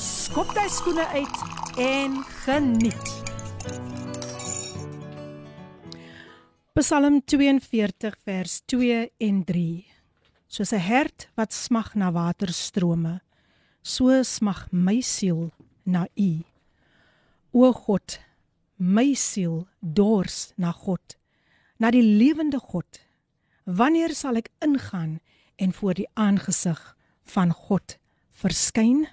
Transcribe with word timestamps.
skop 0.00 0.54
jy 0.56 0.64
skoene 0.72 1.04
uit 1.12 1.40
en 1.80 2.14
geniet. 2.44 3.10
Psalm 6.78 7.18
42 7.28 8.16
vers 8.24 8.54
2 8.72 9.02
en 9.28 9.42
3. 9.44 9.84
Soos 10.48 10.72
'n 10.72 10.80
hert 10.80 11.28
wat 11.36 11.52
smag 11.52 11.94
na 11.94 12.10
waterstrome, 12.12 13.20
so 13.82 14.22
smag 14.22 14.72
my 14.72 15.00
siel 15.00 15.52
na 15.84 16.06
U. 16.16 16.44
O 17.52 17.72
God, 17.72 18.18
my 18.76 19.14
siel 19.14 19.68
dors 19.80 20.52
na 20.56 20.72
God, 20.72 21.18
na 21.78 21.90
die 21.90 22.02
lewende 22.02 22.58
God. 22.58 23.00
Wanneer 23.64 24.14
sal 24.14 24.36
ek 24.36 24.48
ingaan 24.64 25.20
en 25.56 25.72
voor 25.72 25.94
die 25.94 26.08
aangesig 26.14 26.96
van 27.24 27.52
God 27.52 27.98
verskyn? 28.30 29.06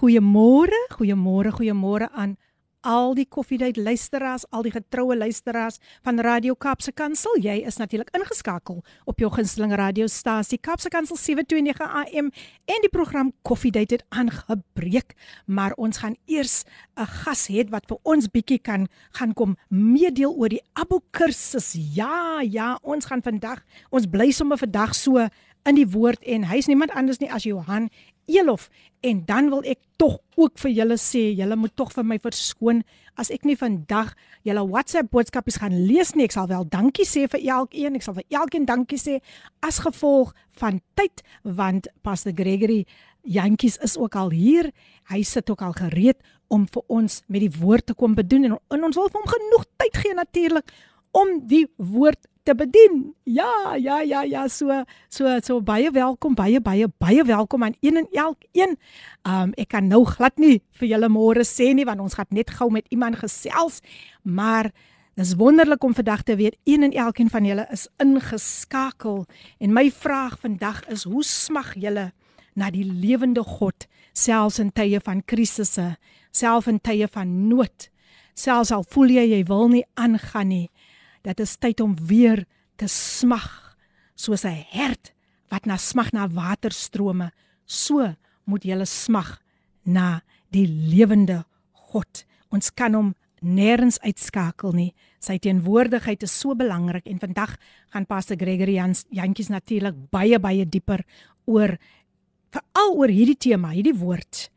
Goeiemôre, 0.00 0.78
goeiemôre, 0.96 1.50
goeiemôre 1.50 2.08
aan 2.12 2.36
al 2.80 3.12
die 3.14 3.26
koffiedייט 3.28 3.76
luisteraars, 3.76 4.46
al 4.50 4.64
die 4.64 4.72
getroue 4.72 5.16
luisteraars 5.16 5.78
van 6.04 6.20
Radio 6.24 6.54
Kaapse 6.54 6.92
Kansel. 6.92 7.36
Jy 7.42 7.60
is 7.68 7.76
natuurlik 7.76 8.08
ingeskakel 8.16 8.80
op 9.04 9.20
jou 9.20 9.30
gunsteling 9.32 9.74
radiostasie 9.76 10.58
Kaapse 10.58 10.88
Kansel 10.92 11.18
729 11.20 11.84
AM 11.84 12.30
en 12.64 12.84
die 12.84 12.92
program 12.92 13.32
Koffiedייט 13.42 13.90
het 13.90 14.04
aangebreek, 14.08 15.14
maar 15.46 15.76
ons 15.76 16.00
gaan 16.00 16.16
eers 16.26 16.64
'n 16.96 17.06
gas 17.06 17.48
hê 17.48 17.68
wat 17.70 17.86
vir 17.86 17.98
ons 18.02 18.28
bietjie 18.28 18.58
kan 18.58 18.88
gaan 19.12 19.34
kom 19.34 19.56
meedeel 19.68 20.32
oor 20.32 20.48
die 20.48 20.62
Abo 20.72 21.00
kursus. 21.10 21.76
Ja, 21.94 22.40
ja, 22.40 22.78
ons 22.82 23.06
gaan 23.06 23.22
vandag, 23.22 23.64
ons 23.90 24.06
bly 24.06 24.30
sommer 24.30 24.58
vandag 24.58 24.94
so 24.94 25.28
in 25.64 25.74
die 25.74 25.88
woord 25.88 26.22
en 26.24 26.44
hy's 26.44 26.66
niemand 26.66 26.90
anders 26.90 27.20
nie 27.20 27.30
as 27.30 27.44
Johan 27.44 27.90
Elof 28.27 28.69
en 29.05 29.21
dan 29.25 29.49
wil 29.53 29.63
ek 29.67 29.79
tog 30.01 30.17
ook 30.35 30.57
vir 30.59 30.71
julle 30.73 30.97
sê 31.01 31.27
julle 31.37 31.55
moet 31.59 31.73
tog 31.77 31.91
vir 31.93 32.05
my 32.07 32.17
verskoon 32.21 32.81
as 33.21 33.31
ek 33.31 33.45
nie 33.47 33.55
vandag 33.59 34.13
julle 34.47 34.63
WhatsApp 34.67 35.11
boodskapies 35.13 35.59
gaan 35.61 35.75
lees 35.87 36.15
nie 36.15 36.25
ek 36.27 36.35
sal 36.35 36.49
wel 36.51 36.65
dankie 36.71 37.05
sê 37.07 37.25
vir 37.31 37.43
elkeen 37.57 37.99
ek 37.99 38.05
sal 38.05 38.17
vir 38.17 38.25
elkeen 38.41 38.67
dankie 38.69 38.99
sê 39.01 39.19
as 39.65 39.81
gevolg 39.85 40.33
van 40.59 40.81
tyd 40.97 41.23
want 41.43 41.89
Pastor 42.03 42.33
Gregory 42.35 42.83
Jantjies 43.25 43.77
is 43.85 43.97
ook 43.97 44.17
al 44.19 44.33
hier 44.33 44.71
hy 45.11 45.23
sit 45.25 45.49
ook 45.49 45.61
al 45.65 45.73
gereed 45.77 46.21
om 46.53 46.67
vir 46.69 46.83
ons 46.87 47.21
met 47.27 47.41
die 47.41 47.53
woord 47.61 47.87
te 47.89 47.97
kom 47.97 48.17
bedoen 48.17 48.49
en, 48.49 48.59
en 48.73 48.89
ons 48.89 48.99
wil 48.99 49.09
vir 49.09 49.21
hom 49.21 49.31
genoeg 49.37 49.65
tyd 49.81 50.01
gee 50.03 50.17
natuurlik 50.17 50.73
om 51.15 51.39
die 51.47 51.65
woord 51.77 52.27
te 52.45 52.53
bedien. 52.55 53.13
Ja, 53.23 53.75
ja, 53.75 53.99
ja, 54.01 54.21
ja, 54.23 54.47
so 54.47 54.83
so 55.09 55.37
so 55.41 55.61
baie 55.61 55.89
welkom, 55.91 56.35
baie 56.37 56.61
baie 56.61 56.87
baie 57.01 57.23
welkom 57.25 57.63
aan 57.63 57.73
een 57.81 57.97
en 57.97 58.07
elkeen. 58.11 58.77
Um 59.25 59.53
ek 59.57 59.71
kan 59.73 59.87
nou 59.89 60.03
glad 60.05 60.37
nie 60.37 60.61
vir 60.77 60.91
julle 60.93 61.09
môre 61.09 61.45
sê 61.47 61.71
nie 61.73 61.87
want 61.89 62.03
ons 62.03 62.17
gaan 62.17 62.29
net 62.29 62.53
gou 62.53 62.69
met 62.71 62.85
iemand 62.93 63.17
gesels, 63.23 63.81
maar 64.21 64.69
dis 65.17 65.33
wonderlik 65.39 65.83
om 65.83 65.95
vandag 65.97 66.23
te 66.23 66.35
weet 66.35 66.57
een 66.69 66.83
en 66.83 66.93
elkeen 66.93 67.31
van 67.33 67.45
julle 67.45 67.65
is 67.73 67.87
ingeskakel 68.03 69.25
en 69.59 69.73
my 69.73 69.89
vraag 69.91 70.37
vandag 70.39 70.83
is 70.91 71.07
hoe 71.09 71.23
smag 71.23 71.73
julle 71.73 72.11
na 72.53 72.69
die 72.69 72.85
lewende 72.85 73.43
God 73.43 73.87
selfs 74.13 74.61
in 74.61 74.71
tye 74.71 75.01
van 75.03 75.23
krisisse, 75.25 75.95
selfs 76.31 76.69
in 76.71 76.79
tye 76.79 77.07
van 77.11 77.47
nood. 77.49 77.89
Selfs 78.35 78.71
al 78.71 78.85
voel 78.91 79.17
jy 79.17 79.25
jy 79.33 79.43
wil 79.49 79.69
nie 79.71 79.85
aangaan 79.95 80.51
nie 80.51 80.69
dit 81.25 81.41
is 81.41 81.57
tyd 81.57 81.81
om 81.81 81.95
weer 82.07 82.45
te 82.77 82.87
smag 82.91 83.77
soos 84.15 84.45
'n 84.45 84.65
hert 84.71 85.13
wat 85.49 85.65
na 85.65 85.77
smag 85.77 86.11
na 86.11 86.27
waterstrome. 86.27 87.31
So 87.65 88.15
moet 88.45 88.63
jy 88.63 88.85
smag 88.85 89.41
na 89.83 90.21
die 90.51 90.67
lewende 90.67 91.45
God. 91.71 92.25
Ons 92.51 92.69
kan 92.73 92.93
hom 92.93 93.15
nêrens 93.41 93.99
uitskakel 94.01 94.73
nie. 94.73 94.93
Sy 95.19 95.37
teenwoordigheid 95.37 96.23
is 96.23 96.39
so 96.39 96.55
belangrik 96.55 97.07
en 97.07 97.19
vandag 97.19 97.57
gaan 97.89 98.05
pastor 98.05 98.37
Gregory 98.37 98.75
Jans 98.75 99.05
jantjies 99.09 99.49
natuurlik 99.49 99.95
baie 100.11 100.39
baie 100.39 100.65
dieper 100.65 101.03
oor 101.45 101.77
veral 102.51 102.95
oor 102.95 103.09
hierdie 103.09 103.37
tema 103.37 103.69
hierdie 103.69 103.97
woord 103.97 104.49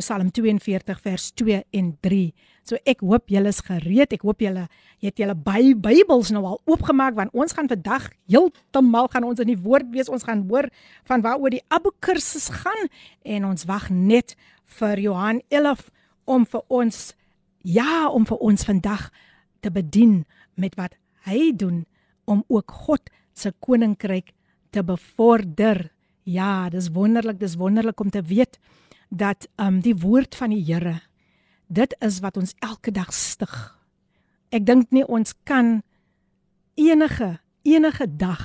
Psalm 0.00 0.30
42 0.32 1.00
vers 1.04 1.30
2 1.36 1.58
en 1.70 1.90
3. 2.00 2.32
So 2.64 2.78
ek 2.88 3.02
hoop 3.04 3.28
julle 3.32 3.50
is 3.52 3.60
gereed. 3.64 4.14
Ek 4.14 4.24
hoop 4.24 4.40
julle 4.40 4.66
het 5.02 5.18
julle 5.20 5.34
by 5.36 5.74
Bybels 5.74 6.30
nou 6.32 6.44
al 6.48 6.60
oopgemaak 6.70 7.16
want 7.18 7.34
ons 7.36 7.52
gaan 7.56 7.68
vandag 7.68 8.08
heeltemal 8.30 9.10
gaan 9.12 9.26
ons 9.28 9.42
in 9.42 9.52
die 9.52 9.58
woord 9.60 9.90
wees. 9.92 10.08
Ons 10.12 10.24
gaan 10.28 10.46
hoor 10.48 10.70
van 11.10 11.24
waaroor 11.24 11.52
die 11.52 11.64
Abu 11.68 11.92
kursus 12.00 12.48
gaan 12.62 12.88
en 13.26 13.48
ons 13.50 13.66
wag 13.68 13.90
net 13.90 14.36
vir 14.78 15.02
Johan 15.02 15.42
11 15.52 15.88
om 16.24 16.46
vir 16.48 16.62
ons 16.72 17.12
ja, 17.62 18.08
om 18.10 18.24
vir 18.26 18.40
ons 18.42 18.64
vandag 18.66 19.10
te 19.62 19.70
bedien 19.70 20.22
met 20.58 20.74
wat 20.78 20.96
hy 21.26 21.52
doen 21.54 21.84
om 22.26 22.42
ook 22.48 22.70
God 22.86 23.10
se 23.34 23.52
koninkryk 23.60 24.32
te 24.72 24.82
bevorder. 24.82 25.90
Ja, 26.24 26.70
dis 26.70 26.90
wonderlik, 26.94 27.38
dis 27.40 27.58
wonderlik 27.58 28.00
om 28.00 28.10
te 28.10 28.22
weet 28.22 28.58
dat 29.12 29.46
um 29.60 29.82
die 29.84 29.94
woord 29.94 30.34
van 30.34 30.54
die 30.54 30.64
Here 30.64 31.00
dit 31.72 31.94
is 32.04 32.20
wat 32.20 32.36
ons 32.36 32.54
elke 32.60 32.92
dag 32.92 33.12
stig. 33.16 33.52
Ek 34.52 34.64
dink 34.68 34.90
nie 34.92 35.04
ons 35.04 35.32
kan 35.48 35.80
enige 36.76 37.38
enige 37.64 38.06
dag 38.08 38.42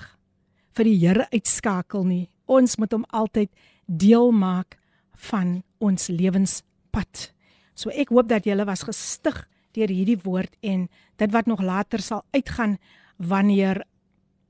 vir 0.77 0.87
die 0.87 0.97
Here 1.01 1.27
uitskakel 1.31 2.05
nie. 2.07 2.27
Ons 2.47 2.77
moet 2.77 2.93
hom 2.93 3.05
altyd 3.11 3.51
deel 3.87 4.31
maak 4.31 4.77
van 5.31 5.61
ons 5.83 6.07
lewenspad. 6.11 7.31
So 7.75 7.91
ek 7.91 8.11
hoop 8.13 8.29
dat 8.29 8.47
julle 8.47 8.67
was 8.67 8.85
gestig 8.87 9.43
deur 9.75 9.91
hierdie 9.91 10.19
woord 10.23 10.55
en 10.65 10.87
dit 11.19 11.33
wat 11.33 11.47
nog 11.49 11.61
later 11.61 12.01
sal 12.01 12.23
uitgaan 12.33 12.77
wanneer 13.17 13.83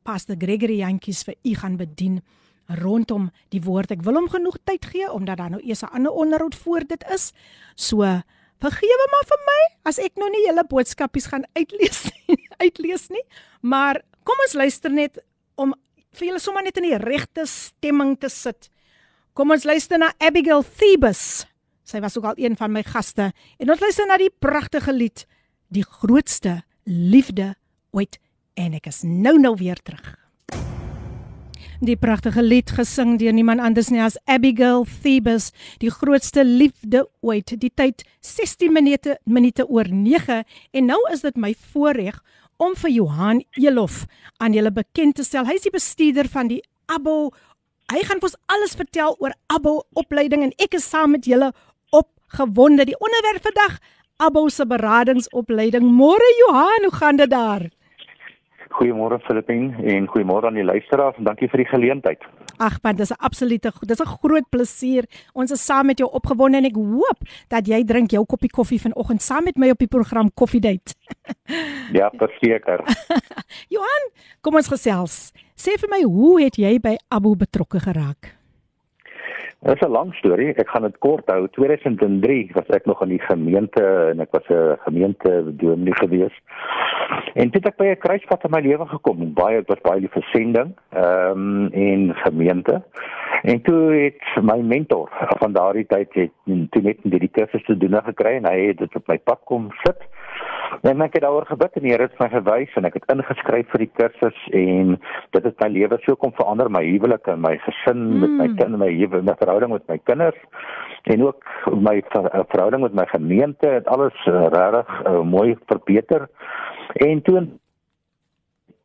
Pastor 0.07 0.37
Gregory 0.39 0.79
Jantjies 0.79 1.25
vir 1.27 1.35
u 1.43 1.55
gaan 1.55 1.77
bedien 1.79 2.21
rondom 2.67 3.29
die 3.53 3.61
woord. 3.63 3.91
Ek 3.95 4.03
wil 4.05 4.19
hom 4.19 4.29
genoeg 4.31 4.57
tyd 4.67 4.85
gee 4.91 5.07
omdat 5.11 5.39
daar 5.39 5.53
nou 5.55 5.61
eers 5.63 5.83
'n 5.83 5.93
ander 5.93 6.11
onderhoud 6.11 6.55
voor 6.55 6.83
dit 6.87 7.03
is. 7.13 7.33
So 7.75 8.03
vergewe 8.59 9.07
maar 9.11 9.25
vir 9.27 9.41
my 9.45 9.61
as 9.83 9.99
ek 9.99 10.15
nou 10.15 10.29
nie 10.29 10.45
julle 10.47 10.63
boodskapies 10.63 11.27
gaan 11.27 11.45
uitlees 11.53 12.11
nie, 12.27 12.49
uitlees 12.57 13.09
nie. 13.09 13.23
Maar 13.61 14.01
kom 14.23 14.35
ons 14.43 14.53
luister 14.53 14.91
net 14.91 15.19
om 15.55 15.73
vir 16.11 16.27
julle 16.27 16.39
sommer 16.39 16.63
net 16.63 16.77
in 16.77 16.83
die 16.83 16.97
regte 16.97 17.45
stemming 17.45 18.19
te 18.19 18.29
sit. 18.29 18.69
Kom 19.33 19.51
ons 19.51 19.63
luister 19.63 19.97
na 19.97 20.13
Abigail 20.19 20.63
Thebus. 20.63 21.45
Sy 21.83 21.99
was 21.99 22.17
ook 22.17 22.25
al 22.25 22.37
een 22.37 22.57
van 22.57 22.71
my 22.71 22.83
gaste 22.83 23.31
en 23.59 23.69
ons 23.69 23.79
luister 23.79 24.07
na 24.07 24.17
die 24.17 24.33
pragtige 24.39 24.91
lied 24.91 25.25
Die 25.69 25.83
grootste 25.83 26.63
liefde 26.83 27.55
ooit 27.91 28.19
en 28.55 28.73
ek 28.73 28.87
is 28.87 29.03
nou 29.03 29.35
nou 29.39 29.55
weer 29.59 29.75
terug 29.83 30.26
die 31.79 31.97
pragtige 31.97 32.41
lied 32.41 32.71
gesing 32.73 33.17
deur 33.21 33.33
niemand 33.35 33.61
anders 33.61 33.91
nie 33.93 34.01
as 34.01 34.17
Abigail 34.25 34.85
Thebus, 35.03 35.51
die 35.81 35.91
grootste 35.93 36.43
liefde 36.45 37.05
ooit. 37.21 37.53
Die 37.61 37.69
tyd 37.69 38.03
16 38.25 38.73
minute 38.73 39.17
minute 39.25 39.67
oor 39.69 39.85
9 39.89 40.43
en 40.73 40.89
nou 40.89 40.99
is 41.13 41.21
dit 41.25 41.37
my 41.37 41.53
voorreg 41.73 42.17
om 42.57 42.73
vir 42.75 42.91
Johan 42.95 43.43
Elof 43.61 44.05
aan 44.41 44.57
julle 44.57 44.71
bekend 44.73 45.19
te 45.19 45.25
stel. 45.27 45.45
Hy 45.45 45.57
is 45.59 45.67
die 45.67 45.73
bestuurder 45.73 46.29
van 46.31 46.49
die 46.49 46.63
Abo. 46.89 47.31
Hy 47.93 48.01
gaan 48.07 48.21
vir 48.23 48.31
ons 48.31 48.39
alles 48.49 48.75
vertel 48.79 49.15
oor 49.21 49.35
Abo 49.53 49.83
opleiding 49.93 50.47
en 50.47 50.55
ek 50.57 50.79
is 50.79 50.87
saam 50.89 51.13
met 51.13 51.29
julle 51.29 51.51
opgewonde. 51.93 52.87
Die 52.89 52.97
onderwerp 52.97 53.45
vandag 53.51 53.77
Abo 54.17 54.47
se 54.49 54.65
beradingsopleiding. 54.65 55.85
Môre 55.85 56.29
Johan, 56.41 56.89
hoe 56.89 56.95
gaan 56.95 57.21
dit 57.21 57.29
daar? 57.29 57.69
Goeiemôre 58.75 59.19
Filippin 59.25 59.73
en 59.83 60.07
goeiemôre 60.07 60.47
aan 60.49 60.59
die 60.59 60.65
luisteraars 60.65 61.17
en 61.17 61.27
dankie 61.27 61.49
vir 61.49 61.63
die 61.63 61.69
geleentheid. 61.71 62.23
Ag, 62.57 62.79
man, 62.83 62.95
dis 62.95 63.11
'n 63.11 63.19
absolute 63.19 63.71
dis 63.81 64.01
'n 64.01 64.05
groot 64.05 64.49
plesier. 64.49 65.05
Ons 65.33 65.51
is 65.51 65.65
saam 65.65 65.85
met 65.85 65.97
jou 65.97 66.09
opgewonde 66.09 66.57
en 66.57 66.65
ek 66.65 66.75
hoop 66.75 67.19
dat 67.49 67.67
jy 67.67 67.83
drink 67.83 68.11
jou 68.11 68.25
koppie 68.25 68.49
koffie 68.49 68.81
vanoggend 68.81 69.21
saam 69.21 69.43
met 69.43 69.57
my 69.57 69.69
op 69.69 69.77
die 69.77 69.87
program 69.87 70.31
Coffee 70.33 70.59
Date. 70.59 70.95
ja, 71.99 72.11
verseker. 72.17 72.83
Johan, 73.73 74.03
kom 74.41 74.55
ons 74.55 74.67
gesels. 74.67 75.31
Sê 75.55 75.77
vir 75.79 75.89
my, 75.89 76.03
hoe 76.03 76.41
het 76.41 76.55
jy 76.55 76.79
by 76.79 76.97
Abu 77.09 77.35
betrokke 77.35 77.79
geraak? 77.79 78.36
Dit 79.67 79.75
is 79.75 79.87
'n 79.87 79.91
lang 79.91 80.13
storie. 80.15 80.53
Ek 80.53 80.69
gaan 80.69 80.81
dit 80.81 80.97
kort 80.97 81.27
hou. 81.31 81.47
2003 81.51 82.51
was 82.53 82.67
ek 82.67 82.85
nog 82.85 83.01
in 83.01 83.09
die 83.09 83.19
gemeente 83.19 83.83
en 84.11 84.19
ek 84.19 84.31
was 84.31 84.47
'n 84.47 84.77
gemeente 84.79 85.43
dominee 85.55 85.95
gewees. 85.95 86.35
En 87.33 87.49
dit 87.49 87.63
het 87.63 87.75
by 87.75 87.85
'n 87.85 87.97
kruispunt 87.97 88.43
in 88.43 88.49
my 88.49 88.61
lewe 88.61 88.85
gekom. 88.85 89.33
Baie 89.33 89.63
was 89.65 89.81
baie 89.81 89.99
lief 89.99 90.11
vir 90.11 90.27
sending, 90.31 90.71
ehm 90.89 91.31
um, 91.31 91.67
en 91.71 92.15
gemeente. 92.15 92.83
En 93.41 93.61
toe 93.61 93.93
het 93.93 94.43
my 94.43 94.59
mentor 94.59 95.09
van 95.39 95.53
daardie 95.53 95.85
tyd 95.85 96.13
het 96.13 96.31
toe 96.45 96.81
net 96.81 96.97
die 97.03 97.31
kursus 97.31 97.63
te 97.63 97.77
doen 97.77 98.03
gekry 98.03 98.35
en 98.35 98.45
hy 98.45 98.67
het 98.67 98.77
dit 98.77 98.95
op 98.95 99.07
my 99.07 99.17
pad 99.17 99.39
kom 99.43 99.67
sit. 99.83 99.99
En 100.81 101.01
ek 101.01 101.13
het 101.17 101.23
daaroor 101.23 101.45
gebid 101.49 101.77
en 101.77 101.85
die 101.85 101.91
Here 101.91 102.07
het 102.07 102.19
my 102.19 102.29
gewys 102.31 102.73
en 102.79 102.87
ek 102.89 102.97
het 102.99 103.11
ingeskryf 103.13 103.69
vir 103.73 103.83
die 103.83 103.91
kursus 103.99 104.39
en 104.55 104.95
dit 105.35 105.47
het 105.49 105.63
my 105.63 105.69
lewe 105.73 105.99
so 106.03 106.15
kom 106.15 106.33
verander, 106.37 106.69
my 106.71 106.83
huwelik 106.85 107.27
en 107.31 107.43
my 107.43 107.55
gesin 107.65 108.01
mm. 108.03 108.19
met 108.23 108.33
my 108.41 108.47
kind 108.55 108.73
en 108.73 108.81
my 108.81 108.89
huwelik, 108.91 109.27
my 109.27 109.37
verhouding 109.39 109.73
met 109.75 109.87
my 109.91 109.99
kinders 110.09 110.41
en 111.07 111.23
ook 111.23 111.53
my 111.87 111.95
verhouding 112.11 112.83
met 112.83 112.97
my 112.97 113.05
gemeente 113.13 113.67
het 113.67 113.87
alles 113.87 114.17
uh, 114.25 114.47
regtig 114.51 114.91
uh, 115.07 115.21
mooi 115.21 115.55
verbeter. 115.65 116.27
En 116.93 117.21
toe 117.21 117.47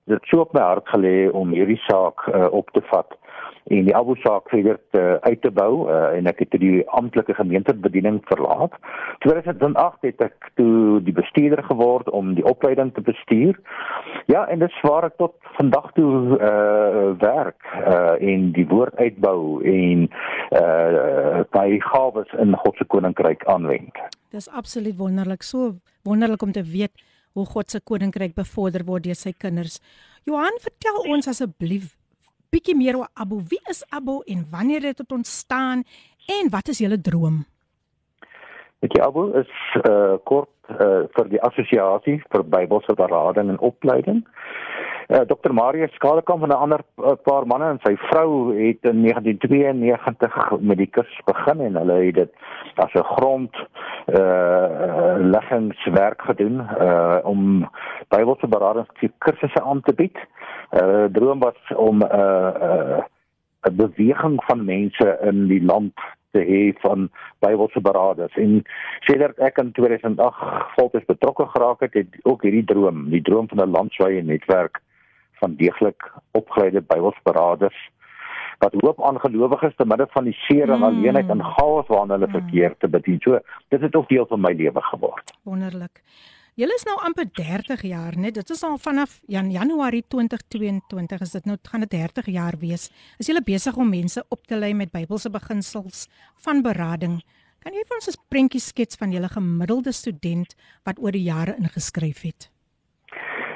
dit 0.04 0.30
so 0.30 0.42
op 0.42 0.52
my 0.52 0.62
hart 0.62 0.88
gelê 0.94 1.30
om 1.30 1.54
hierdie 1.54 1.80
saak 1.86 2.26
uh, 2.28 2.46
op 2.50 2.70
te 2.74 2.82
vat 2.90 3.18
en 3.70 3.84
die 3.86 3.94
Abu 3.96 4.16
saak 4.22 4.48
verder 4.50 4.78
te, 4.90 5.02
uit 5.20 5.40
te 5.42 5.50
bou 5.54 5.86
uh, 5.86 6.10
en 6.16 6.26
ek 6.30 6.42
het 6.44 6.56
die 6.60 6.82
amptelike 6.98 7.34
gemeentebediening 7.38 8.18
verlaat. 8.30 8.74
2008 9.24 10.08
het 10.08 10.24
ek 10.26 10.50
toe 10.58 10.98
die 11.06 11.14
bestuurder 11.14 11.62
geword 11.68 12.10
om 12.10 12.34
die 12.38 12.46
opleiding 12.48 12.90
te 12.96 13.04
bestuur. 13.06 13.58
Ja, 14.30 14.44
en 14.50 14.64
dit 14.64 14.74
swaar 14.80 15.06
ek 15.06 15.18
tot 15.22 15.36
vandag 15.58 15.92
toe 15.98 16.10
uh 16.38 17.14
werk 17.22 17.62
uh 17.86 18.18
en 18.18 18.50
die 18.56 18.66
woord 18.70 18.96
uitbou 18.98 19.62
en 19.68 20.08
uh 20.58 21.42
by 21.54 21.78
gawes 21.92 22.30
in 22.42 22.56
God 22.64 22.78
se 22.78 22.86
koninkryk 22.94 23.46
aanwend. 23.50 23.98
Dis 24.34 24.48
absoluut 24.50 24.96
wonderlik. 24.98 25.42
So 25.42 25.74
wonderlik 26.08 26.42
om 26.42 26.52
te 26.52 26.64
weet 26.64 26.94
hoe 27.32 27.46
God 27.46 27.70
se 27.70 27.80
koninkryk 27.80 28.34
bevorder 28.34 28.84
word 28.84 29.06
deur 29.06 29.18
sy 29.18 29.34
kinders. 29.38 29.78
Johan, 30.28 30.58
vertel 30.62 31.02
ons 31.12 31.28
asseblief 31.28 31.92
bietjie 32.52 32.76
meer 32.76 32.98
oor 33.00 33.08
Abu. 33.14 33.40
Wie 33.48 33.60
is 33.72 33.82
Abu 33.90 34.20
en 34.28 34.44
wanneer 34.50 34.84
het 34.90 35.00
dit 35.00 35.12
ontstaan 35.12 35.84
en 36.40 36.50
wat 36.52 36.68
is 36.68 36.82
julle 36.84 37.00
droom? 37.00 37.42
Ek 38.84 38.98
Abu 39.00 39.30
is 39.38 39.52
uh 39.86 40.18
kort 40.28 40.61
uh 40.80 41.06
vir 41.16 41.28
die 41.28 41.42
assosiasie 41.42 42.22
vir 42.32 42.44
Bybelse 42.44 42.94
berading 42.94 43.48
en 43.50 43.58
opleiding. 43.58 44.22
Uh, 45.12 45.24
Dr 45.26 45.52
Marius 45.52 45.92
Skadekamp 45.94 46.42
en 46.42 46.48
'n 46.48 46.62
ander 46.64 46.80
uh, 46.98 47.12
paar 47.22 47.46
manne 47.46 47.64
en 47.64 47.80
sy 47.82 47.96
vrou 47.96 48.54
het 48.56 48.78
in 48.82 49.02
1992 49.02 50.60
met 50.60 50.78
die 50.78 50.86
kursus 50.86 51.24
begin 51.24 51.60
en 51.60 51.76
hulle 51.76 51.98
het 52.06 52.14
dit 52.14 52.32
as 52.74 52.94
'n 52.94 53.04
grond 53.18 53.54
uh 54.08 55.16
leggingswerk 55.18 56.22
gedoen 56.22 56.60
uh 56.80 57.18
om 57.22 57.68
Bybelse 58.08 58.46
berading 58.48 58.86
kursusse 59.18 59.62
aan 59.62 59.80
te 59.80 59.94
bied. 59.94 60.16
Uh 60.70 61.04
droom 61.12 61.38
was 61.38 61.60
om 61.76 61.98
'n 61.98 62.08
uh, 62.12 62.52
uh, 62.68 63.02
'n 63.68 63.76
beweging 63.76 64.44
van 64.44 64.64
mense 64.64 65.18
in 65.20 65.46
die 65.46 65.64
land 65.64 65.94
te 66.32 66.42
hê 66.48 66.62
van 66.84 67.08
Bybelse 67.44 67.80
beraders 67.80 68.36
en 68.40 68.62
sedert 69.08 69.38
ek 69.38 69.58
in 69.62 69.72
2008 69.72 70.76
volgens 70.76 71.08
betrokke 71.10 71.46
geraak 71.54 71.80
het, 71.86 71.94
het 71.94 72.20
ook 72.22 72.42
hierdie 72.42 72.64
droom, 72.64 73.08
die 73.10 73.22
droom 73.22 73.48
van 73.48 73.62
'n 73.64 73.76
landswye 73.76 74.22
netwerk 74.22 74.80
van 75.40 75.54
deeglik 75.58 76.12
opgeleide 76.32 76.80
Bybelsberaders 76.80 77.78
wat 78.62 78.74
hoop 78.80 79.02
aan 79.04 79.20
gelowiges 79.20 79.74
te 79.76 79.86
midde 79.86 80.06
van 80.10 80.24
die 80.24 80.36
seer 80.46 80.70
en 80.70 80.78
mm. 80.78 80.88
alleenheid 80.88 81.30
en 81.34 81.42
chaos 81.54 81.88
waarin 81.90 82.14
hulle 82.14 82.28
mm. 82.28 82.36
verkeer 82.38 82.76
te 82.78 82.88
bedien. 82.88 83.18
So 83.24 83.40
dit 83.74 83.80
het 83.80 83.96
ook 83.98 84.08
deel 84.08 84.26
van 84.30 84.40
my 84.40 84.52
lewe 84.52 84.82
geword. 84.92 85.34
Wonderlik. 85.42 86.02
Julle 86.52 86.74
is 86.76 86.82
nou 86.84 86.98
amper 87.00 87.24
30 87.32 87.80
jaar, 87.88 88.12
net 88.20 88.34
dit 88.36 88.50
is 88.52 88.60
al 88.68 88.74
vanaf 88.76 89.14
Jan 89.32 89.46
Januarie 89.48 90.02
2022 90.12 91.24
is 91.24 91.32
dit 91.38 91.48
nou 91.48 91.56
gaan 91.70 91.86
dit 91.86 91.94
30 91.94 92.28
jaar 92.28 92.58
wees. 92.60 92.90
Is 93.16 93.30
julle 93.30 93.40
besig 93.40 93.78
om 93.80 93.88
mense 93.88 94.20
op 94.28 94.44
te 94.44 94.58
lei 94.60 94.74
met 94.76 94.92
Bybelse 94.92 95.32
beginsels 95.32 96.04
van 96.44 96.60
berading? 96.60 97.22
Kan 97.64 97.72
jy 97.72 97.86
vir 97.88 97.96
ons 97.96 98.12
'n 98.12 98.20
prentjie 98.28 98.60
skets 98.60 99.00
van 99.00 99.12
julle 99.16 99.32
gemiddelde 99.32 99.92
student 99.92 100.54
wat 100.84 101.00
oor 101.00 101.12
die 101.12 101.24
jare 101.24 101.56
ingeskryf 101.56 102.20
het? 102.20 102.51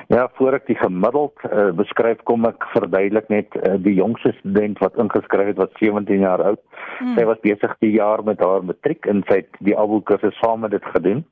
Ja, 0.09 0.29
voor 0.35 0.55
ek 0.55 0.69
die 0.69 0.77
gemiddeld 0.79 1.35
uh, 1.51 1.73
beskryf, 1.75 2.21
kom 2.31 2.47
ek 2.47 2.63
verduidelik 2.71 3.27
net 3.33 3.57
uh, 3.59 3.75
die 3.83 3.97
jongste 3.97 4.31
student 4.39 4.79
wat 4.79 4.99
ingeskryf 5.03 5.49
het 5.51 5.59
wat 5.59 5.73
17 5.83 6.23
jaar 6.23 6.43
oud. 6.53 6.61
Hmm. 7.01 7.17
Sy 7.19 7.25
was 7.27 7.41
besig 7.43 7.75
die 7.83 7.91
jaar 7.97 8.23
met 8.25 8.39
haar 8.41 8.63
matriek 8.63 9.09
en 9.11 9.25
sy 9.27 9.41
het 9.43 9.59
die 9.67 9.75
Abelkursus 9.75 10.37
saam 10.39 10.63
met 10.63 10.77
dit 10.77 10.87
gedoen. 10.95 11.25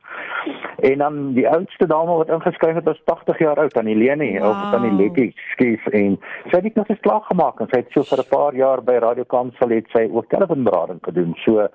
En 0.91 1.05
dan 1.05 1.21
die 1.39 1.47
oudste 1.49 1.87
dame 1.87 2.17
wat 2.19 2.33
ingeskryf 2.35 2.81
het 2.81 2.89
was 2.91 2.99
80 3.05 3.39
jaar 3.45 3.63
oud, 3.63 3.77
aan 3.79 3.87
Helene 3.87 4.33
wow. 4.41 4.51
of 4.51 4.75
aan 4.75 4.99
Letty 4.99 5.31
skief 5.53 5.87
en 5.95 6.19
sy 6.51 6.59
het 6.59 6.75
net 6.75 6.91
geslaag 6.91 7.31
gemaak 7.31 7.63
en 7.63 7.71
sy 7.71 7.85
het 7.85 7.95
so 7.95 8.03
vir 8.11 8.25
'n 8.25 8.31
paar 8.33 8.59
jaar 8.59 8.83
by 8.83 8.99
Radio 9.07 9.25
Kansel 9.25 9.71
het 9.71 9.87
sy 9.95 10.09
ook 10.11 10.29
telefoonberading 10.35 10.99
gedoen. 11.03 11.35
So 11.47 11.69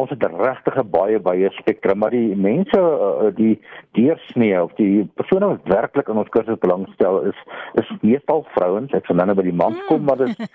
ons 0.00 0.10
het 0.10 0.24
regtig 0.24 0.80
'n 0.80 0.90
baie 0.90 1.20
baie 1.20 1.50
spektrum, 1.60 1.98
maar 1.98 2.10
die 2.10 2.36
mense 2.36 2.80
uh, 2.80 3.30
die 3.36 3.60
deursnee 3.92 4.62
of 4.62 4.72
die 4.80 5.04
persone 5.14 5.46
wat 5.46 5.68
werklik 5.68 6.08
in 6.08 6.21
ons 6.22 6.32
kursus 6.34 6.60
belangstel 6.62 7.20
is 7.30 7.38
is 7.80 7.90
meestal 8.00 8.44
vrouens. 8.54 8.92
Ek 8.96 9.06
sal 9.08 9.18
nou 9.20 9.34
by 9.38 9.46
die 9.46 9.56
mans 9.62 9.78
mm. 9.78 9.86
kom, 9.88 10.04
maar 10.08 10.20
dit 10.22 10.38
uh 10.38 10.46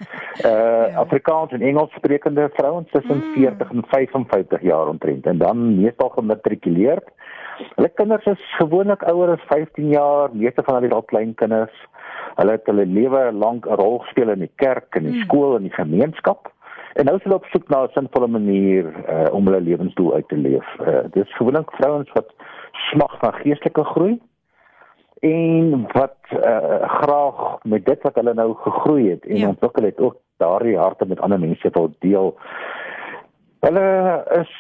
ja. 0.51 1.03
Afrikaans 1.03 1.53
en 1.55 1.65
Engels 1.65 1.93
sprekende 1.99 2.49
vrouens 2.57 2.89
tussen 2.91 3.21
mm. 3.21 3.33
40 3.35 3.71
en 3.75 3.85
55 3.93 4.65
jaar 4.71 4.91
omtrent 4.93 5.25
en 5.25 5.37
dan 5.43 5.63
meestal 5.81 6.09
gematrikuleer. 6.15 7.03
Hulle 7.75 7.89
kinders 7.97 8.25
is 8.29 8.43
gewoonlik 8.59 9.01
ouer 9.09 9.33
as 9.33 9.47
15 9.49 9.89
jaar, 9.89 10.29
meeste 10.33 10.63
van 10.65 10.77
hulle 10.77 10.91
is 10.91 10.97
al 10.97 11.07
klein 11.09 11.33
kinders. 11.39 11.79
Hulle 12.37 12.53
het 12.57 12.69
hulle 12.69 12.85
lewe 12.85 13.31
lank 13.33 13.65
'n 13.65 13.79
rol 13.81 13.99
gespeel 14.05 14.29
in 14.35 14.45
die 14.45 14.53
kerk 14.55 14.95
en 14.95 15.09
die 15.09 15.17
mm. 15.17 15.25
skool 15.25 15.57
en 15.57 15.65
die 15.65 15.73
gemeenskap. 15.73 16.51
En 16.97 17.05
nou 17.05 17.17
is 17.17 17.23
hulle 17.23 17.37
op 17.37 17.49
soek 17.53 17.67
na 17.69 17.83
'n 17.83 17.93
sinvolle 17.93 18.27
manier 18.27 18.85
uh, 18.85 19.33
om 19.33 19.45
hulle 19.45 19.61
lewensdoel 19.61 20.13
uit 20.13 20.27
te 20.27 20.37
leef. 20.37 20.67
Uh, 20.81 21.05
dit 21.11 21.25
is 21.25 21.35
gewoonlik 21.35 21.71
vrouens 21.71 22.11
wat 22.13 22.33
smag 22.89 23.21
na 23.21 23.31
geestelike 23.31 23.83
groei 23.83 24.19
en 25.19 25.87
wat 25.91 26.17
uh, 26.31 26.89
graag 27.01 27.57
met 27.63 27.85
dit 27.85 28.01
wat 28.01 28.15
hulle 28.15 28.33
nou 28.33 28.53
gegroei 28.55 29.09
het 29.09 29.25
en 29.25 29.37
ja. 29.37 29.47
ontwikkel 29.47 29.83
het 29.83 29.99
ook 29.99 30.15
daardie 30.37 30.77
harte 30.77 31.05
met 31.05 31.19
ander 31.19 31.39
mense 31.39 31.69
wil 31.71 31.91
deel. 31.99 32.37
Hulle 33.59 34.23
is 34.39 34.51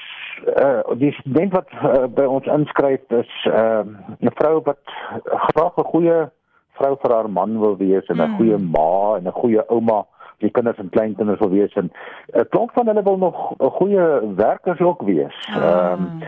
uh, 0.45 0.81
die 0.97 1.11
student 1.11 1.53
wat 1.53 1.69
uh, 1.71 2.05
by 2.09 2.25
ons 2.25 2.45
inskryf 2.45 3.01
is 3.09 3.45
uh, 3.45 3.85
'n 4.19 4.33
vrou 4.39 4.61
wat 4.63 4.81
graag 5.25 5.77
'n 5.77 5.91
goeie 5.93 6.29
vrou 6.77 6.97
vir 7.01 7.13
haar 7.13 7.29
man 7.29 7.59
wil 7.59 7.77
wees 7.77 8.05
en 8.07 8.17
'n 8.17 8.25
hmm. 8.25 8.35
goeie 8.35 8.57
ma 8.57 9.17
en 9.17 9.27
'n 9.27 9.39
goeie 9.41 9.65
ouma 9.67 10.05
die 10.43 10.51
kinders 10.51 10.77
en 10.77 10.89
kleinkinders 10.89 11.39
wil 11.39 11.49
wees 11.49 11.73
en 11.73 11.89
'n 11.89 12.39
uh, 12.39 12.45
klomp 12.49 12.71
van 12.73 12.87
hulle 12.87 13.03
wil 13.03 13.17
nog 13.17 13.55
'n 13.59 13.69
goeie 13.79 14.35
werkers 14.35 14.79
ook 14.79 15.01
wees. 15.01 15.37
Ah. 15.49 15.55
Ehm 15.55 15.65
ah. 15.65 15.91
um, 15.91 16.23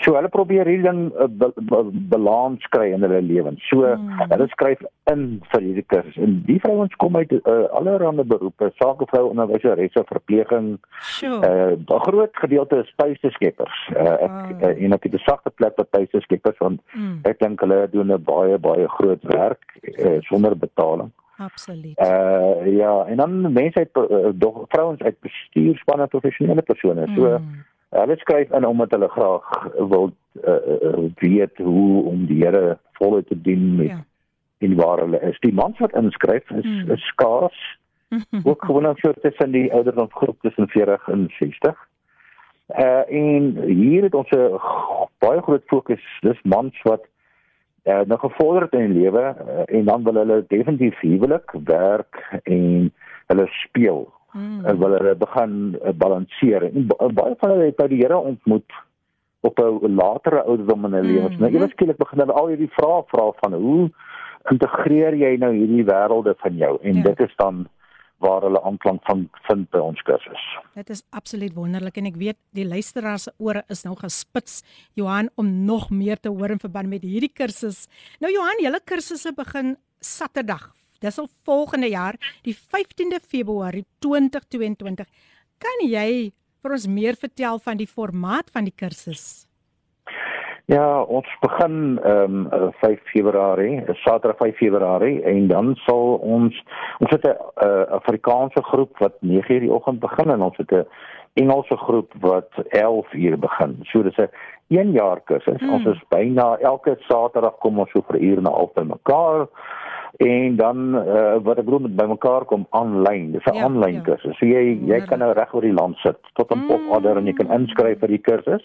So 0.00 0.14
hulle 0.16 0.30
probeer 0.32 0.68
hierdie 0.68 0.86
ding 0.86 1.00
uh, 1.20 1.26
balans 2.12 2.64
kry 2.72 2.88
in 2.94 3.04
hulle 3.04 3.20
lewens. 3.24 3.60
So 3.68 3.84
hmm. 3.84 4.22
hulle 4.32 4.46
skryf 4.54 4.80
in 5.12 5.24
vir 5.52 5.64
hierdie 5.66 5.84
kursus. 5.92 6.16
En 6.24 6.38
die 6.46 6.56
vrouens 6.62 6.96
kom 7.02 7.18
uit 7.20 7.34
uh, 7.36 7.66
allerlei 7.76 8.24
beroepe, 8.24 8.70
sakevrou, 8.78 9.26
onderwyseresse, 9.34 10.04
verpleging. 10.08 10.72
Sure. 11.18 11.40
Uh, 11.44 11.76
'n 11.76 12.04
groot 12.06 12.42
gedeelte 12.44 12.80
is 12.84 12.92
tuiseskeppers. 12.96 13.84
Uh, 13.92 14.16
ek 14.16 14.30
oh. 14.30 14.56
uh, 14.70 14.74
en 14.86 14.96
ek 14.96 15.08
het 15.08 15.18
'n 15.20 15.24
sagte 15.26 15.52
plek 15.60 15.76
vir 15.76 15.88
tuiseskeppers 15.90 16.58
want 16.64 16.80
hmm. 16.96 17.20
ek 17.28 17.40
dink 17.44 17.60
hulle 17.60 17.84
doen 17.92 18.12
'n 18.12 18.24
baie 18.24 18.58
baie 18.58 18.88
groot 18.96 19.22
werk 19.36 19.64
uh, 19.98 20.16
sonder 20.32 20.56
betaling. 20.56 21.12
Absoluut. 21.40 21.98
Uh 21.98 22.76
ja, 22.76 23.04
en 23.06 23.16
dan 23.16 23.52
mense 23.52 23.78
uit 23.78 24.10
uh, 24.10 24.54
vrouens 24.68 25.00
uit 25.00 25.20
bestuurspanne 25.20 26.06
professionele 26.06 26.62
persone. 26.62 27.06
So 27.16 27.38
mm. 27.38 27.64
Hulle 27.90 28.16
skryf 28.16 28.50
in 28.50 28.66
omdat 28.66 28.90
hulle 28.90 29.08
graag 29.08 29.46
wil 29.74 30.12
uh, 30.46 31.10
weet 31.14 31.56
hoe 31.56 32.04
om 32.04 32.26
die 32.26 32.44
Here 32.44 32.78
voluit 32.92 33.26
te 33.26 33.40
dien 33.40 33.76
met 33.76 33.86
ja. 33.86 34.04
in 34.58 34.74
waar 34.74 34.98
hulle 34.98 35.20
is. 35.20 35.38
Die 35.38 35.52
mans 35.52 35.78
wat 35.78 35.96
inskryf 35.98 36.50
is, 36.50 36.64
hmm. 36.64 36.90
is 36.90 37.06
skaars. 37.06 37.78
ook 38.50 38.64
gewoonlik 38.64 38.98
so 38.98 39.12
tussen 39.12 39.50
die 39.50 39.72
ouderdomsgroep 39.72 40.40
tussen 40.40 40.68
40 40.68 41.08
en 41.08 41.26
60. 41.38 41.88
Uh 42.68 43.02
en 43.08 43.62
hier 43.66 44.02
het 44.02 44.14
ons 44.14 44.30
'n 44.30 44.58
baie 45.18 45.42
groot 45.42 45.62
fokus 45.66 46.18
dis 46.20 46.42
mans 46.42 46.82
wat 46.82 47.06
uh 47.84 48.00
nog 48.06 48.20
gevorderd 48.20 48.72
in 48.72 48.92
die 48.92 49.02
lewe 49.02 49.22
uh, 49.22 49.62
en 49.66 49.84
dan 49.84 50.04
wil 50.04 50.14
hulle 50.14 50.44
definitief 50.48 51.00
huwelik, 51.00 51.52
werk 51.64 52.40
en 52.42 52.92
hulle 53.26 53.46
speel 53.46 54.12
mm. 54.32 54.64
en 54.64 54.78
wil 54.78 54.96
hulle 54.98 55.14
begin 55.16 55.78
uh, 55.84 55.92
balanseer 55.94 56.68
en 56.68 56.86
baie 56.90 57.34
van 57.38 57.50
hulle 57.50 57.70
het 57.70 57.76
by 57.76 57.88
die 57.88 58.02
Here 58.02 58.18
ontmoet 58.18 58.78
op 59.40 59.58
'n 59.58 59.94
latere 59.94 60.42
ouderdom 60.42 60.84
in 60.84 60.92
hulle 60.92 61.08
mm. 61.08 61.14
lewens. 61.14 61.38
Nou 61.38 61.52
eers 61.52 61.70
skielik 61.70 61.96
begin 61.96 62.18
hulle 62.18 62.32
al 62.32 62.52
hierdie 62.52 62.72
vrae 62.76 63.02
vra 63.06 63.30
van 63.40 63.54
hoe 63.54 63.90
integreer 64.50 65.14
jy 65.14 65.36
nou 65.36 65.52
hierdie 65.54 65.84
wêrelde 65.84 66.34
van 66.38 66.56
jou 66.56 66.78
en 66.82 66.94
ja. 66.94 67.02
dit 67.02 67.20
is 67.20 67.36
dan 67.36 67.66
waar 68.20 68.44
hulle 68.44 68.60
aanklank 68.68 69.02
van 69.08 69.24
vind 69.46 69.68
by 69.72 69.80
ons 69.80 70.00
kursus. 70.04 70.42
Dit 70.76 70.90
is 70.92 71.02
absoluut 71.16 71.54
wonderlik 71.56 71.96
en 72.00 72.08
ek 72.10 72.18
weet 72.20 72.38
die 72.56 72.66
luisteraars 72.68 73.28
se 73.28 73.32
ore 73.40 73.64
is 73.72 73.84
nou 73.86 73.94
gespits 73.98 74.60
Johan 74.98 75.30
om 75.40 75.48
nog 75.64 75.88
meer 75.90 76.20
te 76.20 76.32
hoor 76.32 76.52
in 76.52 76.60
verband 76.60 76.92
met 76.92 77.06
hierdie 77.06 77.32
kursus. 77.32 77.86
Nou 78.20 78.32
Johan, 78.32 78.60
julle 78.60 78.80
kursusse 78.84 79.32
begin 79.36 79.76
Saterdag. 80.00 80.70
Dis 81.00 81.18
al 81.18 81.30
volgende 81.48 81.88
jaar, 81.88 82.16
die 82.44 82.54
15de 82.56 83.22
Februarie 83.24 83.86
2022. 84.04 85.08
Kan 85.60 85.86
jy 85.88 86.32
vir 86.60 86.76
ons 86.76 86.88
meer 86.88 87.16
vertel 87.16 87.60
van 87.64 87.80
die 87.80 87.88
formaat 87.88 88.52
van 88.52 88.68
die 88.68 88.76
kursus? 88.76 89.49
Ja, 90.70 91.02
ons 91.02 91.26
begin 91.40 91.98
ehm 92.02 92.46
um, 92.46 92.72
5 92.78 93.00
Februarie, 93.10 93.82
Saterdag 94.04 94.36
5 94.38 94.56
Februarie 94.56 95.22
en 95.22 95.48
dan 95.50 95.72
sal 95.74 96.14
ons 96.22 96.64
ons 96.98 97.10
het 97.10 97.24
'n 97.26 97.34
uh, 97.64 97.82
Afrikaanse 97.98 98.62
groep 98.62 98.98
wat 98.98 99.14
9:00 99.20 99.60
die 99.64 99.72
oggend 99.72 100.00
begin 100.00 100.30
en 100.30 100.42
ons 100.42 100.56
het 100.56 100.70
'n 100.72 100.86
Engelse 101.34 101.76
groep 101.76 102.12
wat 102.20 102.50
11:00 102.68 103.38
begin. 103.38 103.78
So 103.82 104.02
dis 104.02 104.18
'n 104.18 104.30
1 104.68 104.92
jaar 104.92 105.20
kursus. 105.20 105.60
Mm. 105.60 105.72
Ons 105.72 105.84
is 105.84 106.02
byna 106.08 106.56
elke 106.56 106.96
Saterdag 106.98 107.58
kom 107.58 107.78
ons 107.78 107.90
so 107.90 108.02
vir 108.06 108.18
'n 108.18 108.24
uur 108.24 108.42
na 108.42 108.50
al 108.50 108.70
by 108.74 108.82
mekaar 108.82 109.48
en 110.16 110.56
dan 110.56 110.94
uh, 110.94 111.36
wat 111.42 111.58
ek 111.58 111.64
bedoel 111.64 111.86
met 111.86 111.96
bymekaar 111.96 112.44
kom 112.44 112.66
aanlyn. 112.70 113.30
Dis 113.32 113.44
'n 113.44 113.54
ja, 113.54 113.62
aanlyn 113.64 113.94
ja. 113.94 114.00
kursus. 114.00 114.38
So 114.38 114.46
jy 114.46 114.78
jy 114.86 115.00
kan 115.06 115.18
nou 115.18 115.32
reg 115.32 115.54
oor 115.54 115.62
die 115.62 115.72
land 115.72 115.96
sit 115.96 116.18
tot 116.34 116.50
'n 116.50 116.58
mm. 116.58 116.66
pop-order 116.66 117.16
en 117.16 117.26
jy 117.26 117.32
kan 117.32 117.52
inskryf 117.60 117.98
vir 117.98 118.08
die 118.08 118.24
kursus 118.30 118.64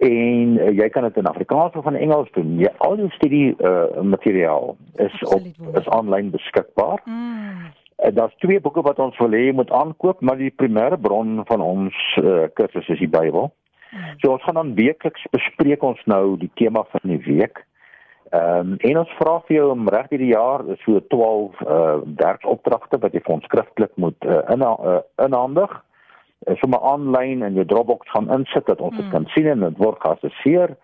en 0.00 0.58
uh, 0.58 0.70
jy 0.70 0.88
kan 0.88 1.02
dit 1.02 1.16
in 1.16 1.26
Afrikaans 1.26 1.74
of 1.74 1.86
in 1.86 1.96
Engels 1.96 2.30
doen. 2.32 2.58
Jy 2.58 2.72
al 2.78 2.96
jou 2.96 3.10
studie 3.10 3.54
uh, 3.58 4.02
materiaal 4.02 4.76
is 4.96 5.12
Absoluut 5.22 5.56
op 5.68 5.76
is 5.76 5.88
aanlyn 5.88 6.30
beskikbaar. 6.30 7.02
Mm. 7.04 7.72
Uh, 7.98 8.14
Daar's 8.14 8.34
twee 8.38 8.60
boeke 8.60 8.82
wat 8.82 8.98
ons 8.98 9.18
wil 9.18 9.30
hê 9.30 9.52
moet 9.52 9.70
aankoop, 9.70 10.20
maar 10.20 10.36
die 10.36 10.50
primêre 10.50 10.98
bron 10.98 11.42
van 11.44 11.60
ons 11.60 11.94
uh, 12.22 12.44
kursus 12.54 12.88
is 12.88 12.98
die 12.98 13.08
Bybel. 13.08 13.52
Mm. 13.92 14.18
So 14.18 14.32
ons 14.32 14.42
gaan 14.42 14.54
dan 14.54 14.74
weekliks 14.74 15.26
bespreek 15.30 15.82
ons 15.82 16.00
nou 16.04 16.36
die 16.38 16.50
tema 16.54 16.84
van 16.90 17.00
die 17.02 17.22
week. 17.26 17.64
Ehm 18.34 18.74
um, 18.74 18.76
en 18.90 18.98
ons 18.98 19.16
vra 19.20 19.38
vir 19.46 19.56
jou 19.56 19.70
om 19.70 19.88
reg 19.88 20.06
hierdie 20.10 20.32
jaar 20.34 20.64
so 20.82 21.00
12 21.14 21.60
uh 21.62 21.96
werkopdragte 22.18 22.98
wat 23.02 23.14
jy 23.14 23.22
vir 23.26 23.34
ons 23.34 23.44
skriftelik 23.50 23.92
moet 23.96 24.26
uh, 24.26 24.42
in 24.54 24.64
uh, 24.66 25.00
inhandig. 25.22 25.70
Uh, 25.70 25.82
is 26.46 26.58
sommer 26.60 26.80
aanlyn 26.80 27.42
in 27.46 27.56
jou 27.58 27.64
Dropbox 27.68 28.10
gaan 28.12 28.30
insit 28.32 28.66
dat 28.66 28.80
ons 28.80 28.96
dit 28.96 29.04
mm. 29.06 29.12
kan 29.14 29.26
sien 29.32 29.48
en 29.48 29.64
dit 29.64 29.80
word 29.80 30.00
geassesseer. 30.02 30.74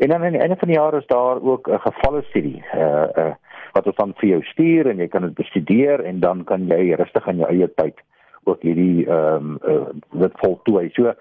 En 0.00 0.12
dan 0.12 0.24
aan 0.24 0.36
die 0.36 0.42
einde 0.42 0.56
van 0.60 0.70
die 0.70 0.78
jaar 0.78 0.96
is 0.96 1.08
daar 1.12 1.42
ook 1.42 1.68
'n 1.68 1.82
gevalle 1.86 2.22
studie 2.28 2.62
uh 2.74 3.08
uh 3.24 3.34
wat 3.72 3.86
ons 3.86 3.96
dan 3.96 4.12
vir 4.18 4.28
jou 4.28 4.42
stuur 4.42 4.86
en 4.90 4.98
jy 4.98 5.08
kan 5.08 5.22
dit 5.22 5.34
bestudeer 5.34 6.00
en 6.04 6.20
dan 6.20 6.44
kan 6.44 6.66
jy 6.66 6.94
rustig 6.94 7.26
in 7.26 7.36
jou 7.36 7.48
eie 7.50 7.68
tyd 7.74 8.00
ook 8.44 8.62
hierdie 8.62 9.06
ehm 9.06 9.36
um, 9.36 9.58
uh, 9.68 10.20
dit 10.20 10.32
voltooi. 10.42 10.90
So 10.92 11.12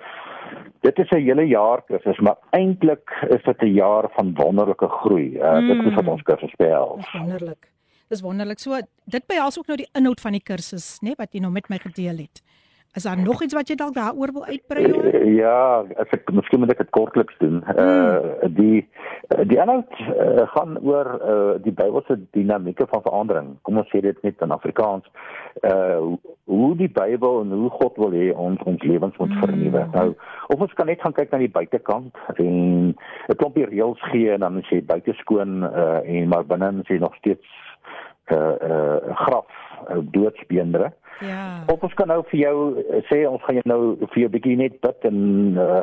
dit 0.82 0.98
is 0.98 1.10
'n 1.10 1.24
hele 1.24 1.48
jaar 1.48 1.84
kursus, 1.86 2.20
maar 2.20 2.38
eintlik 2.50 3.10
is 3.30 3.44
dit 3.44 3.62
'n 3.62 3.74
jaar 3.74 4.10
van 4.10 4.34
wonderlike 4.34 4.88
groei. 4.88 5.36
Uh 5.38 5.58
mm. 5.58 5.68
dit 5.68 5.86
is 5.86 5.94
wat 5.94 6.08
ons 6.08 6.22
kursus 6.22 6.56
behels. 6.56 7.12
Wonderlik. 7.12 7.72
Dis 8.08 8.22
wonderlik. 8.22 8.60
So 8.60 8.80
dit 9.06 9.26
behels 9.28 9.60
ook 9.60 9.68
nou 9.68 9.78
die 9.78 9.90
inhoud 9.94 10.22
van 10.22 10.32
die 10.32 10.44
kursus, 10.44 10.98
né, 11.02 11.14
wat 11.18 11.34
jy 11.34 11.40
nou 11.40 11.52
met 11.52 11.70
my 11.70 11.78
gedeel 11.78 12.18
het. 12.18 12.42
Is 12.94 13.04
daar 13.04 13.18
nog 13.18 13.42
iets 13.44 13.54
wat 13.54 13.68
jy 13.68 13.76
dalk 13.76 13.94
daaroor 13.94 14.32
wil 14.34 14.46
uitbrei? 14.46 14.86
Uh, 14.86 15.36
ja, 15.36 15.86
as 16.02 16.14
ek 16.16 16.32
miskien 16.34 16.64
moet 16.64 16.72
ek 16.74 16.82
dit 16.82 16.90
kortliks 16.96 17.38
doen. 17.38 17.62
Uh 17.70 17.86
hmm. 17.86 18.56
die 18.58 18.88
die 19.46 19.60
inhoud 19.62 19.94
uh, 20.00 20.48
gaan 20.56 20.80
oor 20.82 21.10
uh 21.22 21.60
die 21.62 21.74
Bybelse 21.76 22.18
dinamieke 22.34 22.88
van 22.90 23.06
verandering. 23.06 23.52
Kom 23.62 23.78
ons 23.78 23.92
sê 23.94 24.02
dit 24.02 24.18
net 24.26 24.42
in 24.42 24.56
Afrikaans. 24.58 25.06
Uh 25.62 26.18
hoe 26.50 26.72
die 26.82 26.90
Bybel 26.90 27.44
en 27.44 27.54
hoe 27.54 27.70
God 27.78 28.02
wil 28.02 28.18
hê 28.18 28.32
ons 28.34 28.66
ons 28.66 28.82
lewens 28.82 29.22
moet 29.22 29.38
vernuwe. 29.38 29.86
Hmm. 29.86 29.94
Nou, 29.94 30.16
of 30.50 30.66
ons 30.66 30.74
kan 30.74 30.90
net 30.90 31.06
gaan 31.06 31.14
kyk 31.14 31.30
na 31.30 31.44
die 31.46 31.54
buitekant 31.60 32.18
en 32.42 32.58
'n 32.98 33.38
klompie 33.38 33.70
reëls 33.70 34.02
gee 34.10 34.34
en 34.34 34.42
dan 34.42 34.64
sê 34.66 34.82
buite 34.82 35.14
skoon 35.22 35.62
uh 35.62 36.02
en 36.02 36.28
maar 36.34 36.50
binne 36.50 36.82
sê 36.90 36.98
nog 36.98 37.14
steeds 37.22 37.46
uh 38.34 38.58
uh 38.70 39.16
graf, 39.26 39.46
uh, 39.88 40.02
doodsbeendere. 40.16 40.92
Ja. 41.20 41.64
Of 41.68 41.84
ons 41.84 41.94
kan 42.00 42.08
nou 42.08 42.22
vir 42.30 42.40
jou 42.40 42.56
eh, 42.80 43.02
sê 43.10 43.18
ons 43.28 43.44
gaan 43.44 43.58
jou 43.60 43.64
nou 43.68 43.80
vir 44.14 44.22
jou 44.22 44.30
bietjie 44.32 44.56
net 44.60 44.78
bid 44.86 45.08
en 45.10 45.18
uh 45.60 45.82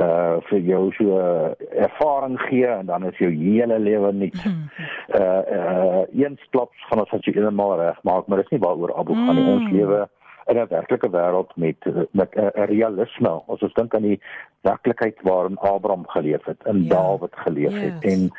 uh 0.00 0.38
vir 0.48 0.62
jou 0.64 0.80
so 0.96 1.18
uh, 1.20 1.50
ervaring 1.76 2.38
gee 2.46 2.70
en 2.72 2.88
dan 2.88 3.04
is 3.04 3.20
jou 3.20 3.28
hele 3.28 3.76
lewe 3.84 4.12
net 4.16 4.38
uh 4.48 5.42
uh 5.58 6.00
eens 6.16 6.40
klaps 6.56 6.88
gaan 6.88 7.04
ons 7.04 7.12
net 7.12 7.28
eendag 7.34 7.76
reg 7.82 8.00
maak, 8.08 8.26
maar 8.26 8.40
dit 8.40 8.48
is 8.48 8.56
nie 8.56 8.64
waaroor 8.64 8.94
Abu 8.96 9.12
gaan 9.12 9.36
nie. 9.36 9.44
Ons 9.44 9.68
mm. 9.68 9.76
lewe 9.76 10.00
in 10.48 10.56
'n 10.56 10.68
werklike 10.68 11.10
wêreld 11.10 11.52
met 11.56 11.76
met 12.10 12.34
'n 12.34 12.40
uh, 12.40 12.66
realisme. 12.66 13.32
Ons 13.46 13.62
ons 13.62 13.74
dink 13.74 13.94
aan 13.94 14.02
die 14.02 14.20
werklikheid 14.60 15.18
waarin 15.22 15.58
Abraham 15.58 16.06
geleef 16.08 16.44
het, 16.44 16.60
in 16.64 16.82
ja. 16.82 16.88
Dawid 16.88 17.36
geleef 17.36 17.72
yes. 17.72 17.82
het 17.82 18.04
en 18.04 18.30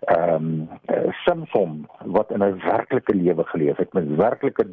ehm 0.00 0.34
um, 0.34 0.68
Samson 1.24 1.88
wat 2.04 2.30
in 2.30 2.42
'n 2.42 2.60
werklike 2.62 3.14
lewe 3.14 3.44
geleef 3.44 3.76
het 3.76 3.92
met 3.92 4.16
werklike 4.16 4.66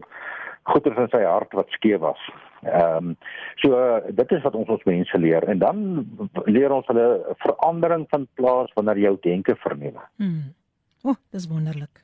goeders 0.64 0.98
in 0.98 1.10
sy 1.12 1.24
hart 1.24 1.54
wat 1.54 1.70
skeef 1.70 2.00
was. 2.00 2.32
Ehm 2.62 2.96
um, 2.96 3.16
so 3.56 3.76
uh, 3.76 4.00
dit 4.08 4.32
is 4.32 4.42
wat 4.42 4.56
ons 4.56 4.70
ons 4.70 4.84
mense 4.84 5.18
leer 5.18 5.44
en 5.44 5.60
dan 5.60 6.08
leer 6.46 6.72
ons 6.72 6.88
hulle 6.88 7.36
verandering 7.44 8.06
van 8.10 8.28
plaas 8.34 8.72
wanneer 8.74 9.00
jou 9.00 9.18
denke 9.22 9.56
vernuwe. 9.56 10.08
Mm. 10.16 10.54
O, 11.04 11.10
oh, 11.10 11.16
dis 11.32 11.48
wonderlik. 11.48 12.04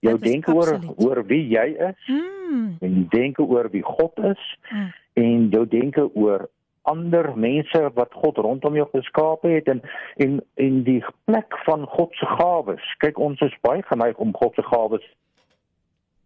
Jou 0.00 0.18
denke 0.22 0.54
oor 0.54 0.78
oor 0.96 1.24
wie 1.26 1.42
jy 1.50 1.66
is. 1.88 2.04
Mm. 2.06 2.76
En 2.80 3.06
denke 3.10 3.42
oor 3.42 3.70
wie 3.70 3.82
God 3.82 4.18
is 4.30 4.44
mm. 4.70 4.92
en 5.12 5.48
jou 5.50 5.64
denke 5.66 6.06
oor 6.14 6.48
ander 6.88 7.32
mense 7.36 7.80
wat 7.94 8.14
God 8.14 8.38
rondom 8.40 8.76
jou 8.78 8.86
geskaap 8.92 9.42
het 9.48 9.68
en 9.68 9.82
en 10.16 10.38
en 10.54 10.82
die 10.86 11.02
plek 11.24 11.58
van 11.66 11.86
God 11.86 12.14
se 12.16 12.26
gawes. 12.38 12.94
Kyk, 13.02 13.18
ons 13.18 13.40
is 13.44 13.58
baie 13.66 13.82
geneig 13.90 14.16
om 14.16 14.32
God 14.36 14.54
se 14.54 14.64
gawes 14.70 15.04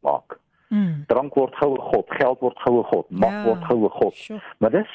maak. 0.07 0.39
Mm. 0.69 1.05
Drank 1.07 1.35
word 1.35 1.57
goue 1.61 1.81
god, 1.81 2.15
geld 2.21 2.41
word 2.41 2.63
goue 2.65 2.85
god, 2.93 3.11
mag 3.11 3.33
ja. 3.33 3.43
word 3.49 3.65
goue 3.69 3.91
god. 3.99 4.15
Sure. 4.17 4.55
Maar 4.59 4.71
dis 4.79 4.95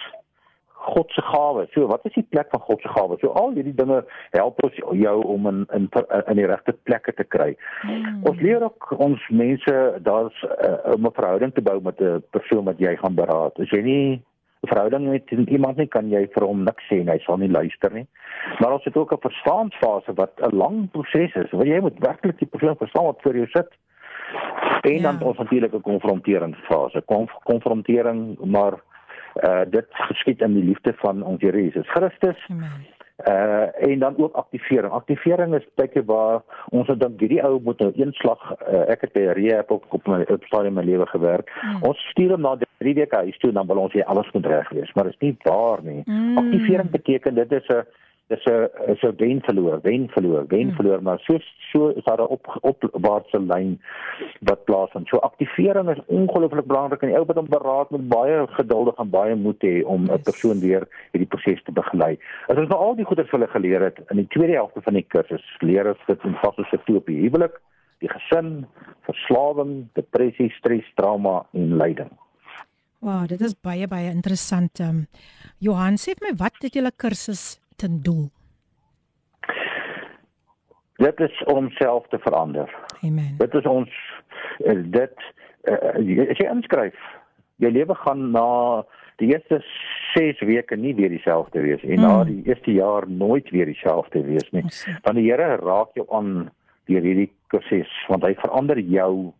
God 0.77 1.11
se 1.11 1.21
gawe. 1.21 1.65
So 1.73 1.87
wat 1.87 2.05
is 2.05 2.13
die 2.13 2.25
plek 2.29 2.47
van 2.53 2.59
God 2.59 2.81
se 2.81 2.89
gawe? 2.93 3.17
So 3.19 3.33
al 3.39 3.55
hierdie 3.57 3.75
dinge 3.75 4.03
help 4.31 4.63
ons 4.63 4.77
jou 5.01 5.17
om 5.33 5.47
in 5.47 5.65
in 5.73 5.89
in 6.25 6.39
die 6.39 6.47
regte 6.47 6.75
plekke 6.83 7.13
te 7.13 7.23
kry. 7.23 7.55
Mm. 7.83 8.23
Ons 8.29 8.41
leer 8.41 8.63
ook 8.63 8.91
ons 8.97 9.27
mense 9.29 9.75
daar's 10.05 10.43
uh, 10.43 10.93
om 10.95 11.05
'n 11.05 11.17
verhouding 11.19 11.53
te 11.53 11.61
bou 11.61 11.79
met 11.81 12.01
'n 12.01 12.23
persoon 12.29 12.65
wat 12.65 12.79
jy 12.79 12.95
gaan 12.95 13.15
beraad. 13.15 13.59
As 13.59 13.69
jy 13.69 13.81
nie 13.81 14.21
'n 14.61 14.67
verhouding 14.67 15.09
met 15.09 15.31
iemand 15.31 15.77
nie 15.77 15.87
kan 15.87 16.09
jy 16.09 16.27
vir 16.33 16.45
hom 16.45 16.63
niks 16.63 16.83
sê 16.89 17.01
en 17.01 17.09
hy 17.09 17.19
sal 17.25 17.37
nie 17.37 17.51
luister 17.51 17.91
nie. 17.93 18.07
Maar 18.59 18.73
ons 18.73 18.83
het 18.83 18.97
ook 18.97 19.13
'n 19.13 19.27
verstaansfase 19.29 20.13
wat 20.13 20.33
'n 20.41 20.55
lang 20.55 20.91
proses 20.91 21.35
is. 21.35 21.51
Waar 21.51 21.67
jy 21.67 21.79
moet 21.79 21.99
werklik 21.99 22.39
die 22.39 22.47
persoon 22.47 22.77
verstaan 22.77 23.05
wat 23.05 23.21
voor 23.21 23.35
jou 23.35 23.47
sit. 23.47 23.69
En 24.81 24.93
ja. 24.93 25.01
dan 25.01 25.21
ons 25.21 25.37
natuurlik 25.37 25.73
'n 25.73 25.81
konfronteringsfase. 25.81 27.01
Konf 27.05 27.31
konfrontering, 27.43 28.37
maar 28.39 28.73
uh 29.43 29.63
dit 29.69 29.87
geskied 29.89 30.41
in 30.41 30.53
die 30.53 30.63
liefde 30.63 30.93
van 31.01 31.23
ons 31.23 31.41
Here 31.41 31.63
Jesus 31.63 31.89
Christus. 31.89 32.45
Amen. 32.49 32.85
Uh 33.27 33.89
en 33.89 33.99
dan 33.99 34.17
ook 34.17 34.35
aktivering. 34.35 34.93
Aktivering 34.93 35.55
is 35.55 35.67
tydjie 35.75 36.03
waar 36.05 36.41
ons 36.69 36.87
dink 36.87 37.19
hierdie 37.19 37.43
ou 37.43 37.59
moet 37.63 37.79
nou 37.79 37.91
een 37.95 38.13
slag 38.13 38.43
uh, 38.53 38.83
ek 38.93 39.07
het 39.07 39.13
by 39.13 39.23
rehab 39.39 39.71
op 39.71 39.85
op 39.89 40.07
my 40.07 40.21
op 40.29 40.43
stadium 40.45 40.77
my 40.77 40.83
lewe 40.85 41.07
gewerk. 41.09 41.49
Mm. 41.63 41.83
Ons 41.89 42.03
stuur 42.11 42.35
hom 42.35 42.45
na 42.45 42.57
3 42.77 42.93
weke 42.93 43.15
huis 43.15 43.37
toe 43.41 43.51
dan 43.51 43.67
wil 43.67 43.81
ons 43.87 43.93
hê 43.97 44.05
alles 44.05 44.29
moet 44.33 44.45
reg 44.45 44.69
wees, 44.69 44.93
maar 44.93 45.09
dit 45.09 45.17
is 45.17 45.25
nie 45.25 45.37
waar 45.49 45.81
nie. 45.83 46.03
Mm. 46.05 46.37
Aktivering 46.37 46.89
beteken 46.93 47.35
dit 47.35 47.51
is 47.51 47.67
'n 47.67 47.85
dis 48.27 48.45
'n 48.45 48.67
is 48.91 49.01
'n 49.03 49.15
wen 49.17 49.41
verloor, 49.41 49.79
wen 49.81 50.09
verloor, 50.09 50.45
wen 50.47 50.67
hmm. 50.67 50.75
verloor, 50.75 51.01
maar 51.01 51.19
so 51.19 51.37
so 51.71 51.87
is 51.87 52.03
daar 52.03 52.21
'n 52.21 52.27
op 52.27 52.57
opwaartse 52.61 53.39
lyn 53.39 53.79
wat 54.39 54.63
plaasvind. 54.65 55.07
So 55.07 55.17
aktivering 55.17 55.89
is 55.89 56.05
ongelooflik 56.05 56.65
belangrik 56.65 57.01
en 57.01 57.13
elke 57.13 57.33
wat 57.33 57.49
beraad 57.49 57.89
met 57.89 58.07
baie 58.07 58.47
geduldig 58.47 58.95
en 58.97 59.09
baie 59.09 59.35
moed 59.35 59.61
hê 59.61 59.85
om 59.85 60.03
'n 60.03 60.11
yes. 60.11 60.21
persoon 60.21 60.59
weer 60.59 60.87
hierdie 61.11 61.29
proses 61.29 61.63
te 61.63 61.71
begelei. 61.71 62.19
As 62.47 62.57
ons 62.57 62.69
nou 62.69 62.79
al 62.79 62.95
die 62.95 63.05
goeie 63.05 63.23
vir 63.23 63.39
hulle 63.39 63.47
geleer 63.47 63.81
het 63.81 63.97
in 64.09 64.17
die 64.17 64.27
tweede 64.27 64.53
helfte 64.53 64.81
van 64.81 64.93
die 64.93 65.07
kursus, 65.07 65.57
leer 65.59 65.87
ons 65.87 66.05
dit 66.07 66.23
in 66.23 66.35
vaste 66.43 66.65
op 66.87 67.05
die 67.05 67.21
huwelik, 67.21 67.61
die 67.99 68.09
gesin, 68.09 68.65
verslawing, 69.01 69.87
depressie, 69.93 70.49
stres, 70.49 70.85
trauma 70.95 71.45
en 71.53 71.77
lyding. 71.77 72.11
Wow, 72.99 73.27
dit 73.27 73.41
is 73.41 73.53
baie 73.61 73.87
baie 73.87 74.09
interessant. 74.09 74.79
Um, 74.79 75.07
Johan, 75.59 75.97
sê 75.97 76.13
vir 76.17 76.31
my 76.31 76.35
wat 76.37 76.53
het 76.61 76.73
julle 76.73 76.91
kursus 76.91 77.59
ten 77.77 78.01
doel? 78.01 78.27
Dit 80.97 81.19
is 81.19 81.43
om 81.43 81.69
self 81.69 82.07
te 82.07 82.19
verander. 82.19 82.75
Amen. 83.05 83.35
Dit 83.37 83.53
is 83.53 83.65
ons 83.69 83.89
is 84.57 84.81
dit 84.93 85.25
uh, 85.69 85.93
as 86.31 86.39
jy 86.41 86.47
inskryf, 86.49 86.97
jou 87.61 87.71
lewe 87.71 87.95
gaan 88.01 88.31
na 88.33 88.47
die 89.21 89.29
eerste 89.33 89.59
6 90.13 90.41
weke 90.49 90.77
nie 90.77 90.93
weer 90.97 91.13
dieselfde 91.13 91.61
wees 91.61 91.83
en 91.85 91.99
mm. 91.99 92.05
na 92.05 92.23
die 92.25 92.41
eerste 92.49 92.73
jaar 92.73 93.05
nooit 93.09 93.49
weer 93.53 93.69
dieselfde 93.69 94.23
wees 94.25 94.49
nie. 94.53 94.65
Want 95.05 95.17
die 95.17 95.27
Here 95.29 95.57
raak 95.61 95.93
jou 95.97 96.05
aan 96.13 96.49
deur 96.89 97.05
hierdie 97.05 97.29
kursus 97.53 97.93
want 98.09 98.25
hy 98.25 98.33
verander 98.41 98.79
jou 98.81 99.33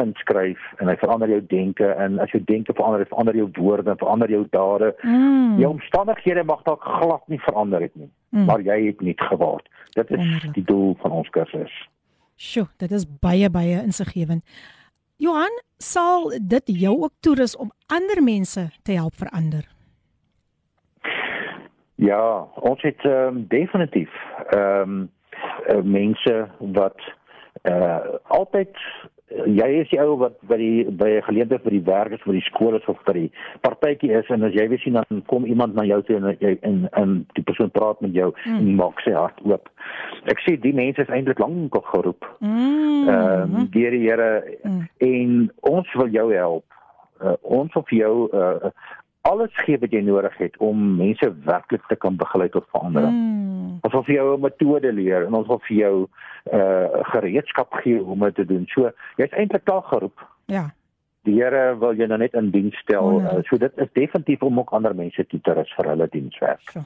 inskryf 0.00 0.58
en 0.82 0.88
hy 0.90 0.96
verander 1.00 1.30
jou 1.30 1.40
denke 1.50 1.86
en 2.02 2.18
as 2.22 2.32
jou 2.34 2.40
denke 2.44 2.74
verander, 2.74 3.06
verander 3.10 3.36
jou 3.36 3.48
woorde, 3.58 3.94
verander 4.00 4.30
jou 4.30 4.42
dade. 4.50 4.92
Mm. 5.02 5.58
Jou 5.62 5.70
omstandighede 5.76 6.44
mag 6.44 6.62
dalk 6.66 6.82
glad 6.82 7.22
nie 7.28 7.40
verander 7.46 7.84
het 7.86 7.94
nie, 7.94 8.10
mm. 8.30 8.44
maar 8.50 8.64
jy 8.66 8.80
het 8.86 9.00
nie 9.00 9.14
geword. 9.28 9.68
Dit 9.94 10.10
is 10.10 10.16
Wonderlik. 10.16 10.54
die 10.54 10.64
doel 10.64 10.96
van 11.02 11.14
ons 11.20 11.30
kursus. 11.34 11.74
Sjoe, 12.38 12.66
dit 12.78 12.90
is 12.94 13.06
baie 13.20 13.50
baie 13.50 13.82
insiggewend. 13.82 14.44
Johan, 15.18 15.54
sal 15.82 16.30
dit 16.38 16.70
jou 16.84 16.94
ook 17.02 17.14
toerus 17.20 17.56
om 17.56 17.72
ander 17.86 18.22
mense 18.22 18.68
te 18.82 18.94
help 18.94 19.14
verander? 19.18 19.66
Ja, 21.98 22.46
ons 22.62 22.82
het 22.86 23.04
um, 23.04 23.46
definitief 23.50 24.10
ehm 24.54 24.90
um, 24.90 25.08
uh, 25.68 25.82
mense 25.82 26.48
wat 26.58 27.00
uh 27.62 27.98
altyd 28.22 28.78
jy 29.28 29.68
is 29.82 29.90
die 29.90 30.00
ou 30.00 30.16
wat 30.22 30.36
by 30.48 30.56
die 30.56 30.84
by 30.88 31.08
'n 31.18 31.26
geleentheid 31.26 31.62
vir 31.62 31.74
die 31.76 31.84
werk 31.84 32.12
is 32.12 32.22
vir 32.24 32.38
die 32.38 32.46
skool 32.48 32.76
is 32.76 32.86
of 32.88 32.96
vir 33.04 33.14
die 33.14 33.30
partytjie 33.60 34.12
is 34.18 34.30
en 34.30 34.42
as 34.42 34.54
jy 34.54 34.68
weet 34.68 34.80
sien 34.80 34.96
dan 34.96 35.22
kom 35.26 35.44
iemand 35.44 35.74
na 35.74 35.84
jou 35.84 36.00
toe 36.02 36.16
en 36.16 36.36
jy 36.40 36.56
en 36.62 36.88
en 36.92 37.26
die 37.34 37.42
persoon 37.44 37.70
praat 37.70 38.00
met 38.00 38.14
jou 38.14 38.32
mm. 38.32 38.56
en 38.56 38.74
maak 38.76 39.00
sy 39.00 39.12
hart 39.12 39.40
oop. 39.44 39.68
Ek 40.24 40.40
sê 40.40 40.56
die 40.56 40.72
mense 40.72 41.02
is 41.02 41.12
eintlik 41.12 41.38
lank 41.38 41.76
geroep. 41.92 42.24
Mm. 42.40 43.08
Ehm 43.08 43.56
uh, 43.56 43.64
deur 43.70 43.90
die 43.90 44.06
Here 44.08 44.42
mm. 44.64 44.88
en 44.98 45.52
ons 45.60 45.94
wil 45.94 46.08
jou 46.08 46.32
help. 46.32 46.64
Uh, 47.20 47.34
ons 47.42 47.72
wil 47.74 47.84
vir 47.90 47.98
jou 47.98 48.14
uh, 48.32 48.70
alles 49.26 49.54
gee 49.64 49.78
wat 49.78 49.92
jy 49.92 50.00
nodig 50.06 50.36
het 50.38 50.56
om 50.64 50.96
mense 50.96 51.28
werklik 51.44 51.84
te 51.88 51.96
kan 51.96 52.16
begelei 52.16 52.48
tot 52.48 52.68
verandering. 52.70 53.14
Mm. 53.14 53.78
Ons 53.86 53.92
wil 53.92 54.04
vir 54.06 54.14
jou 54.14 54.36
'n 54.36 54.40
metode 54.40 54.92
leer 54.92 55.26
en 55.26 55.34
ons 55.34 55.46
wil 55.46 55.60
vir 55.68 55.76
jou 55.76 55.94
'n 56.04 56.56
uh, 56.56 57.04
gereedskap 57.12 57.72
gee 57.82 58.02
om 58.02 58.20
dit 58.20 58.34
te 58.34 58.44
doen. 58.44 58.66
So 58.66 58.90
jy's 59.16 59.32
eintlik 59.32 59.64
daar 59.64 59.82
geroep. 59.82 60.26
Ja. 60.46 60.70
Die 61.24 61.34
Here 61.42 61.78
wil 61.78 61.94
jou 61.94 62.08
nou 62.08 62.18
net 62.18 62.34
in 62.34 62.50
diens 62.50 62.76
stel. 62.76 63.20
Uh, 63.20 63.42
so 63.44 63.56
dit 63.56 63.72
is 63.76 63.92
definitief 63.92 64.42
om 64.42 64.58
ook 64.58 64.70
ander 64.70 64.94
mense 64.94 65.26
toe 65.26 65.40
te 65.40 65.52
rus 65.52 65.74
vir 65.76 65.88
hulle 65.88 66.08
dienswerk. 66.10 66.70
So. 66.70 66.84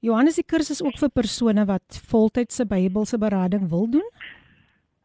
Johannes 0.00 0.34
die 0.36 0.44
kursus 0.44 0.82
ook 0.82 0.98
vir 0.98 1.08
persone 1.08 1.64
wat 1.64 2.00
voltydse 2.10 2.66
Bybelse 2.66 3.18
berading 3.18 3.68
wil 3.70 3.86
doen? 3.90 4.10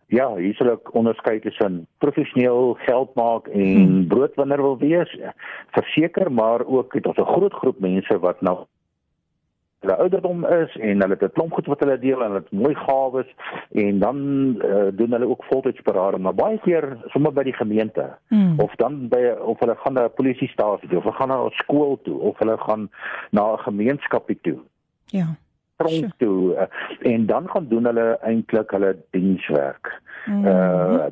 Ja, 0.10 0.26
hier 0.40 0.56
sal 0.58 0.72
ek 0.74 0.90
onderskei 0.98 1.36
tussen 1.44 1.84
professioneel 2.02 2.74
geld 2.82 3.12
maak 3.20 3.48
en 3.54 3.62
hmm. 3.62 4.08
broodwinner 4.10 4.62
wil 4.62 4.78
wees. 4.82 5.12
Verseker, 5.78 6.32
maar 6.34 6.66
ook 6.66 6.94
het 6.98 7.06
ons 7.06 7.18
'n 7.18 7.34
groot 7.36 7.54
groep 7.54 7.80
mense 7.80 8.20
wat 8.20 8.42
nou 8.42 8.66
hulle 9.80 9.96
ouderdom 9.96 10.46
is 10.46 10.76
en 10.78 11.02
hulle 11.02 11.14
het 11.14 11.24
'n 11.24 11.32
klomp 11.38 11.54
goed 11.54 11.66
wat 11.66 11.80
hulle 11.80 12.00
deel 12.00 12.24
en 12.24 12.32
hulle 12.32 12.44
het 12.44 12.52
mooi 12.52 12.76
gawes 12.76 13.30
en 13.72 14.00
dan 14.00 14.18
uh, 14.66 14.90
doen 14.92 15.12
hulle 15.12 15.28
ook 15.28 15.44
voltydsberading, 15.44 16.22
maar 16.22 16.36
baie 16.36 16.60
keer 16.60 16.98
sommer 17.06 17.34
by 17.34 17.44
die 17.44 17.54
gemeente 17.54 18.18
hmm. 18.28 18.60
of 18.60 18.76
dan 18.76 19.08
by 19.08 19.36
of 19.42 19.60
hulle 19.60 19.76
gaan 19.76 19.94
na 19.94 20.04
'n 20.04 20.14
polisiestasie 20.14 20.90
toe 20.90 20.98
of 20.98 21.04
hulle 21.04 21.16
gaan 21.16 21.28
na 21.28 21.46
'n 21.46 21.50
skool 21.52 22.00
toe 22.04 22.20
of 22.20 22.38
hulle 22.38 22.58
gaan 22.58 22.90
na 23.32 23.54
'n 23.54 23.58
gemeenskapie 23.58 24.40
toe. 24.42 24.58
Ja 25.06 25.38
tronk 25.80 26.12
toe 26.18 26.54
uh, 26.56 27.12
en 27.14 27.26
dan 27.26 27.50
gaan 27.50 27.68
doen 27.68 27.86
hulle 27.86 28.08
eintlik 28.22 28.72
hulle 28.76 28.96
dienswerk. 29.16 30.02
Mm 30.26 30.44
-hmm. 30.44 30.46
uh 30.46 31.06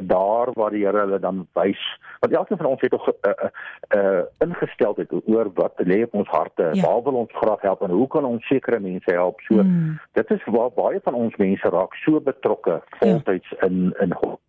daar 0.00 0.48
waar 0.52 0.70
die 0.70 0.84
Here 0.84 0.98
hulle 0.98 1.18
dan 1.18 1.46
wys 1.52 1.82
want 2.20 2.34
elkeen 2.34 2.56
van 2.56 2.66
ons 2.66 2.80
het 2.80 2.90
tog 2.90 3.06
'n 3.06 3.28
uh, 3.28 3.32
uh, 3.44 4.02
uh, 4.02 4.22
ingesteldheid 4.38 5.12
oor 5.26 5.50
wat 5.54 5.72
lê 5.76 6.02
op 6.02 6.14
ons 6.14 6.28
harte. 6.28 6.68
Ja. 6.72 6.82
Waar 6.86 7.02
wil 7.02 7.12
ons 7.12 7.32
graag 7.32 7.60
help 7.60 7.82
en 7.82 7.90
hoe 7.90 8.06
kan 8.06 8.24
ons 8.24 8.46
sekere 8.46 8.80
mense 8.80 9.10
help? 9.12 9.40
So 9.40 9.54
mm. 9.54 10.00
dit 10.12 10.30
is 10.30 10.44
waar 10.44 10.70
baie 10.74 11.00
van 11.02 11.14
ons 11.14 11.36
mense 11.36 11.68
raak 11.68 11.94
so 11.94 12.20
betrokke 12.20 12.82
voltyds 12.98 13.48
ja. 13.48 13.66
in 13.66 13.94
in 13.98 14.14
God. 14.14 14.40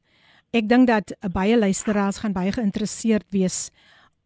Ek 0.52 0.66
dink 0.68 0.90
dat 0.90 1.14
baie 1.32 1.56
luisteraars 1.56 2.20
gaan 2.20 2.34
baie 2.36 2.52
geïnteresseerd 2.52 3.24
wees 3.32 3.70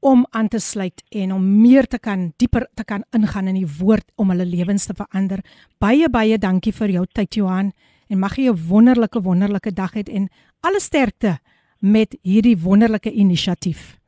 om 0.02 0.24
aan 0.34 0.48
te 0.50 0.58
sluit 0.62 1.02
en 1.14 1.36
om 1.36 1.44
meer 1.62 1.86
te 1.86 2.00
kan 2.02 2.32
dieper 2.42 2.66
te 2.74 2.84
kan 2.84 3.04
ingaan 3.14 3.52
in 3.52 3.60
die 3.60 3.70
woord 3.78 4.06
om 4.16 4.34
hulle 4.34 4.46
lewens 4.46 4.88
te 4.90 4.96
verander. 4.98 5.44
Baie 5.78 6.10
baie 6.10 6.38
dankie 6.38 6.74
vir 6.74 6.96
jou 6.96 7.04
tyd 7.06 7.38
Johan 7.38 7.70
en 8.10 8.18
mag 8.18 8.34
jy 8.34 8.50
'n 8.50 8.66
wonderlike 8.68 9.22
wonderlike 9.22 9.70
dag 9.74 9.94
hê 9.94 10.02
en 10.10 10.28
alle 10.62 10.80
sterkte 10.80 11.38
met 11.80 12.18
hierdie 12.22 12.58
wonderlike 12.58 13.12
inisiatief. 13.12 13.98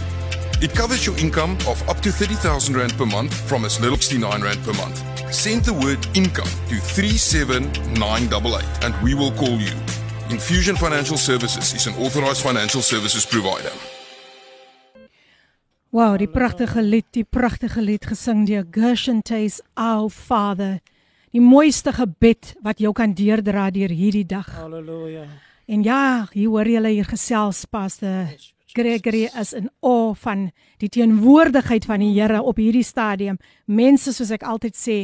It 0.61 0.75
covers 0.75 1.07
your 1.07 1.17
income 1.19 1.53
of 1.69 1.89
up 1.89 2.01
to 2.01 2.11
30,000 2.11 2.75
Rand 2.75 2.93
per 2.99 3.07
month 3.07 3.33
from 3.49 3.65
as 3.65 3.79
little 3.79 3.97
as 3.97 4.07
69 4.07 4.43
Rand 4.43 4.59
per 4.65 4.73
month. 4.73 4.99
Send 5.33 5.65
the 5.65 5.73
word 5.73 6.05
income 6.15 6.51
to 6.69 6.81
37988 6.81 8.65
and 8.83 8.93
we 9.01 9.15
will 9.15 9.31
call 9.39 9.57
you. 9.61 9.71
Infusion 10.31 10.75
Financial 10.75 11.17
Services 11.17 11.73
is 11.75 11.87
an 11.87 11.95
authorized 11.95 12.43
financial 12.43 12.83
services 12.83 13.25
provider. 13.25 13.71
Wow, 15.91 16.19
die 16.19 16.27
pragtige 16.27 16.83
lied, 16.83 17.07
die 17.15 17.25
pragtige 17.25 17.81
lied 17.81 18.05
gesing 18.05 18.45
deur 18.45 18.67
Gershon 18.67 19.23
Tace, 19.23 19.63
Our 19.79 20.11
Father. 20.11 20.81
Die 21.31 21.41
mooiste 21.41 21.93
gebed 21.95 22.57
wat 22.67 22.83
jou 22.83 22.91
kan 22.93 23.15
deurdra 23.15 23.71
deur 23.71 23.95
hierdie 23.95 24.27
dag. 24.27 24.51
Halleluja. 24.59 25.23
En 25.71 25.87
ja, 25.87 26.27
hier 26.35 26.51
hoor 26.51 26.67
julle 26.67 26.91
hier 26.99 27.07
gesels 27.07 27.63
Pastor 27.71 28.27
Gregory 28.79 29.27
is 29.41 29.53
in 29.53 29.67
awe 29.83 30.15
van 30.23 30.51
die 30.79 30.89
teenwoordigheid 30.89 31.87
van 31.89 32.03
die 32.05 32.13
Here 32.15 32.43
op 32.43 32.61
hierdie 32.63 32.85
stadium. 32.87 33.39
Mense 33.67 34.13
soos 34.15 34.31
ek 34.31 34.47
altyd 34.47 34.79
sê, 34.79 34.99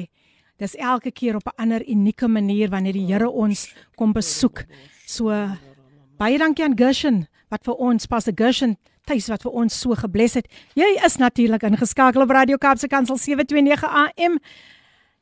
dis 0.63 0.77
elke 0.79 1.11
keer 1.11 1.37
op 1.37 1.49
'n 1.51 1.63
ander 1.63 1.83
unieke 1.89 2.29
manier 2.29 2.71
wanneer 2.71 2.93
die 2.93 3.07
Here 3.07 3.31
ons 3.31 3.75
kom 3.97 4.13
besoek. 4.13 4.65
So 5.07 5.31
baie 6.19 6.39
dankie 6.39 6.65
aan 6.65 6.79
Gershon 6.79 7.27
wat 7.51 7.65
vir 7.65 7.75
ons 7.75 8.07
Pastor 8.07 8.33
Gershon 8.37 8.77
tuis 9.05 9.29
wat 9.29 9.43
vir 9.43 9.53
ons 9.53 9.81
so 9.81 9.95
gebless 9.95 10.35
het. 10.35 10.47
Jy 10.75 10.97
is 11.05 11.17
natuurlik 11.17 11.63
ingeskakel 11.63 12.23
op 12.23 12.31
Radio 12.31 12.57
Kaapse 12.57 12.89
Kansel 12.89 13.19
729 13.19 13.85
AM. 13.85 14.39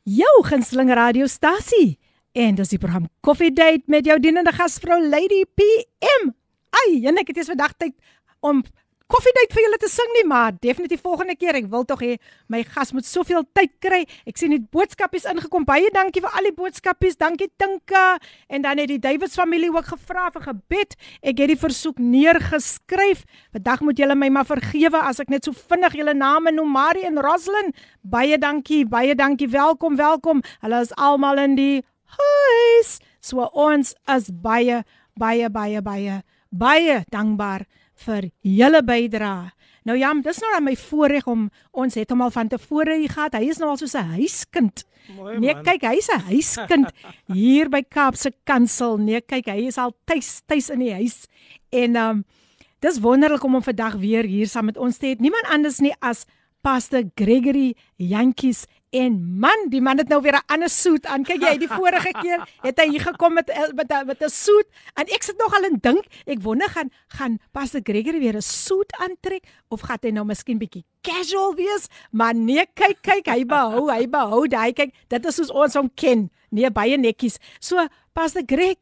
Jou 0.03 0.45
gunsteling 0.45 0.91
radiostasie. 0.91 1.99
En 2.33 2.55
dis 2.55 2.69
die 2.69 2.79
program 2.79 3.09
Coffee 3.21 3.53
Date 3.53 3.83
met 3.87 4.07
jou 4.07 4.19
dienende 4.21 4.53
gasvrou 4.53 5.01
Lady 5.09 5.45
PM. 5.55 6.33
Ai, 6.73 7.03
en 7.07 7.21
ek 7.21 7.29
het 7.29 7.43
eers 7.43 7.51
vandag 7.53 7.75
tyd 7.77 7.93
om 8.46 8.64
koffiedייט 9.08 9.54
vir 9.56 9.64
julle 9.64 9.78
te 9.80 9.88
sing 9.88 10.10
nie, 10.18 10.24
maar 10.28 10.56
definitief 10.60 11.00
volgende 11.04 11.38
keer. 11.40 11.56
Ek 11.56 11.70
wil 11.72 11.86
tog 11.88 12.02
hê 12.04 12.18
my 12.52 12.60
gas 12.68 12.92
moet 12.96 13.08
soveel 13.08 13.46
tyd 13.56 13.72
kry. 13.84 14.02
Ek 14.28 14.40
sien 14.40 14.52
net 14.52 14.66
boodskapies 14.74 15.28
ingekom. 15.32 15.64
Baie 15.68 15.88
dankie 15.96 16.24
vir 16.24 16.36
al 16.36 16.50
die 16.50 16.56
boodskapies. 16.56 17.16
Dankie 17.20 17.48
Tinka. 17.60 18.18
En 18.52 18.66
dan 18.66 18.82
het 18.82 18.92
die 18.92 19.00
Davids 19.00 19.40
familie 19.40 19.72
ook 19.72 19.94
gevra 19.94 20.28
vir 20.36 20.48
gebed. 20.50 20.98
Ek 21.24 21.40
het 21.40 21.54
die 21.54 21.60
versoek 21.60 22.02
neergeskryf. 22.04 23.24
Vandag 23.56 23.86
moet 23.88 24.04
julle 24.04 24.20
my 24.20 24.30
maar 24.40 24.50
vergewe 24.50 25.00
as 25.00 25.24
ek 25.24 25.32
net 25.32 25.48
so 25.48 25.56
vinnig 25.56 25.96
julle 25.96 26.16
name 26.18 26.52
noem, 26.52 26.76
Marie 26.76 27.08
en 27.08 27.24
Roslyn. 27.24 27.72
Baie 28.04 28.36
dankie. 28.38 28.84
Baie 28.92 29.16
dankie. 29.16 29.48
Welkom, 29.56 29.96
welkom. 29.96 30.44
Hulle 30.66 30.84
is 30.84 30.92
almal 31.00 31.40
in 31.48 31.56
die 31.56 31.76
huis. 32.20 32.98
So 33.24 33.48
ons 33.56 33.96
is 34.12 34.32
baie 34.36 34.84
baie 35.18 35.48
baie 35.50 35.82
baie 35.82 36.22
baie 36.52 37.02
dankbaar 37.12 37.64
vir 37.95 38.31
julle 38.43 38.83
bydrae. 38.83 39.51
Nou 39.85 39.97
ja, 39.99 40.13
dis 40.15 40.39
nou 40.39 40.53
aan 40.55 40.65
my 40.65 40.75
voorreg 40.79 41.27
om 41.27 41.49
ons 41.73 41.95
het 41.99 42.11
hom 42.11 42.23
al 42.23 42.31
van 42.31 42.49
tevore 42.49 42.97
hier 43.01 43.11
gehad. 43.11 43.35
Hy 43.35 43.51
is 43.51 43.59
nou 43.59 43.71
al 43.71 43.81
soos 43.81 43.95
'n 43.95 44.15
huiskind. 44.15 44.85
Mooi, 45.17 45.39
nee, 45.39 45.55
kyk, 45.55 45.83
hy's 45.83 46.09
'n 46.09 46.21
huiskind 46.31 46.93
hier 47.39 47.69
by 47.69 47.83
Kaapse 47.83 48.33
Kansel. 48.45 48.99
Nee, 48.99 49.21
kyk, 49.21 49.47
hy 49.47 49.67
is 49.67 49.79
al 49.79 49.93
tuis 50.07 50.43
tuis 50.47 50.71
in 50.71 50.79
die 50.79 50.95
huis. 50.95 51.27
En 51.71 51.97
ehm 51.97 52.11
um, 52.11 52.25
dis 52.81 52.99
wonderlik 53.01 53.45
om 53.45 53.53
hom 53.53 53.63
vandag 53.63 53.95
weer 53.95 54.25
hier 54.25 54.47
saam 54.47 54.65
met 54.65 54.77
ons 54.77 54.97
te 54.99 55.07
hê. 55.07 55.19
Niemand 55.19 55.47
anders 55.51 55.81
nie 55.81 55.95
as 56.01 56.27
Pastor 56.63 57.03
Gregory 57.15 57.75
Jantjies 57.97 58.67
En 58.93 59.15
man, 59.41 59.71
die 59.73 59.81
man 59.81 59.97
het 59.97 60.09
nou 60.13 60.21
weer 60.21 60.37
'n 60.37 60.53
ander 60.53 60.69
soet 60.69 61.07
aan. 61.07 61.23
Kyk 61.25 61.41
jy, 61.41 61.57
die 61.59 61.69
vorige 61.81 62.13
keer 62.21 62.45
het 62.61 62.77
hy 62.77 62.89
hier 62.91 63.01
gekom 63.01 63.33
met 63.33 63.49
met 63.75 63.89
met 64.07 64.21
'n 64.21 64.29
soet 64.29 64.69
en 64.95 65.07
ek 65.09 65.23
sit 65.23 65.39
nog 65.39 65.55
al 65.55 65.65
en 65.65 65.79
dink, 65.81 66.05
ek 66.27 66.43
wonder 66.43 66.69
gaan 66.69 66.91
gaan 67.09 67.39
Pastor 67.53 67.81
Gregory 67.83 68.21
weer 68.21 68.37
'n 68.37 68.43
soet 68.43 68.93
aantrek 68.93 69.45
of 69.69 69.81
gaan 69.81 69.99
hy 70.01 70.11
nou 70.11 70.25
miskien 70.25 70.59
bietjie 70.59 70.85
casual 71.01 71.55
wees? 71.55 71.89
Maar 72.11 72.35
nee, 72.35 72.67
kyk 72.75 73.01
kyk, 73.01 73.27
hy 73.27 73.45
behou, 73.47 73.89
hy 73.91 74.07
behou 74.09 74.47
daai 74.47 74.73
kyk, 74.73 74.93
dit 75.09 75.25
is 75.27 75.35
soos 75.35 75.51
ons 75.51 75.75
hom 75.75 75.91
ken. 75.95 76.31
Nee, 76.51 76.71
baie 76.71 76.99
netjies. 76.99 77.39
So 77.61 77.87
Pastor 78.13 78.43
Greg 78.47 78.77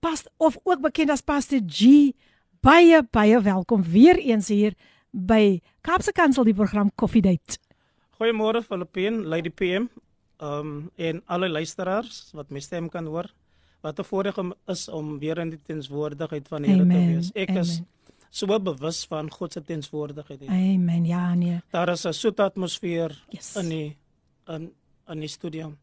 pas 0.00 0.24
of 0.36 0.56
ook 0.64 0.80
bekend 0.80 1.10
as 1.10 1.20
Pastor 1.20 1.60
G. 1.66 2.12
Baie 2.60 3.02
baie 3.10 3.40
welkom 3.40 3.82
weer 3.82 4.16
eens 4.16 4.48
hier 4.48 4.72
by 5.10 5.60
Kaapse 5.82 6.12
Kansel 6.12 6.44
die 6.44 6.54
program 6.54 6.90
Coffee 6.94 7.20
Date. 7.20 7.63
Goeiemôre 8.14 8.62
Filippin, 8.62 9.24
Lady 9.26 9.50
PM. 9.50 9.88
Um 10.38 10.90
en 10.96 11.22
alle 11.26 11.48
luisteraars 11.48 12.30
wat 12.34 12.50
my 12.50 12.60
stem 12.60 12.88
kan 12.88 13.06
hoor. 13.06 13.26
Wat 13.82 13.98
'n 13.98 14.04
voorreg 14.04 14.36
is 14.66 14.88
om 14.88 15.18
weer 15.18 15.38
in 15.38 15.50
die 15.50 15.62
tenswoordigheid 15.62 16.48
van 16.48 16.62
die 16.62 16.70
Here 16.70 16.86
te 16.86 17.06
wees. 17.06 17.30
Ek 17.34 17.48
Amen. 17.48 17.62
is 17.62 17.82
so 18.30 18.60
bewus 18.60 19.04
van 19.06 19.30
God 19.30 19.52
se 19.52 19.62
tenswoordigheid. 19.62 20.46
Amen. 20.48 21.04
Ja, 21.04 21.34
nee. 21.34 21.60
Daar 21.70 21.88
is 21.88 22.04
'n 22.04 22.12
soet 22.12 22.40
atmosfeer 22.40 23.24
yes. 23.28 23.56
in 23.56 23.68
die 23.68 23.96
in 24.46 24.72
in 25.08 25.20
die 25.20 25.28
studio. 25.28 25.74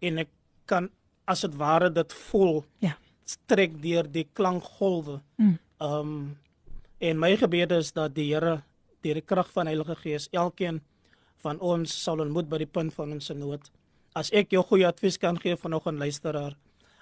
En 0.00 0.18
ek 0.18 0.28
kan 0.64 0.90
as 1.24 1.40
dit 1.40 1.54
ware 1.56 1.92
dit 1.92 2.12
voel. 2.12 2.64
Ja. 2.78 2.96
Strek 3.24 3.82
deur 3.82 4.10
die 4.10 4.28
klankgolwe. 4.32 5.20
Mm. 5.36 5.58
Um 5.80 6.38
en 6.98 7.18
my 7.18 7.36
gebede 7.36 7.76
is 7.76 7.92
dat 7.92 8.14
die 8.14 8.32
Here 8.34 8.62
deur 9.00 9.14
die 9.14 9.24
krag 9.24 9.50
van 9.50 9.66
Heilige 9.66 9.96
Gees 9.96 10.28
elkeen 10.30 10.80
van 11.44 11.60
ons 11.60 11.92
sal 12.02 12.20
ontmoet 12.20 12.48
by 12.48 12.58
die 12.58 12.70
punt 12.70 12.94
van 12.94 13.12
ons 13.12 13.30
nood. 13.30 13.70
As 14.16 14.30
ek 14.32 14.52
jou 14.52 14.62
goeie 14.64 14.86
advies 14.88 15.18
kan 15.18 15.38
gee 15.38 15.56
vanoggend 15.56 15.98
luisteraar, 15.98 16.56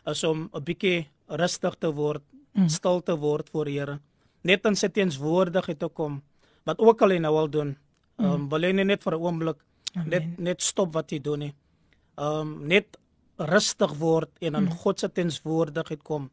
is 0.07 0.25
om 0.25 0.51
'n 0.53 0.65
bietjie 0.65 1.07
rustig 1.29 1.75
te 1.79 1.93
word, 1.93 2.23
mm. 2.55 2.69
stil 2.69 3.01
te 3.03 3.17
word 3.17 3.49
voor 3.51 3.65
die 3.65 3.79
Here. 3.79 3.99
Net 4.43 4.67
in 4.67 4.77
sy 4.77 4.89
teenswoordigheid 4.89 5.79
te 5.79 5.89
kom. 5.89 6.23
Wat 6.65 6.79
ook 6.79 7.03
al 7.03 7.11
hy 7.11 7.19
nou 7.19 7.37
al 7.37 7.49
doen. 7.49 7.77
Ehm 8.19 8.27
um, 8.27 8.41
mm. 8.41 8.49
wil 8.49 8.63
hy 8.63 8.73
net 8.73 9.03
vir 9.03 9.15
'n 9.15 9.21
oomblik 9.21 9.57
net 10.07 10.39
net 10.39 10.63
stop 10.63 10.93
wat 10.93 11.11
hy 11.11 11.19
doen 11.19 11.39
nie. 11.39 11.55
Ehm 12.19 12.41
um, 12.41 12.67
net 12.67 12.99
rustig 13.39 13.93
word 13.99 14.31
en 14.41 14.55
in 14.55 14.65
mm. 14.65 14.71
God 14.83 15.01
se 15.01 15.09
teenswoordigheid 15.09 16.03
kom. 16.03 16.31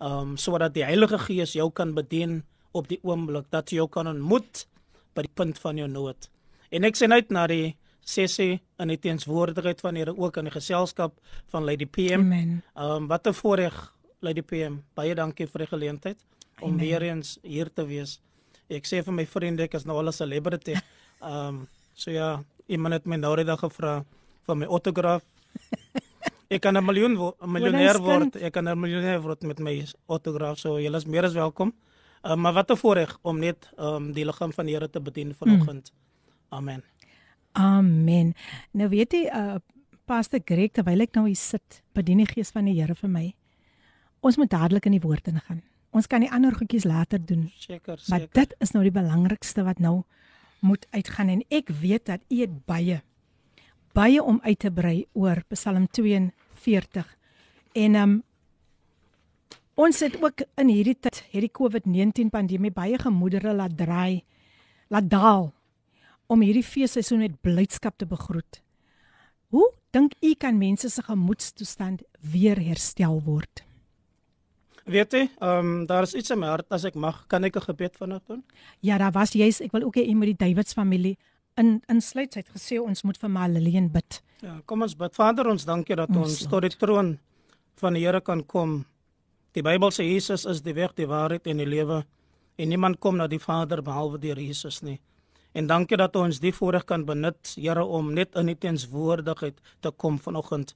Ehm 0.00 0.12
um, 0.12 0.36
sodat 0.36 0.74
die 0.74 0.84
Heilige 0.84 1.18
Gees 1.18 1.52
jou 1.52 1.70
kan 1.70 1.94
bedien 1.94 2.42
op 2.72 2.88
die 2.88 3.00
oomblik 3.02 3.50
dat 3.50 3.70
jy 3.70 3.76
jou 3.76 3.88
kan 3.88 4.06
ontmoet 4.06 4.66
by 5.14 5.22
die 5.22 5.34
punt 5.34 5.58
van 5.58 5.76
jou 5.76 5.88
nood. 5.88 6.28
En 6.72 6.88
ek 6.88 6.96
sien 6.96 7.12
uit 7.12 7.28
na 7.34 7.44
die 7.50 7.74
sessie 8.08 8.62
in 8.80 8.90
die 8.90 8.98
teenswoordigheid 8.98 9.82
van 9.84 9.98
Here 9.98 10.14
ook 10.16 10.38
in 10.40 10.48
die 10.48 10.54
geselskap 10.54 11.18
van 11.52 11.66
Lady 11.68 11.86
PM. 11.86 12.24
Amen. 12.24 12.62
Ehm 12.74 13.02
um, 13.04 13.08
wat 13.08 13.28
'n 13.28 13.34
voorreg 13.34 13.92
Lady 14.20 14.42
PM. 14.42 14.80
Baie 14.94 15.14
dankie 15.14 15.46
vir 15.46 15.58
die 15.58 15.66
geleentheid 15.66 16.18
om 16.60 16.72
Amen. 16.72 16.80
weer 16.80 17.02
eens 17.02 17.38
hier 17.42 17.68
te 17.74 17.84
wees. 17.86 18.20
Ek 18.68 18.86
sê 18.86 19.02
vir 19.04 19.12
my 19.12 19.26
vriende 19.26 19.62
ek 19.62 19.74
is 19.74 19.84
nou 19.84 19.98
al 19.98 20.08
'n 20.08 20.12
celebrity. 20.12 20.74
Ehm 21.20 21.48
um, 21.48 21.68
so 21.94 22.10
ja, 22.10 22.42
iemand 22.66 22.94
het 22.94 23.06
my 23.06 23.16
nou 23.16 23.36
die 23.36 23.44
dag 23.44 23.60
gevra 23.60 24.04
vir 24.46 24.56
my 24.56 24.66
autograaf. 24.66 25.22
Ek 26.48 26.60
kan 26.60 26.76
'n 26.76 26.84
miljoen 26.84 27.16
'n 27.16 27.52
miljonair 27.52 27.98
word. 27.98 28.36
Ek 28.36 28.52
kan 28.52 28.68
'n 28.68 28.78
miljonair 28.78 29.20
word 29.20 29.42
met 29.42 29.58
my 29.58 29.84
autograaf. 30.06 30.58
So 30.58 30.78
julle 30.80 30.96
is 30.96 31.06
meer 31.06 31.24
as 31.24 31.34
welkom. 31.34 31.72
Um, 32.24 32.40
maar 32.40 32.52
wat 32.52 32.70
'n 32.70 32.76
voorreg 32.76 33.18
om 33.22 33.38
net 33.38 33.68
um, 33.78 34.12
die 34.12 34.24
liggaam 34.24 34.52
van 34.52 34.66
die 34.66 34.74
Here 34.74 34.90
te 34.90 35.00
bedien 35.00 35.34
vanoggend. 35.34 35.88
Hmm. 35.88 36.01
Amen. 36.52 36.82
Amen. 37.56 38.34
Nou 38.76 38.88
weet 38.92 39.16
jy 39.16 39.26
uh 39.32 39.60
Pastor 40.04 40.40
Greg 40.44 40.72
terwyl 40.74 41.04
ek 41.04 41.14
nou 41.14 41.28
hier 41.28 41.38
sit, 41.38 41.78
bedien 41.94 42.18
die 42.20 42.26
gees 42.26 42.50
van 42.52 42.66
die 42.66 42.74
Here 42.74 42.94
vir 42.98 43.08
my. 43.08 43.28
Ons 44.20 44.36
moet 44.36 44.50
dadelik 44.50 44.88
in 44.90 44.96
die 44.96 45.04
woord 45.04 45.30
ingaan. 45.30 45.62
Ons 45.94 46.08
kan 46.10 46.24
die 46.24 46.30
ander 46.32 46.52
goedjies 46.56 46.84
later 46.88 47.22
doen. 47.22 47.46
Seker, 47.54 48.00
seker. 48.00 48.10
Maar 48.10 48.26
dit 48.34 48.56
is 48.66 48.74
nou 48.74 48.82
die 48.82 48.92
belangrikste 48.92 49.64
wat 49.64 49.80
nou 49.80 50.02
moet 50.66 50.84
uitgaan 50.90 51.30
en 51.36 51.44
ek 51.54 51.70
weet 51.80 52.10
dat 52.10 52.26
u 52.28 52.42
het 52.42 52.58
baie 52.66 53.00
baie 53.92 54.22
om 54.22 54.40
uit 54.42 54.58
te 54.58 54.70
brei 54.72 55.06
oor 55.12 55.42
Psalm 55.52 55.86
42. 55.88 57.08
En 57.78 57.96
um 58.02 58.20
ons 59.74 60.00
het 60.04 60.18
ook 60.20 60.44
in 60.60 60.68
hierdie 60.68 60.98
tyd 61.00 61.22
hierdie 61.32 61.52
COVID-19 61.52 62.32
pandemie 62.32 62.72
baie 62.74 62.98
gemoedere 63.00 63.54
laat 63.56 63.76
draai, 63.76 64.24
laat 64.92 65.08
daal 65.10 65.52
om 66.32 66.42
hierdie 66.44 66.64
feesseisoen 66.64 67.20
met 67.26 67.40
blydskap 67.44 67.98
te 68.00 68.08
begroet. 68.08 68.62
Hoe 69.52 69.68
dink 69.92 70.14
u 70.24 70.32
kan 70.40 70.56
mense 70.58 70.88
se 70.88 71.02
gemoedstoestand 71.04 72.06
weer 72.32 72.60
herstel 72.60 73.20
word? 73.26 73.64
Weet 74.88 75.12
jy, 75.14 75.26
ehm 75.38 75.58
um, 75.58 75.74
daar 75.86 76.02
is 76.08 76.14
iets 76.18 76.32
in 76.34 76.40
my 76.40 76.48
hart 76.50 76.72
as 76.74 76.86
ek 76.88 76.96
mag, 76.98 77.20
kan 77.28 77.44
ek 77.44 77.56
'n 77.56 77.66
gebed 77.68 77.96
vanaand 77.96 78.26
doen? 78.26 78.42
Ja, 78.80 78.98
daar 78.98 79.12
was 79.12 79.32
jy's, 79.32 79.60
ek 79.60 79.72
wil 79.72 79.82
ook 79.82 79.96
hê 79.96 80.06
jy 80.08 80.14
moet 80.14 80.32
die 80.34 80.46
Davids 80.46 80.72
familie 80.72 81.16
in 81.56 81.82
insluit. 81.88 82.32
Sy 82.32 82.40
het 82.40 82.50
gesê 82.50 82.80
ons 82.80 83.02
moet 83.02 83.18
vir 83.18 83.30
Malilien 83.30 83.90
bid. 83.92 84.22
Ja, 84.42 84.60
kom 84.66 84.82
ons 84.82 84.96
bid. 84.96 85.14
Vader, 85.14 85.46
ons 85.46 85.64
dankie 85.64 85.96
dat 85.96 86.08
ons, 86.08 86.18
ons 86.18 86.46
tot 86.48 86.62
die 86.62 86.76
troon 86.76 87.18
van 87.76 87.92
die 87.92 88.04
Here 88.04 88.20
kan 88.20 88.46
kom. 88.46 88.84
Die 89.52 89.62
Bybel 89.62 89.90
sê 89.90 90.02
Jesus 90.02 90.46
is 90.46 90.62
die 90.62 90.74
weg, 90.74 90.94
die 90.94 91.06
waarheid 91.06 91.46
en 91.46 91.56
die 91.56 91.66
lewe 91.66 92.04
en 92.56 92.68
niemand 92.68 93.00
kom 93.00 93.16
na 93.16 93.26
die 93.26 93.38
Vader 93.38 93.82
behalwe 93.82 94.18
deur 94.18 94.38
Jesus 94.38 94.82
nie. 94.82 95.00
En 95.52 95.66
dankie 95.66 95.96
dat 95.96 96.16
ons 96.16 96.40
die 96.40 96.52
voorreg 96.54 96.84
kan 96.84 97.04
benut, 97.04 97.54
Here, 97.54 97.84
om 97.84 98.12
net 98.12 98.34
in 98.34 98.48
U 98.48 98.54
teenswoordigheid 98.54 99.60
te 99.80 99.90
kom 99.90 100.18
vanoggend. 100.18 100.74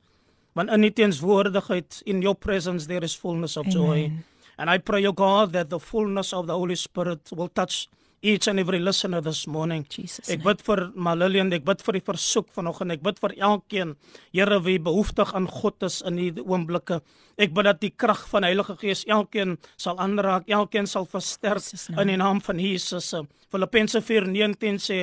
Want 0.53 0.71
in 0.71 0.85
U 0.85 0.91
teenswoordigheid, 0.91 2.01
in 2.05 2.21
your 2.21 2.37
presence 2.37 2.87
there 2.87 3.05
is 3.05 3.17
fullness 3.17 3.57
of 3.57 3.67
Amen. 3.67 3.77
joy. 3.77 4.13
And 4.57 4.71
I 4.71 4.79
pray, 4.79 5.07
O 5.07 5.13
God, 5.13 5.53
that 5.53 5.71
the 5.71 5.81
fullness 5.81 6.33
of 6.33 6.47
the 6.47 6.53
Holy 6.53 6.75
Spirit 6.75 7.31
will 7.35 7.49
touch 7.49 7.89
each 8.27 8.49
and 8.49 8.59
every 8.59 8.79
listener 8.79 9.21
this 9.23 9.47
morning. 9.47 9.85
Jesus 9.89 10.29
ek 10.33 10.43
bid 10.43 10.63
vir 10.67 10.83
Malillian, 11.09 11.53
ek 11.55 11.65
bid 11.67 11.83
vir 11.87 11.99
die 11.99 12.05
versoek 12.09 12.49
vanoggend, 12.57 12.97
ek 12.97 13.05
bid 13.07 13.21
vir 13.23 13.37
elkeen, 13.49 13.95
Here 14.35 14.59
wie 14.65 14.81
behoeftig 14.83 15.33
aan 15.37 15.47
God 15.47 15.87
is 15.87 16.01
in 16.07 16.19
hierdie 16.21 16.45
oomblikke. 16.45 17.01
Ek 17.39 17.55
bid 17.55 17.69
dat 17.69 17.81
die 17.85 17.93
krag 17.95 18.25
van 18.33 18.47
Heilige 18.49 18.75
Gees 18.81 19.05
elkeen 19.07 19.57
sal 19.79 20.01
aanraak, 20.03 20.49
elkeen 20.51 20.91
sal 20.91 21.07
versterk 21.07 21.63
in 21.95 22.11
die 22.11 22.19
naam 22.19 22.43
van 22.43 22.61
Jesus. 22.61 23.13
Filippense 23.53 24.03
4:19 24.03 24.83
sê 24.83 25.01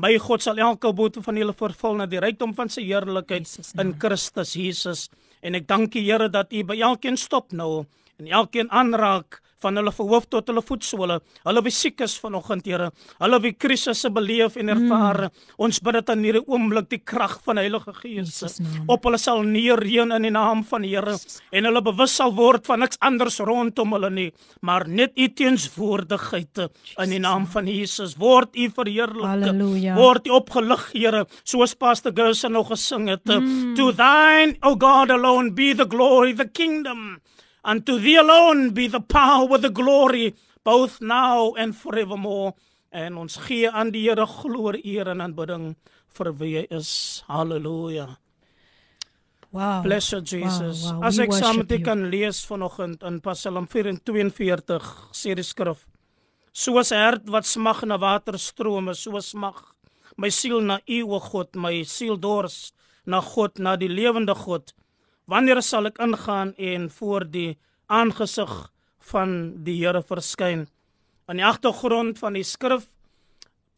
My 0.00 0.16
God 0.16 0.40
sal 0.40 0.56
elke 0.56 0.88
behoefte 0.96 1.20
van 1.20 1.36
julle 1.36 1.52
vervul 1.52 1.98
na 2.00 2.06
die 2.08 2.20
rykdom 2.22 2.54
van 2.56 2.70
sy 2.72 2.86
heerlikheid 2.86 3.50
in 3.76 3.92
Christus 4.00 4.54
Jesus. 4.56 5.10
En 5.44 5.58
ek 5.58 5.68
dank 5.68 5.94
U 5.94 6.00
Here 6.00 6.30
dat 6.32 6.52
U 6.52 6.64
by 6.64 6.78
elkeen 6.80 7.18
stop 7.20 7.52
nou 7.52 7.84
en 8.16 8.30
elkeen 8.40 8.70
aanraak 8.72 9.42
van 9.62 9.78
hulle 9.78 9.92
verhoof 9.94 10.28
tot 10.30 10.50
hulle 10.50 10.62
voetsole. 10.64 11.18
Hulle 11.46 11.62
wie 11.66 11.74
siek 11.74 12.00
is 12.04 12.16
vanoggend, 12.20 12.66
Here. 12.66 12.90
Hulle 13.20 13.40
wie 13.42 13.52
krisisse 13.52 14.10
beleef 14.10 14.56
en 14.60 14.72
ervaar. 14.74 15.26
Mm. 15.28 15.56
Ons 15.66 15.80
bid 15.82 15.98
dit 15.98 16.12
in 16.14 16.24
hierdie 16.26 16.44
oomblik 16.46 16.88
die 16.90 17.00
krag 17.04 17.38
van 17.46 17.60
Heilige 17.60 17.94
Gees 18.00 18.42
op 18.90 19.04
hulle 19.06 19.18
sal 19.20 19.42
neerreën 19.46 20.14
in 20.16 20.26
die 20.26 20.32
naam 20.34 20.62
van 20.68 20.86
die 20.86 20.92
Here 20.94 21.16
en 21.52 21.68
hulle 21.68 21.82
bewus 21.84 22.14
sal 22.18 22.34
word 22.36 22.66
van 22.68 22.82
niks 22.84 23.00
anders 23.04 23.38
rondom 23.44 23.94
hulle 23.96 24.10
nie, 24.12 24.28
maar 24.62 24.86
net 24.88 25.16
U 25.18 25.28
teenswoordigheid 25.28 26.64
in 27.02 27.14
die 27.14 27.20
naam 27.22 27.46
van 27.52 27.68
Jesus. 27.70 28.16
Word 28.20 28.56
U 28.56 28.68
verheerlik. 28.76 29.50
Word 29.98 30.28
U 30.28 30.36
opgelig, 30.38 30.88
Here, 30.92 31.24
soos 31.44 31.74
Pastor 31.78 32.12
Gerson 32.16 32.52
nog 32.56 32.72
gesing 32.72 33.08
het. 33.12 33.24
Mm. 33.24 33.74
To 33.78 33.92
thine, 33.96 34.56
O 34.62 34.76
God 34.76 35.10
alone 35.10 35.52
be 35.54 35.72
the 35.74 35.86
glory, 35.88 36.34
the 36.34 36.48
kingdom 36.48 37.20
Unto 37.64 37.98
thee 37.98 38.16
alone 38.16 38.70
be 38.74 38.88
the 38.88 39.00
power, 39.00 39.58
the 39.58 39.70
glory, 39.70 40.34
both 40.64 41.00
now 41.00 41.54
and 41.54 41.76
forevermore. 41.76 42.54
En 42.90 43.16
ons 43.16 43.36
gee 43.46 43.70
aan 43.70 43.90
die 43.90 44.08
Here 44.08 44.26
gloor, 44.26 44.76
eer 44.84 45.08
en 45.08 45.22
aanbidding 45.24 45.76
vir 46.12 46.32
wie 46.36 46.56
hy 46.58 46.66
is. 46.76 47.22
Halleluja. 47.28 48.08
Wow. 49.52 49.82
Bless 49.84 50.10
you 50.12 50.20
Jesus. 50.20 50.84
Wow, 50.84 50.98
wow. 50.98 51.06
As 51.08 51.18
ek 51.20 51.32
saam 51.36 51.60
met 51.60 51.72
u 51.72 51.78
kan 51.84 52.06
lees 52.12 52.40
vanoggend 52.48 53.02
in 53.04 53.20
Psalm 53.20 53.66
42 53.68 54.92
sê 55.12 55.34
die 55.36 55.44
skrif: 55.44 55.86
Soos 56.52 56.92
'n 56.92 56.96
hart 56.96 57.28
wat 57.28 57.46
smag 57.46 57.84
na 57.84 57.98
waterstrome, 57.98 58.94
so 58.94 59.20
smag 59.20 59.60
my 60.16 60.28
siel 60.28 60.60
na 60.60 60.80
U, 60.88 61.14
o 61.16 61.18
God, 61.18 61.54
my 61.56 61.82
siel 61.84 62.16
dors 62.16 62.72
na 63.06 63.20
God, 63.20 63.58
na 63.58 63.76
die 63.76 63.88
lewende 63.88 64.34
God. 64.34 64.72
Wanneer 65.32 65.62
sal 65.64 65.88
ek 65.88 66.00
ingaan 66.04 66.50
en 66.60 66.90
voor 66.92 67.24
die 67.24 67.56
aangesig 67.88 68.50
van 69.12 69.30
die 69.64 69.78
Here 69.78 70.02
verskyn? 70.04 70.66
Aan 71.24 71.40
die 71.40 71.46
agtergrond 71.48 72.20
van 72.20 72.36
die 72.36 72.44
skrif 72.44 72.84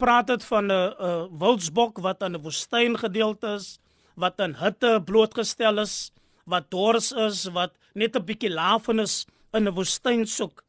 praat 0.03 0.33
dit 0.33 0.43
van 0.51 0.73
'n 0.73 1.31
wildsbok 1.38 2.03
wat 2.03 2.23
aan 2.23 2.35
'n 2.35 2.43
woestyn 2.43 2.99
gedeelte 2.99 3.55
is, 3.61 3.79
wat 4.17 4.40
in 4.40 4.55
hitte 4.55 5.01
blootgestel 5.07 5.79
is, 5.79 6.11
wat 6.45 6.71
dors 6.71 7.12
is, 7.12 7.47
wat 7.55 7.73
net 7.95 8.17
'n 8.17 8.27
bietjie 8.27 8.51
lafenis 8.51 9.27
in 9.53 9.69
'n 9.69 9.75
woestyn 9.75 10.27
soek. 10.27 10.64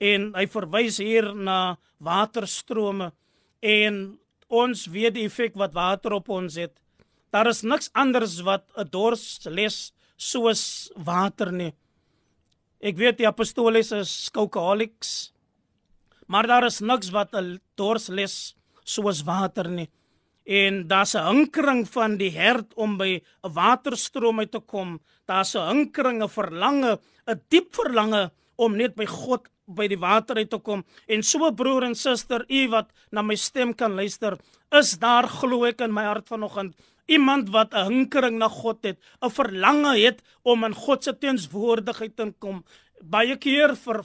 En 0.00 0.34
hy 0.34 0.46
verwys 0.46 0.98
hier 0.98 1.34
na 1.34 1.78
waterstrome 1.98 3.12
en 3.62 4.18
ons 4.48 4.86
weet 4.86 5.14
die 5.14 5.26
effek 5.26 5.54
wat 5.54 5.72
water 5.74 6.12
op 6.12 6.28
ons 6.28 6.54
het. 6.54 6.74
Daar 7.30 7.46
is 7.46 7.62
niks 7.62 7.90
anders 7.92 8.40
wat 8.40 8.64
'n 8.76 8.90
dors 8.90 9.38
les 9.44 9.93
soos 10.16 10.90
water 10.96 11.52
nie. 11.52 11.72
Ek 12.84 12.96
weet 12.96 13.18
die 13.18 13.28
apostoles 13.28 13.92
is 13.92 14.30
alcoholics. 14.34 15.32
Maar 16.26 16.46
daar 16.46 16.66
is 16.66 16.80
niks 16.80 17.10
wat 17.10 17.34
'n 17.34 17.60
dors 17.76 18.08
les 18.08 18.54
soos 18.84 19.22
water 19.24 19.68
nie. 19.68 19.88
En 20.44 20.88
daar's 20.88 21.14
'n 21.14 21.26
hinkering 21.26 21.88
van 21.88 22.16
die 22.16 22.32
hart 22.38 22.74
om 22.74 22.96
by 22.96 23.20
'n 23.42 23.52
waterstroom 23.52 24.38
uit 24.38 24.50
te 24.50 24.60
kom. 24.60 25.00
Daar's 25.26 25.54
'n 25.54 25.68
hinkering, 25.68 26.22
'n 26.22 26.28
verlange, 26.28 26.98
'n 27.26 27.40
diep 27.48 27.74
verlange 27.74 28.32
om 28.56 28.76
net 28.76 28.94
by 28.94 29.06
God 29.06 29.48
by 29.66 29.88
die 29.88 29.98
water 29.98 30.36
uit 30.36 30.50
te 30.50 30.58
kom. 30.58 30.84
En 31.08 31.22
so 31.22 31.50
broer 31.52 31.84
en 31.88 31.94
suster, 31.94 32.44
u 32.48 32.68
wat 32.68 32.90
na 33.10 33.22
my 33.22 33.34
stem 33.34 33.74
kan 33.74 33.94
luister, 33.94 34.38
is 34.70 34.98
daar 34.98 35.28
glo 35.28 35.64
ek 35.64 35.80
in 35.80 35.92
my 35.92 36.04
hart 36.04 36.28
vanoggend 36.28 36.74
Iemand 37.06 37.50
wat 37.50 37.74
'n 37.74 37.86
hinkering 37.90 38.38
na 38.38 38.48
God 38.48 38.84
het, 38.84 38.98
'n 39.20 39.30
verlange 39.30 39.98
het 39.98 40.22
om 40.42 40.64
in 40.64 40.74
God 40.74 41.04
se 41.04 41.18
teenswoordigheid 41.18 42.16
te 42.16 42.34
kom. 42.38 42.64
Baie 43.02 43.36
keer 43.36 43.76
vir 43.76 44.04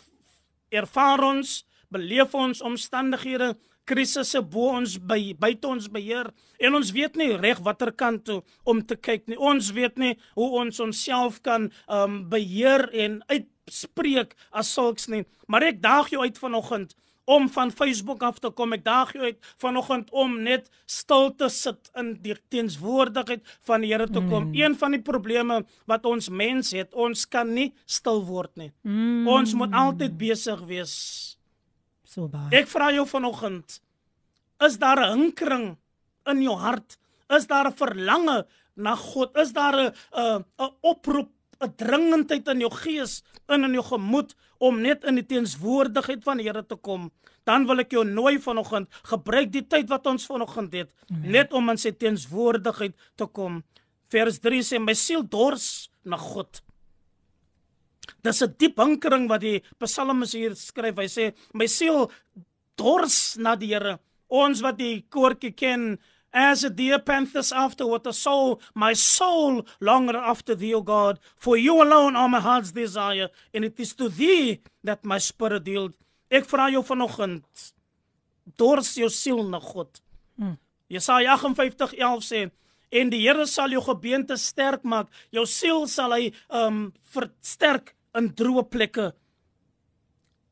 ervaar 0.69 1.23
ons, 1.23 1.65
beleef 1.89 2.33
ons 2.33 2.61
omstandighede, 2.61 3.55
krisisse 3.89 4.41
bo 4.41 4.75
ons 4.77 4.97
by 5.09 5.33
buite 5.39 5.67
ons 5.67 5.87
beheer 5.89 6.29
en 6.61 6.77
ons 6.77 6.91
weet 6.93 7.17
nie 7.19 7.31
reg 7.37 7.61
watter 7.65 7.91
kant 7.91 8.25
toe 8.27 8.39
om 8.69 8.81
te 8.85 8.95
kyk 8.95 9.27
nie. 9.27 9.37
Ons 9.37 9.71
weet 9.77 9.97
nie 9.97 10.13
hoe 10.37 10.49
ons 10.61 10.79
onsself 10.79 11.41
kan 11.45 11.71
um 11.87 12.21
beheer 12.29 12.89
en 12.93 13.19
uitspreek 13.31 14.35
as 14.51 14.73
sulks 14.73 15.07
nie. 15.07 15.25
Maar 15.47 15.71
ek 15.71 15.81
daag 15.81 16.11
jou 16.13 16.21
uit 16.21 16.37
vanoggend 16.37 16.95
om 17.29 17.49
van 17.49 17.71
Facebook 17.71 18.23
af 18.25 18.39
te 18.41 18.49
kom. 18.49 18.73
Ek 18.73 18.83
daag 18.85 19.13
jou 19.13 19.27
uit 19.27 19.49
vanoggend 19.61 20.09
om 20.11 20.39
net 20.41 20.69
stil 20.89 21.29
te 21.37 21.49
sit 21.53 21.91
in 21.99 22.15
die 22.23 22.35
teenswoordigheid 22.49 23.45
van 23.69 23.85
die 23.85 23.91
Here 23.93 24.07
te 24.09 24.21
kom. 24.21 24.49
Mm. 24.49 24.55
Een 24.57 24.77
van 24.81 24.95
die 24.97 25.01
probleme 25.05 25.61
wat 25.89 26.07
ons 26.09 26.29
mens 26.29 26.73
het, 26.73 26.93
ons 26.93 27.27
kan 27.29 27.51
nie 27.53 27.69
stil 27.85 28.23
word 28.25 28.55
nie. 28.57 28.71
Mm. 28.81 29.27
Ons 29.29 29.53
moet 29.57 29.75
altyd 29.77 30.17
besig 30.17 30.63
wees. 30.69 30.95
So 32.09 32.25
baie. 32.31 32.49
Ek 32.61 32.69
vra 32.71 32.89
jou 32.95 33.05
vanoggend, 33.09 33.77
is 34.65 34.77
daar 34.81 34.99
'n 35.05 35.19
hinkering 35.19 35.77
in 36.25 36.41
jou 36.41 36.57
hart? 36.57 36.97
Is 37.29 37.45
daar 37.47 37.69
'n 37.69 37.77
verlange 37.77 38.45
na 38.75 38.95
God? 38.95 39.37
Is 39.37 39.53
daar 39.53 39.75
'n 39.77 39.93
'n 40.57 40.71
oproep 40.81 41.29
'n 41.59 41.75
dringendheid 41.75 42.47
in 42.47 42.59
jou 42.59 42.71
gees, 42.71 43.23
in 43.49 43.63
in 43.63 43.73
jou 43.73 43.83
gemoed 43.83 44.35
om 44.59 44.81
net 44.81 45.03
in 45.03 45.15
die 45.15 45.25
teenswoordigheid 45.25 46.23
van 46.23 46.37
die 46.37 46.47
Here 46.47 46.63
te 46.63 46.75
kom, 46.75 47.11
dan 47.45 47.65
wil 47.67 47.79
ek 47.79 47.91
jou 47.91 48.03
nooi 48.05 48.39
vanoggend 48.39 48.87
gebruik 49.09 49.51
die 49.51 49.65
tyd 49.67 49.89
wat 49.89 50.07
ons 50.07 50.25
vanoggend 50.25 50.73
het, 50.73 50.89
Amen. 51.09 51.31
net 51.31 51.53
om 51.53 51.69
in 51.69 51.77
sy 51.77 51.91
teenswoordigheid 51.91 52.95
te 53.17 53.25
kom. 53.25 53.63
Vers 54.09 54.39
3 54.39 54.61
sê 54.63 54.79
my 54.79 54.93
siel 54.93 55.23
dors 55.23 55.89
na 56.03 56.17
God. 56.17 56.61
Dis 58.23 58.41
'n 58.41 58.55
diep 58.57 58.77
hinkering 58.77 59.27
wat 59.29 59.41
die 59.41 59.63
psalmis 59.79 60.33
hier 60.33 60.55
skryf. 60.55 60.97
Hy 60.97 61.07
sê 61.07 61.33
my 61.53 61.67
siel 61.67 62.11
dors 62.75 63.37
na 63.37 63.55
die 63.55 63.73
Here. 63.73 63.99
Ons 64.29 64.61
wat 64.61 64.77
die 64.77 65.05
koortjie 65.09 65.55
ken, 65.55 65.99
As 66.31 66.63
a 66.63 66.69
deer 66.69 66.99
panthers 66.99 67.51
after 67.51 67.87
water, 67.87 68.11
so 68.11 68.59
my 68.75 68.93
soul 68.93 69.65
longeth 69.81 70.15
after 70.15 70.53
thee, 70.53 70.75
O 70.75 70.81
God. 70.81 71.19
For 71.35 71.57
you 71.57 71.81
alone 71.81 72.15
are 72.15 72.29
my 72.29 72.39
heart's 72.39 72.71
desire, 72.71 73.29
and 73.53 73.65
it 73.65 73.79
is 73.79 73.93
to 73.95 74.09
thee 74.09 74.61
that 74.83 75.03
my 75.03 75.17
spirit 75.17 75.67
yield. 75.67 75.93
Ek 76.29 76.45
vra 76.45 76.69
jou 76.69 76.83
vanoggend, 76.85 77.41
dors 78.57 78.93
jou 78.97 79.09
siel 79.09 79.41
na 79.49 79.57
God. 79.59 79.89
Hmm. 80.37 80.57
Jesaja 80.89 81.37
58:11 81.37 82.21
sê, 82.21 82.51
en 82.91 83.09
die 83.09 83.21
Here 83.25 83.47
sal 83.47 83.73
jou 83.73 83.81
gebeente 83.81 84.37
sterk 84.37 84.83
maak, 84.83 85.09
jou 85.31 85.45
siel 85.45 85.87
sal 85.87 86.13
hy 86.13 86.31
um 86.49 86.91
versterk 87.13 87.95
in 88.13 88.29
droë 88.29 88.69
plekke. 88.69 89.11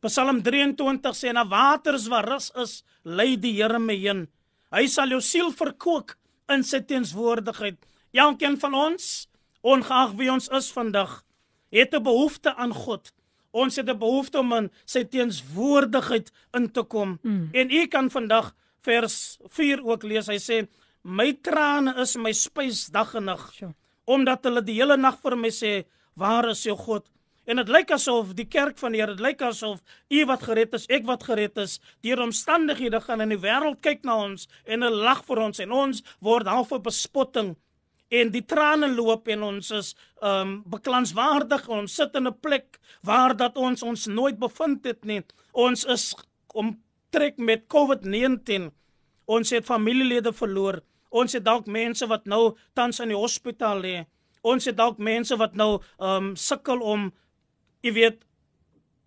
Psalm 0.01 0.41
23 0.41 1.13
sê 1.13 1.33
na 1.33 1.43
waters 1.43 2.07
waar 2.09 2.25
rus 2.25 2.51
is, 2.55 2.83
lei 3.03 3.35
die 3.35 3.53
Here 3.61 3.79
my 3.79 3.93
heen. 3.93 4.27
Hy 4.75 4.87
sal 4.91 5.13
jou 5.15 5.21
siel 5.23 5.51
verkoop 5.55 6.11
in 6.51 6.63
sy 6.63 6.81
teenswoordigheid. 6.83 7.77
Elkeen 8.15 8.57
van 8.59 8.75
ons, 8.75 9.27
ongeag 9.63 10.15
wie 10.19 10.29
ons 10.31 10.49
is 10.49 10.71
vandag, 10.75 11.23
het 11.71 11.93
'n 11.93 12.03
behoefte 12.03 12.55
aan 12.55 12.73
God. 12.73 13.11
Ons 13.51 13.75
het 13.75 13.89
'n 13.89 13.97
behoefte 13.97 14.39
om 14.39 14.53
in 14.53 14.71
sy 14.85 15.03
teenswoordigheid 15.03 16.31
in 16.53 16.71
te 16.71 16.83
kom. 16.83 17.19
Mm. 17.23 17.49
En 17.53 17.71
u 17.71 17.87
kan 17.87 18.09
vandag 18.09 18.55
vers 18.81 19.37
4 19.47 19.85
ook 19.85 20.03
lees. 20.03 20.27
Hy 20.27 20.39
sê: 20.39 20.67
"My 21.03 21.33
trane 21.41 21.95
is 22.01 22.15
my 22.15 22.31
spys 22.31 22.87
dag 22.87 23.15
en 23.15 23.23
nag, 23.23 23.53
sure. 23.53 23.75
omdat 24.05 24.43
hulle 24.43 24.61
die 24.61 24.75
hele 24.75 24.97
nag 24.97 25.19
vir 25.21 25.37
my 25.37 25.49
sê: 25.49 25.85
Waar 26.15 26.49
is 26.49 26.63
jou 26.63 26.77
God?" 26.77 27.09
En 27.47 27.61
dit 27.61 27.69
lyk 27.71 27.91
asof 27.95 28.33
die 28.35 28.47
kerk 28.51 28.75
van 28.77 28.91
die 28.91 28.99
Here, 28.99 29.15
dit 29.15 29.23
lyk 29.23 29.41
asof 29.41 29.79
u 30.11 30.25
wat 30.27 30.43
gered 30.43 30.73
is, 30.75 30.87
ek 30.91 31.05
wat 31.07 31.23
gered 31.23 31.57
is, 31.63 31.77
deur 32.03 32.19
omstandighede 32.25 32.99
gaan 33.05 33.23
in 33.23 33.31
die 33.31 33.39
wêreld 33.39 33.79
kyk 33.81 34.03
na 34.03 34.17
ons 34.25 34.49
en 34.65 34.83
hulle 34.83 35.05
lag 35.05 35.23
vir 35.23 35.39
ons 35.45 35.63
en 35.63 35.71
ons 35.71 36.03
word 36.19 36.51
half 36.51 36.73
op 36.75 36.83
bespotting 36.89 37.55
en 38.09 38.31
die 38.31 38.43
trane 38.47 38.89
loop 38.95 39.27
en 39.31 39.43
ons 39.43 39.71
is 39.75 39.93
um 40.23 40.57
beklanswaardig 40.71 41.67
ons 41.71 41.95
sit 41.99 42.15
in 42.15 42.27
'n 42.27 42.39
plek 42.41 42.79
waar 43.03 43.35
dat 43.35 43.57
ons 43.57 43.83
ons 43.83 44.07
nooit 44.07 44.39
bevind 44.39 44.85
het 44.85 45.05
nie. 45.05 45.23
Ons 45.53 45.85
is 45.85 46.15
omtrek 46.53 47.37
met 47.37 47.67
COVID-19. 47.67 48.71
Ons 49.25 49.49
het 49.49 49.65
familielede 49.65 50.33
verloor. 50.33 50.81
Ons 51.09 51.33
het 51.33 51.43
dalk 51.43 51.67
mense 51.67 52.07
wat 52.07 52.25
nou 52.25 52.55
tans 52.73 52.99
in 52.99 53.09
die 53.09 53.17
hospitaal 53.17 53.81
lê. 53.81 54.05
Ons 54.41 54.65
het 54.65 54.77
dalk 54.77 54.97
mense 54.97 55.35
wat 55.35 55.55
nou 55.55 55.81
um 55.99 56.35
sukkel 56.35 56.79
om 56.79 57.11
jy 57.85 57.93
weet 57.93 58.23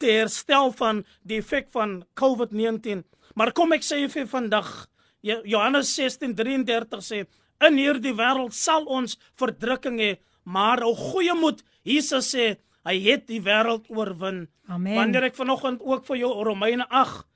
te 0.01 0.13
herstel 0.21 0.73
van 0.79 1.05
die 1.23 1.41
effek 1.43 1.69
van 1.75 2.01
COVID-19. 2.19 3.05
Maar 3.35 3.53
kom 3.53 3.73
ek 3.77 3.85
sê 3.85 4.03
vir 4.09 4.27
vandag 4.31 4.89
Johannes 5.23 5.93
16:33 5.99 7.05
sê 7.05 7.27
in 7.61 7.77
hierdie 7.77 8.17
wêreld 8.17 8.57
sal 8.57 8.87
ons 8.89 9.19
verdrukking 9.39 9.99
hê, 10.01 10.13
maar 10.45 10.81
o 10.83 10.95
goeie 10.97 11.35
moed, 11.37 11.61
Jesus 11.85 12.33
sê 12.35 12.57
hy 12.89 12.97
het 13.05 13.27
die 13.29 13.43
wêreld 13.45 13.91
oorwin. 13.93 14.47
Amen. 14.69 14.97
Wanneer 14.97 15.29
ek 15.29 15.37
vanoggend 15.37 15.83
ook 15.85 16.07
vir 16.07 16.23
jou 16.23 16.33
Romeine 16.45 16.87
8 16.89 17.27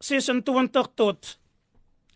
26 0.00 0.88
tot 0.96 1.36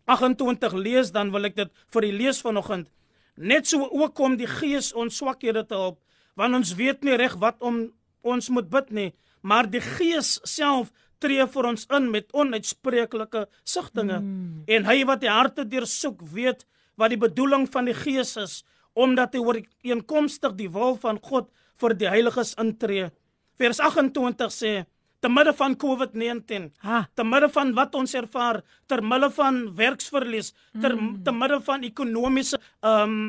28 0.08 0.72
lees, 0.72 1.10
dan 1.12 1.30
wil 1.32 1.44
ek 1.44 1.56
dit 1.56 1.70
vir 1.92 2.06
die 2.06 2.12
lees 2.16 2.40
vanoggend. 2.40 2.88
Net 3.36 3.68
so 3.68 3.84
ook 3.84 4.14
kom 4.16 4.38
die 4.40 4.48
Gees 4.48 4.92
ons 4.92 5.16
swakhede 5.20 5.66
te 5.68 5.76
help, 5.76 5.98
want 6.36 6.56
ons 6.56 6.74
weet 6.78 7.04
nie 7.04 7.16
reg 7.18 7.36
wat 7.42 7.60
om 7.60 7.90
ons 8.24 8.50
moet 8.50 8.68
bid 8.70 8.90
nie, 8.90 9.10
maar 9.42 9.68
die 9.70 9.82
Gees 9.84 10.38
self 10.48 10.92
tree 11.22 11.44
vir 11.54 11.68
ons 11.70 11.86
in 11.96 12.10
met 12.12 12.32
onuitspreeklike 12.36 13.46
sigtinge. 13.64 14.20
Mm. 14.20 14.64
En 14.68 14.88
hy 14.88 15.02
wat 15.08 15.22
die 15.24 15.32
harte 15.32 15.64
deursoek, 15.68 16.24
weet 16.34 16.64
wat 17.00 17.12
die 17.14 17.20
bedoeling 17.20 17.66
van 17.72 17.88
die 17.88 17.96
Gees 17.96 18.36
is, 18.40 18.62
omdat 18.94 19.34
hy 19.34 19.42
ooreenkomstig 19.42 20.54
die 20.58 20.70
wil 20.70 20.98
van 21.02 21.18
God 21.22 21.50
vir 21.82 21.96
die 21.98 22.10
heiliges 22.10 22.54
intree. 22.60 23.10
Vers 23.58 23.80
28 23.82 24.52
sê 24.54 24.74
te 25.24 25.30
midde 25.32 25.54
van 25.56 25.72
COVID-19, 25.80 26.66
te 27.16 27.24
midde 27.24 27.48
van 27.54 27.72
wat 27.78 27.94
ons 27.96 28.12
ervaar, 28.18 28.60
ter 28.86 29.00
midde 29.00 29.30
van 29.32 29.62
werksverlies, 29.78 30.52
ter 30.82 30.92
mm. 30.98 31.22
te 31.24 31.32
midde 31.32 31.62
van 31.64 31.86
ekonomiese 31.88 32.60
ehm 32.60 33.16
um, 33.16 33.24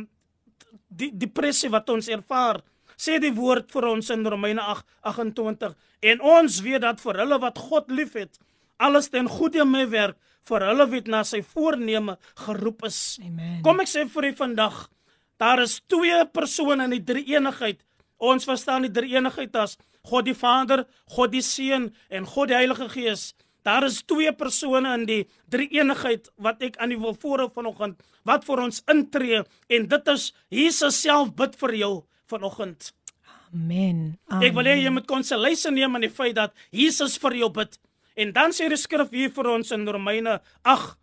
die 0.95 1.09
depressie 1.11 1.67
wat 1.73 1.89
ons 1.91 2.07
ervaar, 2.07 2.61
sê 2.97 3.19
die 3.21 3.33
woord 3.35 3.71
vir 3.71 3.87
ons 3.91 4.09
in 4.13 4.25
Romeine 4.27 4.61
8:28 4.61 5.75
en 6.11 6.21
ons 6.21 6.59
weet 6.61 6.81
dat 6.81 7.01
vir 7.01 7.21
hulle 7.23 7.39
wat 7.41 7.57
God 7.57 7.91
liefhet, 7.91 8.39
alles 8.77 9.09
ten 9.09 9.27
goeie 9.31 9.65
meewerk 9.65 10.17
vir 10.45 10.67
hulle 10.69 10.85
wat 10.91 11.07
na 11.09 11.23
sy 11.25 11.41
voorneme 11.41 12.17
geroep 12.45 12.85
is. 12.85 13.17
Amen. 13.23 13.61
Kom 13.65 13.81
ek 13.81 13.89
sê 13.89 14.05
vir 14.11 14.29
u 14.29 14.33
vandag, 14.37 14.85
daar 15.41 15.63
is 15.63 15.79
twee 15.89 16.19
persone 16.33 16.85
in 16.85 16.97
die 16.97 17.03
drie 17.03 17.25
eenigheid. 17.33 17.81
Ons 18.21 18.45
verstaan 18.47 18.85
die 18.85 18.93
drie 18.93 19.15
eenigheid 19.15 19.55
as 19.59 19.75
God 20.05 20.27
die 20.29 20.37
Vader, 20.37 20.85
God 21.15 21.33
die 21.33 21.43
Seun 21.43 21.89
en 22.09 22.29
God 22.29 22.51
die 22.51 22.59
Heilige 22.59 22.87
Gees. 22.93 23.33
Daar 23.65 23.87
is 23.87 24.03
twee 24.05 24.29
persone 24.37 24.91
in 24.93 25.07
die 25.09 25.23
drie 25.49 25.67
eenigheid 25.73 26.29
wat 26.37 26.61
ek 26.61 26.77
aan 26.77 26.93
u 26.93 26.99
wil 27.07 27.15
voorhou 27.17 27.49
vanoggend 27.49 27.97
wat 28.25 28.45
vir 28.45 28.61
ons 28.61 28.83
intree 28.91 29.41
en 29.73 29.87
dit 29.89 30.11
is 30.13 30.27
Jesus 30.53 30.99
self 31.01 31.31
bid 31.37 31.57
vir 31.57 31.73
jou 31.79 31.93
vanoggend. 32.31 32.93
Amen. 33.53 34.17
Amen. 34.27 34.43
Ek 34.43 34.55
wil 34.57 34.67
hê 34.69 34.75
jy 34.81 34.91
moet 34.93 35.07
konsolasie 35.09 35.71
neem 35.73 35.95
aan 35.95 36.05
die 36.05 36.11
feit 36.11 36.35
dat 36.37 36.53
Jesus 36.75 37.17
vir 37.21 37.37
jou 37.41 37.49
bid. 37.53 37.77
En 38.15 38.31
dan 38.35 38.53
sê 38.55 38.67
die 38.71 38.79
skrif 38.79 39.11
hier 39.11 39.31
vir 39.35 39.49
ons 39.51 39.71
in 39.75 39.87
Romeine 39.87 40.39
8 40.63 40.95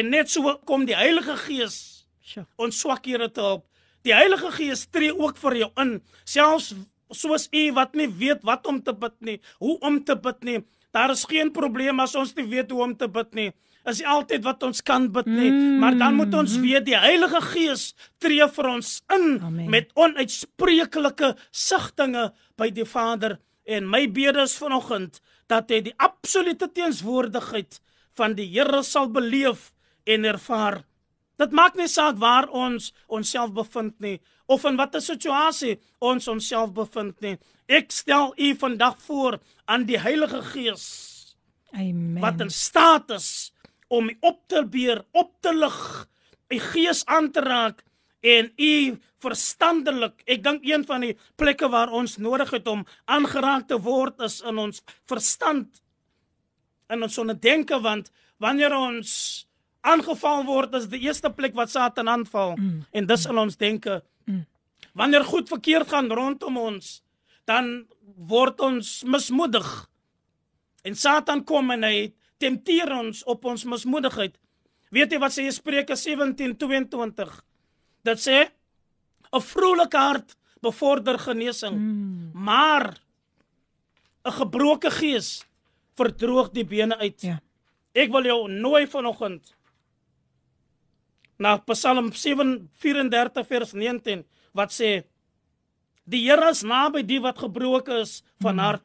en 0.00 0.08
net 0.10 0.30
so 0.32 0.54
kom 0.68 0.86
die 0.88 0.96
Heilige 0.96 1.36
Gees 1.44 1.76
sure. 2.24 2.46
ons 2.56 2.78
swakhede 2.80 3.28
te 3.28 3.44
help. 3.44 3.66
Die 4.06 4.14
Heilige 4.14 4.50
Gees 4.56 4.86
tree 4.90 5.12
ook 5.12 5.36
vir 5.38 5.58
jou 5.60 5.70
in, 5.82 5.98
selfs 6.24 6.72
soos 7.12 7.44
u 7.52 7.64
wat 7.76 7.92
nie 7.94 8.08
weet 8.08 8.40
wat 8.48 8.66
om 8.66 8.80
te 8.82 8.94
bid 8.96 9.18
nie, 9.20 9.36
hoe 9.60 9.76
om 9.84 9.98
te 10.02 10.16
bid 10.16 10.46
nie. 10.48 10.62
Daar 10.96 11.12
is 11.12 11.26
geen 11.28 11.52
probleem 11.52 12.00
as 12.00 12.16
ons 12.16 12.32
nie 12.38 12.48
weet 12.48 12.72
hoe 12.72 12.82
om 12.86 12.96
te 12.96 13.08
bid 13.08 13.36
nie 13.36 13.50
is 13.90 14.02
altyd 14.06 14.44
wat 14.46 14.62
ons 14.62 14.82
kan 14.86 15.08
bid 15.12 15.26
nie, 15.26 15.50
mm. 15.50 15.78
maar 15.82 15.96
dan 15.98 16.14
moet 16.18 16.34
ons 16.38 16.54
weet 16.62 16.86
die 16.86 16.98
Heilige 16.98 17.40
Gees 17.52 17.92
tree 18.22 18.46
vir 18.56 18.68
ons 18.70 18.92
in 19.14 19.40
Amen. 19.42 19.70
met 19.70 19.90
onuitspreeklike 19.98 21.34
sigtinge 21.50 22.30
by 22.58 22.70
die 22.74 22.86
Vader 22.86 23.38
en 23.66 23.88
my 23.90 24.06
bede 24.10 24.44
is 24.46 24.54
vanoggend 24.58 25.20
dat 25.50 25.70
jy 25.70 25.82
die 25.88 25.96
absolute 25.98 26.68
teenswoordigheid 26.72 27.80
van 28.18 28.36
die 28.38 28.48
Here 28.52 28.82
sal 28.86 29.08
beleef 29.12 29.70
en 30.04 30.26
ervaar. 30.28 30.82
Dit 31.40 31.54
maak 31.56 31.76
nie 31.78 31.88
saak 31.90 32.18
waar 32.22 32.48
ons 32.50 32.92
onsself 33.08 33.54
bevind 33.56 33.98
nie 34.04 34.18
of 34.52 34.64
in 34.68 34.76
watter 34.78 35.02
situasie 35.02 35.78
ons 36.02 36.28
onsself 36.28 36.74
bevind 36.76 37.18
nie. 37.24 37.38
Ek 37.66 37.90
stel 37.94 38.34
u 38.36 38.52
vandag 38.58 38.98
voor 39.06 39.38
aan 39.64 39.86
die 39.88 39.98
Heilige 39.98 40.42
Gees. 40.52 40.84
Amen. 41.72 42.20
Wat 42.20 42.40
in 42.44 42.50
staat 42.52 43.10
is 43.16 43.52
om 43.92 44.08
op 44.24 44.40
te 44.48 44.64
beer, 44.64 45.02
op 45.12 45.34
te 45.44 45.52
lig, 45.54 45.78
u 46.48 46.58
gees 46.72 47.04
aan 47.04 47.30
te 47.32 47.40
raak 47.44 47.82
en 48.22 48.52
u 48.56 48.74
verstandelik. 49.22 50.22
Ek 50.24 50.42
dink 50.44 50.64
een 50.66 50.84
van 50.88 51.04
die 51.04 51.14
plekke 51.40 51.68
waar 51.72 51.92
ons 51.92 52.16
nodig 52.22 52.50
het 52.54 52.68
om 52.70 52.86
aangeraak 53.04 53.68
te 53.68 53.78
word 53.82 54.22
is 54.24 54.40
in 54.46 54.60
ons 54.62 54.82
verstand 55.10 55.82
en 56.92 57.04
ons 57.06 57.18
onderdenke 57.18 57.78
want 57.80 58.10
wanneer 58.42 58.74
ons 58.76 59.12
aangeval 59.82 60.44
word 60.46 60.74
is 60.78 60.88
die 60.92 61.02
eerste 61.06 61.30
plek 61.34 61.54
wat 61.58 61.72
Satan 61.72 62.10
aanval 62.10 62.56
mm. 62.56 62.80
en 62.92 63.06
dis 63.08 63.28
in 63.28 63.38
ons 63.38 63.58
denke. 63.58 64.00
Mm. 64.26 64.44
Wanneer 64.98 65.24
goed 65.26 65.48
verkeerd 65.50 65.90
gaan 65.90 66.10
rondom 66.12 66.58
ons, 66.60 67.00
dan 67.48 67.86
word 68.28 68.60
ons 68.60 69.00
mismoedig. 69.08 69.68
En 70.86 70.98
Satan 70.98 71.44
kom 71.48 71.72
en 71.74 71.86
hy 71.86 72.12
tempteer 72.42 72.90
ons 72.96 73.22
op 73.30 73.46
ons 73.48 73.64
mismoedigheid. 73.68 74.34
Weet 74.92 75.14
jy 75.14 75.20
wat 75.22 75.34
sê 75.36 75.46
Spreuke 75.54 75.96
17:22? 75.96 77.38
Dit 78.04 78.18
sê 78.18 78.50
'n 79.32 79.40
vrolike 79.40 79.96
hart 79.96 80.36
bevorder 80.62 81.18
genesing, 81.18 81.76
mm. 81.78 82.30
maar 82.34 82.98
'n 84.24 84.32
gebroke 84.32 84.90
gees 84.90 85.44
verdroog 85.96 86.52
die 86.52 86.64
bene 86.64 86.96
uit. 86.98 87.20
Ja. 87.22 87.40
Ek 87.94 88.10
wil 88.10 88.24
jou 88.24 88.48
nooi 88.48 88.86
vanoggend 88.86 89.54
na 91.38 91.58
Psalm 91.58 92.12
7:34 92.12 93.46
vers 93.46 93.72
19 93.72 94.24
wat 94.52 94.72
sê 94.72 95.04
Die 96.04 96.24
Here 96.26 96.50
is 96.50 96.64
naby 96.66 97.04
die 97.06 97.20
wat 97.22 97.38
gebroken 97.38 98.02
is 98.02 98.22
van 98.42 98.58
mm. 98.58 98.62
hart 98.62 98.84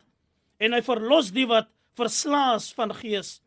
en 0.62 0.74
hy 0.74 0.82
verlos 0.86 1.32
die 1.34 1.48
wat 1.50 1.70
verslaas 1.98 2.70
van 2.78 2.94
gees. 2.94 3.40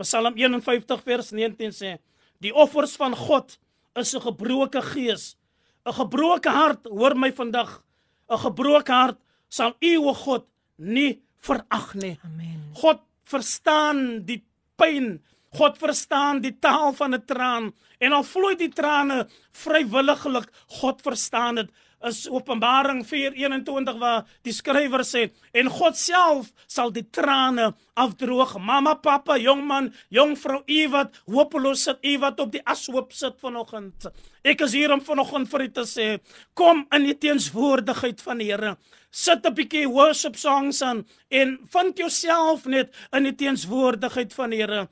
Psalm 0.00 0.36
51 0.36 1.02
vers 1.04 1.30
19 1.30 1.72
sê: 1.76 1.98
Die 2.40 2.52
offers 2.54 2.96
van 2.96 3.14
God 3.16 3.58
is 3.94 4.14
'n 4.14 4.20
gebroke 4.20 4.82
gees, 4.82 5.36
'n 5.84 5.92
gebroke 5.92 6.48
hart, 6.48 6.86
hoor 6.86 7.14
my 7.14 7.32
vandag. 7.32 7.82
'n 8.30 8.38
Gebroke 8.38 8.92
hart 8.92 9.18
sal 9.48 9.74
U 9.82 9.96
o 10.08 10.14
God 10.14 10.46
nie 10.76 11.20
verag 11.42 11.94
nie. 11.94 12.18
Amen. 12.24 12.70
God 12.74 13.00
verstaan 13.24 14.24
die 14.24 14.44
pyn. 14.76 15.20
God 15.52 15.78
verstaan 15.78 16.40
die 16.40 16.54
taal 16.58 16.92
van 16.92 17.14
'n 17.14 17.24
traan 17.26 17.74
en 17.98 18.12
al 18.12 18.24
vloei 18.24 18.56
die 18.56 18.72
trane 18.72 19.28
vrywilliglik, 19.52 20.48
God 20.80 21.02
verstaan 21.02 21.54
dit 21.54 21.70
is 22.06 22.28
Openbaring 22.28 23.04
4:21 23.04 23.98
waar 23.98 24.24
die 24.42 24.52
skrywer 24.52 25.04
sê 25.04 25.30
en 25.52 25.68
God 25.68 25.96
self 25.96 26.52
sal 26.66 26.92
die 26.92 27.04
trane 27.10 27.74
afdroog. 27.94 28.56
Mamma, 28.58 28.94
pappa, 28.94 29.36
jong 29.38 29.66
man, 29.66 29.90
jong 30.08 30.36
vrou, 30.38 30.62
u 30.66 30.88
wat 30.88 31.20
hopeloos 31.26 31.82
sit, 31.82 31.98
u 32.04 32.18
wat 32.18 32.40
op 32.40 32.52
die 32.52 32.62
ashoop 32.64 33.12
sit 33.12 33.36
vanoggend. 33.40 34.08
Ek 34.42 34.60
is 34.60 34.72
hier 34.72 34.92
om 34.92 35.00
vanoggend 35.00 35.50
vir 35.50 35.66
u 35.66 35.68
te 35.68 35.84
sê, 35.84 36.06
kom 36.54 36.86
in 36.96 37.04
die 37.04 37.18
teenswoordigheid 37.18 38.22
van 38.22 38.38
die 38.38 38.50
Here. 38.50 38.76
Sit 39.10 39.44
'n 39.46 39.54
bietjie 39.54 39.88
worship 39.88 40.36
songs 40.36 40.82
aan 40.82 41.06
en 41.30 41.58
vind 41.72 41.98
jouself 41.98 42.64
net 42.66 42.94
in 43.12 43.24
die 43.24 43.34
teenswoordigheid 43.34 44.32
van 44.32 44.50
die 44.50 44.62
Here. 44.62 44.88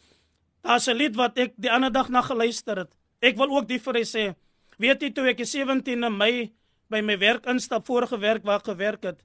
Daar's 0.62 0.88
'n 0.88 0.96
lied 0.96 1.16
wat 1.16 1.38
ek 1.38 1.54
die 1.56 1.70
ander 1.70 1.92
dag 1.92 2.08
na 2.08 2.20
geluister 2.20 2.76
het. 2.76 2.92
Ek 3.22 3.36
wil 3.36 3.56
ook 3.56 3.68
die 3.68 3.78
vir 3.78 3.96
u 3.96 4.04
sê. 4.04 4.34
Weet 4.78 5.02
jy 5.02 5.10
toe 5.10 5.28
ek 5.28 5.40
17 5.46 6.16
Mei 6.16 6.52
by 6.88 7.00
my 7.04 7.18
werk 7.20 7.46
instap 7.50 7.86
vorige 7.86 8.18
werk 8.18 8.44
waar 8.44 8.62
ek 8.62 8.70
gewerk 8.70 9.02
het. 9.02 9.22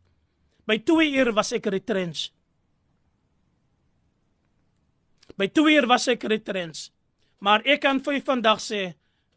By 0.68 0.78
2 0.80 1.12
uur 1.20 1.34
was 1.36 1.52
ek 1.56 1.68
retrench. 1.72 2.30
By 5.40 5.48
2 5.48 5.76
uur 5.76 5.88
was 5.88 6.08
ek 6.12 6.24
retrench. 6.24 6.90
Maar 7.44 7.64
ek 7.68 7.84
kan 7.84 8.00
vir 8.04 8.22
vandag 8.24 8.62
sê 8.64 8.94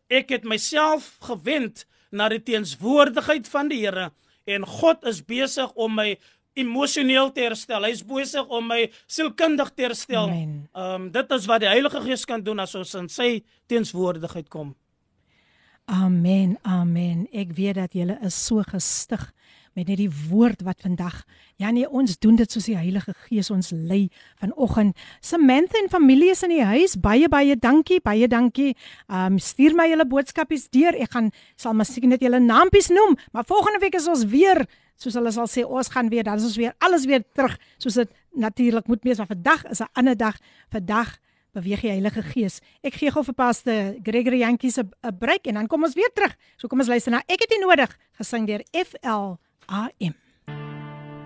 ek 0.06 0.30
het 0.30 0.44
myself 0.46 1.16
gewend 1.26 1.86
na 2.14 2.28
die 2.30 2.42
teenswoordigheid 2.42 3.48
van 3.50 3.70
die 3.72 3.82
Here 3.82 4.10
en 4.46 4.66
God 4.66 5.02
is 5.10 5.24
besig 5.26 5.72
om 5.74 5.96
my 5.98 6.12
emosioneel 6.56 7.32
te 7.34 7.44
herstel. 7.44 7.84
Hy 7.84 7.92
is 7.92 8.04
besig 8.06 8.46
om 8.48 8.70
my 8.70 8.86
sielkundig 9.10 9.72
te 9.74 9.88
herstel. 9.88 10.30
Ehm 10.30 10.62
um, 10.72 11.10
dit 11.12 11.34
is 11.36 11.48
wat 11.50 11.64
die 11.64 11.70
Heilige 11.70 12.00
Gees 12.04 12.24
kan 12.24 12.42
doen 12.42 12.62
as 12.62 12.74
ons 12.78 12.94
in 12.94 13.10
sy 13.12 13.30
teenswoordigheid 13.68 14.48
kom. 14.48 14.74
Amen. 15.86 16.58
Amen. 16.62 17.28
Ek 17.30 17.52
weet 17.54 17.76
dat 17.78 17.92
julle 17.94 18.16
is 18.26 18.34
so 18.34 18.62
gestig 18.66 19.22
met 19.76 19.86
net 19.86 20.00
die 20.00 20.10
woord 20.10 20.64
wat 20.66 20.80
vandag. 20.82 21.20
Ja 21.62 21.70
nee, 21.70 21.86
ons 21.86 22.16
doen 22.18 22.34
dit 22.34 22.50
soos 22.50 22.66
die 22.66 22.74
Heilige 22.74 23.12
Gees 23.28 23.52
ons 23.54 23.70
lei 23.70 24.08
vanoggend. 24.40 24.96
Samantha 25.22 25.78
en 25.78 25.90
familie 25.92 26.32
is 26.32 26.42
in 26.42 26.56
die 26.56 26.64
huis. 26.64 26.96
Baie 26.98 27.28
baie 27.30 27.54
dankie. 27.54 28.00
Baie 28.02 28.26
dankie. 28.26 28.72
Um 29.06 29.38
stuur 29.38 29.76
my 29.78 29.86
julle 29.92 30.08
boodskapies 30.10 30.66
deur. 30.74 30.98
Ek 30.98 31.12
gaan 31.14 31.30
sal 31.54 31.76
miskien 31.78 32.10
net 32.10 32.24
julle 32.24 32.42
naampies 32.42 32.90
noem, 32.90 33.14
maar 33.30 33.46
volgende 33.46 33.78
week 33.84 33.94
is 33.94 34.10
ons 34.10 34.26
weer 34.32 34.64
soos 34.98 35.14
hulle 35.14 35.30
sal 35.30 35.46
sê 35.46 35.62
ons 35.62 35.92
gaan 35.92 36.08
weer 36.10 36.24
dan 36.24 36.40
is 36.40 36.48
ons 36.48 36.56
weer 36.56 36.72
alles 36.80 37.04
weer 37.04 37.20
terug 37.36 37.52
soos 37.76 38.00
dit 38.00 38.10
natuurlik 38.34 38.88
moet 38.90 39.06
wees. 39.06 39.22
Maar 39.22 39.30
vandag 39.36 39.64
is 39.70 39.80
'n 39.80 39.92
ander 39.92 40.16
dag. 40.16 40.34
Vandag 40.72 41.14
beweeg 41.56 41.84
die 41.84 41.92
Heilige 41.94 42.22
Gees. 42.22 42.60
Ek 42.84 42.98
gee 43.00 43.12
gou 43.12 43.22
vir 43.26 43.36
paste 43.36 43.74
Gregory 44.04 44.42
Jantjie 44.42 44.70
se 44.72 44.82
'n 44.84 45.18
breek 45.18 45.46
en 45.46 45.54
dan 45.54 45.66
kom 45.66 45.84
ons 45.84 45.94
weer 45.94 46.12
terug. 46.14 46.36
So 46.56 46.68
kom 46.68 46.80
ons 46.80 46.88
luister 46.88 47.12
na 47.12 47.22
Ek 47.28 47.40
het 47.40 47.52
U 47.52 47.58
nodig 47.60 47.96
gesing 48.18 48.46
deur 48.46 48.62
FL 48.72 49.38
AM. 49.66 50.14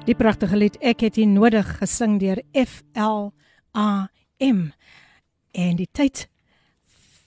Die 0.06 0.14
pragtige 0.14 0.56
lied 0.56 0.76
Ek 0.80 1.00
het 1.00 1.18
U 1.18 1.24
nodig 1.24 1.78
gesing 1.78 2.20
deur 2.20 2.42
FL 2.52 3.32
AM. 3.72 4.72
En 5.52 5.76
die 5.76 5.88
tyd 5.92 6.28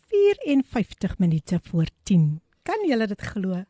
54 0.10 1.20
minute 1.20 1.60
voor 1.64 1.88
10. 2.04 2.42
Kan 2.64 2.88
jy 2.88 3.06
dit 3.06 3.22
glo? 3.22 3.66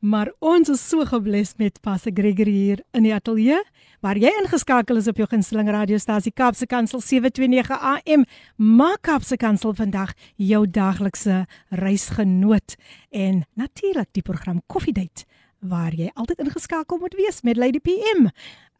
Maar 0.00 0.32
ons 0.38 0.68
is 0.68 0.80
so 0.88 1.04
gebless 1.04 1.54
met 1.60 1.80
Pastor 1.84 2.12
Gregory 2.14 2.52
hier 2.52 2.80
in 2.96 3.04
die 3.04 3.12
ateljee 3.14 3.58
waar 4.00 4.16
jy 4.16 4.30
ingeskakel 4.40 4.96
is 4.96 5.08
op 5.10 5.18
jou 5.20 5.26
gunsteling 5.28 5.68
radiostasie 5.68 6.32
Kapse 6.32 6.64
Kansel 6.66 7.02
729 7.04 7.76
AM. 7.76 8.24
Maak 8.56 9.02
Kapse 9.04 9.36
Kansel 9.36 9.74
vandag 9.76 10.14
jou 10.36 10.64
daglikse 10.64 11.44
reisgenoot 11.68 12.76
en 13.10 13.44
natuurlik 13.60 14.08
die 14.16 14.24
program 14.24 14.62
Coffee 14.66 14.96
Date 14.96 15.28
waar 15.60 15.92
jy 15.92 16.08
altyd 16.14 16.46
ingeskakel 16.46 16.98
moet 16.98 17.16
wees 17.20 17.42
met 17.44 17.60
Lady 17.60 17.80
PM. 17.84 18.30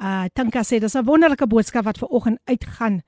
Uh 0.01 0.25
Tinka 0.33 0.65
sê 0.65 0.81
dis 0.81 0.97
'n 0.97 1.05
wonderlike 1.05 1.47
boodskap 1.47 1.85
wat 1.85 1.99
ver 1.99 2.09
oggend 2.09 2.39
uitgaan 2.45 3.03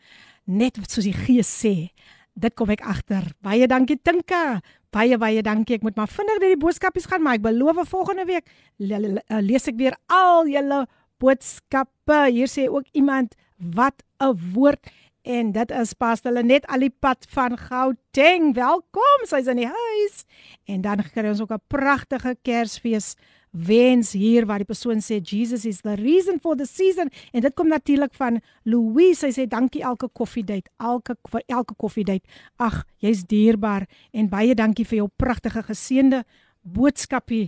net 0.45 0.77
soos 0.89 1.05
die 1.05 1.17
Gees 1.17 1.49
sê. 1.49 1.93
Dit 2.35 2.55
kom 2.55 2.71
ek 2.71 2.81
agter. 2.81 3.33
Baie 3.41 3.67
dankie 3.67 3.99
Tinka. 4.03 4.61
Baie 4.93 5.17
baie 5.17 5.41
dankie. 5.41 5.79
Ek 5.79 5.87
moet 5.87 5.97
maar 5.97 6.11
vinnig 6.13 6.41
deur 6.43 6.53
die 6.53 6.61
boodskapies 6.61 7.07
gaan, 7.09 7.23
maar 7.25 7.39
ek 7.39 7.47
beloof 7.47 7.81
volgende 7.89 8.27
week 8.29 8.51
le 8.77 8.99
le 9.01 9.15
le 9.17 9.41
lees 9.41 9.69
ek 9.71 9.79
weer 9.81 9.97
al 10.13 10.51
julle 10.53 10.83
boodskappe. 11.23 12.19
Hier 12.29 12.51
sê 12.51 12.69
ook 12.69 12.91
iemand 12.93 13.35
wat 13.57 14.03
'n 14.21 14.37
woord 14.53 14.91
en 15.23 15.53
dit 15.53 15.71
is 15.71 15.95
pas 15.95 16.21
hulle 16.23 16.43
net 16.43 16.67
al 16.67 16.81
die 16.81 16.91
pad 16.91 17.25
van 17.31 17.57
Gauteng. 17.57 18.55
Welkom, 18.55 19.25
sy's 19.25 19.47
in 19.47 19.57
die 19.57 19.71
huis. 19.71 20.25
En 20.67 20.83
dan 20.83 21.03
kry 21.15 21.29
ons 21.29 21.41
ook 21.41 21.53
'n 21.53 21.63
pragtige 21.69 22.37
Kersfees 22.43 23.17
wens 23.52 24.12
hier 24.12 24.46
waar 24.46 24.62
die 24.62 24.70
persoon 24.70 25.00
sê 25.02 25.20
Jesus 25.24 25.66
is 25.66 25.82
the 25.82 25.96
reason 25.96 26.40
for 26.40 26.56
the 26.56 26.66
season 26.66 27.10
en 27.32 27.42
dit 27.42 27.54
kom 27.56 27.70
natuurlik 27.72 28.14
van 28.20 28.42
Louise 28.64 29.24
sy 29.24 29.32
sê 29.34 29.48
dankie 29.50 29.82
elke 29.82 30.10
koffiedייט 30.14 30.68
elke 30.78 31.16
vir 31.32 31.46
elke 31.48 31.78
koffiedייט 31.80 32.26
ag 32.62 32.84
jy's 33.04 33.24
dierbaar 33.30 33.88
en 34.14 34.30
baie 34.30 34.56
dankie 34.56 34.86
vir 34.86 35.04
jou 35.04 35.10
pragtige 35.18 35.64
geseënde 35.70 36.24
boodskapie 36.62 37.48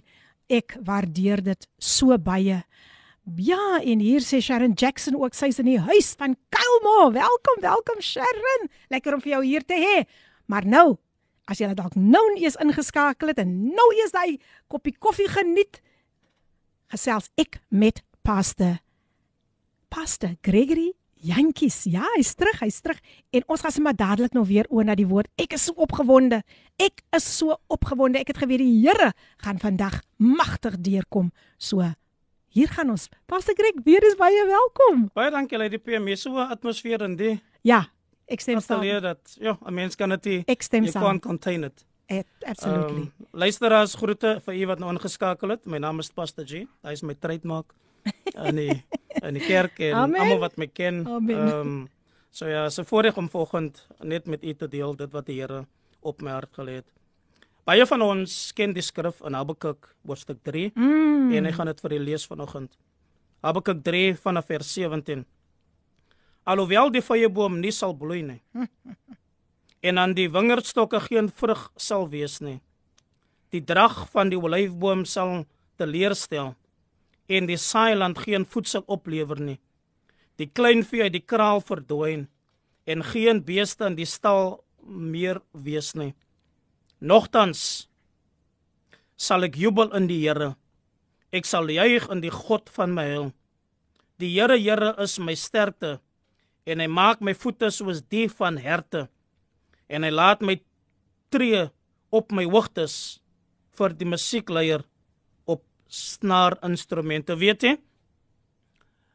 ek 0.49 0.79
waardeer 0.85 1.43
dit 1.43 1.67
so 1.77 2.17
baie 2.17 2.63
ja 3.37 3.65
en 3.83 3.99
hier 4.01 4.23
sê 4.25 4.39
Sharon 4.41 4.73
Jackson 4.73 5.19
ook 5.19 5.35
sy's 5.37 5.59
in 5.61 5.69
die 5.69 5.83
huis 5.83 6.15
van 6.17 6.37
Kailmo 6.49 7.11
welkom 7.13 7.61
welkom 7.61 8.01
Sharon 8.01 8.71
lekker 8.89 9.19
om 9.19 9.21
vir 9.21 9.35
jou 9.37 9.43
hier 9.45 9.67
te 9.67 9.77
hê 9.77 10.07
maar 10.49 10.65
nou 10.65 10.97
As 11.49 11.57
jy 11.57 11.69
dalk 11.73 11.95
nou 11.97 12.21
eers 12.37 12.59
ingeskakel 12.61 13.31
het 13.31 13.39
en 13.41 13.53
nou 13.73 13.87
eers 13.97 14.13
daai 14.13 14.37
koppie 14.69 14.93
koffie 15.01 15.25
geniet, 15.33 15.79
gesels 16.92 17.30
ek 17.40 17.60
met 17.70 18.02
Pastor 18.22 18.78
Pastor 19.88 20.36
Gregory 20.42 20.92
Jantjies. 21.24 21.84
Ja, 21.88 22.04
hy's 22.18 22.34
terug, 22.36 22.58
hy's 22.60 22.82
terug. 22.84 22.98
En 23.32 23.44
ons 23.48 23.62
gaan 23.64 23.72
sommer 23.72 23.96
dadelik 23.96 24.34
nou 24.36 24.42
weer 24.44 24.66
oor 24.68 24.84
na 24.84 24.96
die 24.98 25.06
woord. 25.08 25.30
Ek 25.40 25.54
is 25.56 25.64
so 25.70 25.76
opgewonde. 25.80 26.42
Ek 26.76 27.00
is 27.16 27.24
so 27.38 27.56
opgewonde. 27.72 28.20
Ek 28.20 28.34
het 28.34 28.42
geweet 28.42 28.60
die 28.60 28.82
Here 28.82 29.12
gaan 29.40 29.60
vandag 29.62 30.02
magtig 30.20 30.76
deurkom. 30.84 31.30
So 31.56 31.86
hier 32.54 32.68
gaan 32.76 32.92
ons. 32.92 33.08
Pastor 33.30 33.56
Greg, 33.56 33.80
weer 33.86 34.04
is 34.04 34.18
baie 34.20 34.44
welkom. 34.50 35.08
Baie 35.16 35.32
dankie 35.32 35.58
Lady 35.58 35.80
PM. 35.80 36.08
Jy 36.08 36.16
so 36.16 36.36
'n 36.36 36.50
atmosfeer 36.52 37.02
in 37.02 37.16
die 37.16 37.40
Ja, 37.62 37.86
ek 38.28 38.40
stem 38.40 38.60
saam. 38.60 38.82
Dat 39.00 39.36
ja, 39.40 39.56
'n 39.64 39.74
mens 39.74 39.96
kan 39.96 40.10
dit 40.10 40.44
Ek 40.46 40.62
stem 40.62 40.86
saam. 40.86 41.02
Jy 41.02 41.08
kan 41.08 41.20
contain 41.20 41.64
it. 41.64 41.86
Absolutely. 42.06 43.06
Um, 43.06 43.12
luisteraars 43.32 43.94
groete 43.94 44.36
vir 44.44 44.54
u 44.54 44.66
wat 44.66 44.82
nou 44.82 44.90
ingeskakel 44.92 45.54
het. 45.54 45.64
My 45.66 45.80
naam 45.80 46.02
is 46.02 46.10
Pastor 46.12 46.44
G. 46.46 46.66
Hy 46.84 46.92
is 46.92 47.02
my 47.02 47.14
trademark 47.14 47.72
in 48.34 48.60
die 48.60 48.74
in 49.22 49.38
die 49.38 49.44
kerk 49.44 49.78
en 49.80 49.96
almal 50.12 50.42
wat 50.42 50.58
my 50.60 50.68
ken. 50.68 51.04
Ehm 51.06 51.30
um, 51.32 51.76
so 52.34 52.48
ja, 52.50 52.66
so 52.70 52.84
voorreg 52.84 53.16
om 53.16 53.28
vanoggend 53.30 53.86
net 54.02 54.26
met 54.26 54.44
u 54.44 54.54
te 54.54 54.68
deel 54.68 54.96
dit 54.96 55.12
wat 55.12 55.26
die 55.26 55.40
Here 55.40 55.66
op 56.00 56.22
my 56.22 56.30
hart 56.34 56.52
gelê 56.58 56.80
het. 56.82 56.88
Baie 57.64 57.86
van 57.86 58.02
ons 58.02 58.52
ken 58.52 58.74
die 58.74 58.82
skrif 58.82 59.22
in 59.24 59.34
Habakuk 59.38 59.94
hoofstuk 60.04 60.42
3 60.44 60.72
mm. 60.74 61.30
en 61.32 61.46
ek 61.46 61.54
gaan 61.56 61.70
dit 61.70 61.80
vir 61.80 61.94
u 61.96 61.98
lees 61.98 62.26
vanoggend. 62.28 62.74
Habakuk 63.40 63.80
3 63.86 64.16
vanaf 64.20 64.50
vers 64.50 64.72
17. 64.74 65.24
Alhoewel 66.44 66.90
die 66.92 67.00
vyeboom 67.00 67.60
nie 67.60 67.72
sal 67.72 67.94
bloei 67.96 68.20
nie. 68.22 68.42
en 69.84 69.98
aan 70.00 70.14
die 70.16 70.30
wingerdstokke 70.32 71.02
geen 71.04 71.28
vrug 71.28 71.66
sal 71.76 72.08
wees 72.08 72.38
nie. 72.40 72.60
Die 73.52 73.60
drag 73.60 74.06
van 74.14 74.30
die 74.32 74.40
olyfboom 74.40 75.04
sal 75.04 75.44
teleurstel 75.78 76.54
en 77.28 77.48
die 77.48 77.60
saailand 77.60 78.18
geen 78.24 78.46
voedsel 78.48 78.84
oplewer 78.88 79.40
nie. 79.40 79.58
Die 80.40 80.48
kleinvee 80.48 81.04
uit 81.04 81.14
die 81.18 81.24
kraal 81.24 81.60
verdwyn 81.60 82.26
en 82.88 83.04
geen 83.12 83.44
beeste 83.44 83.84
in 83.90 83.98
die 84.00 84.08
stal 84.08 84.64
meer 84.84 85.42
wees 85.52 85.92
nie. 85.94 86.14
Nogtans 87.00 87.86
sal 89.20 89.44
ek 89.44 89.56
jubel 89.60 89.92
in 89.96 90.08
die 90.08 90.22
Here. 90.24 90.54
Ek 91.32 91.44
sal 91.44 91.68
juig 91.68 92.08
in 92.12 92.24
die 92.24 92.32
God 92.32 92.72
van 92.72 92.96
my 92.96 93.04
heil. 93.10 93.32
Die 94.16 94.32
Here 94.32 94.56
Here 94.56 94.94
is 95.04 95.18
my 95.20 95.36
sterkte 95.36 95.98
en 96.64 96.80
hy 96.80 96.88
maak 96.88 97.20
my 97.20 97.36
voete 97.36 97.68
soos 97.68 98.00
die 98.08 98.30
van 98.32 98.56
herte 98.56 99.10
en 99.94 100.06
hy 100.06 100.10
laat 100.10 100.42
my 100.42 100.58
tree 101.34 101.68
op 102.14 102.32
my 102.34 102.44
hoogtes 102.46 103.20
vir 103.78 103.94
die 103.98 104.08
musiekleier 104.08 104.84
op 105.50 105.62
snaarinstrumente 105.88 107.36
weet 107.38 107.66
jy 107.68 107.74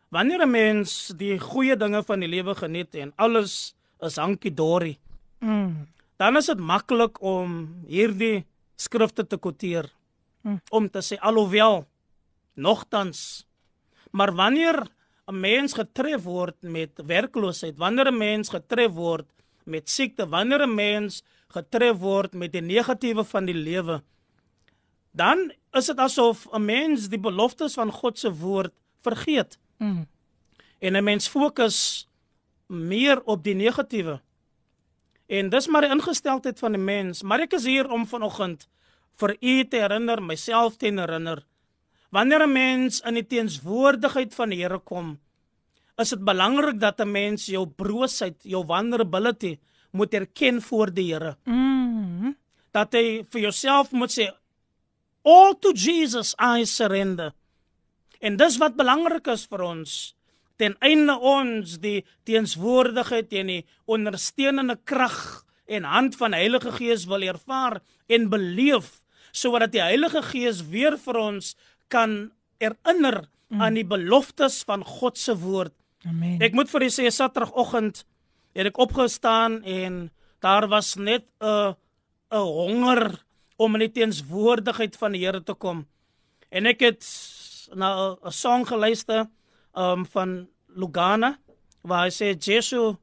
wanneer 0.10 0.46
'n 0.46 0.52
mens 0.52 1.14
die 1.16 1.38
goeie 1.40 1.76
dinge 1.76 2.04
van 2.04 2.20
die 2.20 2.32
lewe 2.36 2.56
geniet 2.56 2.96
en 2.96 3.14
alles 3.16 3.76
is 4.02 4.16
hankie 4.18 4.54
dorie 4.54 4.98
mm. 5.40 5.88
dan 6.18 6.38
is 6.38 6.46
dit 6.52 6.60
maklik 6.60 7.22
om 7.22 7.84
hierdie 7.88 8.46
skrifte 8.76 9.28
te 9.28 9.38
quoteer 9.38 9.92
mm. 10.44 10.60
om 10.72 10.90
te 10.90 11.02
sê 11.02 11.20
alhoewel 11.20 11.86
nogtans 12.56 13.46
maar 14.12 14.34
wanneer 14.34 14.88
'n 15.30 15.40
mens 15.40 15.74
getref 15.74 16.24
word 16.24 16.58
met 16.62 16.92
werkloosheid 17.06 17.78
wanneer 17.78 18.12
'n 18.12 18.18
mens 18.18 18.50
getref 18.50 18.92
word 18.92 19.28
met 19.64 19.90
siekte, 19.90 20.28
wanneer 20.28 20.62
'n 20.68 20.76
mens 20.76 21.24
getref 21.48 21.98
word 21.98 22.34
met 22.34 22.52
die 22.52 22.62
negatiewe 22.62 23.24
van 23.24 23.46
die 23.46 23.56
lewe, 23.56 24.04
dan 25.12 25.54
is 25.72 25.86
dit 25.86 25.98
asof 25.98 26.48
'n 26.52 26.66
mens 26.66 27.10
die 27.10 27.20
beloftes 27.20 27.74
van 27.74 27.92
God 27.92 28.20
se 28.20 28.32
woord 28.34 28.74
vergeet. 29.02 29.58
Mm. 29.78 30.08
En 30.80 30.96
'n 30.96 31.04
mens 31.04 31.28
fokus 31.28 32.08
meer 32.68 33.22
op 33.24 33.44
die 33.44 33.56
negatiewe. 33.56 34.22
En 35.26 35.50
dis 35.50 35.68
maar 35.68 35.82
die 35.82 35.90
ingesteldheid 35.94 36.60
van 36.60 36.72
die 36.72 36.82
mens, 36.82 37.22
maar 37.22 37.40
ek 37.40 37.54
is 37.54 37.66
hier 37.66 37.90
om 37.90 38.08
vanoggend 38.08 38.68
vir 39.20 39.36
u 39.40 39.68
te 39.68 39.78
herinner, 39.78 40.22
myself 40.24 40.78
te 40.78 40.86
herinner. 40.86 41.46
Wanneer 42.10 42.48
'n 42.48 42.52
mens 42.52 43.02
in 43.02 43.14
die 43.14 43.28
teenswoordigheid 43.28 44.36
van 44.36 44.50
die 44.50 44.62
Here 44.62 44.80
kom, 44.80 45.20
is 46.00 46.14
dit 46.16 46.24
belangrik 46.24 46.80
dat 46.80 47.00
'n 47.02 47.12
mens 47.12 47.46
jou 47.46 47.68
broosheid, 47.68 48.38
jou 48.44 48.66
vulnerability 48.66 49.60
moet 49.92 50.14
erken 50.14 50.62
voor 50.62 50.94
die 50.94 51.14
Here. 51.14 51.36
Mm. 51.44 52.38
Dat 52.72 52.94
jy 52.94 53.26
vir 53.30 53.42
jouself 53.42 53.92
moet 53.92 54.12
sê 54.12 54.32
all 55.24 55.56
to 55.60 55.72
Jesus 55.74 56.36
I 56.40 56.66
surrender. 56.66 57.34
En 58.20 58.38
dis 58.38 58.58
wat 58.58 58.76
belangrik 58.76 59.28
is 59.28 59.46
vir 59.46 59.62
ons 59.62 60.16
ten 60.60 60.76
einde 60.80 61.16
ons 61.20 61.78
die 61.80 62.06
teenswoordigheid 62.28 63.32
en 63.34 63.48
die 63.48 63.66
ondersteunende 63.86 64.78
krag 64.84 65.46
en 65.68 65.84
hand 65.84 66.18
van 66.20 66.36
Heilige 66.36 66.72
Gees 66.72 67.06
wil 67.08 67.22
ervaar 67.22 67.80
en 68.08 68.30
beleef 68.30 69.00
sodat 69.32 69.72
die 69.72 69.82
Heilige 69.82 70.22
Gees 70.22 70.64
weer 70.68 70.98
vir 70.98 71.18
ons 71.22 71.56
kan 71.88 72.32
herinner 72.60 73.30
mm. 73.48 73.62
aan 73.62 73.74
die 73.80 73.88
beloftes 73.88 74.64
van 74.68 74.84
God 74.84 75.18
se 75.18 75.38
woord 75.40 75.79
Amen. 76.08 76.40
Ek 76.42 76.56
moet 76.56 76.70
vir 76.72 76.86
u 76.88 76.90
sê 76.94 77.10
Saterdagoggend 77.12 78.06
het 78.56 78.70
ek 78.70 78.80
opgestaan 78.80 79.60
en 79.68 80.10
daar 80.44 80.68
was 80.72 80.96
net 80.96 81.26
'n 81.42 81.76
'n 82.32 82.46
honger 82.46 83.26
om 83.58 83.76
in 83.76 83.80
die 83.80 83.92
teenswoordigheid 83.92 84.96
van 84.96 85.12
die 85.12 85.26
Here 85.26 85.44
te 85.44 85.54
kom. 85.54 85.88
En 86.50 86.66
ek 86.66 86.80
het 86.80 87.04
na 87.76 88.16
'n 88.24 88.32
song 88.32 88.66
geluister 88.66 89.28
um 89.76 90.06
van 90.06 90.48
Lugana 90.68 91.38
waar 91.82 92.06
hy 92.06 92.12
sê 92.12 92.38
Jesu 92.38 92.96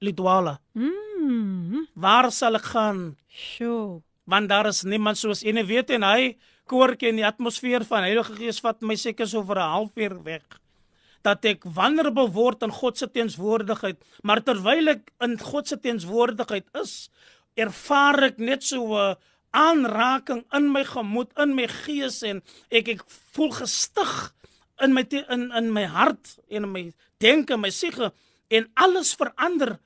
lidwala. 0.00 0.60
Mm. 0.74 1.88
Waar 1.94 2.30
sal 2.32 2.54
ek 2.54 2.64
gaan? 2.64 3.16
Sjoe. 3.28 4.02
Want 4.24 4.48
daar 4.48 4.66
is 4.66 4.82
niemand 4.82 5.18
soos 5.18 5.42
en 5.42 5.66
weet 5.66 5.90
en 5.90 6.02
hy 6.02 6.36
koorkie 6.66 7.08
in 7.08 7.16
die 7.16 7.26
atmosfeer 7.26 7.84
van 7.84 8.02
Heilige 8.02 8.34
Gees 8.34 8.60
vat 8.60 8.80
my 8.82 8.94
seker 8.94 9.26
so 9.26 9.42
vir 9.42 9.56
'n 9.56 9.72
halfuur 9.72 10.22
weg 10.22 10.42
dat 11.26 11.44
ek 11.48 11.66
vulnerable 11.66 12.28
word 12.34 12.64
in 12.66 12.72
God 12.74 12.98
se 12.98 13.08
teenswoordigheid, 13.10 14.00
maar 14.22 14.42
terwyl 14.44 14.94
ek 14.94 15.12
in 15.24 15.38
God 15.40 15.70
se 15.70 15.78
teenswoordigheid 15.80 16.66
is, 16.82 17.10
ervaar 17.58 18.30
ek 18.30 18.38
net 18.38 18.62
so 18.62 18.96
'n 18.96 19.16
aanraking 19.52 20.44
in 20.52 20.72
my 20.72 20.84
gemoed, 20.84 21.30
in 21.38 21.54
my 21.54 21.66
gees 21.66 22.22
en 22.22 22.42
ek 22.70 22.88
ek 22.88 23.02
voel 23.34 23.52
gestig 23.52 24.32
in 24.80 24.94
my 24.94 25.04
in 25.28 25.52
in 25.52 25.72
my 25.72 25.84
hart 25.86 26.38
en 26.48 26.64
in 26.64 26.72
my 26.72 26.92
denke, 27.20 27.56
my 27.56 27.70
siege 27.70 28.12
en 28.50 28.70
alles 28.74 29.14
verander 29.14 29.78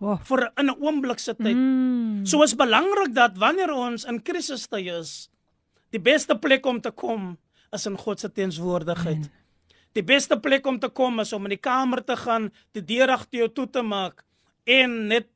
oh. 0.00 0.18
vir 0.24 0.52
in 0.56 0.70
'n 0.70 0.78
oomblik 0.80 1.18
se 1.18 1.34
tyd. 1.34 1.56
Mm. 1.56 2.26
So 2.26 2.42
is 2.42 2.54
belangrik 2.54 3.14
dat 3.14 3.36
wanneer 3.36 3.72
ons 3.72 4.04
in 4.04 4.22
krisistye 4.22 4.98
is, 4.98 5.30
Die 5.90 5.98
beste 6.02 6.36
plek 6.38 6.66
om 6.70 6.78
te 6.80 6.92
kom 6.94 7.34
is 7.74 7.86
in 7.86 7.98
God 7.98 8.22
se 8.22 8.30
teenwoordigheid. 8.30 9.26
Amen. 9.26 9.38
Die 9.96 10.04
beste 10.06 10.38
plek 10.38 10.66
om 10.66 10.78
te 10.78 10.88
kom 10.88 11.18
is 11.22 11.32
om 11.34 11.48
in 11.48 11.56
die 11.56 11.62
kamer 11.62 12.04
te 12.06 12.16
gaan, 12.16 12.50
die 12.76 12.84
deur 12.84 13.10
agter 13.16 13.42
jou 13.42 13.48
toe 13.54 13.66
te 13.70 13.82
maak 13.82 14.22
en 14.70 15.08
net 15.10 15.26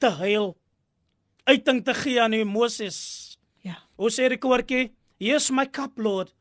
te 0.00 0.08
huil. 0.20 0.54
Uiting 1.44 1.82
te 1.84 1.94
gee 1.94 2.20
aan 2.22 2.32
die 2.32 2.44
Moses. 2.48 2.98
Ja. 3.60 3.76
Hoe 4.00 4.10
sê 4.12 4.30
die 4.32 4.40
koortjie? 4.40 4.94
Here's 5.20 5.50
my 5.52 5.66
cup, 5.66 5.98
Lord. 6.00 6.32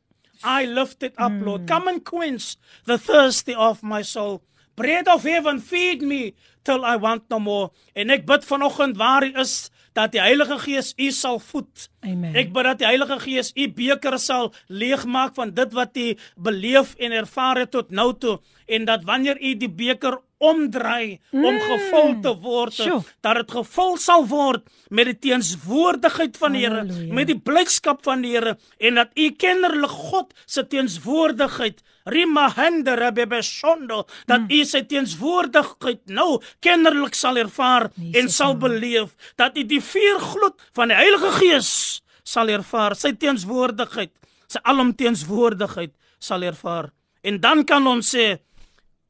I 0.43 0.65
lift 0.65 1.03
it 1.03 1.13
up, 1.19 1.31
mm. 1.31 1.43
Lord. 1.43 1.67
Come 1.67 1.87
and 1.87 2.03
quench 2.03 2.55
the 2.85 2.97
thirsty 2.97 3.55
of 3.55 3.83
my 3.83 4.03
soul. 4.03 4.41
Bread 4.75 5.07
of 5.07 5.23
heaven, 5.23 5.59
feed 5.59 6.01
me 6.01 6.33
till 6.63 6.83
I 6.83 6.95
want 6.95 7.29
no 7.29 7.39
more. 7.39 7.71
En 7.95 8.09
ek 8.09 8.25
bid 8.25 8.47
vanoggend 8.47 8.97
waar 8.97 9.27
hy 9.27 9.33
is 9.43 9.69
dat 9.93 10.11
die 10.11 10.21
Heilige 10.21 10.57
Gees 10.59 10.93
u 10.97 11.11
sal 11.11 11.39
voed. 11.39 11.87
Amen. 12.01 12.35
Ek 12.35 12.51
bid 12.53 12.67
dat 12.67 12.81
die 12.81 12.87
Heilige 12.89 13.19
Gees 13.23 13.51
u 13.55 13.67
beker 13.73 14.17
sal 14.19 14.53
leegmaak 14.67 15.35
van 15.37 15.53
dit 15.53 15.73
wat 15.73 15.97
u 15.97 16.07
beleef 16.35 16.95
en 16.97 17.11
ervaar 17.11 17.63
het 17.63 17.71
tot 17.71 17.91
nou 17.91 18.11
toe 18.17 18.39
en 18.65 18.85
dat 18.85 19.03
wanneer 19.03 19.37
u 19.41 19.55
die 19.59 19.69
beker 19.69 20.19
omdraai 20.43 21.19
mm. 21.31 21.45
om 21.45 21.59
gevul 21.59 22.13
te 22.23 22.33
word 22.43 22.75
Sjoe. 22.75 23.01
dat 23.23 23.39
dit 23.41 23.51
gevul 23.51 23.97
sal 24.01 24.25
word 24.27 24.67
met 24.89 25.07
die 25.11 25.17
teenswoordigheid 25.29 26.37
van 26.39 26.57
die 26.57 26.65
Here 26.65 26.83
met 27.13 27.29
die 27.31 27.39
blydskap 27.39 28.03
van 28.03 28.23
die 28.25 28.33
Here 28.35 28.57
en 28.79 28.99
dat 28.99 29.15
u 29.15 29.29
kennerlik 29.39 29.95
God 30.11 30.33
se 30.45 30.65
teenswoordigheid 30.67 31.83
rimahende 32.05 32.95
rebebeshondo 32.99 34.03
dat 34.25 34.45
mm. 34.45 34.51
u 34.51 34.65
sy 34.67 34.83
teenswoordigheid 34.89 36.01
nou 36.11 36.41
kennerlik 36.63 37.15
sal 37.15 37.39
ervaar 37.41 37.89
Jesus 37.95 38.19
en 38.19 38.29
sal 38.29 38.57
beleef 38.59 39.15
dat 39.39 39.57
u 39.57 39.63
die 39.63 39.81
vuurgloed 39.81 40.59
van 40.75 40.91
die 40.91 40.99
Heilige 40.99 41.31
Gees 41.39 41.71
sal 42.23 42.51
ervaar 42.51 42.97
sy 42.99 43.13
teenswoordigheid 43.19 44.13
sy 44.51 44.61
alomteenswoordigheid 44.63 45.95
sal 46.19 46.43
ervaar 46.47 46.91
en 47.23 47.39
dan 47.39 47.63
kan 47.67 47.87
ons 47.87 48.15
sê 48.15 48.37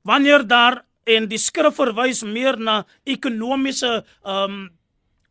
wanneer 0.03 0.45
daar 0.47 0.83
en 1.05 1.27
die 1.27 1.39
skrif 1.41 1.75
verwys 1.79 2.23
meer 2.23 2.57
na 2.59 2.83
ekonomiese 3.03 4.03
um 4.23 4.69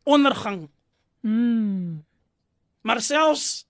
ondergang. 0.03 0.67
Mm. 1.23 2.03
Maar 2.83 3.01
selfs 3.01 3.65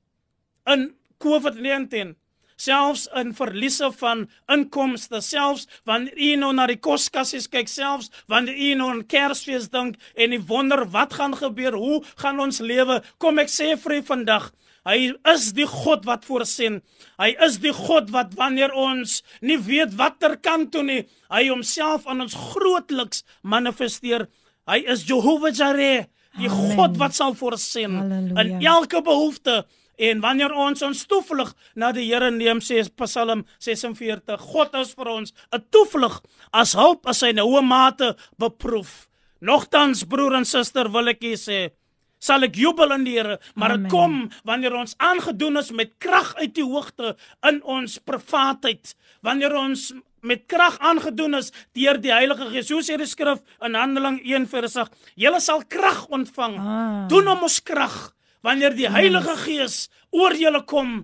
in 0.65 0.89
COVID-19 1.21 2.15
selfs 2.55 3.07
in 3.19 3.33
verliese 3.37 3.91
van 3.99 4.25
inkomste 4.51 5.21
selfs 5.21 5.67
wanneer 5.85 6.17
u 6.17 6.35
nou 6.41 6.53
na 6.53 6.67
die 6.67 6.79
koskassies 6.79 7.49
kyk 7.51 7.71
selfs 7.71 8.11
wanneer 8.27 8.57
u 8.57 8.73
nou 8.79 8.89
aan 8.93 9.05
Kersfees 9.05 9.69
dink 9.73 9.97
en 10.15 10.33
u 10.33 10.41
wonder 10.47 10.85
wat 10.89 11.13
gaan 11.13 11.35
gebeur 11.37 11.77
hoe 11.77 12.03
gaan 12.15 12.39
ons 12.39 12.59
lewe 12.59 13.01
kom 13.17 13.39
ek 13.39 13.51
sê 13.51 13.73
vir 13.77 13.99
u 13.99 14.03
vandag 14.13 14.51
Hy 14.83 15.13
is 15.31 15.51
die 15.55 15.67
God 15.69 16.03
wat 16.07 16.25
voorsien. 16.27 16.81
Hy 17.15 17.29
is 17.45 17.59
die 17.63 17.71
God 17.75 18.09
wat 18.11 18.33
wanneer 18.35 18.73
ons 18.75 19.21
nie 19.39 19.55
weet 19.55 19.93
watter 19.99 20.35
kant 20.43 20.73
toe 20.75 20.83
nie, 20.83 21.03
hy 21.31 21.45
homself 21.47 22.07
aan 22.09 22.25
ons 22.25 22.35
grootliks 22.51 23.23
manifesteer. 23.47 24.27
Hy 24.67 24.81
is 24.91 25.05
Jehovah 25.07 25.53
Jireh, 25.55 26.09
die 26.39 26.51
Amen. 26.51 26.75
God 26.75 26.99
wat 26.99 27.15
sal 27.15 27.35
voorsien 27.39 27.95
in 28.35 28.59
elke 28.59 28.99
behoefte. 29.05 29.63
En 29.97 30.21
wanneer 30.23 30.53
ons 30.57 30.81
ons 30.81 31.05
toevlug 31.05 31.53
na 31.75 31.91
die 31.93 32.07
Here 32.09 32.31
neem, 32.31 32.61
sê 32.61 32.81
Psalm 32.97 33.45
46, 33.59 34.41
God 34.41 34.75
is 34.81 34.93
vir 34.97 35.07
ons 35.07 35.33
'n 35.51 35.63
toevlug 35.69 36.21
as 36.51 36.73
hulp 36.73 37.07
as 37.07 37.21
hy 37.21 37.31
nou 37.31 37.57
'n 37.57 37.65
mate 37.65 38.15
beproef. 38.37 39.07
Nogtans 39.41 40.03
broer 40.03 40.35
en 40.35 40.45
suster 40.45 40.89
wil 40.89 41.09
ek 41.09 41.21
sê, 41.21 41.71
sal 42.19 42.43
ek 42.43 42.55
jubel 42.55 42.91
in 42.91 43.03
die 43.03 43.17
Here, 43.17 43.39
maar 43.55 43.77
dit 43.77 43.89
kom 43.91 44.29
wanneer 44.45 44.73
ons 44.73 44.95
aangedoen 44.97 45.57
is 45.57 45.71
met 45.71 45.91
krag 45.99 46.35
uit 46.35 46.55
die 46.55 46.63
hoogte 46.63 47.15
in 47.43 47.61
ons 47.63 47.99
privaatheid, 47.99 48.95
wanneer 49.21 49.55
ons 49.55 49.93
met 50.21 50.45
krag 50.47 50.79
aangedoen 50.79 51.35
is 51.35 51.51
deur 51.75 51.99
die 51.99 52.13
Heilige 52.13 52.49
Gees. 52.49 52.67
So 52.67 52.79
sê 52.79 52.97
die 52.97 53.05
skrif 53.05 53.43
in 53.61 53.75
Handeling 53.75 54.21
1:8, 54.23 54.89
julle 55.15 55.41
sal 55.41 55.63
krag 55.67 56.07
ontvang. 56.07 56.57
Ah. 56.57 57.07
Doen 57.09 57.27
hom 57.27 57.43
ons 57.43 57.59
krag 57.59 58.13
wanneer 58.43 58.75
die 58.75 58.89
Heilige 58.91 59.35
Gees 59.45 59.87
oor 60.11 60.35
julle 60.37 60.63
kom 60.69 61.03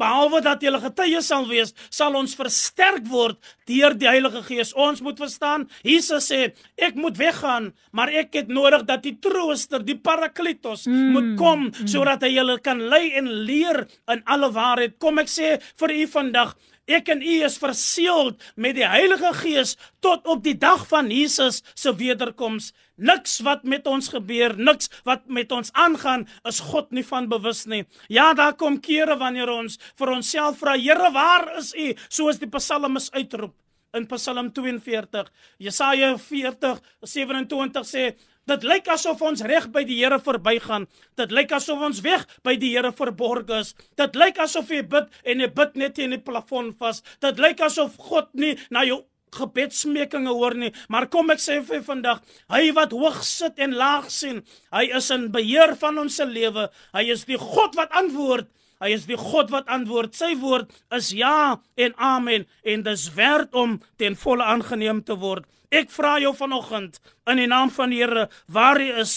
Behalwe 0.00 0.40
dat 0.40 0.62
jy 0.64 0.70
'n 0.72 0.80
getuie 0.80 1.20
sal 1.22 1.46
wees, 1.48 1.74
sal 1.90 2.14
ons 2.16 2.34
versterk 2.34 3.04
word 3.08 3.36
deur 3.68 3.94
die 3.94 4.08
Heilige 4.08 4.42
Gees. 4.42 4.72
Ons 4.72 5.02
moet 5.04 5.18
verstaan, 5.18 5.68
Jesus 5.84 6.30
sê, 6.30 6.52
ek 6.78 6.94
moet 6.94 7.16
weggaan, 7.18 7.72
maar 7.92 8.08
ek 8.08 8.34
het 8.34 8.48
nodig 8.48 8.86
dat 8.86 9.02
die 9.02 9.18
Trooster, 9.20 9.84
die 9.84 9.98
Parakletos 9.98 10.86
mm. 10.86 11.12
moet 11.12 11.36
kom 11.36 11.60
mm. 11.68 11.86
sodat 11.86 12.22
hy 12.22 12.32
julle 12.34 12.58
kan 12.60 12.80
lei 12.80 13.12
en 13.12 13.28
leer 13.44 13.86
in 14.08 14.22
alle 14.24 14.50
waarheid. 14.52 14.98
Kom 14.98 15.18
ek 15.18 15.28
sê 15.28 15.60
vir 15.76 15.90
u 15.90 16.06
vandag, 16.06 16.56
Ek 16.88 17.08
en 17.12 17.20
u 17.22 17.34
is 17.44 17.58
verseël 17.60 18.32
met 18.56 18.74
die 18.78 18.86
Heilige 18.86 19.32
Gees 19.42 19.76
tot 20.00 20.26
op 20.26 20.42
die 20.44 20.56
dag 20.58 20.86
van 20.88 21.10
Jesus 21.12 21.60
se 21.74 21.92
wederkoms. 21.94 22.72
Niks 22.96 23.38
wat 23.46 23.64
met 23.64 23.86
ons 23.86 24.10
gebeur, 24.12 24.56
niks 24.56 24.90
wat 25.04 25.26
met 25.26 25.52
ons 25.52 25.72
aangaan, 25.72 26.26
is 26.48 26.60
God 26.72 26.90
nie 26.90 27.04
van 27.06 27.28
bewus 27.28 27.64
nie. 27.66 27.84
Ja, 28.08 28.32
daar 28.34 28.56
kom 28.56 28.80
kere 28.80 29.16
wanneer 29.20 29.52
ons 29.52 29.78
vir 30.00 30.14
onsself 30.16 30.60
vra, 30.60 30.76
Here, 30.80 31.12
waar 31.12 31.56
is 31.58 31.72
u? 31.74 31.94
Soos 32.08 32.40
die 32.40 32.50
Psalmis 32.50 33.10
uitroep 33.12 33.54
in 33.92 34.06
Psalm 34.06 34.52
42. 34.52 35.30
Jesaja 35.58 36.16
40 36.18 36.80
27 37.02 37.86
sê 37.86 38.04
Dit 38.48 38.64
lyk 38.64 38.88
asof 38.88 39.20
ons 39.22 39.42
reg 39.44 39.68
by 39.74 39.82
die 39.84 39.98
Here 40.00 40.18
verbygaan. 40.22 40.86
Dit 41.20 41.32
lyk 41.34 41.52
asof 41.52 41.82
ons 41.90 42.00
weg 42.04 42.24
by 42.46 42.56
die 42.60 42.72
Here 42.72 42.92
verborg 42.96 43.50
is. 43.58 43.74
Dit 44.00 44.16
lyk 44.16 44.40
asof 44.40 44.70
jy 44.72 44.80
bid 44.82 45.10
en 45.24 45.44
jy 45.44 45.50
bid 45.60 45.76
net 45.76 45.96
teen 45.98 46.16
die 46.16 46.22
plafon 46.22 46.72
vas. 46.80 47.02
Dit 47.20 47.38
lyk 47.42 47.60
asof 47.66 47.98
God 48.00 48.32
nie 48.34 48.56
na 48.70 48.84
jou 48.88 49.02
gebedsmekinge 49.36 50.32
hoor 50.34 50.56
nie. 50.58 50.72
Maar 50.90 51.06
kom 51.12 51.30
ek 51.30 51.42
sê 51.42 51.60
vir 51.66 51.84
vandag, 51.86 52.22
hy 52.50 52.70
wat 52.74 52.94
hoog 52.96 53.20
sit 53.26 53.60
en 53.62 53.76
laag 53.78 54.08
sien, 54.10 54.40
hy 54.74 54.88
is 54.96 55.10
in 55.14 55.28
beheer 55.34 55.76
van 55.78 56.00
ons 56.02 56.16
se 56.18 56.26
lewe. 56.26 56.66
Hy 56.96 57.04
is 57.14 57.26
die 57.28 57.38
God 57.38 57.78
wat 57.78 57.94
antwoord. 57.94 58.50
Hy 58.80 58.94
is 58.96 59.04
die 59.04 59.18
God 59.20 59.50
wat 59.52 59.68
antwoord. 59.68 60.16
Sy 60.16 60.32
woord 60.40 60.72
is 60.96 61.12
ja 61.12 61.60
en 61.76 61.96
amen 62.00 62.46
en 62.64 62.84
dis 62.86 63.10
werd 63.14 63.52
om 63.54 63.76
ten 64.00 64.16
volle 64.16 64.46
aangeneem 64.48 65.04
te 65.04 65.18
word. 65.20 65.44
Ek 65.70 65.90
vra 65.94 66.16
jou 66.22 66.32
vanoggend 66.34 66.98
in 67.30 67.38
die 67.38 67.48
naam 67.50 67.70
van 67.70 67.92
die 67.92 68.02
Here 68.02 68.28
waar 68.50 68.80
jy 68.82 68.92
is 69.02 69.14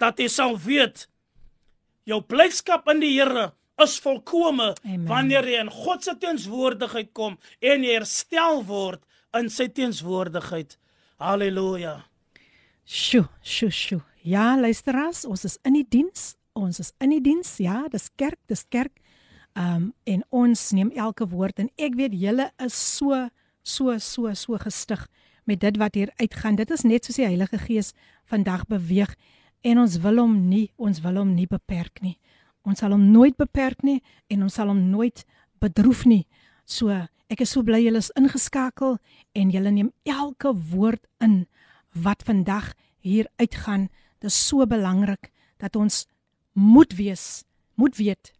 dat 0.00 0.20
jy 0.20 0.28
sal 0.32 0.56
weet 0.56 1.06
jou 2.08 2.22
blydskap 2.24 2.88
in 2.88 3.02
die 3.04 3.12
Here 3.18 3.50
is 3.80 3.98
volkome 4.00 4.72
wanneer 5.08 5.46
jy 5.48 5.60
in 5.60 5.72
God 5.72 6.04
se 6.04 6.16
teenswoordigheid 6.20 7.12
kom 7.16 7.38
en 7.60 7.84
jy 7.84 7.96
herstel 7.98 8.64
word 8.68 9.04
in 9.36 9.48
sy 9.52 9.68
teenswoordigheid. 9.70 10.76
Halleluja. 11.20 12.00
Sjoe, 12.84 13.28
sjoe, 13.44 13.70
sjoe. 13.70 14.02
Ja, 14.26 14.56
luisteras, 14.58 15.22
ons 15.28 15.46
is 15.48 15.56
in 15.64 15.76
die 15.78 15.86
diens 15.86 16.34
ons 16.58 16.80
is 16.82 16.92
in 17.02 17.14
die 17.14 17.22
diens, 17.24 17.54
ja, 17.62 17.84
dis 17.92 18.08
kerk, 18.18 18.38
dis 18.50 18.64
kerk. 18.72 18.96
Um 19.58 19.90
en 20.06 20.22
ons 20.30 20.60
neem 20.76 20.92
elke 20.94 21.26
woord 21.30 21.58
en 21.62 21.70
ek 21.80 21.96
weet 21.98 22.14
julle 22.14 22.46
is 22.62 22.76
so 22.76 23.26
so 23.66 23.96
so 23.98 24.30
so 24.38 24.58
gestig 24.62 25.02
met 25.50 25.60
dit 25.60 25.78
wat 25.80 25.96
hier 25.98 26.12
uitgaan. 26.16 26.58
Dit 26.58 26.70
is 26.70 26.86
net 26.86 27.04
soos 27.04 27.18
die 27.18 27.26
Heilige 27.26 27.58
Gees 27.58 27.92
vandag 28.30 28.66
beweeg 28.70 29.16
en 29.66 29.82
ons 29.82 29.98
wil 30.04 30.22
hom 30.22 30.36
nie, 30.48 30.70
ons 30.78 31.02
wil 31.02 31.18
hom 31.20 31.34
nie 31.34 31.48
beperk 31.50 32.02
nie. 32.04 32.16
Ons 32.62 32.82
sal 32.84 32.94
hom 32.94 33.08
nooit 33.10 33.36
beperk 33.40 33.82
nie 33.86 33.98
en 34.30 34.46
ons 34.46 34.54
sal 34.60 34.70
hom 34.70 34.82
nooit 34.92 35.24
bedroef 35.60 36.04
nie. 36.06 36.26
So, 36.64 36.94
ek 37.30 37.42
is 37.42 37.54
so 37.54 37.66
bly 37.66 37.82
julle 37.82 38.02
is 38.02 38.12
ingeskakel 38.18 38.98
en 39.36 39.50
julle 39.50 39.72
neem 39.74 39.90
elke 40.06 40.54
woord 40.72 41.02
in 41.24 41.44
wat 41.94 42.22
vandag 42.28 42.72
hier 43.02 43.26
uitgaan. 43.42 43.88
Dit 44.20 44.30
is 44.30 44.38
so 44.48 44.66
belangrik 44.66 45.32
dat 45.58 45.76
ons 45.76 46.04
moet 46.54 46.94
wees, 46.98 47.42
moet 47.74 47.96
weet 47.98 48.32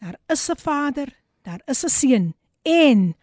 daar 0.00 0.16
is 0.26 0.48
'n 0.48 0.56
Vader, 0.56 1.08
daar 1.42 1.62
is 1.66 1.84
'n 1.84 1.88
Seun 1.88 2.34
en 2.62 3.14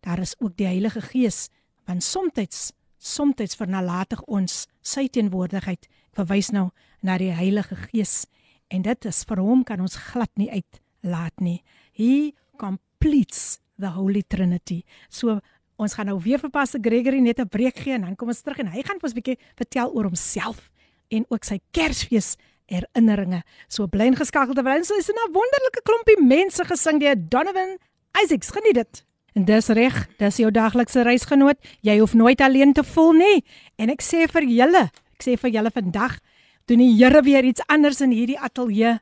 daar 0.00 0.18
is 0.18 0.34
ook 0.38 0.56
die 0.56 0.66
Heilige 0.66 1.00
Gees 1.00 1.48
want 1.86 2.02
soms 2.02 2.72
soms 2.98 3.56
vernalatig 3.56 4.22
ons 4.26 4.66
sy 4.82 5.08
teenwoordigheid 5.08 5.88
verwys 6.16 6.50
nou 6.52 6.70
na 7.02 7.18
die 7.18 7.32
Heilige 7.32 7.76
Gees 7.76 8.24
en 8.72 8.82
dit 8.82 9.04
is 9.04 9.24
vir 9.28 9.42
hom 9.44 9.64
kan 9.64 9.80
ons 9.80 9.96
glad 9.96 10.30
nie 10.40 10.50
uitlaat 10.50 11.40
nie 11.40 11.62
he 11.92 12.32
completes 12.56 13.60
the 13.78 13.90
holy 13.92 14.22
trinity 14.22 14.84
so 15.08 15.40
ons 15.76 15.94
gaan 15.98 16.06
nou 16.06 16.20
weer 16.22 16.38
vir 16.38 16.50
Pastor 16.50 16.80
Gregory 16.80 17.20
net 17.20 17.40
'n 17.40 17.48
breek 17.48 17.76
gee 17.76 17.94
en 17.94 18.02
dan 18.02 18.16
kom 18.16 18.28
ons 18.28 18.42
terug 18.42 18.58
en 18.58 18.72
hy 18.72 18.82
gaan 18.82 18.98
vir 19.00 19.08
ons 19.08 19.14
'n 19.14 19.20
bietjie 19.20 19.38
vertel 19.56 19.90
oor 19.90 20.04
homself 20.04 20.70
en 21.10 21.24
ook 21.28 21.44
sy 21.44 21.60
Kersfees 21.72 22.36
herinneringe. 22.70 23.42
So 23.68 23.86
bly 23.86 24.08
ingeskakel 24.12 24.54
terwyl 24.54 24.78
ons 24.78 24.90
is 24.90 25.10
'n 25.10 25.32
wonderlike 25.32 25.82
klompie 25.84 26.20
mense 26.20 26.64
gesing 26.64 27.00
deur 27.00 27.16
Donovan 27.16 27.78
Isaacs. 28.22 28.50
Geniet 28.50 28.74
dit. 28.74 29.04
En 29.37 29.45
dis 29.45 29.67
reg, 29.67 30.07
dis 30.17 30.41
jou 30.41 30.51
daglikse 30.51 31.03
reisgenoot. 31.05 31.57
Jy 31.85 31.99
hoef 31.99 32.13
nooit 32.13 32.41
alleen 32.41 32.73
te 32.73 32.83
voel 32.83 33.13
nie. 33.13 33.37
En 33.77 33.89
ek 33.93 34.01
sê 34.01 34.25
vir 34.31 34.47
julle, 34.49 34.89
ek 35.15 35.25
sê 35.25 35.37
vir 35.37 35.53
julle 35.59 35.71
vandag, 35.71 36.19
doen 36.65 36.81
die 36.81 36.91
Here 36.97 37.21
weer 37.25 37.45
iets 37.45 37.61
anders 37.67 38.01
in 38.01 38.11
hierdie 38.11 38.39
ateljee 38.39 38.99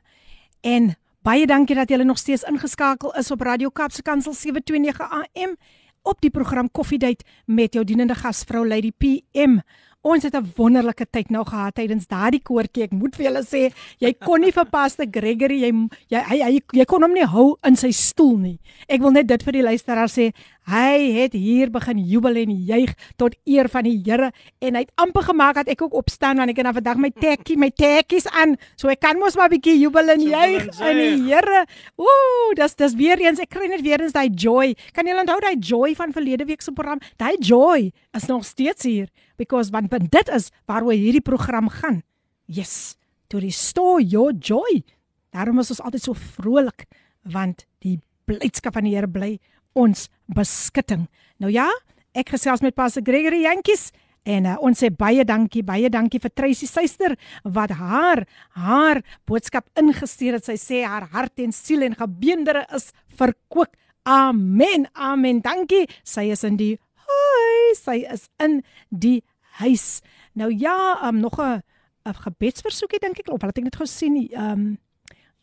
en 0.64 0.94
Baie 1.28 1.46
dankie 1.46 1.74
dat 1.76 1.90
julle 1.90 2.04
nog 2.04 2.18
steeds 2.18 2.44
ingeskakel 2.48 3.10
is 3.18 3.30
op 3.30 3.40
Radio 3.44 3.68
Kapse 3.68 4.02
Kansel 4.02 4.32
729 4.32 5.00
AM 5.10 5.56
op 6.02 6.20
die 6.24 6.30
program 6.30 6.70
Koffiedייט 6.70 7.24
met 7.44 7.74
jou 7.74 7.82
dienende 7.84 8.14
gasvrou 8.14 8.62
Lady 8.68 8.92
PM. 8.96 9.58
Ons 10.03 10.23
het 10.23 10.35
'n 10.35 10.51
wonderlike 10.57 11.05
tyd 11.11 11.29
nou 11.31 11.45
gehad 11.45 11.75
tydens 11.75 12.07
daardie 12.07 12.41
koortjie. 12.43 12.83
Ek 12.83 12.91
moet 12.91 13.15
vir 13.15 13.25
julle 13.25 13.43
sê, 13.43 13.71
jy 13.99 14.13
kon 14.13 14.41
nie 14.41 14.51
vir 14.51 14.65
Pastor 14.65 15.05
Gregory 15.05 15.61
jy 15.61 15.71
jy 16.09 16.19
hy, 16.19 16.39
hy 16.43 16.59
jy 16.73 16.85
kon 16.85 17.01
hom 17.01 17.13
nie 17.13 17.25
hou 17.25 17.57
in 17.63 17.75
sy 17.75 17.91
stoel 17.91 18.37
nie. 18.37 18.59
Ek 18.89 18.99
wil 18.99 19.11
net 19.11 19.27
dit 19.27 19.43
vir 19.43 19.53
die 19.53 19.61
luisteraar 19.63 20.09
sê. 20.09 20.33
Hy 20.63 21.11
het 21.17 21.33
hier 21.35 21.67
begin 21.67 21.99
jubel 22.07 22.37
en 22.39 22.51
juig 22.63 22.93
tot 23.19 23.35
eer 23.43 23.67
van 23.67 23.83
die 23.83 23.97
Here 24.05 24.29
en 24.63 24.77
hy 24.77 24.83
het 24.85 24.93
amper 24.95 25.25
gemaak 25.27 25.57
dat 25.59 25.71
ek 25.73 25.81
ook 25.83 25.97
opstaan 25.99 26.39
want 26.39 26.53
ek 26.53 26.61
het 26.61 26.67
nou 26.69 26.75
vandag 26.77 27.01
my 27.03 27.09
tekkie, 27.11 27.57
my 27.59 27.67
tekkies 27.69 28.29
aan. 28.31 28.55
So 28.79 28.87
ek 28.87 29.01
kan 29.03 29.19
mos 29.19 29.35
maar 29.35 29.51
'n 29.51 29.59
bietjie 29.59 29.75
jubel 29.81 30.09
en 30.09 30.21
juig 30.23 30.63
in 30.79 30.97
die 30.97 31.19
Here. 31.27 31.65
Ooh, 31.99 32.55
dis 32.55 32.75
dis 32.75 32.95
weer 32.95 33.19
eens 33.19 33.39
ek 33.39 33.49
kry 33.49 33.67
net 33.67 33.81
weer 33.81 33.99
eens 33.99 34.13
daai 34.15 34.29
joy. 34.29 34.75
Kan 34.93 35.05
julle 35.05 35.19
onthou 35.19 35.39
daai 35.41 35.59
joy 35.59 35.95
van 35.95 36.13
verlede 36.13 36.45
week 36.45 36.61
se 36.61 36.71
program? 36.71 36.99
Daai 37.17 37.35
joy 37.39 37.91
is 38.13 38.25
nog 38.27 38.45
steeds 38.45 38.83
hier 38.83 39.09
because 39.35 39.69
want, 39.69 39.91
want 39.91 40.11
dit 40.11 40.29
is 40.29 40.49
waaroor 40.65 40.93
hierdie 40.93 41.21
program 41.21 41.69
gaan. 41.69 42.03
Yes, 42.45 42.95
to 43.27 43.37
restore 43.37 44.01
your 44.01 44.31
joy. 44.31 44.83
Daarom 45.31 45.59
is 45.59 45.69
ons 45.69 45.81
altyd 45.81 46.03
so 46.03 46.13
vrolik 46.13 46.85
want 47.23 47.65
die 47.79 47.99
blydskap 48.25 48.73
van 48.73 48.83
die 48.83 48.95
Here 48.95 49.07
bly 49.07 49.39
ons 49.73 50.07
beskutting. 50.33 51.07
Nou 51.41 51.51
ja, 51.51 51.67
ek 52.13 52.33
gesels 52.35 52.61
met 52.61 52.75
Pastor 52.75 53.03
Gregory 53.05 53.43
Jantjies 53.43 53.91
en 54.23 54.45
uh, 54.47 54.55
ons 54.63 54.79
sê 54.79 54.87
baie 54.93 55.25
dankie, 55.27 55.63
baie 55.67 55.89
dankie 55.91 56.21
vir 56.23 56.31
Tracy 56.31 56.67
Suster 56.69 57.17
wat 57.43 57.73
haar 57.75 58.23
haar 58.55 59.01
boodskap 59.27 59.67
ingestuur 59.79 60.37
het. 60.37 60.47
Sy 60.47 60.55
sê 60.61 60.83
haar 60.87 61.09
hart 61.11 61.43
en 61.43 61.51
siel 61.51 61.83
en 61.83 61.97
gebeendere 61.97 62.63
is 62.75 62.91
verkoop. 63.17 63.75
Amen. 64.07 64.87
Amen. 64.93 65.41
Dankie. 65.43 65.87
Sy 66.03 66.29
is 66.31 66.43
in 66.47 66.57
die 66.59 66.77
huis. 67.07 67.83
Sy 67.83 68.03
is 68.11 68.27
in 68.43 68.61
die 68.89 69.21
huis. 69.59 70.01
Nou 70.39 70.49
ja, 70.51 70.99
um, 71.07 71.19
nog 71.19 71.39
'n 71.39 71.61
'n 72.05 72.13
gebedsversoekie 72.13 72.99
dink 72.99 73.19
ek, 73.19 73.31
of 73.31 73.41
wat 73.41 73.57
ek 73.57 73.63
net 73.63 73.75
gesien, 73.75 74.15
ehm 74.31 74.51
um, 74.51 74.77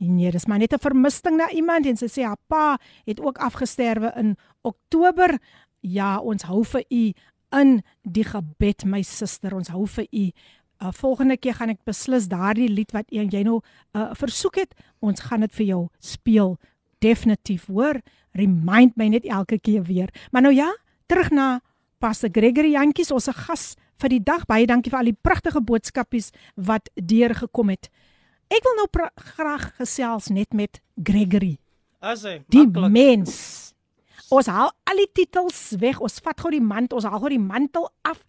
nee, 0.08 0.30
dis 0.30 0.46
maar 0.46 0.58
net 0.58 0.72
'n 0.72 0.80
vermissing 0.80 1.36
na 1.36 1.50
iemand 1.50 1.86
en 1.86 1.96
sy 1.96 2.06
sê 2.06 2.22
haar 2.24 2.40
pa 2.46 2.78
het 3.04 3.20
ook 3.20 3.38
afgesterwe 3.38 4.12
in 4.16 4.36
Oktober. 4.62 5.38
Ja, 5.80 6.18
ons 6.18 6.42
hou 6.42 6.64
vir 6.64 6.84
u 6.88 7.12
in 7.50 7.82
die 8.02 8.24
gebed 8.24 8.84
my 8.84 9.02
suster, 9.02 9.54
ons 9.54 9.68
hou 9.68 9.86
vir 9.86 10.06
u. 10.10 10.30
Uh, 10.80 10.88
volgende 10.92 11.36
keer 11.36 11.54
gaan 11.54 11.68
ek 11.68 11.84
beslis 11.84 12.28
daardie 12.28 12.68
lied 12.68 12.92
wat 12.92 13.04
jy 13.12 13.42
nou 13.44 13.60
uh, 13.92 14.14
versoek 14.16 14.56
het, 14.56 14.74
ons 15.00 15.20
gaan 15.20 15.40
dit 15.40 15.52
vir 15.52 15.66
jou 15.66 15.88
speel. 15.98 16.56
Definitief, 17.00 17.66
hoor. 17.66 18.00
Remind 18.32 18.96
my 18.96 19.08
net 19.08 19.24
elke 19.24 19.58
keer 19.58 19.82
weer. 19.82 20.08
Maar 20.32 20.42
nou 20.42 20.54
ja, 20.54 20.70
terug 21.06 21.30
na 21.30 21.60
Pastor 21.98 22.30
Gregory 22.32 22.72
Jantjies, 22.72 23.10
ons 23.12 23.28
gas 23.28 23.74
vir 24.00 24.08
die 24.08 24.22
dag. 24.24 24.46
Baie 24.48 24.66
dankie 24.66 24.90
vir 24.92 24.98
al 25.02 25.10
die 25.10 25.20
pragtige 25.22 25.60
boodskapies 25.60 26.30
wat 26.56 26.88
deurgekom 26.96 27.68
het. 27.68 27.90
Ek 28.50 28.66
wil 28.66 28.76
nou 28.80 28.86
graag 29.34 29.68
gesels 29.78 30.28
net 30.34 30.54
met 30.56 30.80
Gregory. 30.98 31.58
As 32.00 32.24
hy 32.26 32.40
die 32.50 32.64
makkelijk. 32.64 32.92
mens. 32.92 33.34
Ons 34.30 34.50
haal 34.50 34.72
al 34.90 35.02
die 35.02 35.10
titels 35.20 35.76
weg. 35.78 36.00
Ons 36.00 36.18
vat 36.24 36.38
gou 36.40 36.50
die 36.50 36.62
mantel, 36.62 36.98
ons 36.98 37.06
haal 37.06 37.22
gou 37.22 37.30
die 37.30 37.42
mantel 37.42 37.88
af. 38.02 38.24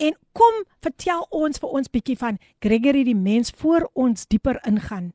En 0.00 0.16
kom, 0.32 0.62
vertel 0.82 1.26
ons 1.30 1.60
vir 1.60 1.74
ons 1.80 1.92
bietjie 1.92 2.16
van 2.18 2.38
Gregory 2.64 3.04
die 3.04 3.16
mens 3.16 3.52
voor 3.60 3.90
ons 3.94 4.26
dieper 4.26 4.58
ingaan 4.66 5.12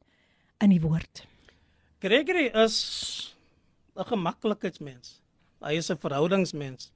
in 0.62 0.70
die 0.70 0.82
woord. 0.82 1.26
Gregory 2.00 2.52
is 2.54 3.36
'n 3.98 4.04
gemaklikheidsmens. 4.04 5.22
Hy 5.62 5.78
is 5.78 5.90
'n 5.90 5.98
verhoudingsmens 5.98 6.92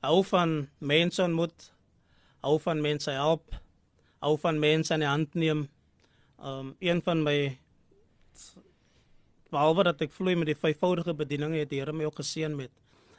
hou 0.00 0.22
van 0.24 0.68
mense 0.78 1.22
ontmoet, 1.22 1.72
hou 2.44 2.56
van 2.64 2.80
mense 2.80 3.12
help, 3.12 3.56
hou 4.24 4.36
van 4.40 4.58
mense 4.60 4.92
aan 4.94 5.04
die 5.04 5.08
hand 5.08 5.34
neem. 5.34 5.66
Um 6.40 6.74
een 6.78 7.02
van 7.02 7.22
my 7.22 7.58
behalwe 9.50 9.84
dat 9.90 10.00
ek 10.00 10.14
vloei 10.14 10.36
met 10.38 10.48
die 10.48 10.58
vyfvoudige 10.58 11.14
bediening 11.14 11.56
het 11.58 11.70
die 11.70 11.82
Here 11.82 11.92
my 11.92 12.06
ook 12.08 12.22
geseën 12.22 12.54
met 12.56 12.70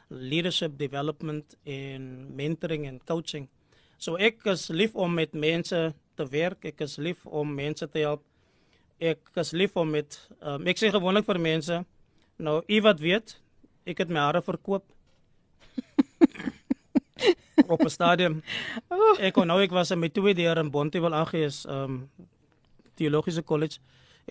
leadership 0.08 0.78
development 0.78 1.56
en 1.64 2.34
mentoring 2.36 2.86
en 2.88 3.00
coaching. 3.06 3.48
So 3.96 4.16
ek 4.16 4.42
is 4.50 4.68
lief 4.68 4.96
om 4.98 5.14
met 5.14 5.32
mense 5.32 5.92
te 6.18 6.26
werk, 6.26 6.64
ek 6.72 6.82
is 6.84 6.98
lief 6.98 7.24
om 7.26 7.54
mense 7.54 7.86
te 7.88 8.02
help. 8.02 8.24
Ek 8.98 9.22
is 9.40 9.52
lief 9.52 9.76
om 9.78 9.90
met 9.90 10.18
um, 10.40 10.66
ek 10.66 10.80
sê 10.80 10.90
gewoonlik 10.92 11.28
vir 11.28 11.40
mense 11.42 11.82
nou 12.42 12.58
u 12.66 12.80
wat 12.82 13.00
weet, 13.00 13.36
ek 13.86 14.02
het 14.02 14.10
my 14.10 14.24
hare 14.24 14.42
verkoop 14.42 14.84
op 17.72 17.84
'n 17.84 17.92
stadium. 17.92 18.42
Ek 19.18 19.34
kon 19.34 19.46
nou 19.46 19.60
ek 19.62 19.70
was 19.70 19.90
in 19.90 20.00
my 20.00 20.08
tweede 20.08 20.42
jaar 20.42 20.58
in 20.58 20.70
Bontewil 20.70 21.14
aangees, 21.14 21.64
ehm 21.66 21.84
um, 21.84 22.10
teologiese 23.02 23.44
college 23.44 23.78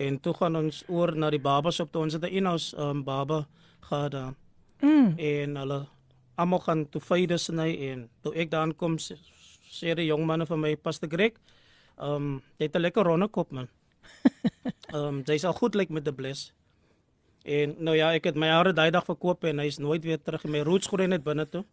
en 0.00 0.18
toe 0.24 0.34
gaan 0.34 0.56
ons 0.56 0.82
oor 0.88 1.12
na 1.16 1.30
die 1.30 1.40
babas 1.42 1.80
op 1.84 1.92
toe 1.92 2.02
ons 2.02 2.16
het 2.16 2.24
'n 2.24 2.36
in-house 2.40 2.76
um, 2.76 3.04
baba 3.04 3.46
gehad 3.80 4.10
daar. 4.10 4.34
Mm. 4.80 5.14
En 5.18 5.56
hulle 5.56 5.86
almal 6.34 6.58
gaan 6.58 6.88
toe 6.88 7.00
vydes 7.00 7.44
sny 7.44 7.70
en 7.90 8.08
toe 8.22 8.34
ek 8.34 8.50
daar 8.50 8.66
aankom 8.66 8.96
sê 8.98 9.94
die 9.94 10.06
jong 10.06 10.24
manne 10.26 10.46
van 10.46 10.60
my 10.60 10.76
pastor 10.76 11.08
Greg, 11.08 11.38
ehm 11.98 12.14
um, 12.14 12.42
jy 12.58 12.66
het 12.66 12.76
'n 12.76 12.80
lekker 12.80 13.04
ronde 13.04 13.28
kop 13.28 13.52
man. 13.52 13.68
Ehm 14.92 15.04
um, 15.04 15.22
jy 15.26 15.38
sal 15.38 15.52
goed 15.52 15.74
lyk 15.74 15.88
met 15.88 16.04
die 16.04 16.12
bles. 16.12 16.52
En 17.44 17.74
nou 17.78 17.96
ja, 17.96 18.12
ek 18.12 18.24
het 18.24 18.36
my 18.36 18.48
hare 18.48 18.72
daai 18.72 18.90
dag 18.90 19.04
verkoop 19.04 19.44
en 19.44 19.58
hy's 19.58 19.78
nooit 19.78 20.04
weer 20.04 20.18
terug 20.22 20.44
in 20.44 20.50
my 20.50 20.60
roots 20.60 20.86
groei 20.86 21.06
net 21.06 21.24
binne 21.24 21.46
toe. 21.48 21.64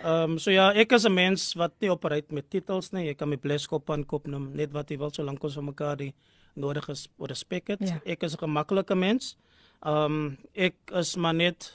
Ehm 0.00 0.32
um, 0.32 0.38
so 0.38 0.50
ja, 0.50 0.70
ek 0.72 0.92
is 0.92 1.04
'n 1.04 1.14
mens 1.14 1.54
wat 1.54 1.72
nie 1.80 1.90
opereer 1.90 2.24
met 2.30 2.50
titels 2.50 2.92
nie. 2.92 3.08
Ek 3.08 3.18
kan 3.18 3.28
my 3.28 3.36
bleskop 3.36 3.90
aan 3.90 4.04
kop 4.04 4.26
noem 4.26 4.52
net 4.56 4.72
wat 4.72 4.90
jy 4.90 4.98
wil 4.98 5.10
solank 5.10 5.44
ons 5.44 5.54
vir 5.54 5.64
mekaar 5.64 5.96
die 5.96 6.14
nodige 6.54 6.94
respek 7.18 7.68
het. 7.68 7.80
Ja. 7.80 8.00
Ek 8.04 8.22
is 8.22 8.34
'n 8.34 8.38
gemaklike 8.38 8.94
mens. 8.94 9.36
Ehm 9.84 10.04
um, 10.04 10.38
ek 10.54 10.74
is 10.92 11.16
maar 11.16 11.34
net 11.34 11.72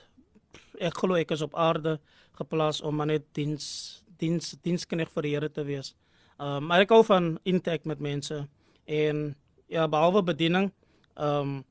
ek 0.79 0.97
glo 0.97 1.15
ek 1.15 1.31
is 1.31 1.41
op 1.41 1.55
aarde 1.55 1.99
geplaas 2.37 2.81
om 2.81 2.95
maar 2.95 3.07
net 3.07 3.23
diens 3.33 4.03
diens 4.17 4.55
dienskneg 4.63 5.09
vir 5.09 5.23
die 5.23 5.31
Here 5.31 5.49
te 5.49 5.63
wees. 5.63 5.95
Ehm 6.39 6.57
um, 6.57 6.67
maar 6.67 6.81
ek 6.81 6.89
hou 6.89 7.03
van 7.03 7.39
intek 7.43 7.85
met 7.85 7.99
mense 7.99 8.47
en 8.85 9.35
ja, 9.67 9.87
behalwe 9.87 10.23
bediening, 10.23 10.71
ehm 11.15 11.39
um, 11.39 11.65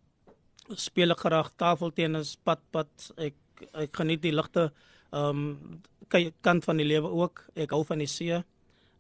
speel 0.75 1.13
ek 1.13 1.21
graag 1.21 1.51
tafeltennis, 1.61 2.37
padpad. 2.37 3.11
Ek 3.17 3.35
ek 3.73 3.97
geniet 3.97 4.23
die 4.23 4.33
ligte 4.33 4.73
ehm 5.13 5.29
um, 5.29 5.83
kant 6.09 6.65
van 6.65 6.77
die 6.77 6.87
lewe 6.87 7.11
ook. 7.11 7.45
Ek 7.55 7.71
hou 7.71 7.85
van 7.85 7.99
die 7.99 8.11
see. 8.11 8.43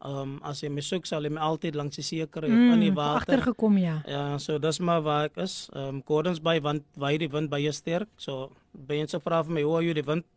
Ehm 0.05 0.21
um, 0.21 0.33
as 0.45 0.61
jy 0.61 0.69
my 0.69 0.83
soek 0.85 1.07
sal 1.09 1.25
jy 1.25 1.31
my 1.33 1.41
altyd 1.41 1.79
langs 1.81 1.97
die 1.97 2.05
see 2.05 2.27
kry 2.27 2.51
mm, 2.51 2.73
in 2.75 2.81
die 2.81 2.93
water. 2.93 3.23
Agtergekom 3.23 3.79
ja. 3.81 4.03
Ja, 4.07 4.39
so 4.39 4.59
dis 4.59 4.79
maar 4.79 5.03
waar 5.03 5.31
ek 5.31 5.39
is. 5.47 5.71
Ehm 5.73 5.97
um, 5.97 6.03
Gordons 6.05 6.43
Bay 6.45 6.61
want 6.61 6.85
waar 6.97 7.17
die 7.19 7.31
wind 7.31 7.51
baie 7.51 7.73
sterk. 7.73 8.09
So 8.17 8.51
mense 8.89 9.21
vra 9.21 9.43
vir 9.45 9.55
my 9.55 9.63
hoe 9.65 9.83
jy 9.85 9.95
die 10.01 10.07
wind 10.07 10.29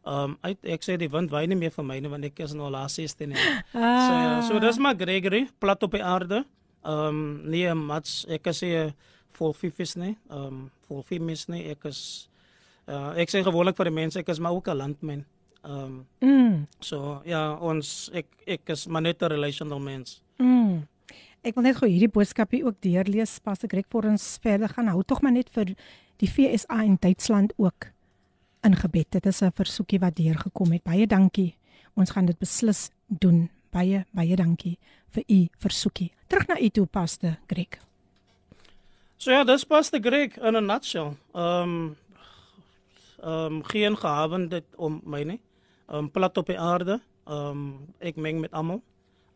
Ehm 0.00 0.32
um, 0.32 0.36
ek 0.48 0.62
ek 0.64 0.84
sê 0.86 0.96
die 0.96 1.10
wind 1.12 1.28
waai 1.28 1.44
nie 1.50 1.58
meer 1.60 1.72
vir 1.74 1.84
my 1.84 1.98
nie 2.00 2.08
want 2.08 2.24
ek 2.24 2.38
is 2.40 2.54
nou 2.56 2.70
laas 2.72 2.96
16 2.96 3.28
nie. 3.28 3.36
Ah. 3.76 4.06
So 4.06 4.14
ja, 4.16 4.30
so 4.48 4.60
dis 4.62 4.78
maar 4.80 4.96
Gregory 4.96 5.42
plat 5.60 5.82
op 5.84 5.92
die 5.92 6.04
aarde. 6.04 6.44
Ehm 6.80 7.08
um, 7.08 7.18
nee, 7.52 7.68
mats 7.76 8.24
ek 8.24 8.48
sê 8.56 8.70
vol 9.36 9.52
fifis 9.52 9.98
nie. 10.00 10.14
Ehm 10.30 10.46
um, 10.46 10.62
vol 10.88 11.04
fimis 11.04 11.44
nie. 11.52 11.66
Ek 11.74 11.84
is 11.90 12.30
uh, 12.88 13.12
ek 13.12 13.28
sê 13.28 13.44
gewoonlik 13.44 13.76
vir 13.76 13.90
die 13.90 13.98
mense 14.00 14.22
ek 14.22 14.32
is 14.32 14.40
maar 14.40 14.56
ook 14.56 14.72
'n 14.72 14.80
landman. 14.80 15.26
Ehm 15.62 16.06
um, 16.20 16.28
mm. 16.28 16.66
so 16.80 17.20
ja, 17.24 17.52
ons 17.60 18.08
ek 18.16 18.26
ek 18.46 18.72
is 18.72 18.86
maar 18.86 19.02
net 19.02 19.22
'n 19.22 19.28
relational 19.28 19.80
mens. 19.80 20.22
Mm. 20.36 20.86
Ek 21.42 21.54
wil 21.54 21.64
net 21.64 21.76
gou 21.76 21.88
hierdie 21.88 22.08
boodskapie 22.08 22.64
ook 22.64 22.80
deurlees 22.80 23.38
pas 23.44 23.64
ek 23.64 23.72
reg 23.72 23.86
vir 23.92 24.08
ons 24.08 24.38
verder 24.40 24.68
gaan 24.68 24.88
hou 24.88 25.02
tog 25.04 25.20
maar 25.20 25.32
net 25.32 25.50
vir 25.52 25.74
die 26.16 26.28
FSA 26.28 26.82
in 26.82 26.96
Duitsland 27.00 27.52
ook 27.56 27.92
in 28.64 28.76
gebed. 28.76 29.10
Dit 29.10 29.26
is 29.26 29.42
'n 29.42 29.52
versoekie 29.52 30.00
wat 30.00 30.16
deurgekom 30.16 30.72
het. 30.72 30.82
Baie 30.82 31.06
dankie. 31.06 31.56
Ons 31.94 32.10
gaan 32.10 32.26
dit 32.26 32.38
beslis 32.38 32.90
doen. 33.06 33.50
Baie 33.70 34.06
baie 34.12 34.36
dankie 34.36 34.78
vir 35.10 35.24
u 35.28 35.48
versoekie. 35.58 36.12
Terug 36.26 36.46
na 36.46 36.60
u 36.60 36.68
toe 36.68 36.86
paste 36.86 37.38
Greg. 37.46 37.80
So 39.16 39.30
ja, 39.30 39.44
dis 39.44 39.64
paste 39.64 39.98
Greg 40.00 40.38
in 40.38 40.56
'n 40.56 40.66
nutshell. 40.66 41.16
Ehm 41.34 41.62
um, 41.62 41.96
ehm 43.22 43.52
um, 43.52 43.62
geen 43.64 43.96
gehaven 43.96 44.48
dit 44.48 44.64
om 44.76 45.00
my 45.04 45.22
nie 45.22 45.40
um, 45.90 46.10
plat 46.10 46.38
op 46.38 46.46
die 46.50 46.58
aarde. 46.58 47.00
Um 47.30 47.90
ek 48.02 48.16
meng 48.16 48.40
met 48.42 48.54
almal. 48.56 48.80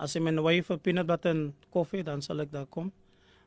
As 0.00 0.16
ek 0.16 0.24
my 0.24 0.34
wife 0.42 0.74
peanut 0.82 1.06
butter 1.06 1.34
en 1.34 1.44
koffie 1.70 2.02
dan 2.02 2.22
sal 2.22 2.42
ek 2.42 2.52
daar 2.54 2.66
kom. 2.66 2.92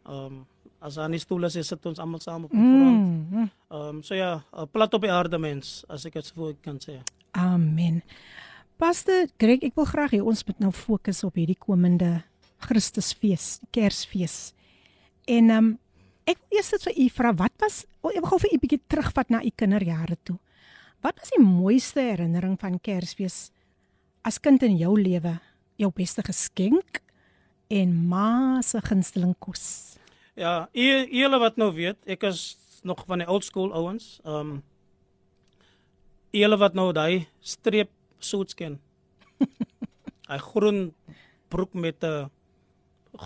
Um 0.08 0.46
as 0.80 1.00
aan 1.02 1.16
die 1.16 1.20
stoel 1.20 1.48
is, 1.48 1.58
sit 1.66 1.86
ons 1.90 2.00
almal 2.00 2.22
saam 2.22 2.46
op 2.46 2.52
die 2.54 2.62
grond. 2.62 3.32
Mm. 3.32 3.50
Um 3.74 4.04
so 4.06 4.16
ja, 4.16 4.44
plat 4.72 4.94
op 4.94 5.02
die 5.04 5.12
aarde 5.12 5.40
mens 5.42 5.82
as 5.90 6.06
ek 6.06 6.20
dit 6.20 6.30
sou 6.30 6.54
kan 6.64 6.80
sê. 6.84 7.02
Amen. 7.38 8.04
Pastor 8.78 9.26
Greg, 9.42 9.64
ek 9.66 9.76
wil 9.76 9.90
graag 9.90 10.14
hê 10.14 10.22
ons 10.22 10.46
moet 10.46 10.60
nou 10.62 10.72
fokus 10.72 11.24
op 11.26 11.36
hierdie 11.40 11.58
komende 11.58 12.22
Christusfees, 12.62 13.58
Kersfees. 13.74 14.54
En 15.28 15.52
um 15.52 15.74
ek 16.28 16.38
wil 16.38 16.60
eers 16.60 16.70
dit 16.76 16.88
vir 16.88 17.00
u 17.04 17.08
vra, 17.18 17.34
wat 17.42 17.56
was 17.64 17.84
ek 18.08 18.22
wil 18.22 18.30
gou 18.32 18.40
vir 18.46 18.54
u 18.54 18.60
bietjie 18.62 18.84
terugvat 18.88 19.34
na 19.34 19.42
u 19.44 19.52
kinderjare 19.52 20.20
toe. 20.24 20.38
Wat 21.08 21.22
was 21.24 21.30
die 21.32 21.40
mooiste 21.40 22.02
herinnering 22.04 22.58
van 22.60 22.74
Kersfees 22.84 23.46
as 24.28 24.42
kind 24.44 24.64
in 24.66 24.74
jou 24.76 24.98
lewe? 25.00 25.38
Jou 25.80 25.88
beste 25.96 26.20
geskenk 26.26 27.00
en 27.72 27.94
ma 28.10 28.60
se 28.66 28.82
gunsteling 28.84 29.32
kos? 29.40 29.96
Ja, 30.36 30.68
julle 30.76 31.40
wat 31.40 31.56
nou 31.56 31.70
weet, 31.78 32.02
ek 32.12 32.28
is 32.28 32.58
nog 32.84 33.06
van 33.08 33.24
die 33.24 33.30
old 33.32 33.48
school 33.48 33.72
ouens. 33.72 34.18
Ehm 34.26 34.58
um, 34.58 34.60
julle 36.36 36.60
wat 36.60 36.76
nou 36.76 36.92
daai 36.92 37.24
streep 37.40 37.94
suits 38.20 38.58
ken. 38.58 38.76
Hy 40.32 40.44
groen 40.52 40.90
broek 41.48 41.72
met 41.74 42.04
'n 42.04 42.28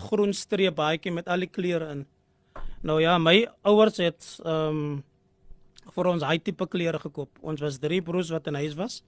groen 0.06 0.32
streep 0.32 0.78
baadjie 0.78 1.10
met 1.10 1.26
al 1.26 1.42
die 1.42 1.50
kleure 1.50 1.90
in. 1.90 2.06
Nou 2.86 3.02
ja, 3.02 3.18
my 3.18 3.48
ouers 3.66 3.98
het 3.98 4.38
ehm 4.44 4.70
um, 4.70 5.02
vir 5.96 6.08
ons 6.12 6.24
hy 6.24 6.38
tipe 6.38 6.66
klere 6.70 7.00
gekoop. 7.02 7.30
Ons 7.42 7.60
was 7.64 7.80
drie 7.82 8.00
broers 8.04 8.30
wat 8.32 8.46
in 8.50 8.58
huis 8.60 8.76
was. 8.78 9.00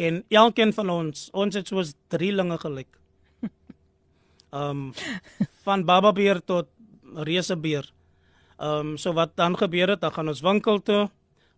En 0.00 0.22
elkeen 0.28 0.72
van 0.72 0.90
ons, 0.90 1.28
ons 1.32 1.54
het 1.54 1.68
soos 1.68 1.94
drie 2.12 2.32
linge 2.32 2.58
gelyk. 2.62 2.90
Ehm 4.50 4.90
um, 4.90 5.48
van 5.64 5.84
baba 5.84 6.12
beer 6.16 6.40
tot 6.44 6.68
reuse 7.26 7.56
beer. 7.56 7.86
Ehm 8.60 8.92
um, 8.92 8.98
so 8.98 9.12
wat 9.16 9.36
dan 9.36 9.56
gebeur 9.56 9.88
het, 9.88 10.00
dan 10.00 10.12
gaan 10.12 10.28
ons 10.28 10.44
winkel 10.44 10.82
toe, 10.82 11.08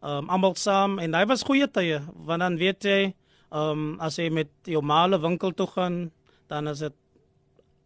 ehm 0.02 0.24
um, 0.24 0.30
almal 0.30 0.54
saam 0.54 0.98
en 0.98 1.14
hy 1.14 1.24
was 1.26 1.42
goeie 1.42 1.66
tye, 1.70 2.00
want 2.14 2.42
dan 2.42 2.58
weet 2.58 2.84
jy, 2.84 3.14
ehm 3.50 3.70
um, 3.70 4.00
as 4.00 4.18
jy 4.18 4.30
met 4.30 4.50
jou 4.64 4.82
maale 4.82 5.18
winkel 5.20 5.54
toe 5.54 5.66
gaan, 5.66 6.10
dan 6.48 6.68
is 6.68 6.78
dit 6.78 6.94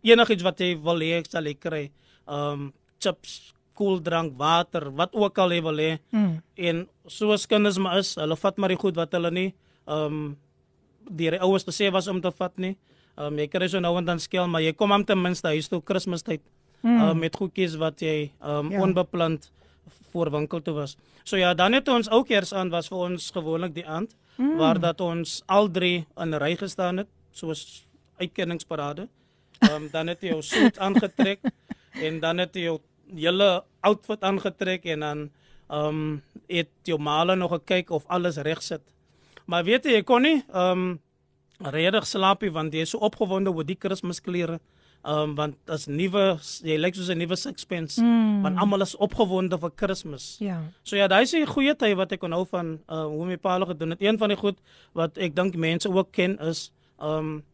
enigiets 0.03 0.45
wat 0.45 0.61
jy 0.61 0.77
wil 0.81 1.01
hê, 1.01 1.23
sal 1.29 1.47
jy 1.49 1.55
kry. 1.55 1.85
Ehm 2.27 2.67
um, 2.67 2.73
chips, 3.01 3.55
koeldrank, 3.77 4.35
water, 4.41 4.89
wat 4.99 5.15
ook 5.15 5.39
al 5.39 5.53
jy 5.55 5.61
wil 5.63 5.83
hê. 5.83 5.93
Mm. 6.11 6.35
En 6.57 6.83
soos 7.07 7.47
kinders 7.47 7.79
maar 7.79 8.01
is, 8.01 8.15
hulle 8.19 8.37
vat 8.41 8.59
maar 8.59 8.73
die 8.73 8.81
goed 8.81 8.99
wat 8.99 9.15
hulle 9.17 9.31
nie 9.31 9.51
ehm 9.87 10.19
um, 10.19 10.37
die 11.07 11.31
ouers 11.39 11.63
gesê 11.63 11.87
was 11.95 12.09
om 12.11 12.21
te 12.21 12.33
vat 12.35 12.57
nie. 12.59 12.75
Ehm 13.17 13.33
um, 13.33 13.39
jy 13.39 13.47
kry 13.49 13.69
so 13.71 13.81
nou 13.81 13.95
en 13.99 14.07
dan 14.07 14.21
skel, 14.21 14.49
maar 14.51 14.65
jy 14.65 14.73
kom 14.75 14.91
hom 14.91 15.05
ten 15.07 15.21
minste 15.23 15.49
huis 15.55 15.69
toe 15.71 15.81
Kersfeestyd. 15.81 16.43
Mm. 16.83 16.97
Uh, 17.03 17.13
met 17.15 17.37
goedjies 17.37 17.77
wat 17.81 18.03
jy 18.03 18.33
ehm 18.41 18.67
um, 18.67 18.73
ja. 18.73 18.83
onbeplant 18.83 19.51
voor 20.13 20.31
winkel 20.31 20.63
toe 20.63 20.75
was. 20.75 20.97
So 21.25 21.37
ja, 21.37 21.55
dan 21.55 21.73
het 21.73 21.89
ons 21.89 22.11
ook 22.11 22.31
eers 22.31 22.53
aan 22.53 22.71
was 22.71 22.89
vir 22.89 22.99
ons 22.99 23.31
gewoonlik 23.31 23.75
die 23.75 23.87
aand 23.87 24.17
mm. 24.37 24.57
waar 24.59 24.81
dat 24.81 25.01
ons 25.01 25.43
al 25.47 25.71
drie 25.71 26.07
in 26.17 26.35
'n 26.35 26.41
ry 26.43 26.57
gestaan 26.57 26.97
het 26.97 27.09
soos 27.31 27.87
uitkenningsparade. 28.19 29.09
Ehm 29.59 29.75
um, 29.75 29.89
dan 29.93 30.07
het 30.07 30.21
jy 30.21 30.29
jou 30.35 30.43
suit 30.43 30.79
aangetrek 30.87 31.41
en 32.03 32.21
dan 32.21 32.39
het 32.39 32.55
jy 32.55 32.63
jou 32.63 32.81
hele 33.15 33.65
outfit 33.81 34.23
aangetrek 34.23 34.85
en 34.85 35.01
dan 35.01 35.31
ehm 35.69 35.89
um, 35.89 36.23
het 36.47 36.69
jou 36.87 36.99
maale 37.03 37.35
nog 37.37 37.51
gekyk 37.51 37.91
of 37.91 38.05
alles 38.07 38.37
reg 38.37 38.63
sit. 38.63 38.83
Maar 39.47 39.65
weet 39.65 39.85
jy, 39.85 39.99
ek 40.03 40.07
kon 40.07 40.23
nie 40.23 40.43
ehm 40.53 40.71
um, 40.71 41.01
redig 41.73 42.07
slaapie 42.07 42.53
want 42.53 42.75
jy 42.75 42.85
is 42.85 42.93
so 42.93 42.99
opgewonde 42.99 43.51
oor 43.51 43.67
die 43.67 43.79
Kersklere. 43.79 44.61
Ehm 45.03 45.19
um, 45.19 45.35
want 45.35 45.57
as 45.71 45.87
nuwe 45.87 46.39
jy 46.63 46.77
lyk 46.79 46.95
soos 46.95 47.11
'n 47.11 47.19
nuwe 47.19 47.37
sixpence 47.37 48.01
mm. 48.03 48.43
want 48.43 48.59
almal 48.59 48.83
is 48.83 48.97
opgewonde 48.97 49.59
vir 49.59 49.71
Kersfees. 49.71 50.37
Ja. 50.39 50.63
So 50.83 50.97
ja, 50.97 51.09
daai 51.09 51.23
is 51.23 51.35
'n 51.35 51.47
goeie 51.47 51.75
tyd 51.75 51.97
wat 51.97 52.13
ek 52.13 52.21
kon 52.21 52.33
hou 52.33 52.47
van 52.47 52.79
uh, 52.89 53.05
hoe 53.07 53.27
my 53.27 53.37
pa 53.37 53.53
hulle 53.53 53.67
gedoen 53.67 53.91
het. 53.91 54.03
Een 54.03 54.19
van 54.19 54.29
die 54.29 54.39
goed 54.39 54.59
wat 54.93 55.19
ek 55.19 55.35
dink 55.35 55.57
mense 55.57 55.91
ook 55.91 56.13
ken 56.13 56.39
is 56.39 56.71
ehm 56.99 57.19
um, 57.19 57.45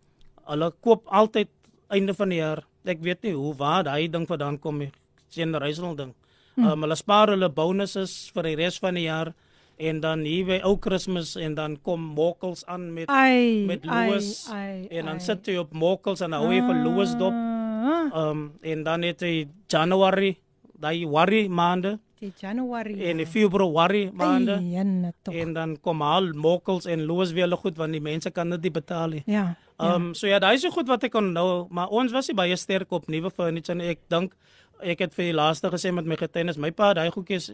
hulle 0.45 0.73
koop 0.81 1.07
altyd 1.07 1.49
einde 1.89 2.15
van 2.15 2.29
die 2.29 2.39
jaar. 2.39 2.67
Ek 2.85 2.99
weet 3.01 3.23
nie 3.23 3.33
hoe 3.33 3.55
waar 3.57 3.85
daai 3.85 4.11
ding 4.11 4.27
vandaan 4.27 4.59
kom 4.59 4.79
nie 4.79 4.93
generational 5.35 5.97
ding. 5.97 6.15
Hmm. 6.55 6.67
Um, 6.69 6.85
hulle 6.85 6.97
spaar 7.01 7.33
hulle 7.33 7.49
bonuses 7.49 8.31
vir 8.35 8.51
die 8.51 8.59
res 8.61 8.79
van 8.83 8.99
die 8.99 9.07
jaar 9.07 9.33
en 9.83 10.01
dan 10.01 10.27
hier 10.29 10.45
by 10.47 10.59
ou 10.69 10.77
Kersfees 10.83 11.35
en 11.41 11.57
dan 11.57 11.79
kom 11.83 12.03
mokkels 12.17 12.67
aan 12.71 12.91
met 12.95 13.11
ai, 13.11 13.65
met 13.67 13.87
Louis 13.89 14.29
ai, 14.53 14.59
ai, 14.59 14.77
en 14.99 15.09
dan 15.11 15.19
ai. 15.19 15.25
sit 15.25 15.49
jy 15.49 15.57
op 15.63 15.73
mokkels 15.73 16.23
en 16.23 16.37
hou 16.37 16.51
jy 16.53 16.61
vir 16.67 16.79
Louis 16.85 17.17
dop. 17.19 17.35
Ah. 17.35 18.29
Um 18.29 18.53
en 18.61 18.85
dan 18.87 19.03
het 19.09 19.25
jy 19.25 19.49
January, 19.67 20.37
daai 20.79 21.07
worry 21.09 21.47
maande. 21.49 21.97
Die 22.23 22.31
January. 22.39 22.95
En 23.11 23.19
die 23.19 23.27
February 23.27 24.05
maande. 24.15 24.61
En 25.33 25.53
dan 25.57 25.77
kom 25.81 26.03
al 26.07 26.31
mokkels 26.39 26.87
en 26.87 27.03
Louis 27.09 27.33
weer 27.33 27.49
hulle 27.49 27.59
goed 27.59 27.81
want 27.81 27.97
die 27.97 28.05
mense 28.05 28.31
kan 28.31 28.53
dit 28.55 28.73
betaal 28.73 29.19
nie. 29.19 29.23
Ja. 29.27 29.57
Um 29.83 30.13
ja. 30.13 30.15
so 30.15 30.27
ja, 30.31 30.39
daai 30.39 30.55
is 30.55 30.63
so 30.63 30.71
goed 30.71 30.87
wat 30.87 31.03
ek 31.09 31.17
kon 31.17 31.33
nou, 31.35 31.67
maar 31.71 31.91
ons 31.91 32.13
was 32.15 32.29
nie 32.31 32.39
baie 32.39 32.57
sterk 32.57 32.93
op 32.93 33.09
nuwe 33.11 33.33
furniture 33.33 33.75
en 33.81 33.83
ek 33.97 34.05
dink 34.13 34.37
ek 34.83 35.05
het 35.07 35.15
vir 35.15 35.31
die 35.31 35.37
laaste 35.37 35.71
gesê 35.73 35.93
met 35.95 36.09
my 36.09 36.17
getuienis, 36.21 36.59
my 36.61 36.71
pa 36.71 36.93
daai 36.99 37.11
goedjies 37.11 37.53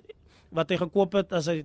wat 0.55 0.71
hy 0.71 0.79
gekoop 0.81 1.19
het 1.21 1.33
as 1.33 1.49
hy 1.51 1.63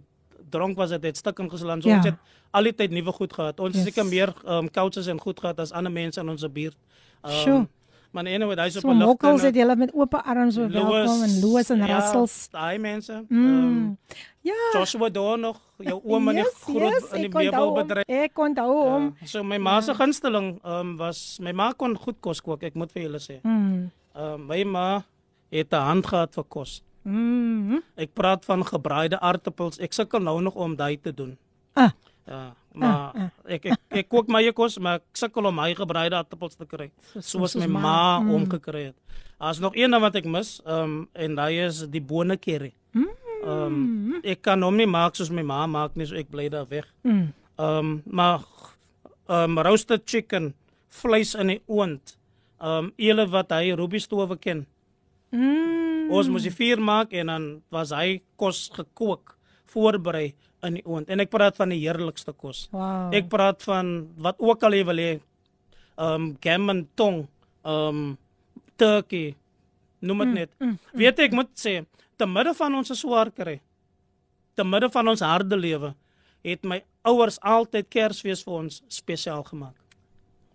dronk 0.53 0.77
was 0.77 0.91
het, 0.91 1.03
het 1.03 1.17
stuk 1.17 1.39
ingeslaan. 1.39 1.81
So 1.81 1.89
ja. 1.89 1.97
ons 1.97 2.05
het 2.11 2.19
al 2.51 2.69
die 2.69 2.75
tyd 2.75 2.91
nuwe 2.91 3.13
goed 3.15 3.33
gehad. 3.33 3.59
Ons 3.59 3.77
yes. 3.77 3.85
het 3.85 3.93
seker 3.93 4.09
meer 4.09 4.33
um, 4.45 4.69
couches 4.69 5.07
en 5.07 5.21
goed 5.21 5.39
gehad 5.39 5.59
as 5.63 5.71
ander 5.71 5.91
mense 5.91 6.21
in 6.21 6.29
ons 6.29 6.45
buurt. 6.51 6.77
Um, 7.23 7.31
sure. 7.31 7.63
Maar 8.13 8.27
anyway, 8.29 8.55
daai 8.55 8.67
is 8.67 8.75
op 8.77 8.83
'n 8.83 8.97
lig. 8.97 9.07
Mokkels 9.07 9.41
het 9.41 9.55
julle 9.55 9.75
met 9.75 9.93
oop 9.93 10.13
arms 10.13 10.53
so 10.53 10.67
welkom 10.69 11.21
en 11.23 11.39
loos 11.41 11.69
en 11.69 11.77
ja, 11.77 11.85
rassels. 11.85 12.49
Daai 12.49 12.77
mense. 12.77 13.25
Mm. 13.27 13.47
Um, 13.47 13.97
ja. 14.41 14.53
Joshua 14.73 15.09
daar 15.09 15.39
nog 15.39 15.61
jou 15.77 16.01
oom 16.03 16.29
in 16.29 16.35
yes, 16.35 16.53
die 16.65 16.75
groot 16.75 16.93
yes, 16.93 17.11
in 17.11 17.21
die 17.21 17.29
meubelbedryf. 17.29 18.05
Ek 18.05 18.37
onthou 18.37 18.89
hom. 18.89 19.15
Ja, 19.19 19.27
so 19.27 19.43
my 19.43 19.57
ma 19.57 19.81
se 19.81 19.91
ja. 19.91 19.97
gunsteling 19.97 20.59
um, 20.65 20.97
was 20.97 21.39
my 21.41 21.51
ma 21.51 21.71
kon 21.71 21.97
goed 21.97 22.19
kos 22.19 22.41
kook, 22.41 22.63
ek 22.63 22.73
moet 22.73 22.91
vir 22.91 23.03
julle 23.03 23.19
sê. 23.19 23.39
Mm. 23.41 23.89
Um, 24.15 24.45
my 24.45 24.63
ma 24.63 25.03
het 25.53 25.71
'n 25.73 25.85
hand 25.89 26.07
gehad 26.07 26.33
vir 26.33 26.43
kos. 26.43 26.81
Mm 27.03 27.67
-hmm. 27.67 27.81
Ek 27.95 28.13
praat 28.13 28.45
van 28.45 28.65
gebraaide 28.65 29.19
aartappels. 29.19 29.79
Ek 29.79 29.93
sukkel 29.93 30.19
nou 30.19 30.41
nog 30.41 30.55
om 30.55 30.75
daai 30.75 30.99
te 31.01 31.13
doen. 31.13 31.37
Ah. 31.73 31.91
Ja, 32.25 32.55
maar 32.71 32.89
ah, 32.89 33.21
ah. 33.21 33.29
Ek, 33.45 33.65
ek 33.65 33.79
ek 33.89 34.09
kook 34.09 34.27
my 34.27 34.51
kos, 34.55 34.77
maar 34.79 35.01
ek 35.01 35.17
sukkel 35.19 35.45
om 35.45 35.55
my 35.55 35.73
gebraaide 35.75 36.15
aartappels 36.15 36.55
te 36.55 36.65
kry. 36.65 36.91
Soos 37.19 37.55
my 37.55 37.67
ma 37.67 38.19
mm. 38.19 38.31
omgekry 38.31 38.83
het. 38.83 38.95
Daar's 39.37 39.59
nog 39.59 39.75
een 39.75 39.91
ding 39.91 40.01
wat 40.01 40.15
ek 40.15 40.25
mis, 40.25 40.61
ehm 40.63 40.83
um, 40.83 41.09
en 41.11 41.35
daai 41.35 41.65
is 41.65 41.83
die 41.91 42.01
bone 42.01 42.37
curry. 42.39 42.73
Mm. 42.91 43.09
Ehm 43.43 43.77
um, 43.77 44.19
ek 44.23 44.41
kan 44.41 44.61
hom 44.63 44.75
nie 44.79 44.87
maak 44.87 45.15
soos 45.19 45.29
my 45.29 45.43
ma 45.43 45.65
maak 45.67 45.97
nie, 45.99 46.07
so 46.07 46.15
ek 46.15 46.31
bly 46.31 46.47
daar 46.49 46.67
weg. 46.69 46.87
Mm. 47.03 47.33
Ehm 47.59 47.77
um, 47.77 48.01
maar 48.05 48.45
ehm 49.27 49.57
um, 49.57 49.63
roasted 49.67 50.07
chicken, 50.07 50.53
vleis 50.87 51.35
in 51.35 51.51
die 51.51 51.61
oond. 51.67 52.15
Ehm 52.61 52.85
um, 52.85 52.93
eele 52.95 53.27
wat 53.27 53.51
hy 53.51 53.75
Ruby 53.75 53.99
stowe 53.99 54.37
ken. 54.39 54.63
Mm. 55.33 56.11
Ons 56.13 56.29
moes 56.29 56.45
die 56.45 56.53
vuur 56.53 56.81
maak 56.83 57.13
en 57.17 57.31
dan 57.31 57.45
was 57.73 57.93
hy 57.95 58.21
kos 58.39 58.67
gekook, 58.75 59.35
voorberei 59.73 60.33
in 60.63 60.77
die 60.77 60.83
oond. 60.85 61.09
En 61.09 61.23
ek 61.23 61.31
praat 61.33 61.57
van 61.59 61.73
die 61.73 61.81
heerlikste 61.81 62.35
kos. 62.37 62.67
Wow. 62.73 63.09
Ek 63.15 63.29
praat 63.31 63.63
van 63.65 63.93
wat 64.21 64.39
ook 64.43 64.63
al 64.63 64.77
jy 64.77 64.83
wil 64.87 65.01
hê. 65.01 65.13
Um 65.99 66.33
gammon 66.41 66.85
tong, 66.97 67.23
um 67.65 68.13
turkey, 68.81 69.33
noem 70.01 70.23
dit 70.23 70.29
mm, 70.29 70.37
net. 70.37 70.53
Mm, 70.59 70.71
mm, 70.71 70.95
Weet 71.01 71.21
ek 71.27 71.35
moet 71.37 71.51
sê, 71.59 71.75
te 72.17 72.27
midde 72.29 72.53
van 72.57 72.79
ons 72.79 72.93
swaar 72.97 73.31
kry, 73.33 73.59
te 74.57 74.65
midde 74.65 74.89
van 74.93 75.13
ons 75.13 75.21
harde 75.25 75.57
lewe, 75.59 75.93
het 76.45 76.65
my 76.67 76.81
ouers 77.07 77.39
altyd 77.41 77.89
Kersfees 77.93 78.43
vir 78.45 78.57
ons 78.57 78.81
spesiaal 78.91 79.45
gemaak. 79.47 79.77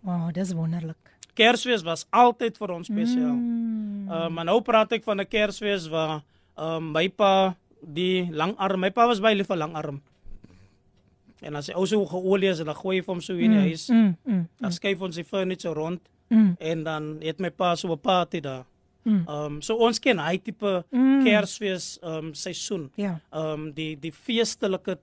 Wow, 0.03 0.29
dis 0.35 0.53
wonderlik. 0.55 1.18
Kersfees 1.39 1.85
was 1.87 2.05
altyd 2.11 2.57
vir 2.59 2.75
ons 2.75 2.89
spesiaal. 2.91 3.35
Mm. 3.35 4.09
Uh, 4.09 4.27
maar 4.33 4.47
nou 4.49 4.59
praat 4.65 4.91
ek 4.97 5.05
van 5.07 5.21
'n 5.21 5.27
Kersfees 5.29 5.87
waar 5.87 6.19
uh, 6.57 6.79
my 6.83 7.07
pa 7.09 7.55
die 7.79 8.27
langarm, 8.31 8.79
my 8.79 8.91
pa 8.91 9.07
was 9.07 9.21
baie 9.23 9.37
lief 9.37 9.47
vir 9.47 9.61
langarm. 9.61 10.01
En 11.41 11.55
as 11.55 11.69
hy 11.71 11.75
ou 11.79 11.85
so 11.87 12.05
geolie 12.05 12.49
is, 12.51 12.59
dan 12.59 12.75
gooi 12.75 12.99
hy 12.99 13.05
hom 13.07 13.21
so 13.23 13.33
in 13.33 13.53
die 13.53 13.61
mm, 13.61 13.67
huis. 13.69 13.87
Mm, 13.87 14.15
mm, 14.25 14.47
dan 14.59 14.75
skuif 14.75 15.01
ons 15.07 15.15
die 15.15 15.23
furniture 15.23 15.75
rond 15.77 16.01
mm. 16.27 16.57
en 16.59 16.83
dan 16.83 17.07
het 17.23 17.39
my 17.39 17.49
pa 17.49 17.75
so 17.79 17.93
'n 17.93 17.99
party 17.99 18.41
daar. 18.43 18.65
Mm. 19.03 19.23
Um 19.27 19.61
so 19.61 19.75
ons 19.75 19.99
ken 19.99 20.19
hy 20.19 20.37
tipe 20.37 20.83
mm. 20.91 21.23
Kersfees 21.23 21.97
um 22.03 22.33
seisoen. 22.33 22.89
Ja. 22.95 23.19
Um 23.31 23.71
die 23.73 23.95
die 23.95 24.11
feestelike 24.11 24.99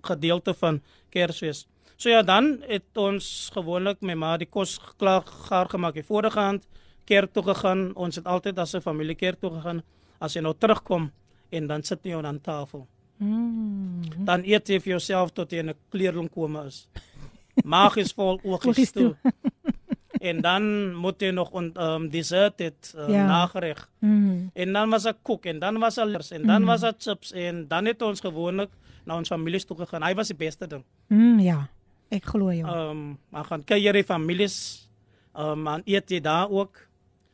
gedeelte 0.00 0.54
van 0.54 0.80
Kersfees. 1.10 1.66
So 1.96 2.10
ja, 2.10 2.22
dan 2.22 2.62
het 2.68 2.96
ons 3.00 3.50
gewoonlik 3.52 4.00
met 4.00 4.18
ma 4.20 4.34
die 4.36 4.48
kos 4.48 4.76
klaar 5.00 5.24
gaar 5.48 5.68
gemaak. 5.72 5.94
Die 5.96 6.04
vorige 6.04 6.40
hand 6.40 6.66
kerk 7.08 7.32
toe 7.32 7.42
gegaan. 7.42 7.94
Ons 7.94 8.16
het 8.20 8.26
altyd 8.26 8.58
as 8.58 8.74
'n 8.74 8.80
familie 8.80 9.14
kerk 9.14 9.40
toe 9.40 9.50
gegaan. 9.50 9.82
As 10.20 10.34
jy 10.34 10.42
nou 10.42 10.54
terugkom 10.58 11.12
en 11.50 11.66
dan 11.66 11.82
sit 11.82 11.98
jy 12.02 12.22
aan 12.22 12.40
tafel. 12.40 12.86
Mm. 13.16 14.02
Dan 14.24 14.44
eet 14.44 14.68
jy 14.68 14.80
vir 14.80 14.90
jouself 14.90 15.32
tot 15.32 15.50
jy 15.50 15.62
'n 15.62 15.74
kleerling 15.90 16.30
kome 16.30 16.66
is. 16.66 16.88
Maag 17.64 17.96
is 17.96 18.12
vol 18.12 18.40
oogies 18.44 18.92
toe. 18.92 19.16
en 20.28 20.40
dan 20.40 20.94
moet 20.94 21.20
jy 21.20 21.30
nog 21.30 21.52
'n 21.54 21.72
um, 21.76 22.08
dessert 22.10 22.58
het 22.58 22.94
uh, 22.96 23.08
ja. 23.08 23.26
nagereg. 23.26 23.88
Mm. 24.00 24.50
En 24.54 24.72
dan 24.72 24.90
was 24.90 25.04
ek 25.04 25.16
kook 25.22 25.46
en 25.46 25.58
dan 25.58 25.78
was 25.78 25.98
alles 25.98 26.30
en 26.30 26.46
dan 26.46 26.60
mm. 26.60 26.66
was 26.66 26.80
dit 26.80 27.02
chips 27.02 27.32
en 27.32 27.68
dan 27.68 27.84
het 27.84 28.02
ons 28.02 28.20
gewoonlik 28.20 28.70
na 29.04 29.16
ons 29.16 29.28
familie 29.28 29.64
toe 29.64 29.76
gegaan. 29.76 30.02
Hy 30.02 30.14
was 30.14 30.28
die 30.28 30.36
beste 30.36 30.66
ding. 30.66 30.84
Mm, 31.08 31.38
ja. 31.40 31.68
Ek 32.08 32.24
glo 32.24 32.52
jou. 32.54 32.66
Ehm, 32.66 32.90
um, 32.90 33.18
maar 33.30 33.44
gaan 33.44 33.64
kuier 33.64 33.92
die 33.92 34.04
families. 34.04 34.88
Ehm, 35.34 35.58
um, 35.58 35.68
aan 35.68 35.82
eet 35.84 36.10
jy 36.10 36.20
daar 36.20 36.50
ook. 36.50 36.86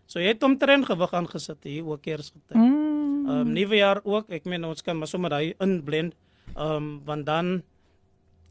So 0.07 0.21
jy 0.21 0.35
het 0.35 0.43
omtrent 0.43 0.87
gewig 0.87 1.13
aangesit 1.13 1.65
hier 1.65 1.87
ook 1.87 2.07
eers 2.07 2.33
getyd. 2.33 2.57
Mm. 2.57 3.27
Ehm 3.27 3.47
um, 3.47 3.53
nuwe 3.53 3.77
jaar 3.77 4.01
ook. 4.05 4.31
Ek 4.31 4.45
meen 4.45 4.65
ons 4.65 4.83
kan 4.83 4.99
maar 4.99 5.09
sommer 5.09 5.31
daai 5.31 5.55
inblend. 5.59 6.15
Ehm 6.57 6.77
um, 6.77 7.01
want 7.05 7.27
dan 7.27 7.63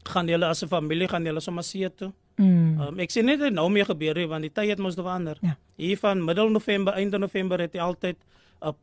gaan 0.02 0.26
julle 0.26 0.46
as 0.46 0.62
'n 0.62 0.68
familie 0.68 1.08
gaan 1.08 1.24
julle 1.24 1.40
sommer 1.40 1.62
see 1.64 1.88
toe. 1.94 2.12
Mm. 2.36 2.80
Um, 2.80 2.98
ek 2.98 3.10
sien 3.10 3.24
net 3.24 3.52
nou 3.52 3.68
mee 3.70 3.84
gebeur 3.84 4.16
hier 4.16 4.28
want 4.28 4.42
die 4.42 4.52
tyd 4.52 4.68
het 4.68 4.78
mos 4.78 4.94
verander. 4.94 5.38
Ja. 5.40 5.56
Hier 5.76 5.98
van 5.98 6.24
middel 6.24 6.48
November, 6.50 6.94
einde 6.94 7.18
November 7.18 7.60
het 7.60 7.74
jy 7.74 7.80
altyd 7.80 8.16
'n 8.62 8.74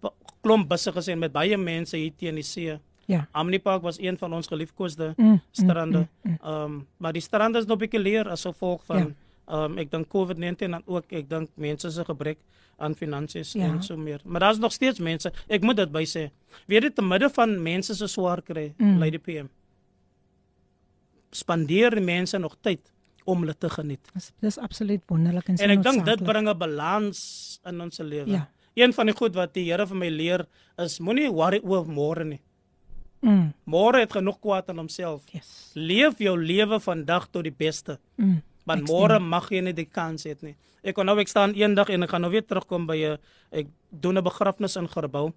klomp 0.41 0.69
busse 0.69 0.91
gesien 0.91 1.19
met 1.19 1.31
baie 1.31 1.57
mense 1.57 1.97
hier 1.97 2.13
teen 2.15 2.35
die 2.35 2.43
see. 2.43 2.79
Ja. 3.09 3.27
Amni 3.31 3.59
Park 3.59 3.81
was 3.81 3.99
een 3.99 4.17
van 4.17 4.33
ons 4.33 4.47
geliefkoeste 4.47 5.13
mm, 5.17 5.25
mm 5.25 5.41
strande. 5.51 5.97
Ehm 5.97 6.07
mm, 6.21 6.37
mm, 6.41 6.51
mm. 6.51 6.73
um, 6.73 6.87
maar 6.97 7.13
die 7.13 7.21
strande 7.21 7.59
is 7.59 7.65
nog 7.65 7.77
bietjie 7.77 7.99
leer 7.99 8.29
as 8.29 8.45
gevolg 8.45 8.83
van 8.85 8.97
ehm 8.97 9.13
ja. 9.47 9.63
um, 9.63 9.77
ek 9.77 9.91
dink 9.91 10.07
COVID-19 10.13 10.69
en 10.77 10.83
ook 10.85 11.11
ek 11.11 11.29
dink 11.29 11.49
mense 11.55 11.89
se 11.91 12.05
gebrek 12.05 12.37
aan 12.77 12.95
finansies 12.95 13.53
ja. 13.53 13.65
en 13.65 13.81
so 13.83 13.97
meer. 13.97 14.21
Maar 14.23 14.39
daar's 14.39 14.57
nog 14.57 14.71
steeds 14.71 14.99
mense. 14.99 15.31
Ek 15.47 15.61
moet 15.61 15.75
dit 15.81 15.91
by 15.91 16.03
sê. 16.07 16.29
Weet 16.65 16.83
jy 16.83 16.91
te 16.95 17.05
midde 17.05 17.29
van 17.33 17.57
mense 17.63 17.95
se 17.95 18.07
swaar 18.07 18.41
kry, 18.45 18.73
mm. 18.77 18.99
Lady 19.01 19.17
PM. 19.17 19.49
Spandeer 21.35 21.97
mense 22.03 22.37
nog 22.37 22.55
tyd 22.61 22.93
om 23.29 23.43
hulle 23.43 23.57
te 23.57 23.69
geniet. 23.69 24.11
Dis 24.13 24.31
dis 24.39 24.57
absoluut 24.57 25.03
wonderlik 25.09 25.49
en 25.49 25.59
En 25.65 25.75
ek 25.75 25.83
dink 25.83 26.05
dit 26.05 26.23
bring 26.23 26.47
'n 26.49 26.57
balans 26.57 27.19
in 27.65 27.81
ons 27.81 27.97
lewe. 27.97 28.31
Ja. 28.31 28.47
Een 28.73 28.93
van 28.93 29.05
die 29.05 29.15
goed 29.15 29.35
wat 29.35 29.53
die 29.53 29.65
Here 29.71 29.85
vir 29.87 29.97
my 29.97 30.09
leer 30.09 30.45
is 30.77 30.99
moenie 30.99 31.31
worry 31.31 31.59
oor 31.63 31.85
môre 31.85 32.23
nie. 32.23 32.41
Mm. 33.21 33.51
Môre 33.67 33.99
het 34.03 34.13
genoeg 34.15 34.39
kwaad 34.39 34.69
aan 34.69 34.77
homself. 34.77 35.25
Yes. 35.33 35.71
Leef 35.75 36.21
jou 36.23 36.35
lewe 36.39 36.79
vandag 36.79 37.27
tot 37.31 37.43
die 37.43 37.55
beste. 37.55 37.97
Mm. 38.15 38.39
Want 38.69 38.87
môre 38.89 39.19
mag 39.19 39.49
jy 39.51 39.63
nie 39.65 39.75
die 39.75 39.87
kans 39.89 40.27
hê 40.27 40.35
nie. 40.45 40.55
Ek 40.85 40.95
kon 40.95 41.07
nou 41.09 41.17
ek 41.19 41.31
staan 41.31 41.55
eendag 41.57 41.89
en 41.91 42.05
ek 42.05 42.13
gaan 42.13 42.23
nou 42.23 42.31
weer 42.31 42.45
terugkom 42.45 42.87
by 42.87 42.97
'n 42.97 43.17
ek 43.51 43.67
doen 43.91 44.17
'n 44.17 44.23
begrafnis 44.23 44.77
in 44.77 44.87
Gerbou. 44.87 45.33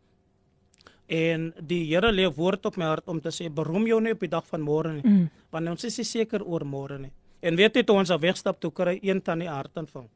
En 1.08 1.52
die 1.58 1.84
Here 1.86 2.12
lê 2.12 2.26
woord 2.34 2.66
op 2.66 2.76
my 2.76 2.84
hart 2.84 3.08
om 3.08 3.20
te 3.20 3.28
sê 3.28 3.50
beroem 3.50 3.86
jou 3.86 4.00
nie 4.00 4.12
op 4.12 4.20
die 4.20 4.28
dag 4.28 4.46
van 4.46 4.60
môre 4.60 4.92
nie. 4.92 5.02
Mm. 5.02 5.30
Want 5.50 5.68
ons 5.68 5.84
is 5.84 5.98
nie 5.98 6.04
seker 6.04 6.42
oor 6.44 6.64
môre 6.64 6.98
nie. 6.98 7.12
En 7.42 7.56
weet 7.56 7.74
jy 7.74 7.82
toe 7.82 7.96
ons 7.96 8.10
al 8.10 8.20
wegstap 8.20 8.60
toe 8.60 8.70
kry 8.70 8.98
een 9.02 9.20
tannie 9.22 9.48
hartaanval. 9.48 10.08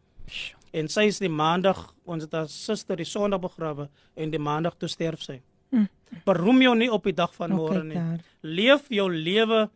En 0.72 0.88
sy 0.88 1.06
is 1.06 1.18
die 1.18 1.28
maandag 1.28 1.94
ons 2.04 2.22
het 2.22 2.32
haar 2.32 2.48
suster 2.48 2.96
die 2.96 3.04
sonderdag 3.04 3.50
begrawe 3.50 3.88
en 4.14 4.30
die 4.30 4.38
maandag 4.38 4.76
toe 4.78 4.88
sterf 4.88 5.22
sy. 5.22 5.32
Mm. 5.32 5.55
Beroem 6.24 6.62
jou 6.62 6.76
nie 6.76 6.90
op 6.92 7.04
die 7.04 7.14
dag 7.14 7.34
van 7.34 7.50
môre 7.50 7.82
nie. 7.84 7.98
Daar. 7.98 8.22
Leef 8.42 8.86
jou 8.88 9.10
lewe 9.12 9.66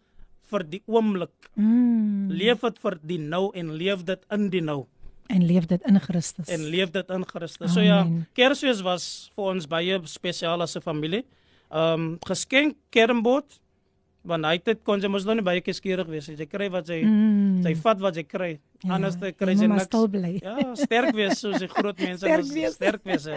vir 0.51 0.65
die 0.67 0.83
oomblik. 0.87 1.51
Mm. 1.55 2.31
Leef 2.31 2.61
dit 2.61 2.79
vir 2.79 2.99
die 3.03 3.19
nou 3.19 3.51
en 3.55 3.75
leef 3.77 4.05
dit 4.05 4.25
in 4.31 4.51
die 4.51 4.63
nou 4.63 4.87
en 5.31 5.47
leef 5.47 5.67
dit 5.71 5.83
in 5.87 6.01
Christus. 6.01 6.49
En 6.49 6.67
leef 6.73 6.91
dit 6.91 7.11
in 7.11 7.25
Christus. 7.27 7.71
Amen. 7.71 7.75
So 7.75 7.81
ja, 7.81 8.27
Kersfees 8.35 8.83
was 8.83 9.07
vir 9.37 9.51
ons 9.55 9.69
baie 9.71 10.01
spesiaal 10.11 10.63
as 10.63 10.77
'n 10.77 10.83
familie. 10.83 11.25
Ehm 11.71 11.95
um, 11.95 12.19
geskenk 12.27 12.77
kermbord 12.91 13.61
want 14.23 14.45
hy 14.45 14.59
het 14.61 14.83
kon 14.85 15.01
sy 15.01 15.09
mos 15.09 15.25
nou 15.25 15.35
nie 15.39 15.45
baie 15.45 15.63
kieskeurig 15.65 16.09
wees 16.11 16.27
sy 16.27 16.47
kry 16.47 16.69
wat 16.69 16.91
sy 16.91 17.01
mm. 17.01 17.63
sy 17.65 17.75
vat 17.75 18.01
wat 18.05 18.15
sy 18.19 18.25
kry 18.29 18.51
ja, 18.83 18.95
anders 18.97 19.17
te 19.17 19.33
kry 19.33 19.55
sy 19.57 19.67
niks 19.71 19.89
ja 20.43 20.57
sterk 20.77 21.15
wees 21.17 21.41
soos 21.41 21.57
die 21.63 21.69
groot 21.69 21.97
mense 22.05 22.21
sterk 22.21 22.53
wees, 22.53 22.75
sterk 22.75 23.05
wees 23.05 23.29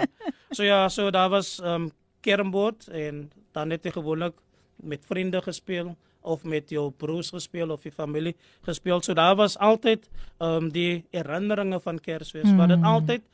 so 0.51 0.63
ja 0.63 0.89
so 0.89 1.09
daar 1.09 1.29
was 1.29 1.59
um 1.63 1.87
kermbord 2.23 2.87
en 2.89 3.27
dan 3.55 3.75
het 3.75 3.85
hy 3.85 3.93
gewoonlik 3.95 4.39
met 4.83 5.05
vriende 5.05 5.41
gespeel 5.43 5.93
of 6.23 6.43
met 6.47 6.71
jou 6.71 6.87
broers 6.91 7.29
gespeel 7.35 7.71
of 7.75 7.83
die 7.83 7.91
familie 7.91 8.35
gespeel 8.67 9.03
so 9.03 9.13
daar 9.13 9.35
was 9.39 9.57
altyd 9.57 10.07
um 10.39 10.71
die 10.71 11.03
herinneringe 11.11 11.79
van 11.83 11.99
Kersfees 11.99 12.49
mm. 12.49 12.57
wat 12.57 12.73
dit 12.73 12.89
altyd 12.93 13.27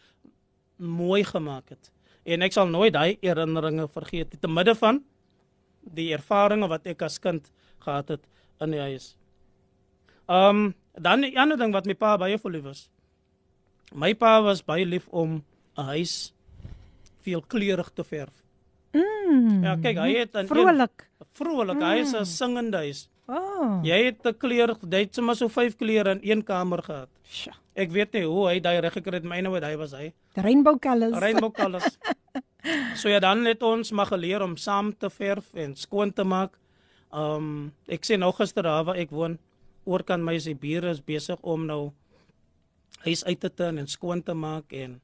mooi 0.78 1.24
gemaak 1.24 1.70
het 1.70 1.92
en 2.26 2.46
ek 2.46 2.54
sal 2.56 2.68
nooit 2.68 2.94
daai 2.94 3.18
herinneringe 3.22 3.88
vergeet 3.94 4.36
te 4.42 4.52
midde 4.52 4.76
van 4.76 5.04
die 5.82 6.12
ervarings 6.14 6.70
wat 6.70 6.88
ek 6.90 7.06
as 7.08 7.18
kind 7.22 7.50
gehad 7.84 8.10
het 8.16 8.26
in 8.64 8.76
die 8.76 8.84
huis. 8.84 9.16
Um 10.28 10.74
dan 10.94 11.24
'n 11.24 11.38
ander 11.38 11.58
ding 11.58 11.74
wat 11.74 11.86
my 11.86 11.94
pa 11.94 12.18
baie 12.18 12.38
verlief 12.38 12.64
was. 12.64 12.90
My 13.94 14.14
pa 14.14 14.42
was 14.42 14.62
baie 14.62 14.86
lief 14.86 15.08
om 15.08 15.44
'n 15.78 15.84
huis 15.84 16.34
veel 17.22 17.42
kleurig 17.42 17.90
te 17.94 18.04
verf. 18.04 18.34
Mm. 18.92 19.64
Ja, 19.64 19.76
kyk, 19.78 19.98
hy 19.98 20.12
het 20.18 20.36
'n 20.36 20.48
vrolik. 20.48 21.08
Vrolik, 21.34 21.78
mm. 21.78 21.86
hy 21.86 21.98
is 22.02 22.14
'n 22.14 22.26
singende 22.26 22.78
huis. 22.78 23.10
Oh. 23.30 23.80
Jy 23.86 24.04
het 24.06 24.26
'n 24.26 24.38
kleur, 24.38 24.76
jy 24.90 25.00
het 25.06 25.16
sommer 25.16 25.36
so 25.36 25.48
vyf 25.48 25.76
kleure 25.78 26.12
in 26.12 26.20
een 26.24 26.44
kamer 26.44 26.82
gehad. 26.84 27.10
Sjoe. 27.24 27.54
Ek 27.76 27.92
weet 27.92 28.14
nie 28.14 28.26
hoe 28.26 28.48
hy 28.50 28.60
daai 28.60 28.80
reg 28.82 28.94
gekry 28.94 29.14
het, 29.22 29.24
myne 29.24 29.50
wat 29.50 29.64
hy 29.64 29.76
was 29.78 29.92
hy. 29.92 30.14
Rainbow 30.36 30.80
colors. 30.80 31.18
Rainbow 31.18 31.54
colors. 31.54 31.98
So 32.96 33.08
ja, 33.08 33.20
dan 33.24 33.46
het 33.46 33.64
ons 33.64 33.92
maar 33.92 34.10
geleer 34.12 34.42
om 34.44 34.58
saam 34.58 34.92
te 34.98 35.10
verf 35.10 35.54
en 35.56 35.76
skoon 35.76 36.12
te 36.14 36.26
maak. 36.28 36.58
Um 37.16 37.72
ek 37.88 38.04
sien 38.04 38.20
nog 38.20 38.36
gister 38.36 38.64
daar 38.64 38.84
waar 38.84 39.00
ek 39.00 39.14
woon, 39.16 39.38
oor 39.86 40.04
kan 40.04 40.24
my 40.24 40.38
se 40.40 40.54
bure 40.54 40.90
is 40.90 41.00
besig 41.00 41.40
om 41.42 41.66
nou 41.66 41.92
huis 43.06 43.24
uit 43.24 43.40
te 43.40 43.50
teen 43.50 43.78
en 43.78 43.88
skoon 43.88 44.24
te 44.24 44.34
maak 44.34 44.74
en 44.76 45.00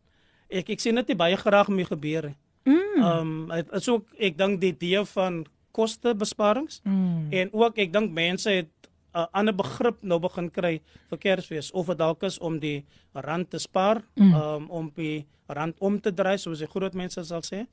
ek 0.52 0.70
ek 0.76 0.84
sien 0.84 1.00
dit 1.00 1.18
baie 1.18 1.38
graag 1.40 1.72
mee 1.72 1.88
gebeur. 1.88 2.34
Mm. 2.66 3.04
Um 3.04 3.48
dit 3.54 3.72
is 3.78 3.90
ook 3.90 4.08
ek 4.18 4.38
dink 4.38 4.62
die 4.62 4.74
idee 4.74 5.06
van 5.06 5.46
kostebesparings 5.76 6.82
mm. 6.84 7.28
en 7.32 7.52
ook 7.54 7.78
ek 7.78 7.94
dink 7.94 8.12
mense 8.16 8.50
het 8.50 8.72
'n 9.16 9.18
uh, 9.18 9.28
ander 9.32 9.56
begrip 9.56 10.02
nou 10.02 10.20
begin 10.20 10.50
kry 10.52 10.82
vir 11.10 11.18
Kersfees 11.18 11.72
of 11.72 11.88
dit 11.88 11.98
dalk 11.98 12.24
is 12.24 12.40
om 12.40 12.60
die 12.60 12.84
rand 13.14 13.50
te 13.50 13.60
spaar, 13.60 14.02
mm. 14.16 14.34
um, 14.34 14.66
om 14.70 14.92
die 14.96 15.26
rand 15.48 15.76
om 15.80 16.00
te 16.02 16.12
draai 16.12 16.38
soos 16.38 16.60
die 16.60 16.68
groot 16.68 16.94
mense 16.94 17.24
sal 17.24 17.42
sê. 17.42 17.66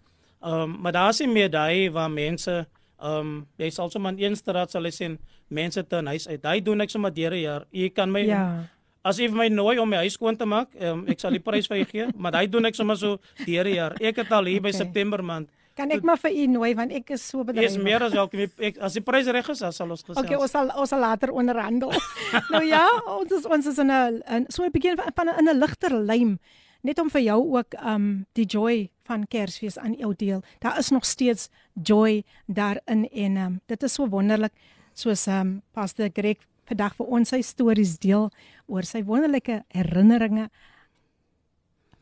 Ehm 0.43 0.63
um, 0.63 0.77
maar 0.83 0.93
daar 0.93 1.11
is 1.11 1.21
nie 1.21 1.29
meer 1.29 1.51
daai 1.51 1.91
waar 1.91 2.11
mense 2.11 2.67
ehm 3.03 3.19
um, 3.19 3.47
jy 3.59 3.71
sal 3.71 3.91
sommer 3.91 4.13
in 4.13 4.23
een 4.23 4.37
straat 4.37 4.71
sal 4.71 4.91
sien 4.91 5.19
mense 5.49 5.83
te 5.87 5.97
'n 5.97 6.07
huis 6.07 6.29
uit. 6.29 6.43
Daai 6.43 6.63
doen 6.63 6.81
ek 6.81 6.91
sommer 6.91 7.15
deur 7.15 7.33
'n 7.33 7.41
jaar. 7.41 7.67
Jy 7.71 7.91
kan 7.91 8.11
my 8.11 8.21
ja. 8.27 8.69
As 9.03 9.19
jy 9.19 9.29
my 9.29 9.49
nooi 9.49 9.79
om 9.79 9.89
my 9.89 9.97
huis 10.05 10.15
skoon 10.15 10.37
te 10.37 10.47
maak, 10.47 10.69
um, 10.81 11.05
ek 11.11 11.21
sal 11.21 11.35
die 11.35 11.43
prys 11.43 11.67
vir 11.67 11.83
jou 11.83 11.89
gee, 11.91 12.07
maar 12.23 12.33
daai 12.33 12.47
doen 12.47 12.67
ek 12.67 12.75
sommer 12.79 12.97
so 12.97 13.19
deur 13.47 13.67
'n 13.67 13.75
jaar. 13.75 13.97
Ek 14.01 14.17
het 14.17 14.31
al 14.33 14.45
hier 14.45 14.61
okay. 14.61 14.71
by 14.71 14.77
September 14.77 15.23
maand 15.23 15.51
Kan 15.73 15.89
ek 15.89 16.03
maar 16.05 16.19
vir 16.21 16.35
u 16.37 16.47
nooi 16.53 16.75
want 16.77 16.93
ek 16.93 17.15
is 17.17 17.23
so 17.25 17.45
bedrywig. 17.49 17.73
Dis 17.73 17.81
meer 17.81 18.03
as 18.05 18.13
welkom. 18.13 18.45
Ek 18.61 18.77
as 18.77 18.93
die 18.93 19.01
pryse 19.05 19.33
reg 19.33 19.47
is, 19.49 19.63
sal 19.63 19.89
ons 19.89 20.05
gesels. 20.05 20.21
Okay, 20.21 20.37
ons 20.37 20.53
sal 20.53 20.69
ons 20.69 20.91
sal 20.93 21.01
later 21.01 21.33
onderhandel. 21.33 21.95
nou 22.55 22.61
ja, 22.67 22.85
ons 23.09 23.33
is 23.33 23.49
ons 23.49 23.71
is 23.71 23.79
in 23.81 23.89
'n 23.89 24.45
so 24.53 24.65
'n 24.65 24.71
begin 24.71 25.01
van 25.01 25.33
in 25.33 25.49
'n 25.49 25.59
ligter 25.59 25.97
lyn 25.97 26.39
net 26.83 26.99
om 26.99 27.09
vir 27.09 27.23
jou 27.23 27.41
ook 27.57 27.75
um 27.81 28.27
die 28.35 28.45
joy 28.45 28.91
van 29.07 29.27
Kersfees 29.27 29.79
aan 29.79 29.95
jou 29.95 30.13
deel. 30.15 30.43
Daar 30.61 30.79
is 30.79 30.91
nog 30.91 31.05
steeds 31.05 31.49
joy 31.73 32.23
daarin 32.47 33.09
en 33.09 33.37
um 33.37 33.61
dit 33.67 33.83
is 33.83 33.95
so 33.95 34.09
wonderlik 34.09 34.53
soos 34.93 35.27
um 35.27 35.63
Pastor 35.73 36.11
Greg 36.13 36.37
vandag 36.73 36.97
vir 36.97 37.11
ons 37.19 37.33
sy 37.35 37.43
stories 37.45 37.99
deel 38.01 38.31
oor 38.71 38.87
sy 38.89 39.03
wonderlike 39.05 39.63
herinneringe 39.75 40.49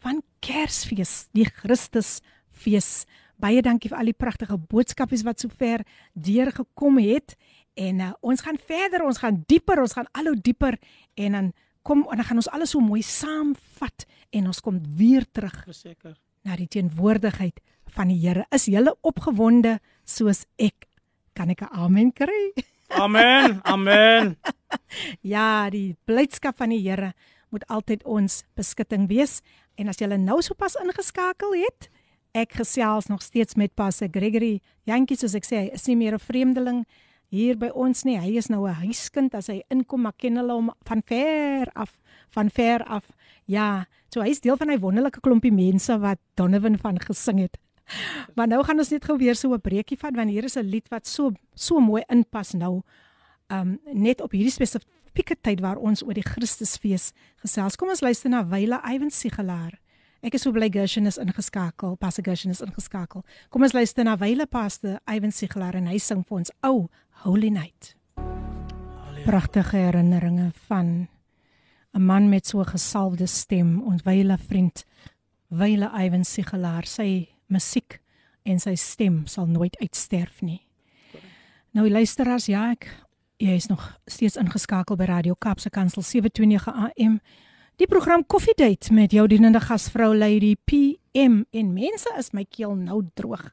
van 0.01 0.23
Kersfees, 0.41 1.29
die 1.37 1.45
Christusfees 1.45 3.05
baie 3.41 3.63
dankie 3.65 3.91
vir 3.91 4.01
al 4.01 4.11
die 4.11 4.17
pragtige 4.17 4.57
boodskapies 4.71 5.25
wat 5.27 5.43
sover 5.43 5.83
deurgekom 6.15 7.01
het. 7.03 7.35
En 7.81 8.01
uh, 8.05 8.13
ons 8.21 8.43
gaan 8.45 8.59
verder, 8.69 9.05
ons 9.07 9.21
gaan 9.21 9.43
dieper, 9.49 9.81
ons 9.81 9.97
gaan 9.97 10.09
al 10.17 10.33
hoe 10.33 10.39
dieper 10.39 10.77
en 11.21 11.37
dan 11.37 11.53
kom 11.87 12.05
en 12.13 12.21
dan 12.21 12.29
gaan 12.29 12.41
ons 12.43 12.51
alles 12.53 12.75
so 12.75 12.85
mooi 12.85 13.01
saamvat 13.05 14.07
en 14.37 14.51
ons 14.53 14.61
kom 14.65 14.81
weer 14.97 15.27
terug. 15.33 15.57
Verseker. 15.69 16.17
Na 16.45 16.57
die 16.57 16.69
teenwoordigheid 16.69 17.61
van 17.97 18.13
die 18.13 18.21
Here. 18.21 18.47
Is 18.55 18.69
jy 18.69 18.85
opgewonde 19.01 19.79
soos 20.05 20.45
ek? 20.61 20.87
Kan 21.35 21.51
ek 21.51 21.63
'n 21.65 21.73
amen 21.73 22.13
kry? 22.13 22.53
Amen. 22.91 23.61
Amen. 23.65 24.37
ja, 25.35 25.71
die 25.71 25.97
blydskap 26.05 26.57
van 26.57 26.71
die 26.71 26.83
Here 26.83 27.13
moet 27.51 27.67
altyd 27.69 28.05
ons 28.05 28.45
beskutting 28.55 29.09
wees. 29.09 29.43
En 29.77 29.89
as 29.89 29.99
jy 29.99 30.07
nou 30.17 30.43
sopas 30.43 30.77
ingeskakel 30.79 31.55
het, 31.63 31.91
Ek 32.31 32.53
gesels 32.55 33.09
nog 33.11 33.23
steeds 33.23 33.57
met 33.59 33.75
Pastor 33.75 34.09
Gregory. 34.11 34.61
Jantjie 34.87 35.17
soos 35.19 35.35
ek 35.35 35.47
sê, 35.49 35.65
hy 35.65 35.71
is 35.75 35.89
nie 35.89 35.97
meer 35.99 36.15
'n 36.15 36.23
vreemdeling 36.23 36.85
hier 37.27 37.57
by 37.59 37.71
ons 37.75 38.05
nie. 38.05 38.19
Hy 38.19 38.39
is 38.39 38.49
nou 38.49 38.69
'n 38.69 38.87
huiskind 38.87 39.35
as 39.35 39.49
hy 39.49 39.63
inkom, 39.69 40.03
maar 40.03 40.15
ken 40.17 40.37
hulle 40.37 40.53
hom 40.53 40.71
van 40.87 41.03
ver 41.03 41.67
af, 41.75 41.99
van 42.31 42.49
ver 42.49 42.85
af. 42.85 43.11
Ja, 43.47 43.87
so 44.15 44.21
hy 44.23 44.29
is 44.29 44.41
deel 44.41 44.57
van 44.57 44.69
hy 44.69 44.79
wonderlike 44.79 45.21
klompie 45.21 45.53
mense 45.53 45.99
wat 45.99 46.19
Donovan 46.37 46.79
van 46.79 47.01
gesing 47.01 47.41
het. 47.41 47.59
Maar 48.37 48.49
nou 48.49 48.63
gaan 48.65 48.79
ons 48.79 48.91
net 48.91 49.05
gou 49.05 49.19
weer 49.19 49.35
so 49.35 49.55
'n 49.55 49.61
breekie 49.61 49.99
vat 49.99 50.15
want 50.17 50.31
hier 50.31 50.45
is 50.45 50.57
'n 50.57 50.67
lied 50.67 50.89
wat 50.89 51.07
so 51.07 51.33
so 51.55 51.81
mooi 51.81 52.03
inpas 52.09 52.53
nou. 52.53 52.83
Um 53.49 53.79
net 53.93 54.21
op 54.21 54.33
hierdie 54.33 54.53
spesifieke 54.53 55.37
tyd 55.41 55.61
waar 55.61 55.77
ons 55.77 56.03
oor 56.03 56.15
die 56.15 56.27
Christusfees 56.27 57.13
gesels. 57.37 57.77
Kom 57.77 57.89
ons 57.89 58.01
luister 58.01 58.31
na 58.31 58.45
Wyle 58.47 58.81
Iwan 58.85 59.11
Sigelaar. 59.11 59.81
Ek 60.23 60.35
is 60.35 60.43
so 60.43 60.53
bly 60.53 60.69
Gershon 60.69 61.07
is 61.07 61.17
ingeskakel, 61.17 61.95
Pastor 61.97 62.23
Gershon 62.23 62.51
is 62.51 62.61
ingeskakel. 62.61 63.23
Kom 63.49 63.63
ons 63.63 63.73
luister 63.73 64.05
na 64.05 64.19
Wyle 64.21 64.47
Pastor 64.47 64.99
Ivan 65.09 65.33
Sigelaar 65.33 65.75
en 65.75 65.87
hy 65.87 65.97
sing 65.99 66.21
vir 66.29 66.37
ons 66.37 66.51
Ou 66.63 66.83
oh, 66.83 66.89
Holy 67.25 67.49
Night. 67.49 67.95
Pragtige 69.25 69.77
herinneringe 69.77 70.51
van 70.69 71.09
'n 71.95 72.05
man 72.05 72.29
met 72.29 72.47
so 72.47 72.63
gesalfde 72.65 73.27
stem, 73.27 73.83
ons 73.83 74.03
wyle 74.03 74.39
vriend 74.39 74.85
Wyle 75.49 75.91
Ivan 76.05 76.25
Sigelaar. 76.25 76.87
Sy 76.87 77.29
musiek 77.51 78.01
en 78.49 78.59
sy 78.63 78.75
stem 78.79 79.25
sal 79.27 79.47
nooit 79.51 79.77
uitsterf 79.81 80.41
nie. 80.43 80.63
Nou 81.77 81.87
luisteraars, 81.91 82.49
ja, 82.51 82.71
ek 82.75 82.89
jy 83.41 83.55
is 83.57 83.71
nog 83.71 83.85
steeds 84.11 84.37
ingeskakel 84.41 84.99
by 85.01 85.07
Radio 85.09 85.37
Kapse 85.39 85.71
Kansel 85.73 86.05
729 86.05 86.75
AM. 86.91 87.21
Die 87.81 87.89
program 87.89 88.27
Coffee 88.27 88.57
Date 88.57 88.93
met 88.93 89.15
jou 89.17 89.25
dienende 89.31 89.61
gasvrou 89.65 90.11
Lady 90.13 90.53
PM 90.69 91.45
en 91.51 91.73
mense 91.73 92.11
is 92.19 92.33
my 92.37 92.45
keel 92.45 92.75
nou 92.77 93.01
droog. 93.17 93.47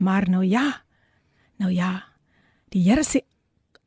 Maar 0.00 0.28
nou 0.30 0.44
ja. 0.44 0.84
Nou 1.60 1.72
ja. 1.72 1.98
Die 2.72 2.82
Here 2.88 3.04
sê 3.04 3.20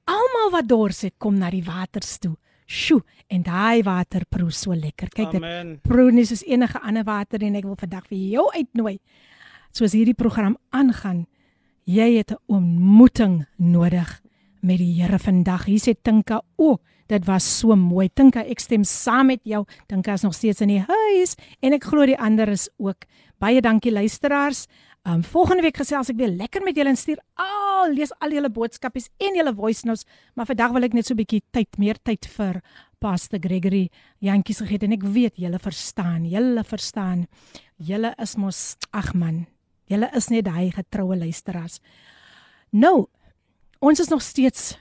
almal 0.06 0.52
wat 0.54 0.70
dors 0.70 1.02
het, 1.08 1.16
kom 1.18 1.40
na 1.40 1.50
die 1.50 1.64
waters 1.66 2.20
toe. 2.22 2.36
Sjoe, 2.68 3.02
en 3.32 3.44
daai 3.48 3.82
water 3.88 4.26
proe 4.30 4.52
so 4.52 4.76
lekker. 4.76 5.10
Kyk 5.16 5.34
dit. 5.38 5.82
Proe 5.88 6.12
nie 6.12 6.26
soos 6.28 6.44
enige 6.46 6.80
ander 6.84 7.08
water 7.08 7.44
en 7.44 7.56
ek 7.56 7.66
wil 7.66 7.80
vandag 7.80 8.06
vir 8.12 8.20
jou 8.36 8.46
uitnooi. 8.54 8.98
Soos 9.78 9.94
hierdie 9.94 10.18
program 10.18 10.56
aangaan, 10.74 11.28
jy 11.86 12.18
het 12.18 12.32
'n 12.32 12.42
ontmoeting 12.48 13.46
nodig 13.58 14.22
met 14.62 14.80
die 14.80 15.02
Here 15.02 15.20
vandag. 15.20 15.66
Hier 15.66 15.80
sê 15.80 15.94
Tinka, 15.94 16.42
o, 16.58 16.72
oh, 16.72 16.78
dit 17.08 17.26
was 17.26 17.60
so 17.60 17.76
mooi. 17.76 18.10
Tinka, 18.10 18.42
ek 18.42 18.60
stem 18.60 18.84
saam 18.84 19.28
met 19.28 19.42
jou. 19.44 19.66
Tinka 19.88 20.14
is 20.14 20.24
nog 20.24 20.34
steeds 20.34 20.62
in 20.62 20.70
die 20.70 20.82
huis 20.88 21.36
en 21.62 21.74
ek 21.74 21.84
glo 21.84 22.06
die 22.06 22.18
ander 22.18 22.50
is 22.50 22.70
ook. 22.78 23.06
Baie 23.38 23.62
dankie 23.62 23.92
luisteraars. 23.92 24.66
Um 25.06 25.24
volgende 25.24 25.62
week 25.62 25.78
gesels 25.78 26.10
ek 26.10 26.18
weer 26.18 26.34
lekker 26.34 26.64
met 26.64 26.76
julle 26.76 26.90
en 26.90 26.98
stuur 26.98 27.20
al 27.36 27.94
lees 27.94 28.12
al 28.20 28.32
julle 28.32 28.50
boodskapies 28.50 29.10
en 29.20 29.36
julle 29.36 29.54
voice 29.54 29.86
notes, 29.86 30.06
maar 30.34 30.48
vandag 30.48 30.72
wil 30.72 30.84
ek 30.84 30.94
net 30.94 31.06
so 31.06 31.14
'n 31.14 31.18
bietjie 31.18 31.44
tyd, 31.52 31.78
meer 31.78 31.98
tyd 32.04 32.26
vir 32.26 32.62
Pastor 33.00 33.40
Gregory 33.40 33.90
Jantjies 34.22 34.58
gegee 34.58 34.80
en 34.82 34.94
ek 34.94 35.04
weet 35.04 35.36
julle 35.38 35.60
verstaan, 35.60 36.26
julle 36.26 36.64
verstaan. 36.64 37.28
Julle 37.78 38.16
is 38.18 38.36
mos 38.38 38.76
ag 38.92 39.14
man. 39.14 39.46
Julle 39.88 40.10
is 40.18 40.28
net 40.34 40.46
daai 40.48 40.72
getroue 40.76 41.18
luisteraars. 41.18 41.80
Nou, 42.76 43.08
ons 43.80 44.00
is 44.04 44.12
nog 44.12 44.22
steeds 44.26 44.76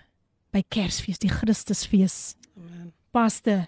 by 0.55 0.65
Kersfees, 0.69 1.21
die 1.23 1.31
Christusfees. 1.31 2.37
Amen. 2.57 2.93
Pastor 3.15 3.67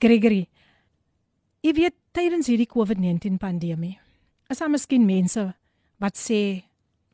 Gregory. 0.00 0.46
Jy 1.64 1.72
weet 1.76 1.96
tydens 2.16 2.48
hierdie 2.50 2.68
COVID-19 2.68 3.38
pandemie 3.40 3.96
is 4.50 4.58
daar 4.58 4.72
miskien 4.72 5.04
mense 5.06 5.44
wat 6.02 6.18
sê 6.18 6.64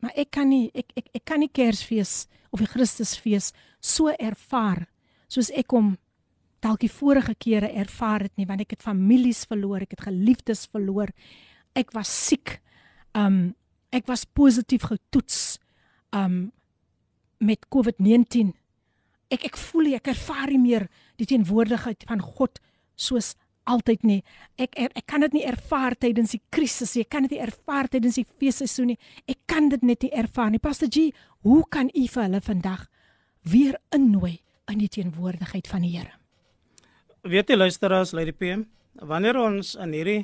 maar 0.01 0.15
ek 0.17 0.31
kan 0.33 0.49
nie 0.49 0.71
ek 0.73 0.95
ek 0.97 1.11
ek 1.21 1.25
kan 1.29 1.43
nie 1.43 1.53
Kersfees 1.53 2.25
of 2.49 2.63
die 2.63 2.71
Christusfees 2.71 3.51
so 3.81 4.09
ervaar 4.17 4.87
soos 5.29 5.51
ek 5.53 5.75
hom 5.77 5.97
dalk 6.65 6.83
die 6.83 6.93
vorige 6.93 7.35
kere 7.39 7.69
ervaar 7.69 8.27
het 8.27 8.35
nie 8.39 8.47
want 8.49 8.65
ek 8.65 8.77
het 8.77 8.85
families 8.85 9.45
verloor, 9.49 9.85
ek 9.85 9.97
het 9.97 10.07
geliefdes 10.09 10.67
verloor. 10.73 11.13
Ek 11.77 11.93
was 11.95 12.11
siek. 12.11 12.59
Um 13.17 13.55
ek 13.95 14.09
was 14.11 14.27
positief 14.29 14.85
getoets 14.91 15.59
um 16.13 16.53
met 17.41 17.67
COVID-19. 17.73 18.53
Ek 19.33 19.49
ek 19.49 19.59
voel 19.71 19.95
ek 19.97 20.13
ervaar 20.13 20.53
nie 20.53 20.63
meer 20.63 20.87
die 21.21 21.29
teenwoordigheid 21.29 22.07
van 22.09 22.23
God 22.23 22.61
soos 22.97 23.35
altyd 23.67 24.05
nie. 24.07 24.19
Ek 24.61 24.77
er, 24.79 24.93
ek 24.95 25.07
kan 25.11 25.25
dit 25.27 25.41
nie 25.41 25.45
ervaar 25.49 25.97
tydens 25.99 26.37
die 26.37 26.43
krisis 26.55 26.95
nie. 26.95 27.05
Ek 27.07 27.11
kan 27.13 27.27
dit 27.27 27.35
nie 27.35 27.43
ervaar 27.43 27.89
tydens 27.91 28.19
die 28.21 28.27
feesseisoen 28.41 28.93
nie. 28.93 28.99
Ek 29.27 29.41
kan 29.51 29.71
dit 29.73 29.83
net 29.87 30.07
nie 30.07 30.13
ervaar 30.15 30.53
nie. 30.55 30.63
Pastor 30.63 30.91
G, 30.93 31.11
hoe 31.47 31.63
kan 31.73 31.91
u 31.91 32.05
vir 32.07 32.23
hulle 32.23 32.43
vandag 32.45 32.87
weer 33.47 33.79
innooi 33.95 34.39
in 34.71 34.81
die 34.83 34.91
teenwoordigheid 34.91 35.69
van 35.71 35.85
die 35.87 35.97
Here? 35.97 36.15
Weet 37.27 37.51
jy 37.51 37.59
luisteraars, 37.59 38.15
Lady 38.15 38.33
PM, 38.33 38.67
wanneer 39.03 39.39
ons 39.41 39.75
in 39.83 39.95
hierdie 39.97 40.23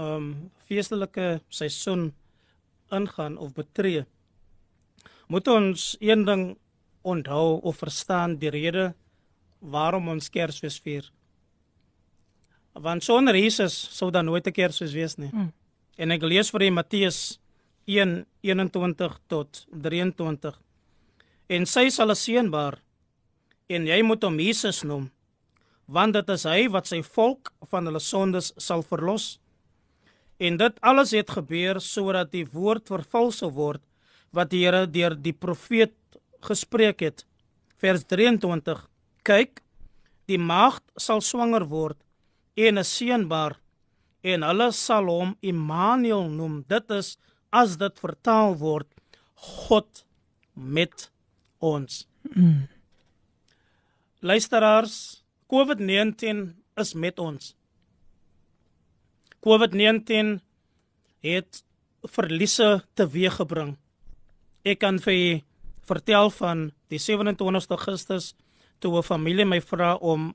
um 0.00 0.50
feestelike 0.66 1.38
seisoen 1.54 2.10
ingaan 2.94 3.38
of 3.38 3.54
betree, 3.54 4.04
moet 5.28 5.48
ons 5.48 5.96
een 6.00 6.24
ding 6.24 6.56
onthou 7.02 7.60
of 7.62 7.76
verstaan 7.76 8.38
die 8.38 8.50
rede 8.50 8.94
waarom 9.60 10.08
ons 10.08 10.30
Kersfees 10.30 10.78
vier 10.80 11.10
want 12.74 13.04
sonder 13.04 13.36
Jesus 13.36 13.74
sou 13.94 14.10
daar 14.10 14.24
nooit 14.24 14.46
'n 14.46 14.52
keer 14.52 14.72
soos 14.72 14.92
wees 14.92 15.16
nie. 15.16 15.30
Mm. 15.32 15.52
En 15.96 16.10
ek 16.10 16.22
lees 16.22 16.50
vir 16.50 16.72
Matteus 16.72 17.38
1:21 17.86 19.18
tot 19.28 19.66
23. 19.70 20.60
En 21.48 21.66
sy 21.66 21.88
sal 21.88 22.10
'n 22.10 22.14
seënbaar 22.14 22.82
en 23.68 23.86
jy 23.86 24.02
moet 24.02 24.22
hom 24.22 24.38
Jesus 24.38 24.82
noem, 24.82 25.10
want 25.86 26.12
dit 26.12 26.28
is 26.28 26.42
hy 26.44 26.68
wat 26.68 26.86
sy 26.86 27.02
volk 27.02 27.52
van 27.70 27.84
hulle 27.86 28.00
sondes 28.00 28.52
sal 28.56 28.82
verlos. 28.82 29.38
En 30.44 30.56
dit 30.60 30.80
alles 30.80 31.12
het 31.16 31.30
gebeur 31.30 31.80
sodat 31.80 32.32
die 32.34 32.44
woord 32.52 32.90
vervul 32.92 33.30
sou 33.32 33.50
word 33.56 33.82
wat 34.34 34.50
die 34.52 34.64
Here 34.64 34.84
deur 34.90 35.14
die 35.16 35.32
profeet 35.32 35.94
gespreek 36.44 37.04
het. 37.06 37.24
Vers 37.80 38.04
23: 38.10 38.80
Kyk, 39.24 39.62
die 40.28 40.40
maagd 40.40 40.84
sal 41.00 41.22
swanger 41.24 41.64
word 41.70 41.98
en 42.56 42.78
'n 42.78 42.84
seënbaar 42.84 43.58
en 44.22 44.42
hulle 44.42 44.68
sal 44.72 45.08
hom 45.08 45.36
Immanuel 45.40 46.28
noem. 46.28 46.64
Dit 46.68 46.90
is 46.90 47.16
as 47.52 47.76
dit 47.76 48.00
vertaal 48.00 48.56
word 48.58 48.88
God 49.34 50.04
met 50.54 51.10
ons. 51.58 52.06
Mm. 52.34 52.68
Luisteraars, 54.20 55.22
COVID-19 55.52 56.54
is 56.76 56.94
met 56.94 57.18
ons. 57.18 57.54
COVID-19 59.44 60.38
het 61.20 61.64
verliese 62.02 62.84
teweeggebring. 62.94 63.76
Ek 64.64 64.80
kan 64.80 64.98
vir 65.04 65.14
u 65.14 65.42
vertel 65.84 66.30
van 66.30 66.70
die 66.88 66.98
27 66.98 67.70
Augustus 67.70 68.34
toe 68.80 68.96
'n 68.98 69.02
familie 69.02 69.44
my 69.44 69.60
vra 69.60 69.94
om 69.96 70.34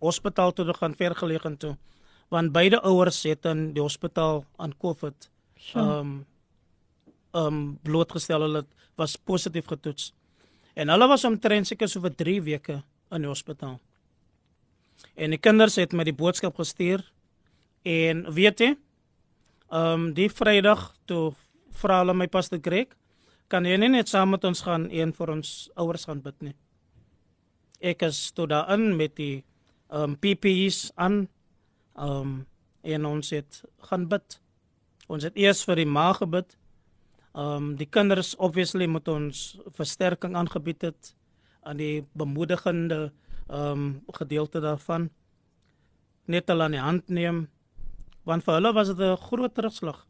hospitaal 0.00 0.52
toe 0.52 0.66
te 0.66 0.74
gaan 0.74 0.94
vergeleë 0.94 1.56
toe 1.58 1.76
want 2.30 2.52
beide 2.54 2.80
ouers 2.86 3.22
het 3.26 3.46
in 3.50 3.70
die 3.74 3.82
hospitaal 3.82 4.44
aan 4.56 4.76
COVID 4.78 5.28
ehm 5.74 5.88
um, 5.88 6.12
ehm 7.30 7.46
um, 7.46 7.78
blootgestel. 7.82 8.42
Hulle 8.42 8.64
was 8.98 9.16
positief 9.16 9.66
getoets. 9.66 10.12
En 10.74 10.88
hulle 10.88 11.06
was 11.08 11.24
omtrent 11.24 11.66
seker 11.66 11.88
so 11.88 12.00
vir 12.00 12.14
3 12.14 12.42
weke 12.42 12.82
in 13.10 13.22
die 13.22 13.30
hospitaal. 13.30 13.78
En 15.14 15.30
die 15.30 15.38
kinders 15.38 15.76
het 15.76 15.92
my 15.92 16.04
die 16.04 16.14
boodskap 16.14 16.56
gestuur 16.56 17.04
en 17.82 18.24
weet 18.34 18.60
jy 18.60 18.70
ehm 19.70 19.92
um, 19.92 20.08
die 20.14 20.28
Vrydag 20.28 20.90
toe 21.06 21.34
vra 21.82 22.00
hulle 22.02 22.14
my 22.14 22.26
pastor 22.26 22.58
Greg 22.62 22.96
kan 23.48 23.64
jy 23.66 23.76
net 23.76 24.08
saam 24.08 24.30
met 24.30 24.44
ons 24.44 24.62
gaan 24.62 24.90
een 24.90 25.12
vir 25.12 25.30
ons 25.30 25.70
ouers 25.76 26.04
gaan 26.04 26.22
bid 26.22 26.42
nie 26.42 26.56
ek 27.80 28.02
is 28.02 28.30
toe 28.36 28.46
daarin 28.46 28.96
met 28.96 29.16
die 29.16 29.44
um 29.90 30.16
PPE's 30.16 30.90
aan 30.94 31.28
um 31.96 32.46
en 32.80 33.04
ons 33.04 33.30
het 33.30 33.60
gaan 33.90 34.06
bid. 34.08 34.38
Ons 35.06 35.26
het 35.28 35.36
eers 35.36 35.60
vir 35.68 35.82
die 35.82 35.88
ma 35.88 36.12
gebid. 36.16 36.54
Um 37.36 37.74
die 37.76 37.88
kinders 37.88 38.34
obviously 38.38 38.86
moet 38.86 39.08
ons 39.08 39.58
versterking 39.76 40.36
aangebied 40.36 40.86
het 40.88 41.14
aan 41.62 41.76
die 41.76 42.04
bemoedigende 42.16 43.10
um 43.48 44.02
gedeelte 44.16 44.60
daarvan 44.60 45.10
net 46.30 46.48
hulle 46.48 46.64
aan 46.64 46.76
die 46.76 46.84
hand 46.84 47.08
neem 47.08 47.48
want 48.30 48.46
vir 48.46 48.58
hulle 48.58 48.72
was 48.72 48.88
dit 48.92 49.00
'n 49.00 49.16
groot 49.28 49.54
terugslag. 49.54 50.06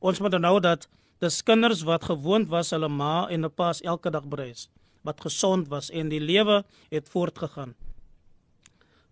Ons 0.00 0.20
moet 0.20 0.38
nou 0.40 0.60
dat 0.60 0.88
dis 1.20 1.42
kinders 1.42 1.82
wat 1.82 2.04
gewoond 2.04 2.48
was 2.48 2.70
hulle 2.70 2.88
ma 2.88 3.28
en 3.28 3.44
'n 3.44 3.50
paas 3.50 3.80
elke 3.82 4.10
dag 4.10 4.28
breis 4.28 4.68
wat 5.02 5.20
gesond 5.20 5.68
was 5.68 5.90
en 5.90 6.08
die 6.08 6.20
lewe 6.20 6.64
het 6.90 7.08
voortgegaan. 7.08 7.74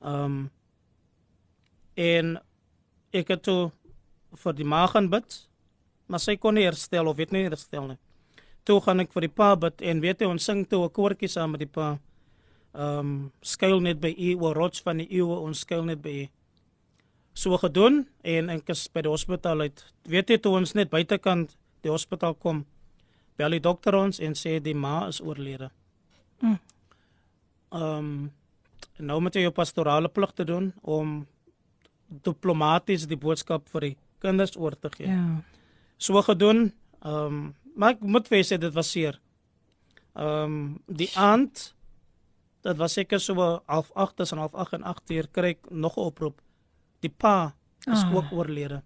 Ehm 0.00 0.24
um, 0.24 0.50
en 1.94 2.36
ek 3.10 3.30
het 3.32 3.42
toe 3.42 3.70
vir 4.42 4.52
die 4.52 4.66
ma 4.68 4.82
gaan 4.86 5.08
bid, 5.08 5.48
maar 6.06 6.20
sy 6.20 6.34
kon 6.36 6.54
nie 6.54 6.66
herstel 6.66 7.08
of 7.08 7.16
weet 7.16 7.32
nie 7.32 7.46
herstel 7.46 7.86
nie. 7.88 7.98
Toe 8.68 8.80
gaan 8.84 9.00
ek 9.00 9.14
vir 9.14 9.24
die 9.24 9.32
pa 9.32 9.54
bid 9.56 9.80
en 9.80 10.02
weet 10.04 10.20
jy 10.20 10.28
ons 10.28 10.44
sing 10.44 10.66
toe 10.68 10.84
'n 10.84 10.92
koortjie 10.92 11.28
saam 11.28 11.50
met 11.50 11.64
die 11.64 11.72
pa. 11.78 11.98
Ehm 12.74 12.98
um, 12.98 13.32
skuil 13.40 13.80
net 13.80 14.00
by 14.00 14.12
u 14.18 14.34
oor 14.34 14.54
rots 14.54 14.82
van 14.82 14.98
die 14.98 15.08
eeue 15.10 15.40
ons 15.40 15.60
skuil 15.60 15.84
net 15.84 16.02
by 16.02 16.10
u. 16.10 16.28
So 17.36 17.58
gedoen 17.60 18.06
en 18.24 18.48
ek 18.54 18.70
is 18.72 18.86
by 18.88 19.02
die 19.04 19.12
hospitaal 19.12 19.66
uit. 19.66 19.82
Weet 20.08 20.32
jy 20.32 20.38
toe 20.40 20.54
ons 20.56 20.72
net 20.78 20.88
buitekant 20.92 21.52
die 21.84 21.92
hospitaal 21.92 22.34
kom, 22.40 22.62
bel 23.36 23.52
die 23.52 23.60
dokter 23.60 23.98
ons 23.98 24.20
en 24.24 24.32
sê 24.38 24.56
die 24.64 24.74
ma 24.74 25.02
is 25.10 25.20
oorlede. 25.20 25.68
Mm. 26.40 26.56
Ehm 27.76 27.84
mm. 27.84 27.92
um, 27.92 28.32
nou 28.96 29.18
moet 29.20 29.34
jy 29.36 29.42
jou 29.44 29.52
pastorale 29.52 30.08
plig 30.08 30.30
te 30.32 30.44
doen 30.48 30.70
om 30.80 31.26
diplomaties 32.24 33.04
die 33.10 33.18
boodskap 33.20 33.66
vir 33.68 33.84
die 33.90 33.96
kinders 34.24 34.56
oor 34.56 34.72
te 34.80 34.88
gee. 34.94 35.10
Ja. 35.10 35.42
So 35.98 36.22
gedoen. 36.24 36.70
Ehm 37.04 37.36
um, 37.36 37.46
maar 37.76 37.92
ek 37.92 38.00
moet 38.00 38.28
vir 38.32 38.40
sê 38.48 38.56
dit 38.56 38.72
was 38.72 38.90
seer. 38.96 39.20
Ehm 40.16 40.56
um, 40.56 40.60
die 40.88 41.10
aand 41.12 41.72
dit 42.64 42.80
was 42.80 42.96
seker 42.96 43.20
so 43.20 43.36
half 43.68 43.92
8 43.94 44.32
en 44.32 44.40
half 44.42 44.54
8 44.54 44.80
en 44.80 44.88
8 44.96 45.10
uur 45.10 45.28
kry 45.32 45.54
ek 45.58 45.70
nog 45.70 45.96
'n 45.96 46.08
oproep. 46.08 46.40
Die 47.06 47.14
pa 47.14 47.54
is 47.86 48.02
ah. 48.02 48.14
ook 48.14 48.32
oorlede. 48.34 48.82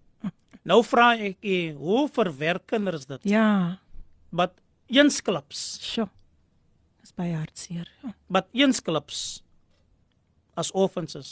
Nou 0.67 0.83
vra 0.85 1.15
ek 1.17 1.41
u, 1.41 1.59
hoe 1.81 2.01
verwerk 2.13 2.67
kinders 2.69 3.07
dit? 3.09 3.23
Ja. 3.33 3.79
Wat 4.29 4.53
eensklaps. 4.93 5.79
Sjoe. 5.81 6.09
Dis 7.01 7.15
baie 7.17 7.33
hartseer. 7.33 7.89
Wat 8.29 8.45
eensklaps 8.53 9.41
as 10.53 10.71
is. 11.17 11.31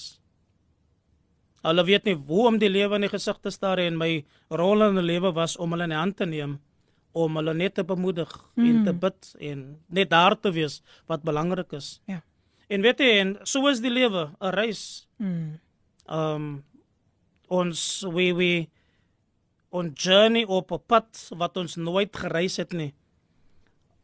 Hulle 1.61 1.83
weet 1.83 2.05
nie 2.07 2.15
hoe 2.15 2.47
om 2.47 2.57
die 2.57 2.71
lewe 2.71 2.95
in 2.95 3.05
die 3.05 3.11
gesig 3.11 3.37
te 3.43 3.51
staar 3.51 3.77
en 3.83 3.97
my 3.99 4.23
rol 4.49 4.81
in 4.87 4.95
die 4.95 5.03
lewe 5.03 5.33
was 5.35 5.57
om 5.57 5.75
hulle 5.75 5.83
in 5.83 5.93
die 5.93 5.99
hand 5.99 6.17
te 6.17 6.25
neem 6.25 6.59
om 7.11 7.35
hulle 7.35 7.53
net 7.53 7.75
te 7.75 7.83
bemoedig 7.83 8.29
mm. 8.55 8.65
en 8.65 8.83
te 8.85 8.93
bid 8.93 9.29
en 9.51 9.63
net 9.87 10.09
daar 10.09 10.37
te 10.39 10.51
wees 10.55 10.79
wat 11.09 11.25
belangrik 11.25 11.73
is. 11.73 11.99
Ja. 12.07 12.21
En 12.69 12.85
weet 12.85 13.01
jy 13.01 13.09
en 13.19 13.35
so 13.43 13.67
is 13.67 13.81
die 13.81 13.91
lewe, 13.91 14.29
'n 14.39 14.53
reis. 14.53 15.07
Mm. 15.17 15.59
Um 16.07 16.63
ons 17.49 18.05
we 18.07 18.33
we 18.33 18.51
on 19.69 19.91
journey 19.93 20.45
op 20.45 20.71
'n 20.71 20.81
pad 20.85 21.29
wat 21.37 21.57
ons 21.57 21.75
nooit 21.75 22.15
gereis 22.15 22.57
het 22.57 22.73
nie. 22.73 22.93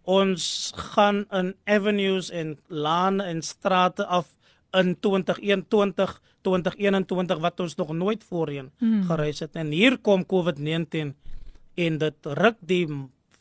Ons 0.03 0.71
gaan 0.75 1.25
in 1.31 1.55
avenues 1.65 2.29
en 2.29 2.57
lane 2.67 3.23
en 3.23 3.41
strate 3.41 4.05
af 4.05 4.27
in 4.71 4.99
2021 4.99 6.21
2021 6.41 7.37
wat 7.37 7.59
ons 7.59 7.75
nog 7.75 7.93
nooit 7.93 8.23
voorheen 8.23 8.71
mm. 8.77 9.03
gereis 9.03 9.39
het 9.39 9.55
en 9.55 9.71
hier 9.71 9.97
kom 9.97 10.25
COVID-19 10.25 11.13
en 11.75 11.97
dit 11.97 12.15
ruk 12.21 12.57
die 12.59 12.87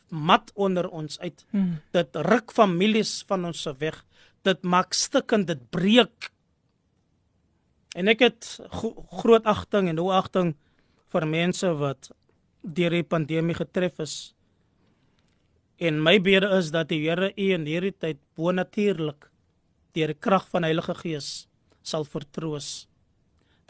mat 0.09 0.51
onder 0.55 0.89
ons 0.89 1.19
uit. 1.21 1.45
Mm. 1.51 1.81
Dit 1.91 2.17
ruk 2.17 2.53
families 2.53 3.25
van 3.27 3.45
ons 3.45 3.67
weg. 3.79 4.05
Dit 4.43 4.63
maak 4.63 4.93
stukkend, 4.93 5.47
dit 5.47 5.71
breek. 5.71 6.31
En 7.95 8.11
ek 8.11 8.25
het 8.27 8.49
groot 9.23 9.47
agting 9.47 9.89
en 9.89 10.01
hoogagting 10.03 10.55
vir 11.15 11.27
mense 11.31 11.69
wat 11.79 12.11
deur 12.63 12.97
die 12.97 13.07
pandemie 13.07 13.55
getref 13.55 14.01
is. 14.03 14.17
En 15.79 16.03
my 16.03 16.19
bede 16.23 16.49
is 16.59 16.73
dat 16.75 16.91
die 16.91 17.03
Here 17.05 17.31
u 17.37 17.47
in 17.55 17.67
hierdie 17.67 17.95
tyd 17.95 18.19
bonatuurlik 18.39 19.31
deur 19.95 20.11
die 20.11 20.19
krag 20.19 20.49
van 20.51 20.67
Heilige 20.67 20.95
Gees 20.99 21.47
sal 21.83 22.07
vertroos. 22.09 22.89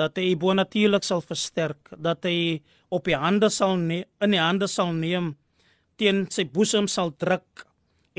Dat 0.01 0.17
hy 0.19 0.35
bonatuurlik 0.41 1.05
sal 1.05 1.21
versterk, 1.23 1.93
dat 1.97 2.25
hy 2.25 2.63
op 2.89 3.05
die 3.05 3.19
hande 3.19 3.51
sal 3.53 3.77
in 3.77 4.33
die 4.33 4.41
hande 4.41 4.69
sal 4.71 4.93
neem 4.97 5.35
teen 6.01 6.25
sy 6.33 6.47
boesem 6.51 6.89
sal 6.91 7.13
druk 7.19 7.67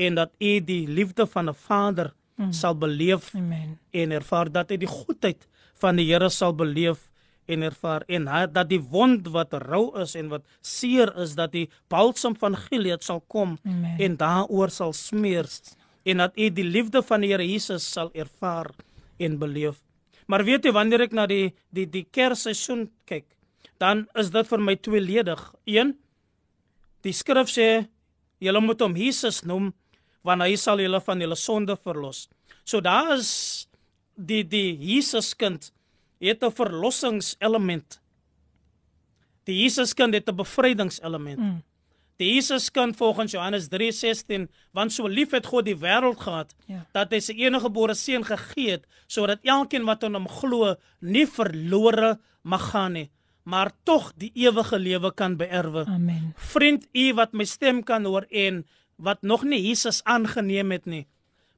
en 0.00 0.16
dat 0.16 0.32
u 0.40 0.52
die 0.60 0.86
liefde 0.88 1.26
van 1.26 1.48
'n 1.48 1.54
Vader 1.54 2.12
mm. 2.36 2.52
sal 2.52 2.74
beleef 2.74 3.34
Amen. 3.34 3.78
en 3.90 4.12
ervaar 4.12 4.52
dat 4.52 4.70
hy 4.70 4.76
die 4.76 4.88
goedheid 4.88 5.46
van 5.80 5.96
die 6.00 6.06
Here 6.08 6.30
sal 6.30 6.54
beleef 6.56 7.10
en 7.46 7.62
ervaar 7.62 8.02
en 8.10 8.26
dat 8.52 8.68
die 8.68 8.80
wond 8.80 9.28
wat 9.34 9.54
rou 9.62 9.94
is 10.02 10.16
en 10.18 10.28
wat 10.32 10.44
seer 10.60 11.12
is 11.22 11.36
dat 11.38 11.52
die 11.52 11.68
balsam 11.88 12.34
van 12.36 12.56
Gilead 12.56 13.04
sal 13.06 13.20
kom 13.20 13.58
Amen. 13.64 13.98
en 14.00 14.16
daaroor 14.16 14.70
sal 14.70 14.92
smeer 14.92 15.46
en 16.06 16.22
dat 16.22 16.38
u 16.38 16.50
die 16.50 16.64
liefde 16.64 17.02
van 17.02 17.22
die 17.22 17.30
Here 17.30 17.46
Jesus 17.46 17.86
sal 17.92 18.10
ervaar 18.14 18.70
en 19.18 19.38
beleef. 19.38 19.80
Maar 20.26 20.44
weet 20.44 20.66
jy 20.66 20.72
wanneer 20.74 21.06
ek 21.06 21.14
na 21.14 21.26
die 21.30 21.54
die 21.74 21.86
die 21.86 22.04
Kersseisoen 22.10 22.88
kyk, 23.06 23.26
dan 23.82 24.06
is 24.18 24.30
dit 24.34 24.48
vir 24.48 24.62
my 24.62 24.76
tweeledig. 24.78 25.42
Een, 25.66 25.94
die 27.06 27.14
skrif 27.14 27.50
sê 27.52 27.86
julle 28.42 28.62
moet 28.62 28.82
hom 28.82 28.96
Jesus 28.98 29.42
noem 29.46 29.72
want 30.26 30.42
hy 30.42 30.56
sal 30.58 30.80
julle 30.82 30.98
van 31.00 31.20
julle 31.22 31.38
sonde 31.38 31.76
verlos. 31.78 32.26
So 32.66 32.80
daar 32.82 33.14
is 33.14 33.65
die 34.16 34.42
die 34.48 34.76
Jesuskind 34.76 35.72
het 36.18 36.42
'n 36.42 36.50
verlossingselement. 36.50 38.00
Die 39.44 39.62
Jesuskind 39.62 40.14
het 40.14 40.28
'n 40.28 40.36
bevrydingselement. 40.36 41.38
Mm. 41.38 41.62
Die 42.16 42.34
Jesus 42.34 42.70
kan 42.70 42.94
volgens 42.94 43.32
Johannes 43.32 43.68
3:16 43.68 44.48
want 44.72 44.92
so 44.92 45.06
lief 45.06 45.30
het 45.30 45.46
God 45.46 45.64
die 45.64 45.76
wêreld 45.76 46.20
gehad 46.20 46.54
ja. 46.66 46.86
dat 46.92 47.12
hy 47.12 47.20
sy 47.20 47.32
enige 47.32 47.68
gebore 47.68 47.94
seun 47.94 48.24
gegee 48.24 48.70
het 48.70 48.86
sodat 49.06 49.38
elkeen 49.42 49.84
wat 49.84 50.04
aan 50.04 50.14
hom 50.14 50.28
glo 50.28 50.74
nie 51.00 51.26
verlore 51.26 52.18
mag 52.42 52.70
gaan 52.70 52.92
nie 52.92 53.10
maar 53.46 53.70
tog 53.86 54.10
die 54.18 54.32
ewige 54.34 54.78
lewe 54.78 55.12
kan 55.14 55.36
beerwe. 55.38 55.84
Amen. 55.86 56.32
Vriend, 56.34 56.88
u 56.92 57.12
wat 57.14 57.32
my 57.32 57.44
stem 57.46 57.84
kan 57.86 58.04
hoor 58.04 58.26
en 58.30 58.64
wat 58.98 59.22
nog 59.22 59.44
nie 59.46 59.60
Jesus 59.62 60.02
aangeneem 60.04 60.74
het 60.74 60.86
nie. 60.90 61.04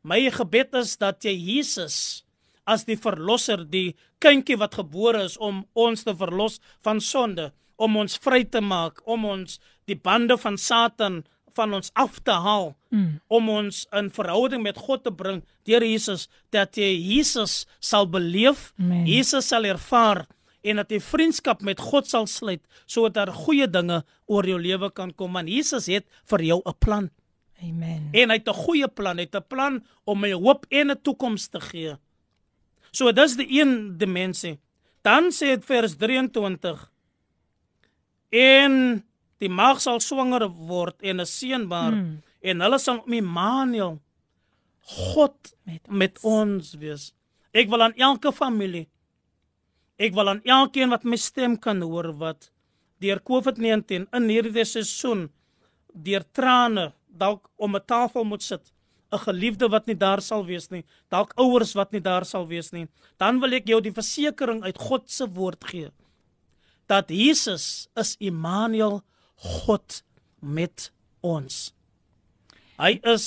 My 0.05 0.21
gebed 0.31 0.77
is 0.77 0.99
dat 1.01 1.25
jy 1.25 1.33
Jesus 1.33 2.27
as 2.69 2.85
die 2.85 2.99
verlosser, 3.01 3.65
die 3.65 3.97
kindjie 4.23 4.59
wat 4.61 4.77
gebore 4.81 5.25
is 5.25 5.39
om 5.41 5.65
ons 5.79 6.05
te 6.05 6.15
verlos 6.19 6.61
van 6.85 7.01
sonde, 7.01 7.51
om 7.77 7.97
ons 7.97 8.19
vry 8.21 8.43
te 8.45 8.61
maak, 8.61 9.01
om 9.07 9.25
ons 9.25 9.59
die 9.89 9.97
bande 9.97 10.37
van 10.37 10.59
Satan 10.61 11.23
van 11.59 11.75
ons 11.75 11.91
af 11.99 12.21
te 12.23 12.35
haal 12.45 12.73
mm. 12.95 13.19
om 13.35 13.51
ons 13.51 13.83
in 13.99 14.11
verhouding 14.15 14.63
met 14.63 14.79
God 14.79 15.03
te 15.07 15.13
bring 15.15 15.43
deur 15.69 15.85
Jesus 15.85 16.29
dat 16.55 16.79
jy 16.79 16.91
Jesus 16.95 17.65
sal 17.81 18.07
beleef, 18.11 18.73
Amen. 18.79 19.07
Jesus 19.09 19.51
sal 19.51 19.67
ervaar 19.69 20.27
en 20.63 20.83
dat 20.83 20.93
jy 20.93 21.01
vriendskap 21.03 21.63
met 21.67 21.81
God 21.83 22.09
sal 22.11 22.29
sluit 22.31 22.63
sodat 22.87 23.17
daar 23.19 23.35
goeie 23.35 23.69
dinge 23.71 24.03
oor 24.31 24.47
jou 24.47 24.59
lewe 24.61 24.91
kan 24.95 25.15
kom 25.15 25.39
want 25.39 25.51
Jesus 25.51 25.89
het 25.91 26.07
vir 26.31 26.45
jou 26.53 26.61
'n 26.65 26.79
plan. 26.79 27.11
Amen. 27.63 28.11
En 28.13 28.31
hy 28.31 28.37
het 28.39 28.49
'n 28.49 28.55
goeie 28.55 28.89
plan, 28.89 29.19
hy 29.19 29.27
het 29.27 29.35
'n 29.35 29.49
plan 29.49 29.85
om 30.05 30.21
my 30.21 30.33
hoop 30.33 30.67
en 30.71 30.91
'n 30.91 31.03
toekoms 31.03 31.49
te 31.49 31.61
gee. 31.61 31.97
So 32.91 33.13
dis 33.13 33.37
die 33.37 33.61
een 33.61 33.99
dimensie. 33.99 34.59
Dan 35.03 35.31
sê 35.33 35.55
dit 35.57 35.65
vers 35.65 35.97
23 35.97 36.91
en 38.31 38.73
die 39.39 39.49
mag 39.49 39.81
sal 39.81 40.01
swanger 40.01 40.49
word 40.49 41.01
en 41.03 41.21
'n 41.21 41.27
seun 41.27 41.69
baar 41.69 41.93
hmm. 41.93 42.23
en 42.43 42.61
hulle 42.61 42.79
sal 42.79 43.05
Immanuel 43.07 44.01
God 44.81 45.55
met 45.65 45.83
ons. 45.89 45.97
met 45.99 46.19
ons 46.23 46.75
wees. 46.75 47.13
Ek 47.53 47.69
wil 47.69 47.83
aan 47.83 47.95
elke 47.97 48.33
familie 48.33 48.89
ek 49.99 50.15
wil 50.15 50.31
aan 50.31 50.43
elkeen 50.47 50.95
wat 50.95 51.05
my 51.05 51.19
stem 51.19 51.57
kan 51.59 51.83
hoor 51.83 52.13
wat 52.23 52.51
deur 53.03 53.21
COVID-19 53.31 54.07
in 54.15 54.31
hierdie 54.31 54.67
seisoen 54.67 55.27
deur 56.07 56.25
trane 56.33 56.93
dalk 57.09 57.51
om 57.57 57.77
'n 57.77 57.87
tafel 57.87 58.25
moet 58.25 58.43
sit 58.43 58.73
'n 59.13 59.19
geliefde 59.19 59.69
wat 59.69 59.87
nie 59.87 59.97
daar 59.97 60.21
sal 60.21 60.45
wees 60.45 60.71
nie, 60.71 60.85
dalk 61.09 61.33
ouers 61.37 61.75
wat 61.75 61.93
nie 61.93 62.01
daar 62.01 62.25
sal 62.25 62.47
wees 62.47 62.73
nie, 62.73 62.89
dan 63.19 63.41
wil 63.41 63.53
ek 63.53 63.67
jou 63.67 63.81
die 63.81 63.93
versekering 63.93 64.63
uit 64.65 64.79
God 64.79 65.11
se 65.11 65.27
woord 65.27 65.65
gee 65.65 65.91
dat 66.89 67.13
Jesus 67.13 67.89
is 67.95 68.17
Immanuel 68.19 69.03
God 69.37 70.03
met 70.41 70.89
ons. 71.21 71.71
Hy 72.81 72.97
is 73.13 73.27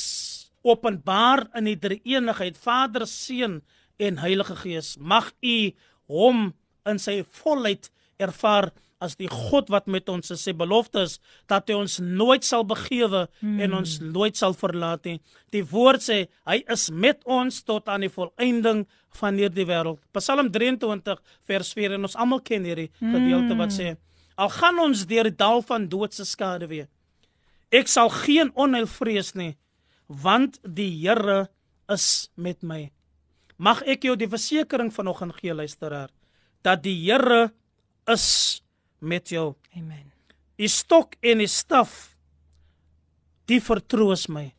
openbaar 0.65 1.45
in 1.57 1.69
die 1.69 1.77
drie-eenigheid 1.79 2.57
Vader, 2.57 3.05
Seun 3.07 3.59
en 4.01 4.19
Heilige 4.21 4.57
Gees. 4.63 4.95
Mag 4.97 5.31
u 5.41 5.71
hom 6.11 6.51
in 6.89 7.01
sy 7.01 7.21
volheid 7.41 7.91
ervaar 8.21 8.71
as 9.01 9.17
die 9.19 9.29
God 9.31 9.71
wat 9.73 9.89
met 9.89 10.09
ons 10.09 10.31
is. 10.33 10.43
Sy 10.45 10.53
belofte 10.57 11.05
is 11.07 11.17
dat 11.49 11.69
hy 11.69 11.79
ons 11.79 11.97
nooit 11.99 12.45
sal 12.45 12.65
begewe 12.67 13.25
hmm. 13.41 13.57
en 13.65 13.79
ons 13.81 13.97
nooit 14.05 14.37
sal 14.37 14.53
verlaat 14.57 15.09
nie. 15.09 15.17
Die 15.51 15.63
woord 15.65 16.05
sê 16.05 16.19
hy 16.49 16.61
is 16.71 16.89
met 16.93 17.25
ons 17.25 17.63
tot 17.67 17.89
aan 17.89 18.05
die 18.05 18.13
volëinding 18.13 18.85
van 19.19 19.41
hierdie 19.41 19.67
wêreld. 19.67 19.99
Psalm 20.15 20.53
23 20.53 21.19
vers 21.49 21.73
4 21.75 21.97
en 21.97 22.07
ons 22.07 22.15
almal 22.15 22.45
ken 22.45 22.69
hierdie 22.69 22.91
gedeelte 23.01 23.57
wat 23.59 23.75
sê 23.75 23.91
Al 24.41 24.49
gaan 24.49 24.79
ons 24.81 25.05
deur 25.05 25.27
die 25.29 25.37
dal 25.37 25.61
van 25.65 25.87
doodse 25.91 26.25
skade 26.25 26.69
weer. 26.71 26.87
Ek 27.71 27.89
sal 27.91 28.09
geen 28.23 28.49
onheil 28.59 28.87
vrees 28.89 29.33
nie, 29.37 29.53
want 30.07 30.59
die 30.63 30.89
Here 31.03 31.45
is 31.91 32.31
met 32.35 32.63
my. 32.63 32.89
Mag 33.61 33.83
ek 33.85 34.07
jou 34.07 34.15
die 34.17 34.29
versekering 34.31 34.89
vanoggend 34.91 35.37
gee 35.37 35.53
luisteraar 35.53 36.09
dat 36.65 36.81
die 36.83 36.97
Here 37.03 37.51
is 38.09 38.60
met 39.01 39.29
jou. 39.33 39.55
Amen. 39.75 40.11
Die 40.61 40.69
stok 40.69 41.17
en 41.21 41.41
die 41.41 41.49
staf 41.49 42.15
die 43.49 43.59
vertroos 43.61 44.27
my. 44.31 44.51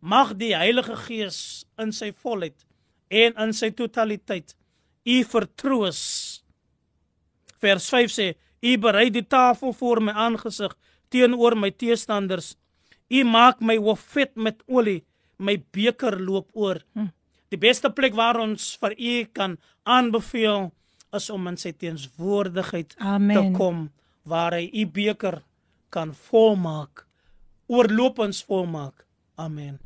Mag 0.00 0.34
die 0.40 0.54
Heilige 0.56 0.96
Gees 1.04 1.64
in 1.78 1.92
sy 1.94 2.10
volheid 2.24 2.64
en 3.12 3.36
in 3.44 3.52
sy 3.54 3.70
totaliteit 3.76 4.56
u 5.06 5.20
vertroos. 5.28 6.00
Vers 7.62 7.90
5 7.92 8.10
sê 8.10 8.32
U 8.62 8.76
berei 8.78 9.08
die 9.10 9.24
tafel 9.26 9.72
voor 9.74 9.98
my 10.06 10.12
aangesig 10.14 10.74
teenoor 11.10 11.56
my 11.58 11.72
teestanders. 11.74 12.54
U 13.10 13.24
maak 13.26 13.58
my 13.60 13.74
hoof 13.76 14.04
vet 14.14 14.36
met 14.36 14.62
olie, 14.70 15.02
my 15.36 15.56
beker 15.74 16.14
loop 16.20 16.52
oor. 16.54 16.78
Hm. 16.94 17.10
Die 17.50 17.58
beste 17.58 17.90
plek 17.90 18.14
waar 18.14 18.38
ons 18.40 18.76
vir 18.80 18.94
u 18.96 19.16
kan 19.34 19.58
aanbeveel 19.82 20.70
is 21.12 21.30
om 21.30 21.46
in 21.46 21.56
sy 21.56 21.72
teenswoordigheid 21.72 22.94
Amen. 22.98 23.36
te 23.36 23.58
kom 23.58 23.90
waar 24.28 24.56
hy 24.56 24.68
u 24.72 24.86
beker 24.86 25.42
kan 25.92 26.14
volmaak, 26.14 27.06
oorlopends 27.66 28.42
volmaak. 28.48 29.04
Amen. 29.34 29.78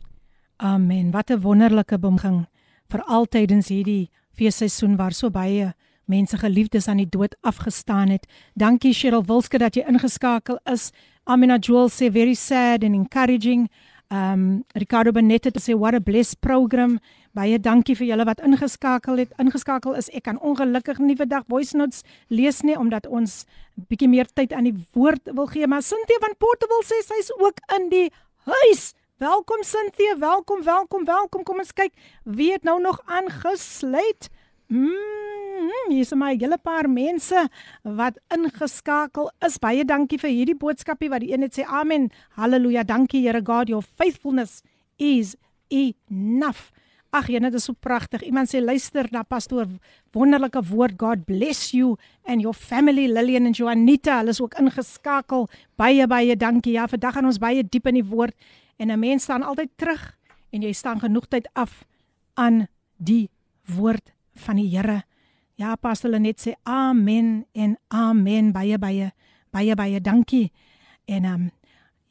Amen. 0.56 1.10
Wat 1.10 1.30
'n 1.30 1.40
wonderlike 1.40 1.98
begin 1.98 2.46
vir 2.88 3.02
altydens 3.02 3.68
hierdie 3.68 4.10
feesseisoen 4.32 4.96
waar 4.96 5.12
so 5.12 5.30
baie 5.30 5.74
mense 6.04 6.38
geliefdes 6.38 6.88
aan 6.88 6.96
die 7.02 7.08
dood 7.10 7.36
afgestaan 7.40 8.08
het. 8.08 8.26
Dankie 8.54 8.94
Cheryl 8.94 9.24
Wilske 9.26 9.58
dat 9.58 9.74
jy 9.74 9.84
ingeskakel 9.88 10.58
is. 10.64 10.92
Amina 11.24 11.58
Joel 11.58 11.88
sê 11.90 12.10
very 12.12 12.34
sad 12.34 12.84
and 12.84 12.94
encouraging. 12.94 13.68
Um 14.08 14.62
Ricardo 14.74 15.10
Benet 15.10 15.44
het 15.44 15.56
sê 15.58 15.74
what 15.74 15.94
a 15.94 16.00
blessed 16.00 16.38
program. 16.40 16.98
Baie 17.34 17.58
dankie 17.58 17.96
vir 17.98 18.06
julle 18.06 18.24
wat 18.24 18.38
ingeskakel 18.38 19.18
het. 19.18 19.32
Ingeskakel 19.42 19.96
is 19.98 20.08
ek 20.14 20.28
kan 20.28 20.38
ongelukkig 20.38 21.00
nie 21.02 21.16
vandag 21.18 21.42
voice 21.50 21.76
notes 21.76 22.04
lees 22.30 22.62
nie 22.62 22.76
omdat 22.78 23.06
ons 23.06 23.44
bietjie 23.90 24.08
meer 24.08 24.30
tyd 24.30 24.54
aan 24.54 24.70
die 24.70 24.76
woord 24.94 25.34
wil 25.34 25.50
gee, 25.50 25.66
maar 25.66 25.82
Cynthia 25.82 26.22
van 26.22 26.38
Portable 26.38 26.84
sê 26.86 27.02
sy's 27.02 27.32
ook 27.34 27.58
in 27.74 27.90
die 27.90 28.06
huis. 28.46 28.94
Welkom 29.18 29.64
Cynthia, 29.64 30.14
welkom, 30.18 30.62
welkom, 30.62 31.04
welkom. 31.04 31.42
Kom 31.42 31.58
ons 31.58 31.74
kyk 31.74 31.92
wie 32.22 32.52
het 32.52 32.62
nou 32.62 32.78
nog 32.80 33.02
aangesluit. 33.10 34.30
Mm, 34.68 35.70
hier 35.88 36.00
is 36.00 36.12
'n 36.12 36.22
hele 36.22 36.58
paar 36.58 36.88
mense 36.88 37.48
wat 37.82 38.18
ingeskakel 38.34 39.30
is. 39.46 39.58
Baie 39.58 39.84
dankie 39.84 40.18
vir 40.18 40.30
hierdie 40.30 40.58
boodskapie 40.58 41.08
wat 41.08 41.20
die 41.20 41.32
een 41.32 41.40
net 41.40 41.54
sê 41.54 41.64
amen. 41.64 42.10
Halleluja. 42.36 42.82
Dankie 42.84 43.22
Here 43.22 43.40
God, 43.40 43.68
your 43.68 43.82
faithfulness 43.82 44.62
is 44.98 45.36
enough. 45.68 46.72
Ag, 47.12 47.28
jy 47.28 47.38
net 47.38 47.54
is 47.54 47.64
so 47.64 47.72
pragtig. 47.72 48.22
Iemand 48.22 48.48
sê 48.48 48.60
luister 48.60 49.06
na 49.12 49.22
pastoor 49.22 49.66
wonderlike 50.12 50.60
woord. 50.62 50.98
God 50.98 51.24
bless 51.24 51.72
you 51.72 51.96
and 52.24 52.42
your 52.42 52.54
family 52.54 53.06
Lillian 53.06 53.46
en 53.46 53.54
Juanita. 53.54 54.18
Hulle 54.18 54.30
is 54.30 54.40
ook 54.40 54.58
ingeskakel. 54.58 55.48
Baie 55.76 56.06
baie 56.06 56.36
dankie. 56.36 56.72
Ja, 56.72 56.88
vandag 56.88 57.14
gaan 57.14 57.24
ons 57.26 57.38
baie 57.38 57.62
diep 57.62 57.86
in 57.86 57.94
die 57.94 58.04
woord 58.04 58.34
en 58.78 58.90
'n 58.90 58.98
mens 58.98 59.22
staan 59.22 59.42
altyd 59.42 59.70
terug 59.76 60.16
en 60.50 60.62
jy 60.62 60.72
staan 60.72 61.00
genoeg 61.00 61.28
tyd 61.28 61.48
af 61.54 61.84
aan 62.34 62.66
die 62.98 63.30
woord 63.76 64.15
van 64.40 64.56
die 64.56 64.68
Here. 64.70 65.02
Ja, 65.56 65.76
pastor 65.76 66.10
hulle 66.10 66.20
net 66.20 66.40
sê 66.42 66.54
amen 66.68 67.46
en 67.52 67.76
amen 67.88 68.52
baie 68.52 68.78
baie 68.78 69.12
baie 69.50 69.74
baie 69.74 70.00
dankie. 70.00 70.52
En 71.06 71.24
ehm 71.24 71.46
um, 71.46 71.50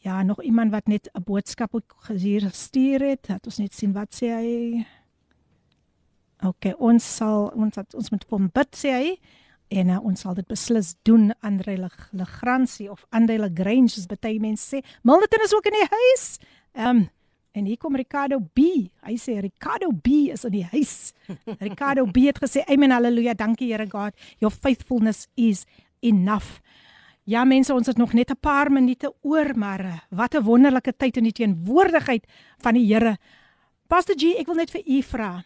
ja, 0.05 0.23
nog 0.23 0.43
iemand 0.43 0.71
wat 0.71 0.87
net 0.87 1.09
'n 1.13 1.23
boodskap 1.23 1.73
gestuur 1.97 2.41
gestuur 2.41 2.99
het. 2.99 3.27
Laat 3.27 3.45
ons 3.45 3.57
net 3.57 3.73
sien 3.73 3.93
wat 3.93 4.13
sê 4.13 4.27
hy. 4.27 4.85
OK, 6.43 6.73
ons 6.77 7.15
sal 7.15 7.51
ons 7.55 7.75
het, 7.75 7.95
ons 7.95 8.09
moet 8.09 8.25
hom 8.29 8.49
bid 8.53 8.75
sê 8.75 8.91
hy 8.91 9.19
en 9.67 9.89
uh, 9.89 9.99
ons 10.05 10.19
sal 10.19 10.35
dit 10.37 10.47
beslis 10.47 10.95
doen 11.07 11.33
Andre 11.39 11.77
Legrandsie 12.11 12.91
of 12.91 13.05
Andre 13.09 13.37
Lagrange 13.37 13.89
soos 13.89 14.05
baie 14.07 14.39
mense 14.39 14.75
sê. 14.75 14.83
Milton 15.01 15.45
is 15.45 15.55
ook 15.55 15.65
in 15.65 15.79
die 15.79 15.89
huis. 15.97 16.39
Ehm 16.73 16.97
um, 16.97 17.09
En 17.55 17.65
hier 17.65 17.77
kom 17.79 17.95
Ricardo 17.95 18.41
B. 18.53 18.89
Hy 19.07 19.15
sê 19.15 19.37
Ricardo 19.39 19.87
B 19.91 20.27
is 20.33 20.43
in 20.43 20.57
die 20.57 20.65
huis. 20.73 21.13
Ricardo 21.67 22.03
B 22.05 22.27
het 22.27 22.41
gesê 22.43 22.65
amen 22.67 22.91
haleluja, 22.91 23.33
dankie 23.39 23.71
Here 23.71 23.87
God. 23.87 24.11
Your 24.43 24.51
faithfulness 24.51 25.29
is 25.39 25.63
enough. 26.03 26.59
Ja 27.25 27.45
mense, 27.47 27.73
ons 27.73 27.87
het 27.87 27.97
nog 27.97 28.13
net 28.13 28.29
'n 28.29 28.37
paar 28.37 28.69
minute 28.71 29.13
oor, 29.21 29.55
maar 29.55 29.79
eh, 29.79 29.99
wat 30.09 30.35
'n 30.35 30.43
wonderlike 30.43 30.93
tyd 30.97 31.17
in 31.17 31.23
die 31.23 31.31
teenwoordigheid 31.31 32.27
van 32.59 32.73
die 32.73 32.85
Here. 32.85 33.17
Pastor 33.87 34.15
G, 34.17 34.35
ek 34.37 34.45
wil 34.45 34.55
net 34.55 34.71
vir 34.71 34.83
u 34.85 35.01
vra. 35.01 35.43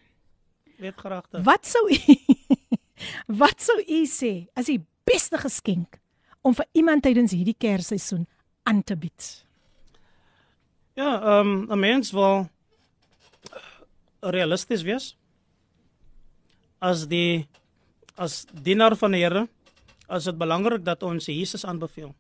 Weet 0.78 0.98
graagte. 0.98 1.42
Wat 1.44 1.66
sou 1.66 1.90
u 1.90 1.98
Wat 3.42 3.62
sou 3.62 3.78
u 3.80 4.06
sê 4.06 4.48
as 4.56 4.66
die 4.66 4.82
beste 5.06 5.38
geskenk 5.38 6.00
om 6.42 6.54
vir 6.54 6.66
iemand 6.74 7.04
tydens 7.04 7.32
hierdie 7.32 7.56
Kersseisoen 7.58 8.28
aan 8.64 8.84
te 8.84 8.96
bied? 8.96 9.49
Ja, 11.00 11.12
ehm 11.22 11.48
um, 11.48 11.72
'n 11.72 11.80
mens 11.80 12.12
wil 12.12 12.50
realisties 14.20 14.82
wees. 14.82 15.18
As 16.80 17.08
die 17.08 17.48
as 18.16 18.46
dienaar 18.52 18.96
van 18.96 19.12
die 19.12 19.24
Here, 19.24 19.48
as 20.08 20.24
dit 20.24 20.38
belangrik 20.38 20.84
dat 20.84 21.04
ons 21.04 21.26
Jesus 21.26 21.66
aanbeveel. 21.66 22.16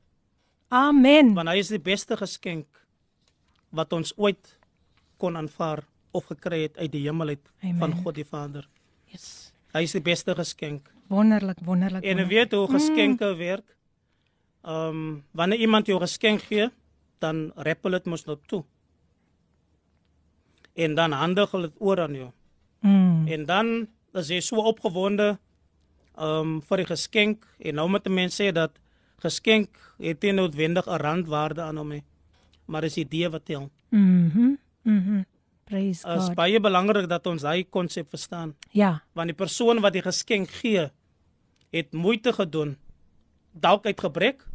Amen. 0.67 1.33
Want 1.33 1.49
hy 1.49 1.57
is 1.57 1.67
die 1.67 1.81
beste 1.81 2.17
geskenk 2.17 2.67
wat 3.69 3.93
ons 3.93 4.13
ooit 4.15 4.57
kon 5.17 5.35
aanvaar 5.35 5.83
of 6.11 6.25
gekry 6.25 6.61
het 6.61 6.77
uit 6.77 6.91
die 6.91 7.03
hemel 7.03 7.27
uit 7.27 7.51
Amen. 7.61 7.79
van 7.79 8.03
God 8.03 8.15
die 8.15 8.25
Vader. 8.25 8.67
Yes. 9.11 9.51
Hy 9.73 9.83
is 9.83 9.91
die 9.91 10.01
beste 10.01 10.35
geskenk. 10.35 10.93
Wonderlik, 11.07 11.57
wonderlik. 11.65 12.03
En 12.03 12.17
jy 12.17 12.27
weet 12.27 12.51
hoe 12.51 12.67
geskenke 12.71 13.33
mm. 13.33 13.37
werk. 13.37 13.75
Ehm 14.63 14.87
um, 14.87 15.23
wanneer 15.31 15.59
iemand 15.59 15.87
jou 15.87 15.99
geskenk 15.99 16.41
gee, 16.41 16.69
dan 17.19 17.51
rappel 17.55 17.97
dit 17.97 18.05
mos 18.05 18.25
nou 18.25 18.37
toe. 18.47 18.63
En 20.73 20.95
dan 20.95 21.11
handig 21.11 21.51
dit 21.51 21.73
oor 21.77 22.01
aan 22.01 22.15
jou. 22.15 22.31
Mm. 22.79 23.27
En 23.27 23.45
dan 23.45 23.87
as 24.13 24.29
jy 24.31 24.39
so 24.41 24.63
opgewonde 24.63 25.37
ehm 26.19 26.39
um, 26.39 26.61
vir 26.67 26.81
die 26.81 26.89
geskenk 26.89 27.45
en 27.63 27.75
nou 27.79 27.87
met 27.89 28.03
die 28.03 28.13
mense 28.13 28.41
sê 28.41 28.51
dat 28.51 28.73
geskenk 29.23 29.77
het 29.99 30.23
nie 30.23 30.33
noodwendig 30.35 30.87
'n 30.87 30.99
randwaarde 30.99 31.61
aan 31.61 31.77
hom 31.77 31.89
nie. 31.89 32.03
Maar 32.65 32.81
dis 32.81 32.93
die 32.93 33.05
idee 33.05 33.29
wat 33.29 33.45
tel. 33.45 33.69
Mhm. 33.89 34.55
Mhm. 34.83 35.23
Praise 35.63 36.03
God. 36.03 36.13
Dit 36.13 36.29
is 36.29 36.35
baie 36.35 36.59
belangrik 36.59 37.09
dat 37.09 37.27
ons 37.27 37.41
daai 37.41 37.63
konsep 37.69 38.09
verstaan. 38.09 38.55
Ja. 38.71 39.03
Want 39.13 39.27
die 39.27 39.35
persoon 39.35 39.79
wat 39.79 39.93
die 39.93 40.01
geskenk 40.01 40.49
gee, 40.49 40.89
het 41.69 41.93
moeite 41.93 42.33
gedoen 42.33 42.77
dalk 43.51 43.85
uit 43.85 43.99
gebrek 43.99 44.45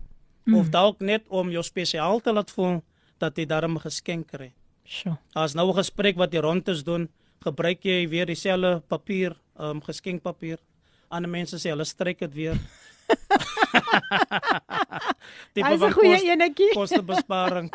mm. 0.44 0.54
of 0.54 0.68
dalk 0.68 1.00
net 1.00 1.28
om 1.28 1.50
jou 1.50 1.62
spesiaal 1.62 2.20
te 2.20 2.32
laat 2.32 2.50
voel 2.50 2.82
dat 3.18 3.36
jy 3.36 3.46
daarmee 3.46 3.80
geskenk 3.80 4.26
kry. 4.32 4.52
Sjoe. 4.84 5.16
As 5.34 5.54
nou 5.54 5.70
'n 5.70 5.76
gesprek 5.76 6.16
wat 6.16 6.32
jy 6.32 6.40
rondtes 6.40 6.84
doen, 6.84 7.08
gebruik 7.44 7.84
jy 7.84 8.08
weer 8.08 8.26
dieselfde 8.26 8.82
papier, 8.88 9.36
ehm 9.58 9.76
um, 9.76 9.80
geskenkpapier. 9.80 10.58
Ander 11.08 11.30
mense 11.30 11.56
sê 11.58 11.70
hulle 11.70 11.84
stryk 11.84 12.18
dit 12.18 12.34
weer. 12.34 12.58
Dit 15.54 15.66
is 15.66 15.80
'n 15.80 15.92
goeie 15.92 16.20
enetjie. 16.30 16.72
Kostebesparing. 16.78 17.72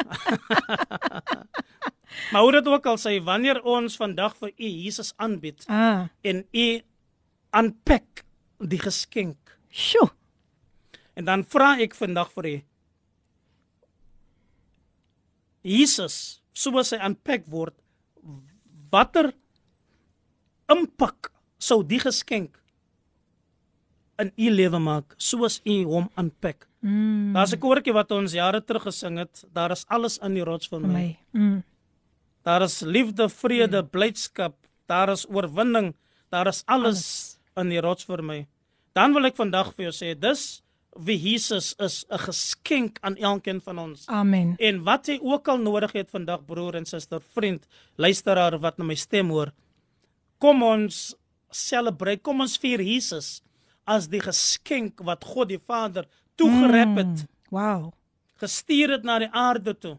maar 2.32 2.42
hoe 2.42 2.52
dit 2.52 2.68
ook 2.68 2.86
al 2.86 2.98
sê, 2.98 3.24
wanneer 3.24 3.62
ons 3.64 3.96
vandag 3.96 4.36
vir 4.38 4.52
u 4.58 4.66
Jesus 4.66 5.14
aanbied 5.16 5.64
ah. 5.68 6.08
en 6.22 6.46
u 6.52 6.82
aanpak 7.50 8.24
die 8.58 8.80
geskenk. 8.80 9.58
Sjoe. 9.70 10.10
En 11.20 11.28
dan 11.28 11.44
vra 11.44 11.74
ek 11.84 11.98
vandag 12.00 12.32
vir 12.38 12.48
u 12.48 12.56
Jesus, 15.68 16.40
soos 16.56 16.94
hy 16.96 17.00
aanpak 17.04 17.44
word, 17.52 17.76
watter 18.94 19.34
impak 20.72 21.28
sou 21.60 21.82
die 21.84 22.00
geskenk 22.00 22.56
in 24.24 24.32
u 24.40 24.48
lewe 24.54 24.80
maak 24.80 25.18
soos 25.20 25.60
u 25.68 25.76
hom 25.92 26.08
aanpak? 26.16 26.64
Mm. 26.80 27.36
Daar's 27.36 27.52
'n 27.54 27.60
koortjie 27.60 27.94
wat 27.94 28.12
ons 28.16 28.32
jare 28.32 28.62
terug 28.64 28.88
gesing 28.88 29.20
het, 29.20 29.44
daar 29.52 29.72
is 29.72 29.84
alles 29.90 30.18
in 30.24 30.34
die 30.34 30.44
rots 30.48 30.68
vir 30.72 30.80
my. 30.80 30.88
my. 30.88 31.20
Mm. 31.34 31.64
Daar 32.44 32.62
is 32.62 32.80
liefde, 32.82 33.30
vrede, 33.30 33.82
mm. 33.82 33.90
blydskap, 33.90 34.56
daar 34.88 35.10
is 35.10 35.28
oorwinning, 35.28 35.96
daar 36.32 36.48
is 36.48 36.64
alles, 36.66 36.80
alles 36.80 37.40
in 37.58 37.70
die 37.70 37.82
rots 37.82 38.06
vir 38.06 38.24
my. 38.24 38.48
Dan 38.96 39.14
wil 39.14 39.26
ek 39.26 39.36
vandag 39.36 39.74
vir 39.76 39.90
jou 39.90 39.94
sê, 39.94 40.16
dis 40.16 40.64
wie 40.98 41.18
Jesus 41.18 41.74
is 41.78 42.06
'n 42.10 42.18
geskenk 42.18 42.98
aan 43.02 43.16
elkeen 43.16 43.62
van 43.62 43.78
ons. 43.78 44.08
Amen. 44.08 44.56
En 44.58 44.84
wat 44.84 45.08
jy 45.08 45.20
ook 45.22 45.48
al 45.48 45.58
nodig 45.58 45.92
het 45.92 46.10
vandag 46.10 46.46
broer 46.46 46.76
en 46.76 46.86
suster, 46.86 47.22
vriend, 47.22 47.68
luisteraar 47.96 48.60
wat 48.60 48.78
na 48.78 48.84
my 48.84 48.96
stem 48.96 49.30
hoor, 49.30 49.54
kom 50.38 50.64
ons 50.64 51.16
celebrate, 51.50 52.22
kom 52.22 52.42
ons 52.42 52.58
vier 52.58 52.82
Jesus 52.82 53.42
as 53.84 54.08
die 54.08 54.22
geskenk 54.22 55.02
wat 55.04 55.24
God 55.24 55.50
die 55.50 55.62
Vader 55.68 56.06
toegerep 56.36 56.96
het. 56.96 57.06
Mm, 57.06 57.28
wow. 57.50 57.92
Gestuur 58.36 58.90
het 58.90 59.04
na 59.04 59.20
die 59.20 59.32
aarde 59.32 59.74
toe 59.78 59.98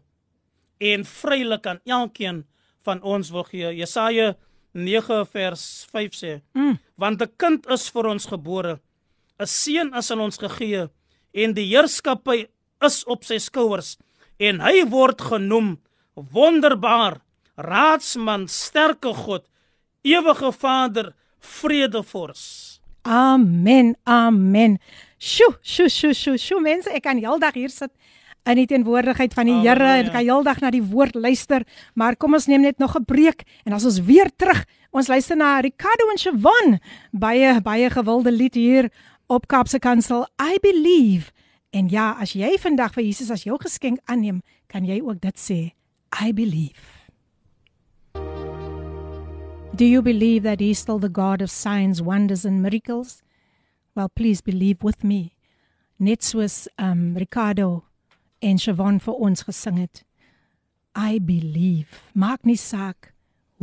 en 0.77 1.05
vrylik 1.05 1.65
aan 1.65 1.79
elkeen 1.85 2.45
van 2.83 3.01
ons 3.01 3.29
wil 3.29 3.43
gee. 3.43 3.75
Jesaja 3.75 4.35
9 4.71 5.25
vers 5.25 5.85
5 5.91 6.13
sê: 6.15 6.41
mm. 6.53 6.79
"Want 6.95 7.21
'n 7.21 7.33
kind 7.37 7.67
is 7.67 7.89
vir 7.89 8.05
ons 8.05 8.25
gebore." 8.25 8.79
'n 9.41 9.47
seun 9.49 9.93
is 9.97 10.11
aan 10.11 10.21
ons 10.21 10.37
gegee 10.37 10.87
en 11.33 11.53
die 11.57 11.67
heerskappy 11.73 12.45
is 12.85 13.03
op 13.09 13.23
sy 13.25 13.39
skouers 13.41 13.97
en 14.37 14.61
hy 14.61 14.85
word 14.89 15.21
genoem 15.21 15.79
wonderbaar 16.13 17.21
raadsman 17.57 18.47
sterke 18.47 19.13
god 19.25 19.47
ewige 20.05 20.51
vader 20.53 21.13
vredevors 21.39 22.43
amen 23.01 23.95
amen. 24.05 24.77
Sjo 25.17 25.55
sjo 25.61 25.87
sjo 25.89 26.13
sjo 26.13 26.37
sjo 26.37 26.59
mense 26.61 26.89
ek 26.93 27.03
kan 27.07 27.17
heeldag 27.17 27.57
hier 27.57 27.73
sit 27.73 27.91
in 28.49 28.57
die 28.57 28.67
teenwoordigheid 28.69 29.33
van 29.37 29.49
die 29.49 29.59
Here 29.61 29.89
en 29.99 30.09
kan 30.09 30.23
heeldag 30.25 30.61
na 30.61 30.71
die 30.73 30.83
woord 30.83 31.15
luister 31.15 31.65
maar 31.93 32.17
kom 32.17 32.33
ons 32.37 32.47
neem 32.49 32.61
net 32.61 32.79
nog 32.79 32.95
'n 32.97 33.05
breek 33.05 33.43
en 33.65 33.73
as 33.73 33.85
ons 33.85 34.01
weer 34.01 34.29
terug 34.37 34.65
ons 34.91 35.07
luister 35.07 35.37
na 35.37 35.59
Ricardo 35.59 36.09
en 36.11 36.17
Siobhan 36.17 36.79
baie 37.11 37.61
baie 37.61 37.89
gewilde 37.89 38.31
lied 38.31 38.55
hier 38.55 38.89
op 39.31 39.47
Kaapse 39.47 39.79
Kansel 39.79 40.27
I 40.43 40.57
believe. 40.61 41.31
En 41.69 41.87
ja 41.87 42.17
as 42.19 42.33
jy 42.35 42.57
vandag 42.59 42.91
vir 42.97 43.05
Jesus 43.07 43.29
as 43.31 43.45
jou 43.47 43.55
geskenk 43.61 44.01
aanneem 44.11 44.41
kan 44.67 44.83
jy 44.83 44.97
ook 44.99 45.21
dit 45.23 45.39
sê 45.39 45.59
I 46.11 46.33
believe. 46.35 46.99
Do 49.71 49.87
you 49.87 50.01
believe 50.01 50.43
that 50.43 50.59
he 50.59 50.69
is 50.75 50.79
still 50.83 50.99
the 50.99 51.07
God 51.07 51.41
of 51.41 51.49
signs 51.49 52.01
wonders 52.01 52.43
and 52.45 52.61
miracles? 52.61 53.23
Well 53.95 54.09
please 54.09 54.43
believe 54.43 54.83
with 54.83 55.03
me. 55.03 55.31
Net 55.97 56.23
soos 56.23 56.67
um 56.75 57.15
Ricardo 57.15 57.85
en 58.41 58.59
Siobhan 58.59 58.99
vir 58.99 59.15
ons 59.15 59.47
gesing 59.47 59.79
het 59.79 60.03
I 60.91 61.19
believe. 61.23 62.03
Maak 62.13 62.43
nie 62.43 62.59
saak 62.59 63.13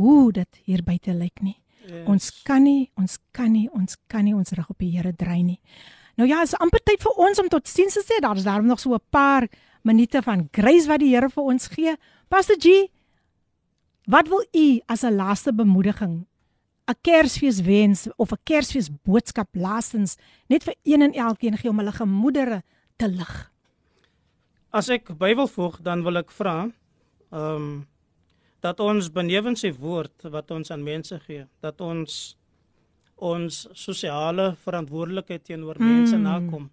hoe 0.01 0.31
dit 0.33 0.63
hier 0.65 0.81
buite 0.81 1.13
lyk 1.13 1.45
nie 1.45 1.59
yes. 1.89 2.05
ons 2.07 2.29
kan 2.43 2.63
nie 2.63 2.91
ons 2.95 3.17
kan 3.31 3.51
nie 3.51 3.67
ons 3.73 3.97
kan 4.07 4.23
nie 4.25 4.35
ons 4.35 4.51
rug 4.51 4.69
op 4.69 4.79
die 4.79 4.91
Here 4.95 5.13
dry 5.13 5.41
nie 5.41 5.59
nou 6.17 6.27
ja 6.29 6.41
is 6.41 6.55
amper 6.59 6.83
tyd 6.85 7.01
vir 7.01 7.19
ons 7.27 7.39
om 7.39 7.49
tot 7.49 7.67
sien 7.67 7.89
te 7.89 8.03
sê 8.05 8.21
daar's 8.21 8.47
daarom 8.47 8.67
nog 8.67 8.79
so 8.79 8.93
'n 8.93 9.09
paar 9.09 9.47
minute 9.83 10.21
van 10.21 10.47
grace 10.51 10.87
wat 10.87 10.99
die 10.99 11.15
Here 11.15 11.29
vir 11.29 11.43
ons 11.43 11.67
gee 11.67 11.95
Pastor 12.29 12.55
G 12.59 12.89
wat 14.07 14.27
wil 14.27 14.43
u 14.53 14.81
as 14.87 15.03
'n 15.03 15.15
laaste 15.15 15.53
bemoediging 15.53 16.25
'n 16.89 16.97
Kersfees 17.01 17.61
wens 17.61 18.07
of 18.17 18.31
'n 18.31 18.41
Kersfees 18.43 18.89
boodskap 19.03 19.49
laastens 19.53 20.17
net 20.47 20.63
vir 20.63 20.75
een 20.83 21.01
en 21.01 21.13
elkeen 21.13 21.57
gee 21.57 21.69
om 21.69 21.77
hulle 21.77 21.91
gemoedere 21.91 22.63
te 22.97 23.07
lig. 23.07 23.51
As 24.69 24.89
ek 24.89 25.17
Bybel 25.17 25.47
volg, 25.47 25.81
dan 25.81 26.03
wil 26.03 26.17
ek 26.17 26.31
vra 26.31 26.69
ehm 27.31 27.55
um, 27.55 27.87
dat 28.59 28.79
ons 28.79 29.11
benewens 29.11 29.63
sy 29.63 29.71
woord 29.71 30.27
wat 30.33 30.51
ons 30.51 30.71
aan 30.71 30.83
mense 30.83 31.19
gee, 31.27 31.45
dat 31.63 31.81
ons 31.81 32.35
ons 33.19 33.55
sosiale 33.75 34.53
verantwoordelikheid 34.63 35.43
teenoor 35.43 35.79
mm. 35.79 35.87
mense 35.91 36.17
nakom 36.17 36.69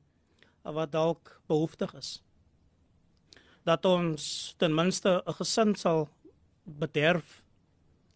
wat 0.62 0.92
dalk 0.92 1.40
behoeftig 1.50 1.94
is. 1.98 2.10
Dat 3.66 3.86
ons 3.86 4.54
ten 4.58 4.74
minste 4.74 5.22
'n 5.26 5.34
gesin 5.38 5.74
sal 5.74 6.08
bederf. 6.64 7.42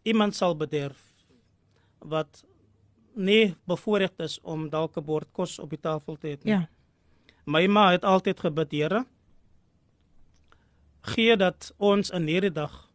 Iemand 0.03 0.35
sal 0.35 0.57
bederf 0.57 0.99
wat 1.99 2.45
nie 3.15 3.55
bevoorreg 3.67 4.15
is 4.19 4.39
om 4.43 4.69
dalk 4.71 4.97
'n 4.97 5.05
bord 5.05 5.29
kos 5.33 5.59
op 5.59 5.71
die 5.71 5.81
tafel 5.81 6.17
te 6.17 6.27
hê 6.27 6.45
nie. 6.45 6.53
Ja. 6.53 6.69
My 7.47 7.67
ma 7.67 7.91
het 7.91 8.05
altyd 8.05 8.41
gebid, 8.41 8.71
Here, 8.71 9.07
gee 11.01 11.37
dat 11.37 11.73
ons 11.79 12.11
in 12.11 12.27
hierdie 12.27 12.53
dag 12.53 12.90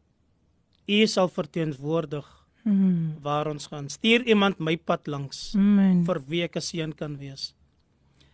U 0.86 1.06
sal 1.07 1.30
verteenwoordig 1.34 2.26
mm. 2.66 3.22
waar 3.22 3.48
ons 3.48 3.68
gaan. 3.68 3.90
Stuur 3.90 4.26
iemand 4.26 4.60
my 4.60 4.78
pad 4.78 5.07
langs 5.07 5.53
Amen. 5.56 6.03
vir 6.06 6.22
wie 6.28 6.44
ek 6.44 6.57
'n 6.57 6.62
seën 6.62 6.94
kan 6.95 7.18
wees. 7.18 7.53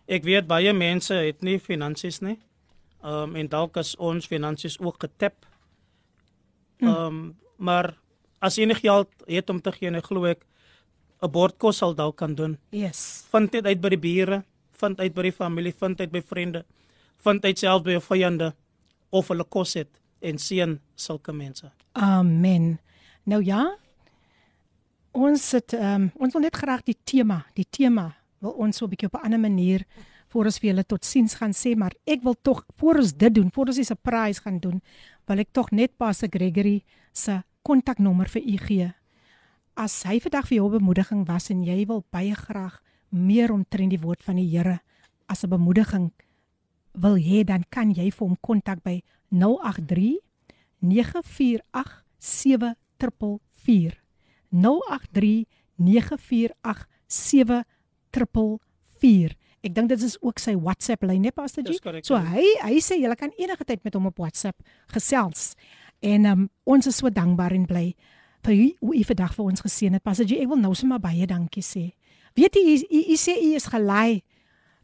Ek 0.07 0.23
weet 0.23 0.48
baie 0.48 0.73
mense 0.73 1.14
het 1.14 1.41
nie 1.41 1.60
finansies 1.60 2.22
nie. 2.22 2.40
Ehm 3.03 3.30
um, 3.30 3.36
en 3.36 3.48
dalk 3.48 3.78
is 3.78 3.95
ons 3.95 4.28
finansies 4.28 4.80
ook 4.80 4.99
getap. 4.99 5.45
Mm. 6.80 6.88
Ehm 6.88 7.07
um, 7.07 7.36
maar 7.57 7.95
as 8.41 8.57
jy 8.57 8.65
nie 8.65 8.76
geld 8.76 9.10
het 9.28 9.49
om 9.49 9.61
te 9.61 9.72
gee, 9.72 9.91
ek 9.91 10.06
glo 10.06 10.26
ek 10.26 10.45
'n 11.22 11.32
bord 11.32 11.57
kos 11.57 11.78
sal 11.78 11.94
dalk 11.95 12.18
kan 12.18 12.36
doen. 12.36 12.57
Yes. 12.72 13.28
Vind 13.32 13.52
dit 13.52 13.65
uit 13.65 13.82
by 13.82 13.90
die 13.90 13.98
bure, 13.99 14.44
vind 14.72 14.99
uit 14.99 15.14
by 15.14 15.22
die 15.22 15.32
familie, 15.32 15.73
vind 15.73 15.99
uit 15.99 16.11
by 16.11 16.22
vriende, 16.22 16.65
vind 17.18 17.45
uit 17.45 17.60
self 17.60 17.84
by 17.84 17.91
jou 17.91 18.02
vyande 18.02 18.53
of 19.11 19.28
hulle 19.28 19.44
kos 19.44 19.73
het 19.73 20.01
en 20.22 20.38
seën 20.38 20.80
sulke 20.95 21.34
mense. 21.34 21.72
Amen. 21.91 22.80
Nou 23.23 23.43
ja. 23.43 23.77
Ons 25.11 25.52
het 25.52 25.73
ehm 25.73 26.07
um, 26.07 26.11
ons 26.15 26.34
wil 26.34 26.41
net 26.41 26.56
graag 26.56 26.85
die 26.88 26.98
tema, 27.03 27.45
die 27.53 27.68
tema 27.69 28.14
wil 28.39 28.52
ons 28.52 28.77
so 28.77 28.85
'n 28.85 28.89
bietjie 28.89 29.07
op 29.07 29.19
'n 29.19 29.26
ander 29.26 29.39
manier 29.39 29.85
voor 30.30 30.45
ons 30.45 30.60
vir 30.60 30.69
julle 30.69 30.85
totsiens 30.85 31.34
gaan 31.35 31.52
sê, 31.53 31.76
maar 31.76 31.93
ek 32.06 32.23
wil 32.23 32.35
tog 32.41 32.65
voor 32.77 32.95
ons 32.95 33.14
dit 33.14 33.34
doen, 33.34 33.52
voor 33.52 33.68
ons 33.68 33.76
die 33.76 33.85
surprise 33.85 34.41
gaan 34.41 34.60
doen, 34.60 34.81
wil 35.26 35.39
ek 35.39 35.52
tog 35.52 35.72
net 35.72 35.98
Pastor 35.98 36.30
Gregory 36.30 36.84
se 37.11 37.43
kontaknommer 37.61 38.30
vir 38.30 38.41
u 38.41 38.57
gee 38.57 38.93
as 39.80 40.02
hy 40.07 40.19
vandag 40.19 40.49
vir 40.49 40.60
jou 40.60 40.69
bemoediging 40.73 41.23
was 41.27 41.49
en 41.52 41.64
jy 41.64 41.85
wil 41.88 42.03
baie 42.11 42.35
graag 42.35 42.80
meer 43.10 43.52
omtrent 43.53 43.93
die 43.93 44.02
woord 44.02 44.23
van 44.23 44.38
die 44.39 44.49
Here 44.49 44.80
as 45.27 45.43
'n 45.43 45.49
bemoediging 45.49 46.11
wil 46.93 47.15
hê 47.15 47.43
dan 47.43 47.64
kan 47.69 47.91
jy 47.91 48.11
vir 48.11 48.27
hom 48.27 48.38
kontak 48.41 48.84
by 48.84 49.02
083 49.32 50.20
948 50.80 52.03
7444 52.20 54.02
083 54.52 55.45
948 55.76 56.88
7444 57.08 59.40
Ek 59.62 59.76
dink 59.78 59.91
dit 59.91 60.02
is 60.02 60.16
ook 60.26 60.41
sy 60.41 60.56
WhatsApp 60.58 61.03
lyn, 61.06 61.22
nee 61.22 61.34
Pastor 61.34 61.62
G. 61.66 61.78
So 62.02 62.18
hy 62.18 62.45
hy 62.64 62.80
sê 62.82 62.98
jy 62.98 63.12
kan 63.18 63.34
enige 63.38 63.66
tyd 63.68 63.84
met 63.86 63.94
hom 63.94 64.08
op 64.10 64.18
WhatsApp 64.18 64.58
gesels. 64.90 65.53
En 66.02 66.26
um, 66.26 66.48
ons 66.66 66.90
is 66.90 66.98
so 66.98 67.12
dankbaar 67.14 67.53
en 67.53 67.68
bly 67.70 67.91
vir 68.41 68.56
u 68.56 68.68
hoe 68.80 68.95
u 68.98 69.03
vandag 69.06 69.36
vir 69.38 69.45
ons 69.45 69.62
geseën 69.62 69.94
het. 69.94 70.03
Pastor 70.03 70.26
G, 70.26 70.40
ek 70.41 70.49
wil 70.49 70.62
nou 70.64 70.74
sommer 70.78 70.98
baie 71.02 71.28
dankie 71.30 71.62
sê. 71.62 71.91
Weet 72.38 72.58
jy 72.58 72.80
u 73.14 73.18
sê 73.22 73.38
u 73.38 73.52
is 73.60 73.70
gelei. 73.70 74.24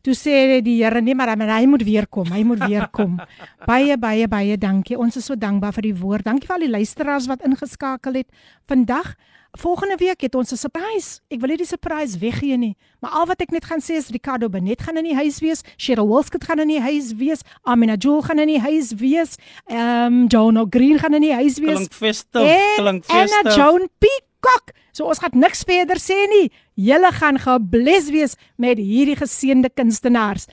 Toe 0.02 0.14
sê 0.16 0.62
die 0.64 0.84
Here 0.84 1.02
nee 1.02 1.16
maar 1.16 1.36
hy 1.36 1.66
moet 1.66 1.84
weer 1.84 2.08
kom. 2.08 2.28
Hy 2.32 2.44
moet 2.44 2.64
weer 2.68 2.88
kom. 2.92 3.18
baie 3.70 3.98
baie 3.98 4.28
baie 4.28 4.58
dankie. 4.58 4.98
Ons 4.98 5.18
is 5.18 5.26
so 5.26 5.36
dankbaar 5.36 5.74
vir 5.74 5.90
die 5.90 5.96
woord. 5.96 6.26
Dankie 6.26 6.48
vir 6.48 6.56
al 6.56 6.68
die 6.68 6.76
luisteraars 6.76 7.28
wat 7.28 7.44
ingeskakel 7.44 8.14
het 8.14 8.30
vandag. 8.68 9.16
Volgende 9.58 9.96
week 9.96 10.22
het 10.22 10.36
ons 10.36 10.52
'n 10.52 10.56
surprise. 10.56 11.20
Ek 11.30 11.40
wil 11.40 11.50
nie 11.50 11.58
die 11.58 11.66
surprise 11.66 12.20
weggee 12.20 12.58
nie, 12.58 12.76
maar 13.00 13.12
al 13.12 13.26
wat 13.26 13.42
ek 13.42 13.52
net 13.52 13.66
gaan 13.66 13.80
sê 13.80 13.96
is 13.98 14.10
Ricardo 14.10 14.50
Benet 14.50 14.82
gaan 14.82 14.98
in 14.98 15.04
die 15.04 15.16
huis 15.16 15.40
wees, 15.40 15.64
Cheryl 15.78 16.08
Wolskut 16.08 16.44
gaan 16.44 16.60
in 16.60 16.68
die 16.68 16.82
huis 16.82 17.16
wees, 17.16 17.42
Amina 17.64 17.96
Joel 17.96 18.22
gaan 18.22 18.40
in 18.40 18.48
die 18.48 18.60
huis 18.60 18.94
wees, 18.94 19.36
ehm 19.66 20.06
um, 20.06 20.28
Jono 20.28 20.68
Green 20.70 21.00
gaan 21.00 21.14
in 21.14 21.22
die 21.22 21.34
huis 21.34 21.58
wees. 21.58 21.76
Klink 21.76 21.94
festive, 21.94 22.76
klink 22.76 23.06
festive. 23.06 23.50
En 23.50 23.56
Joan 23.56 23.90
Peacock. 23.98 24.74
So 24.98 25.06
ons 25.06 25.20
gaan 25.22 25.36
niks 25.38 25.62
verder 25.70 26.00
sê 26.02 26.24
nie. 26.32 26.48
Julle 26.74 27.12
gaan 27.20 27.38
gebless 27.38 28.10
wees 28.10 28.34
met 28.58 28.82
hierdie 28.82 29.18
geseënde 29.20 29.70
kunstenaars. 29.78 30.48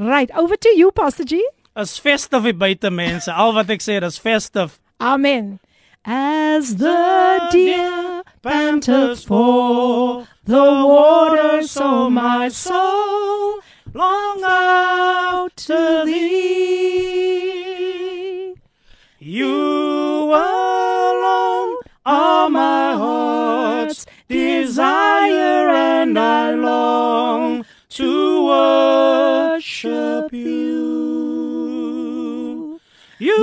Right, 0.00 0.32
over 0.32 0.56
to 0.56 0.72
you 0.72 0.88
Pastor 0.90 1.26
G. 1.28 1.42
As 1.76 1.98
festive 2.00 2.54
buite 2.56 2.88
mense. 2.90 3.28
Al 3.28 3.52
wat 3.52 3.68
ek 3.68 3.84
sê 3.84 4.00
is 4.00 4.16
festive. 4.16 4.80
Amen. 5.00 5.58
As 6.04 6.76
the 6.80 6.96
deer 7.52 8.24
panteth 8.40 9.26
for 9.28 10.24
the 10.48 10.64
water, 10.88 11.60
so 11.68 12.08
my 12.08 12.48
soul 12.48 13.60
long 13.92 14.40
out 14.48 15.52
to 15.68 16.04
thee. 16.06 16.79
Desire, 24.80 25.68
and 25.68 26.18
I 26.18 26.54
long 26.54 27.66
to 27.90 28.46
worship 28.46 30.32
you. 30.32 31.60
You 33.18 33.36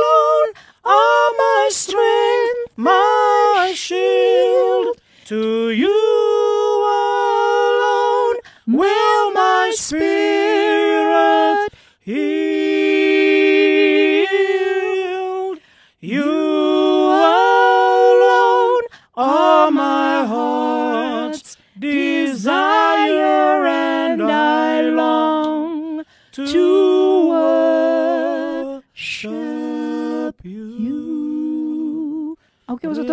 alone 0.00 0.50
are 0.84 1.30
my 1.44 1.68
strength, 1.70 2.72
my 2.76 3.72
shield. 3.74 4.96
To 5.26 5.70
you 5.70 6.00
alone 7.02 8.36
will 8.66 9.32
my 9.32 9.72
spirit 9.74 10.13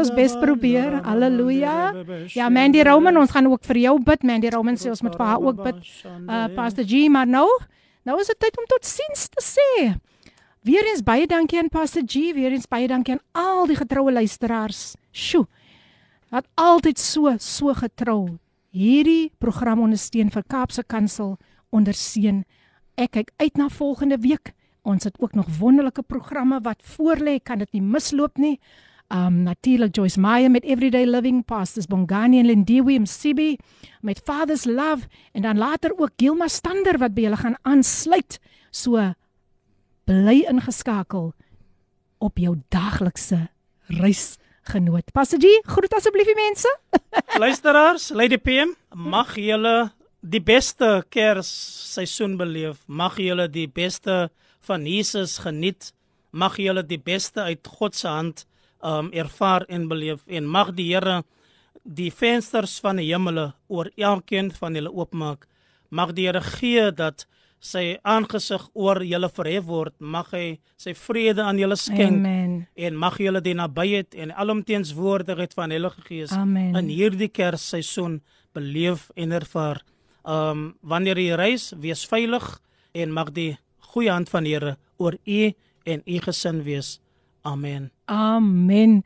ons 0.02 0.12
bes 0.16 0.34
probeer. 0.42 0.98
Halleluja. 1.06 1.76
Ja, 2.34 2.50
Mandy 2.50 2.82
Roman, 2.86 3.20
ons 3.22 3.34
gaan 3.34 3.50
ook 3.52 3.64
vir 3.70 3.84
jou 3.86 3.96
bid. 4.04 4.24
Mandy 4.26 4.50
Roman 4.54 4.78
sê 4.80 4.90
ons 4.92 5.04
moet 5.06 5.18
vir 5.18 5.28
haar 5.30 5.44
ook 5.44 5.62
bid. 5.62 5.82
Uh 6.26 6.48
Pastor 6.56 6.88
G, 6.88 7.06
maar 7.12 7.30
nou, 7.30 7.48
nou 8.08 8.18
is 8.22 8.32
dit 8.32 8.40
tyd 8.42 8.58
om 8.58 8.68
tot 8.72 8.88
siens 8.88 9.28
te 9.30 9.44
sê. 9.46 9.70
Weereens 10.66 11.04
baie 11.06 11.28
dankie 11.30 11.60
aan 11.62 11.72
Pastor 11.74 12.06
G, 12.06 12.34
weereens 12.38 12.68
baie 12.70 12.90
dankie 12.90 13.18
aan 13.18 13.24
al 13.38 13.70
die 13.70 13.78
getroue 13.78 14.14
luisteraars. 14.14 14.96
Sjoe. 15.12 15.48
Wat 16.32 16.48
altyd 16.56 17.00
so 17.02 17.36
so 17.42 17.74
getrou 17.76 18.38
hierdie 18.72 19.32
program 19.44 19.82
ondersteun 19.84 20.32
vir 20.32 20.46
Kaapse 20.48 20.84
Kansel 20.88 21.36
onderseun. 21.76 22.46
Ek 22.96 23.18
kyk 23.18 23.34
uit 23.42 23.58
na 23.60 23.68
volgende 23.70 24.18
week. 24.24 24.54
Ons 24.88 25.06
het 25.06 25.20
ook 25.22 25.36
nog 25.38 25.50
wonderlike 25.60 26.02
programme 26.02 26.58
wat 26.66 26.82
voorlê, 26.96 27.38
kan 27.44 27.60
dit 27.62 27.70
nie 27.78 27.84
misloop 27.86 28.40
nie 28.42 28.58
um 29.12 29.44
natuurlik 29.44 29.96
Joyce 29.96 30.20
Meyer 30.20 30.52
met 30.52 30.64
Everyday 30.64 31.06
Living 31.06 31.46
Pastors 31.46 31.86
Bongani 31.86 32.40
en 32.40 32.46
Lindiwe 32.46 33.00
Msibi 33.00 33.58
met 34.02 34.22
Father's 34.24 34.64
Love 34.66 35.08
en 35.32 35.42
dan 35.42 35.58
later 35.58 35.94
ook 35.98 36.10
Gilma 36.16 36.48
Stander 36.48 36.98
wat 36.98 37.14
by 37.14 37.22
julle 37.22 37.38
gaan 37.38 37.58
aansluit. 37.62 38.40
So 38.72 39.14
bly 40.04 40.46
ingeskakel 40.50 41.34
op 42.18 42.38
jou 42.38 42.56
daglikse 42.70 43.50
reisgenoot. 43.86 45.12
Passagie, 45.12 45.60
groet 45.68 45.94
asseblief 45.94 46.30
die 46.32 46.38
mense. 46.38 46.72
Luisteraars, 47.44 48.10
Lady 48.16 48.38
PM, 48.38 48.76
mag 48.96 49.36
julle 49.36 49.92
die 50.22 50.42
beste 50.42 51.02
Kersseisoen 51.10 52.38
beleef. 52.38 52.86
Mag 52.88 53.20
julle 53.20 53.50
die 53.50 53.68
beste 53.68 54.30
van 54.62 54.86
Jesus 54.86 55.40
geniet. 55.44 55.92
Mag 56.32 56.56
julle 56.62 56.86
die 56.88 57.02
beste 57.02 57.42
uit 57.42 57.68
God 57.68 57.96
se 57.96 58.08
hand 58.08 58.46
um 58.84 59.12
ervaar 59.14 59.66
en 59.70 59.88
beleef 59.88 60.26
en 60.28 60.48
mag 60.50 60.74
die 60.76 60.92
Here 60.94 61.22
die 61.84 62.12
vensters 62.12 62.80
van 62.82 63.00
die 63.02 63.10
hemele 63.10 63.52
oor 63.68 63.90
elkeen 63.98 64.52
van 64.52 64.76
julle 64.78 64.92
oopmaak. 64.94 65.48
Mag 65.90 66.14
die 66.18 66.28
Here 66.28 66.42
gee 66.42 66.92
dat 66.92 67.26
sy 67.62 68.00
aangesig 68.02 68.64
oor 68.74 69.04
julle 69.06 69.30
verhef 69.30 69.66
word. 69.70 69.94
Mag 70.00 70.32
hy 70.34 70.60
sy 70.82 70.96
vrede 70.98 71.46
aan 71.46 71.60
julle 71.62 71.78
skenk 71.78 72.18
Amen. 72.18 72.56
en 72.76 72.98
mag 72.98 73.20
julle 73.22 73.42
die 73.46 73.54
nabyheid 73.58 74.18
en 74.18 74.34
alomteenswoordigheid 74.34 75.54
van 75.54 75.74
Heilige 75.74 76.02
Gees 76.08 76.34
Amen. 76.34 76.76
in 76.76 76.90
hierdie 76.90 77.30
Kersseisoen 77.30 78.22
beleef 78.54 79.10
en 79.16 79.32
ervaar. 79.38 79.84
Um 80.26 80.74
wanneer 80.82 81.22
jy 81.22 81.38
reis, 81.38 81.72
wees 81.78 82.06
veilig 82.10 82.46
en 82.94 83.14
mag 83.14 83.32
die 83.38 83.56
goeie 83.94 84.12
hand 84.12 84.30
van 84.30 84.46
die 84.46 84.56
Here 84.58 84.78
oor 84.98 85.18
u 85.26 85.54
en 85.86 86.04
u 86.06 86.20
gesin 86.26 86.64
wees. 86.66 87.00
Amen. 87.42 87.90
Amen. 88.12 89.02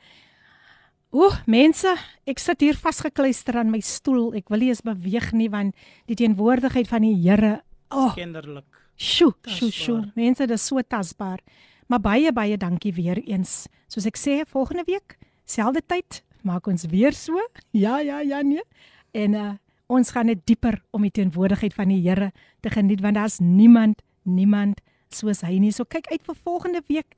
Oeh, 1.16 1.36
mense, 1.48 1.92
ek 2.28 2.42
sit 2.42 2.64
hier 2.66 2.78
vasgekluister 2.80 3.60
aan 3.62 3.70
my 3.72 3.80
stoel. 3.86 4.34
Ek 4.36 4.50
wil 4.52 4.64
nie 4.66 4.72
eens 4.74 4.82
beweeg 4.84 5.30
nie 5.38 5.48
want 5.54 5.78
die 6.10 6.18
teenwoordigheid 6.20 6.90
van 6.90 7.06
die 7.06 7.14
Here, 7.22 7.60
oh, 7.94 8.16
Kinderlik. 8.18 8.66
sjoe, 8.98 9.36
sjoe, 9.46 9.70
sjoe. 9.72 10.00
Mense, 10.18 10.48
dit 10.48 10.58
is 10.58 10.66
so 10.66 10.82
tasbaar. 10.82 11.40
Maar 11.88 12.02
baie 12.02 12.34
baie 12.34 12.58
dankie 12.58 12.94
weer 12.98 13.22
eens. 13.24 13.68
Soos 13.88 14.08
ek 14.10 14.18
sê, 14.18 14.42
volgende 14.50 14.84
week, 14.90 15.20
selfde 15.46 15.86
tyd, 15.86 16.24
maak 16.44 16.68
ons 16.68 16.88
weer 16.90 17.14
so. 17.14 17.38
Ja, 17.72 18.00
ja, 18.02 18.20
ja, 18.26 18.42
nee. 18.42 18.66
En 19.14 19.34
uh 19.34 19.54
ons 19.86 20.10
gaan 20.10 20.26
net 20.26 20.40
dieper 20.50 20.80
om 20.98 21.04
die 21.06 21.12
teenwoordigheid 21.14 21.76
van 21.78 21.92
die 21.94 22.00
Here 22.02 22.32
te 22.66 22.72
geniet 22.74 23.04
want 23.06 23.20
daar's 23.20 23.36
niemand, 23.38 24.00
niemand 24.26 24.80
soos 25.14 25.44
hy 25.46 25.60
nie. 25.62 25.70
So 25.70 25.86
kyk 25.86 26.10
uit 26.10 26.24
vir 26.26 26.36
volgende 26.42 26.82
week 26.90 27.14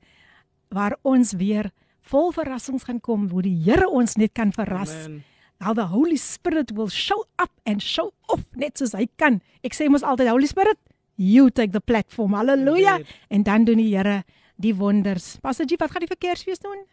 waar 0.70 0.96
ons 1.02 1.32
weer 1.32 1.70
vol 2.00 2.32
verrassings 2.32 2.84
gaan 2.84 3.00
kom 3.00 3.28
waar 3.28 3.42
die 3.42 3.56
Here 3.64 3.88
ons 3.88 4.16
net 4.16 4.32
kan 4.32 4.52
verras. 4.52 4.92
Amen. 5.04 5.22
How 5.60 5.74
the 5.74 5.86
Holy 5.90 6.16
Spirit 6.16 6.70
will 6.72 6.88
show 6.88 7.24
up 7.42 7.50
and 7.66 7.82
show 7.82 8.12
off 8.28 8.44
net 8.54 8.78
soos 8.78 8.92
hy 8.92 9.08
kan. 9.16 9.40
Ek 9.64 9.74
sê 9.74 9.88
mos 9.90 10.02
altyd 10.02 10.28
Holy 10.30 10.46
Spirit, 10.46 10.78
you 11.16 11.50
take 11.50 11.72
the 11.72 11.80
platform. 11.80 12.32
Halleluja. 12.34 13.00
En 13.28 13.42
dan 13.42 13.64
doen 13.64 13.76
die 13.76 13.90
Here 13.96 14.22
die 14.56 14.74
wonders. 14.74 15.36
Pastor 15.42 15.66
G, 15.66 15.74
wat 15.78 15.90
gaan 15.90 16.00
die 16.00 16.08
vir 16.08 16.16
Kersfees 16.16 16.58
doen? 16.62 16.84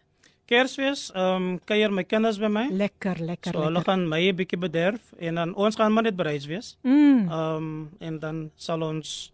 Kersfees, 0.46 1.08
ehm 1.16 1.36
um, 1.36 1.60
kuier 1.66 1.90
my 1.92 2.04
kinders 2.06 2.38
by 2.38 2.48
my. 2.48 2.68
Lekker, 2.70 3.18
lekker, 3.18 3.52
So 3.54 3.62
hulle 3.64 3.72
lekker. 3.80 3.92
gaan 3.92 4.08
my 4.10 4.20
'n 4.30 4.36
bietjie 4.36 4.60
bederf 4.60 5.14
en 5.18 5.36
dan 5.36 5.56
ons 5.56 5.76
gaan 5.76 5.94
maar 5.94 6.04
net 6.04 6.16
bereis 6.16 6.46
wees. 6.46 6.78
Mm, 6.84 7.30
Ehm 7.30 7.56
um, 7.58 7.90
en 8.00 8.20
dan 8.20 8.52
sal 8.56 8.82
ons 8.82 9.32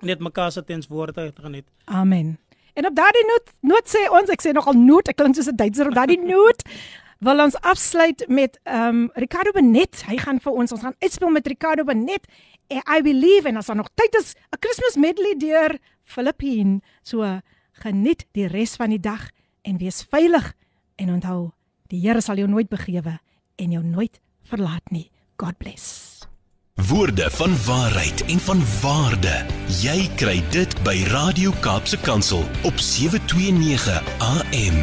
net 0.00 0.20
mekaar 0.20 0.52
se 0.52 0.62
tenswoorde 0.64 1.32
geniet. 1.42 1.64
amen. 1.86 2.38
En 2.78 2.86
op 2.86 2.94
daardie 2.94 3.26
noot, 3.26 3.50
noot 3.66 3.90
sê 3.90 4.04
ons, 4.14 4.30
ek 4.30 4.44
sê 4.44 4.52
nogal 4.54 4.76
noot, 4.78 5.08
ek 5.10 5.18
klink 5.18 5.34
soos 5.34 5.50
'n 5.50 5.58
Duitser 5.58 5.90
op 5.90 5.96
daardie 5.98 6.20
noot. 6.34 6.62
Wil 7.26 7.42
ons 7.42 7.56
afsluit 7.66 8.22
met 8.30 8.60
ehm 8.62 8.88
um, 8.88 9.10
Ricardo 9.14 9.50
Benet. 9.50 10.04
Hy 10.06 10.18
gaan 10.22 10.38
vir 10.38 10.52
ons 10.52 10.72
ons 10.72 10.84
gaan 10.86 10.94
uitspeel 11.02 11.32
met 11.34 11.46
Ricardo 11.50 11.84
Benet. 11.84 12.30
En 12.70 12.82
I 12.86 13.02
believe 13.02 13.48
en 13.48 13.56
as 13.56 13.66
daar 13.66 13.80
nog 13.80 13.90
tyd 13.94 14.14
is, 14.14 14.34
'n 14.54 14.60
Christmas 14.60 14.94
medley 14.94 15.34
deur 15.34 15.78
Filippine. 16.04 16.80
So 17.02 17.40
geniet 17.72 18.26
die 18.32 18.46
res 18.46 18.76
van 18.76 18.90
die 18.90 19.00
dag 19.00 19.30
en 19.62 19.78
wees 19.78 20.02
veilig 20.02 20.54
en 20.96 21.10
onthou, 21.10 21.50
die 21.88 22.00
Here 22.00 22.20
sal 22.20 22.36
jou 22.36 22.48
nooit 22.48 22.68
begewe 22.68 23.18
en 23.56 23.70
jou 23.70 23.82
nooit 23.82 24.20
verlaat 24.42 24.90
nie. 24.90 25.10
God 25.36 25.58
bless. 25.58 26.07
Woorde 26.86 27.30
van 27.30 27.50
waarheid 27.66 28.24
en 28.24 28.40
van 28.40 28.62
waarde. 28.80 29.44
Jy 29.80 30.10
kry 30.14 30.44
dit 30.50 30.74
by 30.82 31.02
Radio 31.10 31.50
Kaapse 31.60 31.98
Kansel 31.98 32.44
op 32.62 32.78
729 32.78 34.02
AM. 34.18 34.76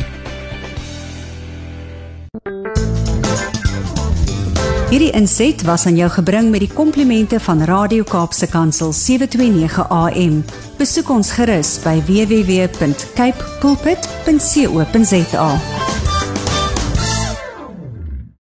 Hierdie 4.89 5.11
inset 5.11 5.63
was 5.63 5.85
aan 5.85 5.95
jou 5.95 6.09
gebring 6.11 6.49
met 6.51 6.59
die 6.59 6.73
komplimente 6.73 7.39
van 7.39 7.63
Radio 7.63 8.03
Kaapse 8.03 8.47
Kansel 8.47 8.93
729 8.93 9.87
AM. 9.89 10.43
Besoek 10.77 11.09
ons 11.09 11.31
gerus 11.31 11.79
by 11.83 12.01
www.cape 12.03 13.43
pulpit.co.za. 13.59 15.49